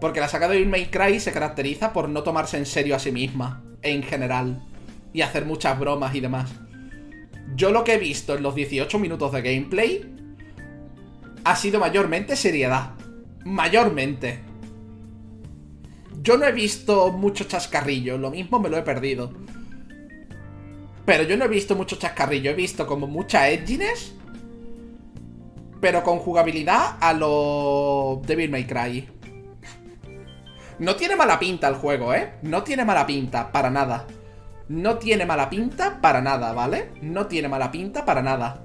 Porque 0.00 0.18
la 0.18 0.26
saga 0.26 0.48
de 0.48 0.54
Devil 0.54 0.68
May 0.68 0.86
Cry 0.86 1.20
se 1.20 1.30
caracteriza 1.30 1.92
por 1.92 2.08
no 2.08 2.24
tomarse 2.24 2.56
en 2.56 2.66
serio 2.66 2.96
a 2.96 2.98
sí 2.98 3.12
misma, 3.12 3.62
en 3.82 4.02
general. 4.02 4.64
Y 5.12 5.20
hacer 5.20 5.44
muchas 5.44 5.78
bromas 5.78 6.12
y 6.16 6.18
demás. 6.18 6.50
Yo 7.54 7.70
lo 7.70 7.84
que 7.84 7.94
he 7.94 7.98
visto 7.98 8.34
en 8.34 8.42
los 8.42 8.56
18 8.56 8.98
minutos 8.98 9.30
de 9.30 9.42
gameplay 9.42 10.12
ha 11.44 11.54
sido 11.54 11.78
mayormente 11.78 12.34
seriedad. 12.34 12.94
Mayormente. 13.44 14.49
Yo 16.22 16.36
no 16.36 16.46
he 16.46 16.52
visto 16.52 17.12
mucho 17.12 17.44
chascarrillo, 17.44 18.18
lo 18.18 18.30
mismo 18.30 18.60
me 18.60 18.68
lo 18.68 18.76
he 18.76 18.82
perdido. 18.82 19.32
Pero 21.06 21.22
yo 21.22 21.36
no 21.38 21.46
he 21.46 21.48
visto 21.48 21.74
mucho 21.74 21.96
chascarrillo, 21.96 22.50
he 22.50 22.54
visto 22.54 22.86
como 22.86 23.06
mucha 23.06 23.48
edginess. 23.48 24.14
Pero 25.80 26.02
con 26.02 26.18
jugabilidad 26.18 26.98
a 27.00 27.14
lo 27.14 28.20
Devil 28.26 28.50
May 28.50 28.66
Cry. 28.66 29.08
No 30.78 30.94
tiene 30.96 31.16
mala 31.16 31.38
pinta 31.38 31.68
el 31.68 31.76
juego, 31.76 32.12
¿eh? 32.12 32.34
No 32.42 32.62
tiene 32.64 32.84
mala 32.84 33.06
pinta, 33.06 33.50
para 33.50 33.70
nada. 33.70 34.06
No 34.68 34.98
tiene 34.98 35.24
mala 35.24 35.48
pinta 35.48 36.00
para 36.02 36.20
nada, 36.20 36.52
¿vale? 36.52 36.90
No 37.00 37.26
tiene 37.28 37.48
mala 37.48 37.70
pinta 37.70 38.04
para 38.04 38.20
nada. 38.22 38.62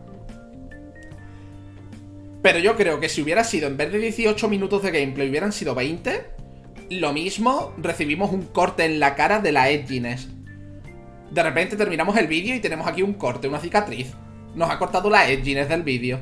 Pero 2.42 2.60
yo 2.60 2.76
creo 2.76 3.00
que 3.00 3.10
si 3.10 3.22
hubiera 3.22 3.46
sido, 3.46 3.68
en 3.68 3.78
vez 3.78 3.94
de 3.94 4.00
18 4.00 4.50
minutos 4.50 4.84
de 4.84 4.92
gameplay, 4.92 5.30
hubieran 5.30 5.52
sido 5.54 5.74
20, 5.74 6.35
lo 6.90 7.14
mismo 7.14 7.74
recibimos 7.78 8.32
un 8.32 8.44
corte 8.44 8.86
en 8.86 9.00
la 9.00 9.16
cara 9.16 9.40
de 9.40 9.52
la 9.52 9.70
edginess. 9.70 10.28
De 11.32 11.44
repente 11.44 11.76
terminamos 11.76 12.18
el 12.18 12.28
vídeo 12.28 12.56
y 12.56 12.60
tenemos 12.60 12.88
aquí 12.88 13.02
un 13.02 13.14
corte, 13.14 13.48
una 13.48 13.60
cicatriz. 13.60 14.14
Nos 14.54 14.70
ha 14.70 14.78
cortado 14.78 15.10
la 15.10 15.28
edginess 15.30 15.68
del 15.68 15.84
vídeo. 15.84 16.22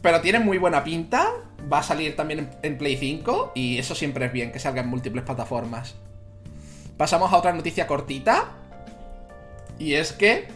Pero 0.00 0.20
tiene 0.20 0.38
muy 0.40 0.58
buena 0.58 0.82
pinta. 0.82 1.28
Va 1.72 1.78
a 1.78 1.82
salir 1.82 2.16
también 2.16 2.50
en 2.62 2.78
Play 2.78 2.96
5. 2.96 3.52
Y 3.54 3.78
eso 3.78 3.94
siempre 3.94 4.26
es 4.26 4.32
bien, 4.32 4.50
que 4.50 4.58
salga 4.58 4.82
en 4.82 4.88
múltiples 4.88 5.24
plataformas. 5.24 5.94
Pasamos 6.96 7.32
a 7.32 7.36
otra 7.36 7.52
noticia 7.52 7.86
cortita. 7.86 8.50
Y 9.78 9.94
es 9.94 10.12
que 10.12 10.48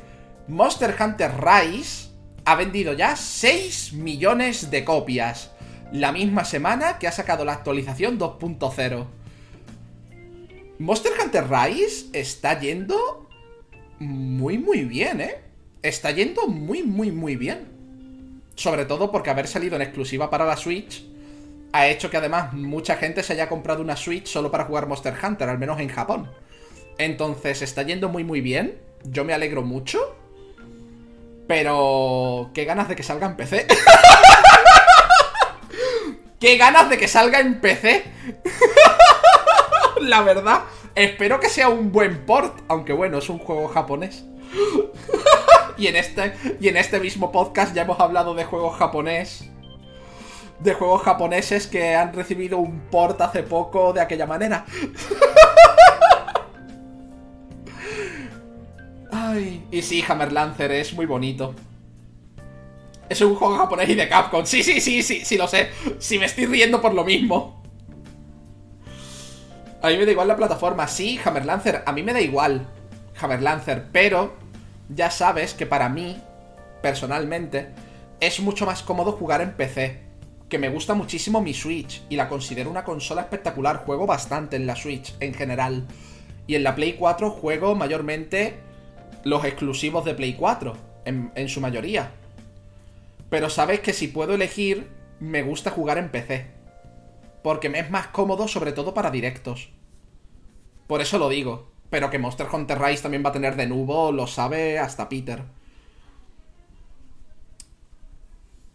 Monster 0.48 0.94
Hunter 0.98 1.32
Rise 1.40 2.05
ha 2.46 2.54
vendido 2.54 2.92
ya 2.92 3.16
6 3.16 3.92
millones 3.94 4.70
de 4.70 4.84
copias. 4.84 5.50
La 5.92 6.12
misma 6.12 6.44
semana 6.44 6.98
que 6.98 7.06
ha 7.06 7.12
sacado 7.12 7.44
la 7.44 7.52
actualización 7.52 8.18
2.0. 8.18 9.06
Monster 10.78 11.12
Hunter 11.22 11.44
Rise 11.50 12.06
está 12.12 12.58
yendo 12.58 13.28
muy 13.98 14.58
muy 14.58 14.84
bien, 14.84 15.20
¿eh? 15.20 15.42
Está 15.82 16.10
yendo 16.12 16.46
muy 16.46 16.82
muy 16.82 17.10
muy 17.10 17.36
bien. 17.36 17.66
Sobre 18.54 18.84
todo 18.84 19.10
porque 19.10 19.30
haber 19.30 19.48
salido 19.48 19.76
en 19.76 19.82
exclusiva 19.82 20.30
para 20.30 20.46
la 20.46 20.56
Switch 20.56 21.04
ha 21.72 21.88
hecho 21.88 22.10
que 22.10 22.16
además 22.16 22.52
mucha 22.52 22.96
gente 22.96 23.22
se 23.22 23.32
haya 23.32 23.48
comprado 23.48 23.82
una 23.82 23.96
Switch 23.96 24.28
solo 24.28 24.50
para 24.50 24.64
jugar 24.64 24.86
Monster 24.86 25.14
Hunter, 25.22 25.48
al 25.48 25.58
menos 25.58 25.80
en 25.80 25.88
Japón. 25.88 26.30
Entonces 26.96 27.60
está 27.62 27.82
yendo 27.82 28.08
muy 28.08 28.24
muy 28.24 28.40
bien 28.40 28.86
yo 29.10 29.24
me 29.24 29.32
alegro 29.32 29.62
mucho. 29.62 30.16
Pero... 31.46 32.50
¿Qué 32.54 32.64
ganas 32.64 32.88
de 32.88 32.96
que 32.96 33.02
salga 33.02 33.26
en 33.26 33.36
PC? 33.36 33.66
¿Qué 36.40 36.56
ganas 36.56 36.90
de 36.90 36.98
que 36.98 37.08
salga 37.08 37.40
en 37.40 37.60
PC? 37.60 38.04
La 40.00 40.20
verdad, 40.22 40.62
espero 40.94 41.40
que 41.40 41.48
sea 41.48 41.68
un 41.68 41.92
buen 41.92 42.26
port, 42.26 42.60
aunque 42.68 42.92
bueno, 42.92 43.18
es 43.18 43.28
un 43.30 43.38
juego 43.38 43.68
japonés. 43.68 44.24
y, 45.78 45.86
en 45.86 45.96
este, 45.96 46.34
y 46.60 46.68
en 46.68 46.76
este 46.76 47.00
mismo 47.00 47.32
podcast 47.32 47.74
ya 47.74 47.82
hemos 47.82 47.98
hablado 48.00 48.34
de 48.34 48.44
juegos 48.44 48.76
japonés. 48.76 49.46
De 50.60 50.74
juegos 50.74 51.02
japoneses 51.02 51.66
que 51.66 51.94
han 51.94 52.12
recibido 52.12 52.58
un 52.58 52.80
port 52.90 53.20
hace 53.20 53.42
poco 53.42 53.92
de 53.92 54.00
aquella 54.00 54.26
manera. 54.26 54.64
Y 59.70 59.82
sí, 59.82 60.04
Hammer 60.06 60.32
Lancer 60.32 60.72
es 60.72 60.94
muy 60.94 61.06
bonito. 61.06 61.54
Es 63.08 63.20
un 63.20 63.34
juego 63.36 63.56
japonés 63.56 63.88
y 63.88 63.94
de 63.94 64.08
Capcom. 64.08 64.44
Sí, 64.44 64.62
sí, 64.62 64.80
sí, 64.80 65.02
sí, 65.02 65.24
sí, 65.24 65.36
lo 65.36 65.46
sé. 65.46 65.70
Sí, 65.98 66.18
me 66.18 66.26
estoy 66.26 66.46
riendo 66.46 66.80
por 66.80 66.92
lo 66.92 67.04
mismo. 67.04 67.62
A 69.82 69.88
mí 69.88 69.98
me 69.98 70.06
da 70.06 70.10
igual 70.10 70.28
la 70.28 70.36
plataforma. 70.36 70.88
Sí, 70.88 71.20
Hammer 71.24 71.46
Lancer, 71.46 71.82
a 71.86 71.92
mí 71.92 72.02
me 72.02 72.12
da 72.12 72.20
igual 72.20 72.66
Hammer 73.20 73.42
Lancer, 73.42 73.86
pero 73.92 74.34
ya 74.88 75.10
sabes 75.10 75.54
que 75.54 75.66
para 75.66 75.88
mí, 75.88 76.20
personalmente, 76.82 77.68
es 78.18 78.40
mucho 78.40 78.66
más 78.66 78.82
cómodo 78.82 79.12
jugar 79.12 79.40
en 79.40 79.52
PC. 79.52 80.04
Que 80.48 80.58
me 80.58 80.68
gusta 80.68 80.94
muchísimo 80.94 81.40
mi 81.40 81.54
Switch 81.54 82.02
y 82.08 82.16
la 82.16 82.28
considero 82.28 82.70
una 82.70 82.84
consola 82.84 83.22
espectacular. 83.22 83.84
Juego 83.84 84.06
bastante 84.06 84.56
en 84.56 84.66
la 84.66 84.76
Switch 84.76 85.14
en 85.20 85.34
general. 85.34 85.86
Y 86.46 86.54
en 86.54 86.64
la 86.64 86.74
Play 86.74 86.94
4 86.94 87.30
juego 87.30 87.74
mayormente 87.74 88.65
los 89.26 89.44
exclusivos 89.44 90.04
de 90.04 90.14
Play 90.14 90.34
4, 90.34 90.76
en, 91.04 91.32
en 91.34 91.48
su 91.48 91.60
mayoría. 91.60 92.12
Pero 93.28 93.50
sabes 93.50 93.80
que 93.80 93.92
si 93.92 94.06
puedo 94.06 94.34
elegir, 94.34 94.88
me 95.18 95.42
gusta 95.42 95.72
jugar 95.72 95.98
en 95.98 96.10
PC. 96.10 96.46
Porque 97.42 97.68
me 97.68 97.80
es 97.80 97.90
más 97.90 98.06
cómodo, 98.06 98.46
sobre 98.46 98.70
todo 98.70 98.94
para 98.94 99.10
directos. 99.10 99.70
Por 100.86 101.00
eso 101.00 101.18
lo 101.18 101.28
digo. 101.28 101.68
Pero 101.90 102.08
que 102.08 102.20
Monster 102.20 102.46
Hunter 102.52 102.80
Rise 102.80 103.02
también 103.02 103.24
va 103.24 103.30
a 103.30 103.32
tener 103.32 103.56
de 103.56 103.66
nuevo, 103.66 104.12
lo 104.12 104.28
sabe 104.28 104.78
hasta 104.78 105.08
Peter. 105.08 105.42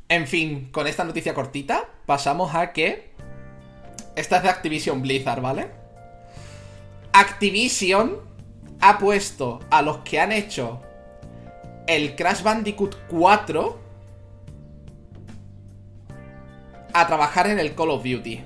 En 0.10 0.28
fin, 0.28 0.68
con 0.73 0.86
esta 0.86 1.06
noticia 1.06 1.34
cortita, 1.34 1.86
pasamos 2.06 2.56
a 2.56 2.73
que. 2.73 3.11
Esta 4.18 4.38
es 4.38 4.44
de 4.44 4.49
Activision 4.49 5.02
Blizzard, 5.02 5.40
¿vale? 5.41 5.69
Activision 7.14 8.18
ha 8.81 8.97
puesto 8.97 9.59
a 9.69 9.81
los 9.81 9.97
que 9.99 10.19
han 10.19 10.31
hecho 10.31 10.81
el 11.87 12.15
Crash 12.15 12.41
Bandicoot 12.41 12.95
4 13.07 13.79
a 16.93 17.07
trabajar 17.07 17.47
en 17.47 17.59
el 17.59 17.75
Call 17.75 17.91
of 17.91 18.03
Duty. 18.03 18.43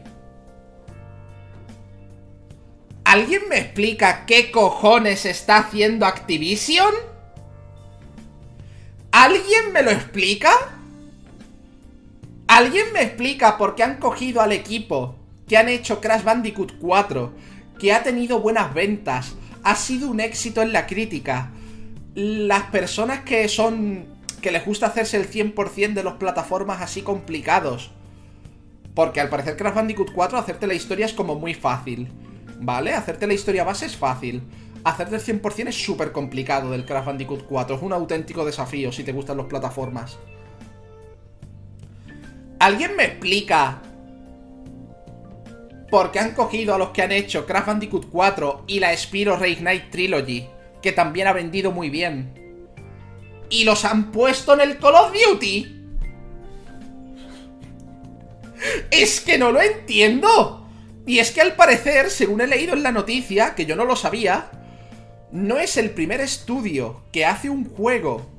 ¿Alguien 3.06 3.44
me 3.50 3.60
explica 3.60 4.26
qué 4.26 4.52
cojones 4.52 5.26
está 5.26 5.58
haciendo 5.58 6.06
Activision? 6.06 6.94
¿Alguien 9.12 9.72
me 9.72 9.84
lo 9.84 9.92
explica? 9.92 10.52
¿Alguien 12.48 12.92
me 12.94 13.04
explica 13.04 13.58
por 13.58 13.76
qué 13.76 13.84
han 13.84 13.98
cogido 13.98 14.42
al 14.42 14.52
equipo 14.52 15.16
que 15.48 15.58
han 15.58 15.70
hecho 15.70 16.02
Crash 16.02 16.24
Bandicoot 16.24 16.78
4, 16.80 17.34
que 17.80 17.94
ha 17.94 18.04
tenido 18.04 18.40
buenas 18.40 18.74
ventas, 18.74 19.36
ha 19.66 19.76
sido 19.76 20.10
un 20.10 20.20
éxito 20.20 20.62
en 20.62 20.72
la 20.72 20.86
crítica? 20.86 21.52
Las 22.14 22.66
personas 22.66 23.22
que 23.22 23.50
son... 23.50 24.06
que 24.40 24.52
les 24.52 24.64
gusta 24.64 24.86
hacerse 24.86 25.18
el 25.18 25.30
100% 25.30 25.94
de 25.94 26.04
las 26.04 26.14
plataformas 26.14 26.84
así 26.84 27.02
complicados. 27.02 27.90
Porque 28.94 29.20
al 29.20 29.30
parecer 29.30 29.58
Crash 29.58 29.74
Bandicoot 29.74 30.14
4 30.14 30.38
hacerte 30.38 30.68
la 30.68 30.76
historia 30.76 31.08
es 31.08 31.14
como 31.14 31.34
muy 31.36 31.56
fácil. 31.56 32.08
¿Vale? 32.60 32.94
Hacerte 32.94 33.26
la 33.26 33.34
historia 33.34 33.64
base 33.64 33.88
es 33.88 33.98
fácil. 33.98 34.44
Hacerte 34.84 35.16
el 35.16 35.42
100% 35.42 35.70
es 35.70 35.84
súper 35.84 36.12
complicado 36.12 36.70
del 36.70 36.86
Crash 36.86 37.06
Bandicoot 37.06 37.48
4. 37.48 37.76
Es 37.76 37.82
un 37.82 37.92
auténtico 37.92 38.46
desafío 38.46 38.92
si 38.92 39.04
te 39.04 39.14
gustan 39.14 39.38
las 39.38 39.48
plataformas. 39.48 40.20
¿Alguien 42.60 42.96
me 42.96 43.06
explica 43.06 43.82
por 45.90 46.12
qué 46.12 46.20
han 46.20 46.34
cogido 46.34 46.74
a 46.74 46.78
los 46.78 46.90
que 46.90 47.02
han 47.02 47.12
hecho 47.12 47.46
Crash 47.46 47.66
Bandicoot 47.66 48.10
4 48.10 48.66
y 48.68 48.80
la 48.80 48.96
Spiro 48.96 49.38
Reignite 49.38 49.88
Trilogy, 49.92 50.48
que 50.82 50.92
también 50.92 51.28
ha 51.28 51.34
vendido 51.34 51.72
muy 51.72 51.90
bien, 51.90 52.46
y 53.50 53.64
los 53.64 53.86
han 53.86 54.12
puesto 54.12 54.54
en 54.54 54.62
el 54.62 54.78
Call 54.78 54.96
of 54.96 55.14
Duty? 55.14 55.72
Es 58.92 59.22
que 59.22 59.38
no 59.38 59.52
lo 59.52 59.62
entiendo. 59.62 60.68
Y 61.06 61.20
es 61.20 61.32
que 61.32 61.42
al 61.42 61.56
parecer, 61.56 62.10
según 62.10 62.42
he 62.42 62.48
leído 62.48 62.74
en 62.74 62.82
la 62.82 62.92
noticia, 62.92 63.54
que 63.54 63.66
yo 63.66 63.76
no 63.76 63.86
lo 63.86 63.96
sabía, 63.96 64.50
no 65.32 65.60
es 65.60 65.78
el 65.78 65.92
primer 65.92 66.22
estudio 66.22 67.04
que 67.12 67.26
hace 67.26 67.50
un 67.50 67.70
juego, 67.70 68.32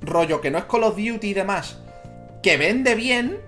rollo 0.00 0.40
que 0.40 0.50
no 0.50 0.58
es 0.58 0.64
Call 0.64 0.84
of 0.84 0.96
Duty 0.96 1.28
y 1.28 1.34
demás, 1.34 1.78
que 2.42 2.56
vende 2.56 2.94
bien, 2.94 3.38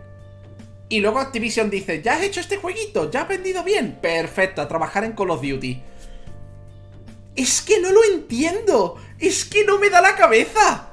y 0.90 0.98
luego 0.98 1.20
Activision 1.20 1.70
dice, 1.70 2.02
ya 2.02 2.14
has 2.14 2.22
hecho 2.22 2.40
este 2.40 2.56
jueguito, 2.56 3.10
ya 3.10 3.22
has 3.22 3.28
vendido 3.28 3.62
bien, 3.62 3.98
perfecto, 4.02 4.60
a 4.60 4.68
trabajar 4.68 5.04
en 5.04 5.12
Call 5.12 5.30
of 5.30 5.40
Duty. 5.40 5.80
Es 7.36 7.62
que 7.62 7.80
no 7.80 7.92
lo 7.92 8.04
entiendo, 8.12 8.96
es 9.20 9.44
que 9.44 9.64
no 9.64 9.78
me 9.78 9.88
da 9.88 10.02
la 10.02 10.16
cabeza. 10.16 10.88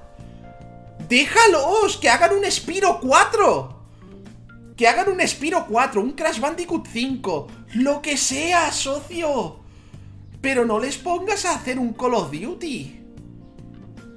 Déjalos, 1.09 1.97
que 1.97 2.09
hagan 2.09 2.37
un 2.37 2.49
Spiro 2.49 2.99
4 3.01 3.77
que 4.77 4.87
hagan 4.87 5.09
un 5.09 5.27
Spiro 5.27 5.65
4, 5.67 5.99
un 5.99 6.11
Crash 6.11 6.39
Bandicoot 6.39 6.87
5, 6.87 7.47
lo 7.73 7.99
que 7.99 8.15
sea, 8.15 8.71
socio. 8.71 9.57
Pero 10.39 10.65
no 10.65 10.79
les 10.79 10.99
pongas 10.99 11.45
a 11.45 11.55
hacer 11.55 11.79
un 11.79 11.93
Call 11.93 12.13
of 12.13 12.31
Duty. 12.31 13.01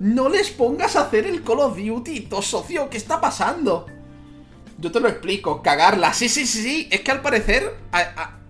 No 0.01 0.29
les 0.29 0.51
pongas 0.51 0.97
a 0.97 1.03
hacer 1.07 1.27
el 1.27 1.43
Call 1.43 1.61
of 1.61 1.79
Duty, 1.79 2.21
to 2.21 2.43
socio, 2.43 2.91
¿qué 2.91 2.99
está 2.99 3.19
pasando? 3.23 3.87
Yo 4.81 4.91
te 4.91 5.01
lo 5.01 5.09
explico, 5.09 5.63
cagarla. 5.63 6.15
Sí, 6.15 6.29
sí, 6.29 6.47
sí, 6.47 6.63
sí. 6.63 6.89
Es 6.91 7.03
que 7.03 7.11
al 7.11 7.21
parecer 7.21 7.75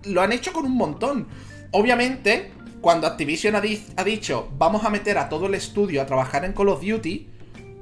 lo 0.05 0.21
han 0.21 0.31
hecho 0.31 0.53
con 0.53 0.65
un 0.65 0.75
montón. 0.75 1.27
Obviamente, 1.71 2.51
cuando 2.79 3.05
Activision 3.05 3.55
ha, 3.55 3.61
ha 3.97 4.03
dicho 4.03 4.49
vamos 4.57 4.85
a 4.85 4.89
meter 4.89 5.17
a 5.17 5.29
todo 5.29 5.47
el 5.47 5.55
estudio 5.55 6.01
a 6.01 6.05
trabajar 6.05 6.45
en 6.45 6.53
Call 6.53 6.69
of 6.69 6.83
Duty, 6.83 7.27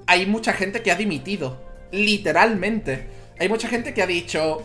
hay 0.08 0.26
mucha 0.26 0.54
gente 0.54 0.82
que 0.82 0.92
ha 0.92 0.96
dimitido. 0.96 1.62
Literalmente. 1.92 3.08
Hay 3.40 3.48
mucha 3.50 3.68
gente 3.68 3.94
que 3.94 4.02
ha 4.02 4.08
dicho, 4.08 4.64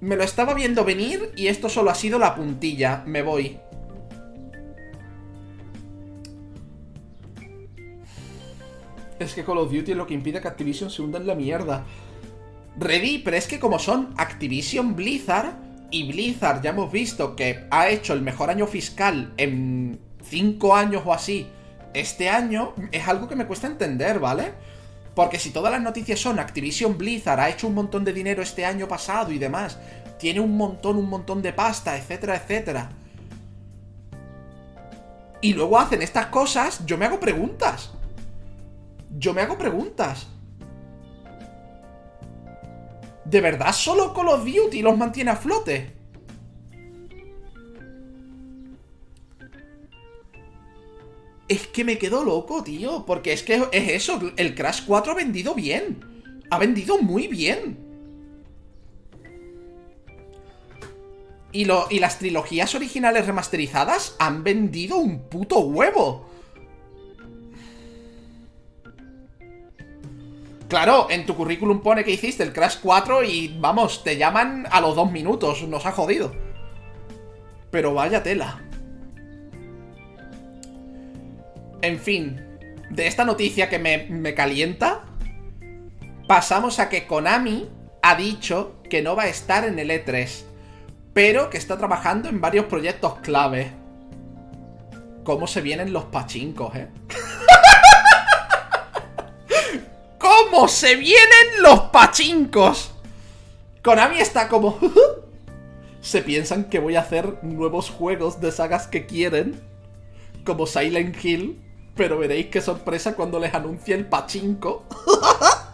me 0.00 0.16
lo 0.16 0.22
estaba 0.22 0.54
viendo 0.54 0.84
venir 0.84 1.32
y 1.36 1.48
esto 1.48 1.68
solo 1.68 1.90
ha 1.90 1.94
sido 1.94 2.18
la 2.18 2.34
puntilla, 2.34 3.02
me 3.06 3.22
voy. 3.22 3.58
Es 9.18 9.32
que 9.32 9.42
Call 9.42 9.58
of 9.58 9.72
Duty 9.72 9.92
es 9.92 9.96
lo 9.96 10.06
que 10.06 10.14
impide 10.14 10.42
que 10.42 10.48
Activision 10.48 10.90
se 10.90 11.00
hunda 11.00 11.18
en 11.18 11.26
la 11.26 11.34
mierda. 11.34 11.86
Ready, 12.78 13.18
pero 13.18 13.36
es 13.36 13.46
que 13.46 13.58
como 13.58 13.78
son 13.78 14.14
Activision 14.18 14.94
Blizzard, 14.94 15.54
y 15.90 16.10
Blizzard 16.10 16.62
ya 16.62 16.70
hemos 16.70 16.90
visto 16.92 17.36
que 17.36 17.66
ha 17.70 17.88
hecho 17.88 18.12
el 18.12 18.22
mejor 18.22 18.50
año 18.50 18.66
fiscal 18.66 19.32
en 19.36 20.00
5 20.22 20.76
años 20.76 21.02
o 21.04 21.12
así, 21.12 21.48
este 21.94 22.28
año, 22.28 22.74
es 22.92 23.08
algo 23.08 23.28
que 23.28 23.36
me 23.36 23.46
cuesta 23.46 23.66
entender, 23.66 24.18
¿vale? 24.18 24.52
Porque 25.14 25.38
si 25.38 25.50
todas 25.50 25.72
las 25.72 25.80
noticias 25.80 26.20
son 26.20 26.38
Activision 26.38 26.98
Blizzard 26.98 27.40
ha 27.40 27.48
hecho 27.48 27.68
un 27.68 27.74
montón 27.74 28.04
de 28.04 28.12
dinero 28.12 28.42
este 28.42 28.66
año 28.66 28.86
pasado 28.86 29.32
y 29.32 29.38
demás, 29.38 29.78
tiene 30.18 30.40
un 30.40 30.56
montón, 30.56 30.96
un 30.96 31.08
montón 31.08 31.40
de 31.40 31.54
pasta, 31.54 31.96
etcétera, 31.96 32.36
etcétera. 32.36 32.90
Y 35.40 35.54
luego 35.54 35.78
hacen 35.78 36.02
estas 36.02 36.26
cosas, 36.26 36.84
yo 36.84 36.98
me 36.98 37.06
hago 37.06 37.20
preguntas. 37.20 37.92
Yo 39.16 39.32
me 39.32 39.40
hago 39.40 39.56
preguntas. 39.56 40.26
¿De 43.28 43.40
verdad 43.40 43.72
solo 43.72 44.14
Call 44.14 44.28
of 44.28 44.44
Duty 44.44 44.82
los 44.82 44.96
mantiene 44.96 45.32
a 45.32 45.36
flote? 45.36 45.92
Es 51.48 51.66
que 51.68 51.84
me 51.84 51.98
quedo 51.98 52.24
loco, 52.24 52.62
tío. 52.62 53.04
Porque 53.04 53.32
es 53.32 53.42
que 53.42 53.66
es 53.72 53.88
eso. 53.88 54.20
El 54.36 54.54
Crash 54.54 54.82
4 54.86 55.12
ha 55.12 55.14
vendido 55.14 55.54
bien. 55.54 56.00
Ha 56.50 56.58
vendido 56.58 56.98
muy 56.98 57.26
bien. 57.26 57.78
Y, 61.50 61.64
lo, 61.64 61.86
y 61.90 61.98
las 61.98 62.18
trilogías 62.18 62.74
originales 62.74 63.26
remasterizadas 63.26 64.14
han 64.18 64.44
vendido 64.44 64.98
un 64.98 65.28
puto 65.28 65.60
huevo. 65.60 66.25
Claro, 70.68 71.06
en 71.10 71.26
tu 71.26 71.36
currículum 71.36 71.80
pone 71.80 72.04
que 72.04 72.10
hiciste 72.10 72.42
el 72.42 72.52
Crash 72.52 72.78
4 72.82 73.22
y 73.22 73.56
vamos, 73.60 74.02
te 74.02 74.16
llaman 74.16 74.66
a 74.70 74.80
los 74.80 74.96
dos 74.96 75.10
minutos. 75.12 75.62
Nos 75.62 75.86
ha 75.86 75.92
jodido. 75.92 76.32
Pero 77.70 77.94
vaya 77.94 78.22
tela. 78.22 78.60
En 81.82 82.00
fin, 82.00 82.40
de 82.90 83.06
esta 83.06 83.24
noticia 83.24 83.68
que 83.68 83.78
me, 83.78 84.34
calienta, 84.34 85.04
pasamos 86.26 86.80
a 86.80 86.88
que 86.88 87.06
Konami 87.06 87.68
ha 88.02 88.16
dicho 88.16 88.76
que 88.90 89.02
no 89.02 89.14
va 89.14 89.24
a 89.24 89.28
estar 89.28 89.64
en 89.64 89.78
el 89.78 89.90
E3, 89.90 90.44
pero 91.12 91.48
que 91.48 91.58
está 91.58 91.78
trabajando 91.78 92.28
en 92.28 92.40
varios 92.40 92.66
proyectos 92.66 93.18
clave. 93.20 93.70
¿Cómo 95.22 95.46
se 95.46 95.60
vienen 95.60 95.92
los 95.92 96.06
pachincos, 96.06 96.74
eh? 96.74 96.88
¿Cómo 100.36 100.68
se 100.68 100.96
vienen 100.96 101.62
los 101.62 101.80
pachincos? 101.84 102.90
Konami 103.82 104.18
está 104.18 104.48
como... 104.48 104.78
se 106.00 106.20
piensan 106.20 106.68
que 106.68 106.78
voy 106.78 106.96
a 106.96 107.00
hacer 107.00 107.42
nuevos 107.42 107.88
juegos 107.88 108.40
de 108.40 108.52
sagas 108.52 108.86
que 108.86 109.06
quieren, 109.06 109.60
como 110.44 110.66
Silent 110.66 111.24
Hill, 111.24 111.62
pero 111.94 112.18
veréis 112.18 112.46
qué 112.46 112.60
sorpresa 112.60 113.14
cuando 113.14 113.38
les 113.38 113.54
anuncie 113.54 113.94
el 113.94 114.06
pachinko. 114.06 114.84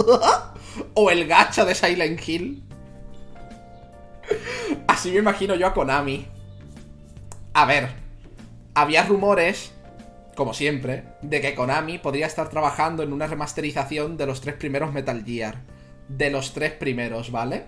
o 0.94 1.10
el 1.10 1.26
gacha 1.26 1.64
de 1.64 1.74
Silent 1.74 2.28
Hill. 2.28 2.62
Así 4.86 5.10
me 5.10 5.18
imagino 5.18 5.56
yo 5.56 5.66
a 5.66 5.74
Konami. 5.74 6.28
A 7.52 7.66
ver, 7.66 7.88
había 8.74 9.02
rumores, 9.02 9.72
como 10.34 10.54
siempre, 10.54 11.04
de 11.20 11.40
que 11.40 11.54
Konami 11.54 11.98
podría 11.98 12.26
estar 12.26 12.48
trabajando 12.48 13.02
en 13.02 13.12
una 13.12 13.26
remasterización 13.26 14.16
de 14.16 14.26
los 14.26 14.40
tres 14.40 14.54
primeros 14.54 14.92
Metal 14.92 15.24
Gear. 15.24 15.60
de 16.08 16.30
los 16.30 16.52
tres 16.52 16.72
primeros, 16.72 17.30
¿vale? 17.30 17.64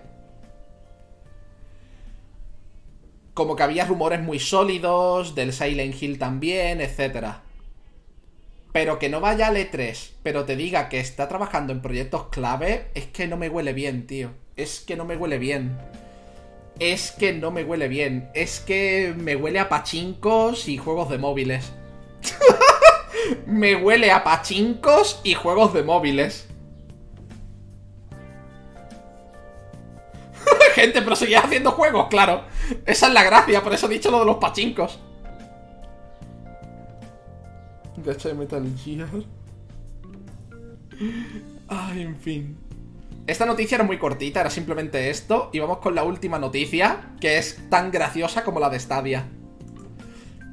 Como 3.33 3.55
que 3.55 3.63
había 3.63 3.85
rumores 3.85 4.21
muy 4.21 4.39
sólidos, 4.39 5.35
del 5.35 5.51
Silent 5.51 6.01
Hill 6.01 6.19
también, 6.19 6.79
etc. 6.79 7.37
Pero 8.71 8.99
que 8.99 9.09
no 9.09 9.19
vaya 9.21 9.47
al 9.47 9.55
E3, 9.57 10.11
pero 10.21 10.45
te 10.45 10.55
diga 10.55 10.89
que 10.89 10.99
está 10.99 11.27
trabajando 11.27 11.73
en 11.73 11.81
proyectos 11.81 12.27
clave, 12.27 12.87
es 12.93 13.05
que 13.07 13.27
no 13.27 13.37
me 13.37 13.49
huele 13.49 13.73
bien, 13.73 14.05
tío. 14.05 14.31
Es 14.55 14.79
que 14.79 14.95
no 14.95 15.05
me 15.05 15.17
huele 15.17 15.37
bien. 15.37 15.77
Es 16.79 17.11
que 17.11 17.33
no 17.33 17.51
me 17.51 17.63
huele 17.63 17.87
bien. 17.87 18.29
Es 18.33 18.59
que 18.59 19.13
me 19.17 19.35
huele 19.35 19.59
a 19.59 19.69
pachincos 19.69 20.67
y 20.67 20.77
juegos 20.77 21.09
de 21.09 21.17
móviles. 21.17 21.73
Me 23.45 23.75
huele 23.75 24.11
a 24.11 24.23
pachincos 24.23 25.19
y 25.23 25.33
juegos 25.33 25.73
de 25.73 25.83
móviles. 25.83 26.47
Gente, 30.75 31.01
pero 31.01 31.15
seguía 31.15 31.39
haciendo 31.39 31.71
juegos, 31.71 32.07
claro. 32.09 32.43
Esa 32.85 33.07
es 33.07 33.13
la 33.13 33.23
gracia, 33.23 33.63
por 33.63 33.73
eso 33.73 33.87
he 33.87 33.89
dicho 33.89 34.11
lo 34.11 34.19
de 34.19 34.25
los 34.25 34.37
pachincos. 34.37 34.99
Gacha 37.97 38.29
de 38.29 38.35
Metal 38.35 38.63
Gear. 38.83 39.09
Ay, 41.67 42.01
en 42.01 42.17
fin. 42.17 42.57
Esta 43.27 43.45
noticia 43.45 43.75
era 43.75 43.83
muy 43.83 43.97
cortita, 43.97 44.41
era 44.41 44.49
simplemente 44.49 45.09
esto. 45.09 45.49
Y 45.51 45.59
vamos 45.59 45.79
con 45.79 45.95
la 45.95 46.03
última 46.03 46.37
noticia, 46.37 47.15
que 47.19 47.37
es 47.37 47.69
tan 47.69 47.91
graciosa 47.91 48.43
como 48.43 48.59
la 48.59 48.69
de 48.69 48.79
Stadia. 48.79 49.27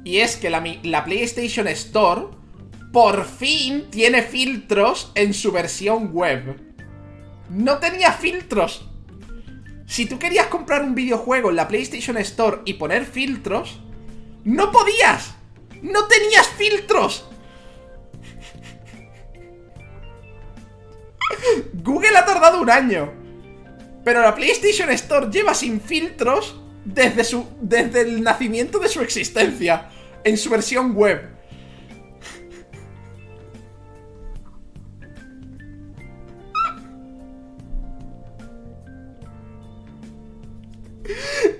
Y 0.03 0.17
es 0.17 0.37
que 0.37 0.49
la, 0.49 0.63
la 0.83 1.05
PlayStation 1.05 1.67
Store 1.67 2.27
por 2.93 3.25
fin 3.25 3.89
tiene 3.89 4.21
filtros 4.21 5.11
en 5.15 5.33
su 5.33 5.51
versión 5.51 6.13
web. 6.13 6.61
No 7.49 7.79
tenía 7.79 8.13
filtros. 8.13 8.87
Si 9.87 10.05
tú 10.05 10.19
querías 10.19 10.45
comprar 10.45 10.83
un 10.83 10.93
videojuego 10.93 11.49
en 11.49 11.55
la 11.55 11.67
PlayStation 11.67 12.17
Store 12.17 12.59
y 12.65 12.75
poner 12.75 13.05
filtros, 13.05 13.81
no 14.43 14.71
podías. 14.71 15.33
No 15.81 16.05
tenías 16.05 16.47
filtros. 16.49 17.27
Google 21.73 22.15
ha 22.15 22.25
tardado 22.25 22.61
un 22.61 22.69
año. 22.69 23.11
Pero 24.05 24.21
la 24.21 24.35
PlayStation 24.35 24.91
Store 24.91 25.31
lleva 25.31 25.55
sin 25.55 25.81
filtros 25.81 26.61
desde, 26.85 27.23
su, 27.23 27.47
desde 27.59 28.01
el 28.01 28.21
nacimiento 28.21 28.77
de 28.77 28.87
su 28.87 29.01
existencia. 29.01 29.89
En 30.23 30.37
su 30.37 30.51
versión 30.51 30.93
web. 30.93 31.33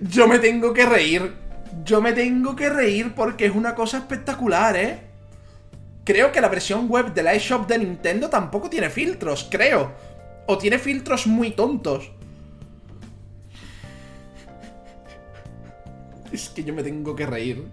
Yo 0.02 0.28
me 0.28 0.40
tengo 0.40 0.74
que 0.74 0.86
reír. 0.86 1.34
Yo 1.84 2.02
me 2.02 2.14
tengo 2.14 2.56
que 2.56 2.70
reír 2.70 3.14
porque 3.16 3.46
es 3.46 3.56
una 3.56 3.76
cosa 3.76 3.98
espectacular, 3.98 4.76
¿eh? 4.76 5.00
Creo 6.04 6.32
que 6.32 6.42
la 6.42 6.50
versión 6.50 6.88
web 6.90 7.14
de 7.14 7.24
la 7.24 7.34
eShop 7.34 7.68
de 7.68 7.80
Nintendo 7.80 8.30
tampoco 8.30 8.70
tiene 8.70 8.90
filtros, 8.90 9.48
creo. 9.50 9.92
O 10.48 10.58
tiene 10.58 10.78
filtros 10.78 11.28
muy 11.28 11.52
tontos. 11.52 12.12
Es 16.32 16.50
que 16.50 16.64
yo 16.64 16.74
me 16.74 16.84
tengo 16.84 17.16
que 17.16 17.26
reír. 17.26 17.64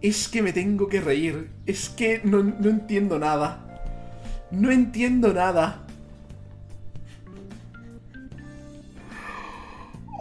Es 0.00 0.28
que 0.28 0.42
me 0.42 0.52
tengo 0.52 0.88
que 0.88 1.00
reír. 1.00 1.50
Es 1.66 1.88
que 1.88 2.20
no, 2.24 2.42
no 2.42 2.68
entiendo 2.68 3.18
nada. 3.18 3.64
No 4.50 4.70
entiendo 4.70 5.32
nada. 5.32 5.83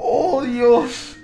¡Oh, 0.06 0.44
Dios! 0.44 1.16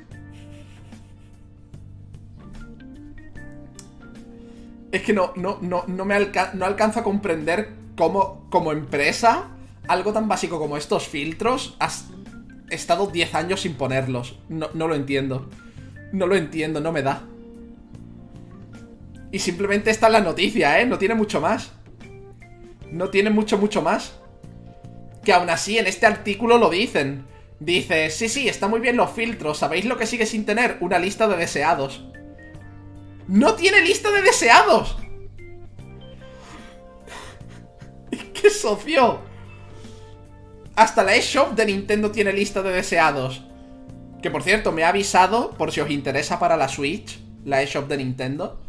Es 4.90 5.02
que 5.02 5.12
no, 5.12 5.34
no, 5.36 5.60
no, 5.62 5.84
no 5.86 6.06
me 6.06 6.18
no 6.54 6.66
alcanzo 6.66 7.02
a 7.02 7.04
comprender 7.04 7.74
cómo, 7.98 8.48
como 8.50 8.72
empresa, 8.72 9.50
algo 9.86 10.14
tan 10.14 10.30
básico 10.30 10.60
como 10.60 10.78
estos 10.78 11.10
filtros, 11.10 11.76
has 11.80 12.06
estado 12.70 13.08
10 13.08 13.36
años 13.36 13.62
sin 13.62 13.76
ponerlos. 13.76 14.40
No, 14.48 14.70
no 14.74 14.88
lo 14.88 14.96
entiendo. 14.96 15.50
No 16.14 16.26
lo 16.26 16.38
entiendo, 16.38 16.80
no 16.80 16.94
me 16.94 17.02
da. 17.02 17.24
Y 19.34 19.40
simplemente 19.40 19.92
está 19.92 20.08
en 20.08 20.14
la 20.14 20.22
noticia, 20.22 20.80
¿eh? 20.80 20.86
No 20.86 20.98
tiene 20.98 21.16
mucho 21.16 21.42
más. 21.42 21.74
No 22.90 23.10
tiene 23.10 23.30
mucho, 23.30 23.58
mucho 23.58 23.82
más. 23.82 24.14
Que 25.26 25.34
aún 25.34 25.50
así 25.50 25.78
en 25.78 25.86
este 25.86 26.06
artículo 26.06 26.58
lo 26.58 26.70
dicen. 26.70 27.26
Dice, 27.60 28.10
sí, 28.10 28.30
sí, 28.30 28.48
está 28.48 28.68
muy 28.68 28.80
bien 28.80 28.96
los 28.96 29.12
filtros. 29.12 29.58
¿Sabéis 29.58 29.86
lo 29.86 29.98
que 29.98 30.08
sigue 30.08 30.26
sin 30.26 30.46
tener? 30.46 30.78
Una 30.80 30.98
lista 30.98 31.28
de 31.28 31.36
deseados. 31.36 32.06
¡No 33.28 33.56
tiene 33.56 33.82
lista 33.82 34.10
de 34.12 34.22
deseados! 34.22 34.98
¡Qué 38.34 38.50
socio! 38.50 39.20
Hasta 40.76 41.04
la 41.04 41.16
eShop 41.16 41.56
de 41.56 41.66
Nintendo 41.66 42.12
tiene 42.12 42.32
lista 42.32 42.62
de 42.64 42.72
deseados. 42.72 43.44
Que 44.22 44.32
por 44.32 44.44
cierto, 44.44 44.72
me 44.72 44.84
ha 44.84 44.90
avisado, 44.90 45.52
por 45.52 45.72
si 45.72 45.82
os 45.82 45.90
interesa 45.90 46.40
para 46.40 46.56
la 46.56 46.70
Switch, 46.70 47.20
la 47.44 47.62
eShop 47.62 47.90
de 47.90 47.98
Nintendo. 47.98 48.60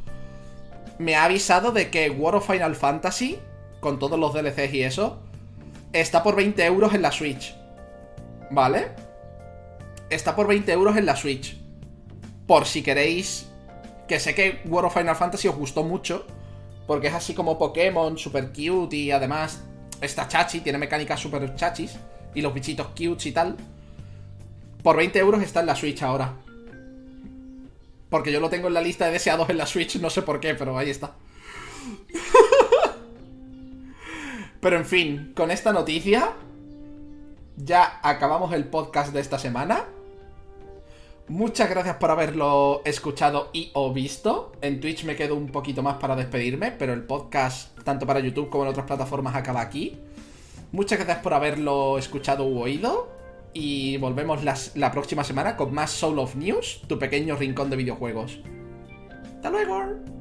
Me 0.99 1.15
ha 1.15 1.25
avisado 1.25 1.71
de 1.71 1.89
que 1.91 2.11
World 2.11 2.39
of 2.39 2.51
Final 2.51 2.75
Fantasy, 2.75 3.39
con 3.79 3.99
todos 4.01 4.19
los 4.19 4.35
DLCs 4.35 4.75
y 4.75 4.83
eso, 4.83 5.23
está 5.93 6.23
por 6.23 6.35
20 6.37 6.65
euros 6.67 6.95
en 6.95 7.03
la 7.03 7.13
Switch. 7.13 7.55
¿Vale? 8.51 8.89
Está 10.09 10.35
por 10.35 10.49
20 10.49 10.73
euros 10.73 10.97
en 10.97 11.07
la 11.07 11.17
Switch. 11.17 11.57
Por 12.47 12.67
si 12.67 12.83
queréis 12.83 13.47
que 14.09 14.19
sé 14.19 14.35
que 14.35 14.61
World 14.65 14.89
of 14.89 14.95
Final 14.95 15.15
Fantasy 15.15 15.47
os 15.47 15.55
gustó 15.55 15.85
mucho, 15.85 16.27
porque 16.89 17.07
es 17.07 17.15
así 17.15 17.33
como 17.33 17.57
Pokémon, 17.57 18.19
super 18.19 18.49
cute 18.49 18.97
y 18.97 19.13
además 19.13 19.63
está 20.01 20.27
chachi, 20.27 20.61
tiene 20.61 20.79
mecánicas 20.79 21.21
super 21.21 21.55
chachis 21.55 21.97
y 22.35 22.43
los 22.43 22.53
bichitos 22.53 22.89
cute 22.89 23.29
y 23.29 23.33
tal. 23.33 23.57
Por 24.83 24.97
20 24.97 25.17
euros 25.21 25.43
está 25.43 25.61
en 25.61 25.67
la 25.67 25.77
Switch 25.77 26.03
ahora. 26.03 26.35
Porque 28.09 28.33
yo 28.33 28.41
lo 28.41 28.51
tengo 28.51 28.67
en 28.67 28.75
la 28.75 28.81
lista 28.81 29.07
de 29.07 29.13
deseados 29.13 29.49
en 29.49 29.59
la 29.59 29.67
Switch, 29.67 30.01
no 30.01 30.11
sé 30.11 30.23
por 30.23 30.41
qué, 30.41 30.57
pero 30.57 30.77
ahí 30.77 30.91
está. 30.91 31.15
pero 34.61 34.77
en 34.77 34.87
fin, 34.87 35.33
con 35.37 35.53
esta 35.53 35.73
noticia 35.73 36.33
ya 37.65 38.01
acabamos 38.03 38.53
el 38.53 38.65
podcast 38.65 39.13
de 39.13 39.21
esta 39.21 39.39
semana. 39.39 39.85
Muchas 41.29 41.71
gracias 41.71 41.97
por 41.97 42.11
haberlo 42.11 42.83
escuchado 42.85 43.51
y 43.53 43.71
o 43.75 43.93
visto. 43.93 44.53
En 44.63 44.81
Twitch 44.81 45.05
me 45.05 45.15
quedo 45.15 45.37
un 45.37 45.49
poquito 45.49 45.83
más 45.83 45.97
para 45.99 46.17
despedirme, 46.17 46.73
pero 46.73 46.93
el 46.93 47.05
podcast, 47.05 47.79
tanto 47.85 48.07
para 48.07 48.21
YouTube 48.21 48.51
como 48.51 48.65
en 48.65 48.71
otras 48.71 48.87
plataformas, 48.87 49.37
acaba 49.37 49.61
aquí. 49.61 49.99
Muchas 50.73 50.99
gracias 50.99 51.19
por 51.19 51.35
haberlo 51.35 51.99
escuchado 51.99 52.47
u 52.47 52.61
oído. 52.61 53.09
Y 53.53 53.97
volvemos 53.97 54.45
la 54.75 54.93
próxima 54.93 55.25
semana 55.25 55.57
con 55.57 55.75
más 55.75 55.91
Soul 55.91 56.19
of 56.21 56.37
News, 56.37 56.83
tu 56.87 56.99
pequeño 56.99 57.37
rincón 57.37 57.69
de 57.71 57.77
videojuegos. 57.77 58.41
¡Hasta 59.37 59.51
luego! 59.51 60.20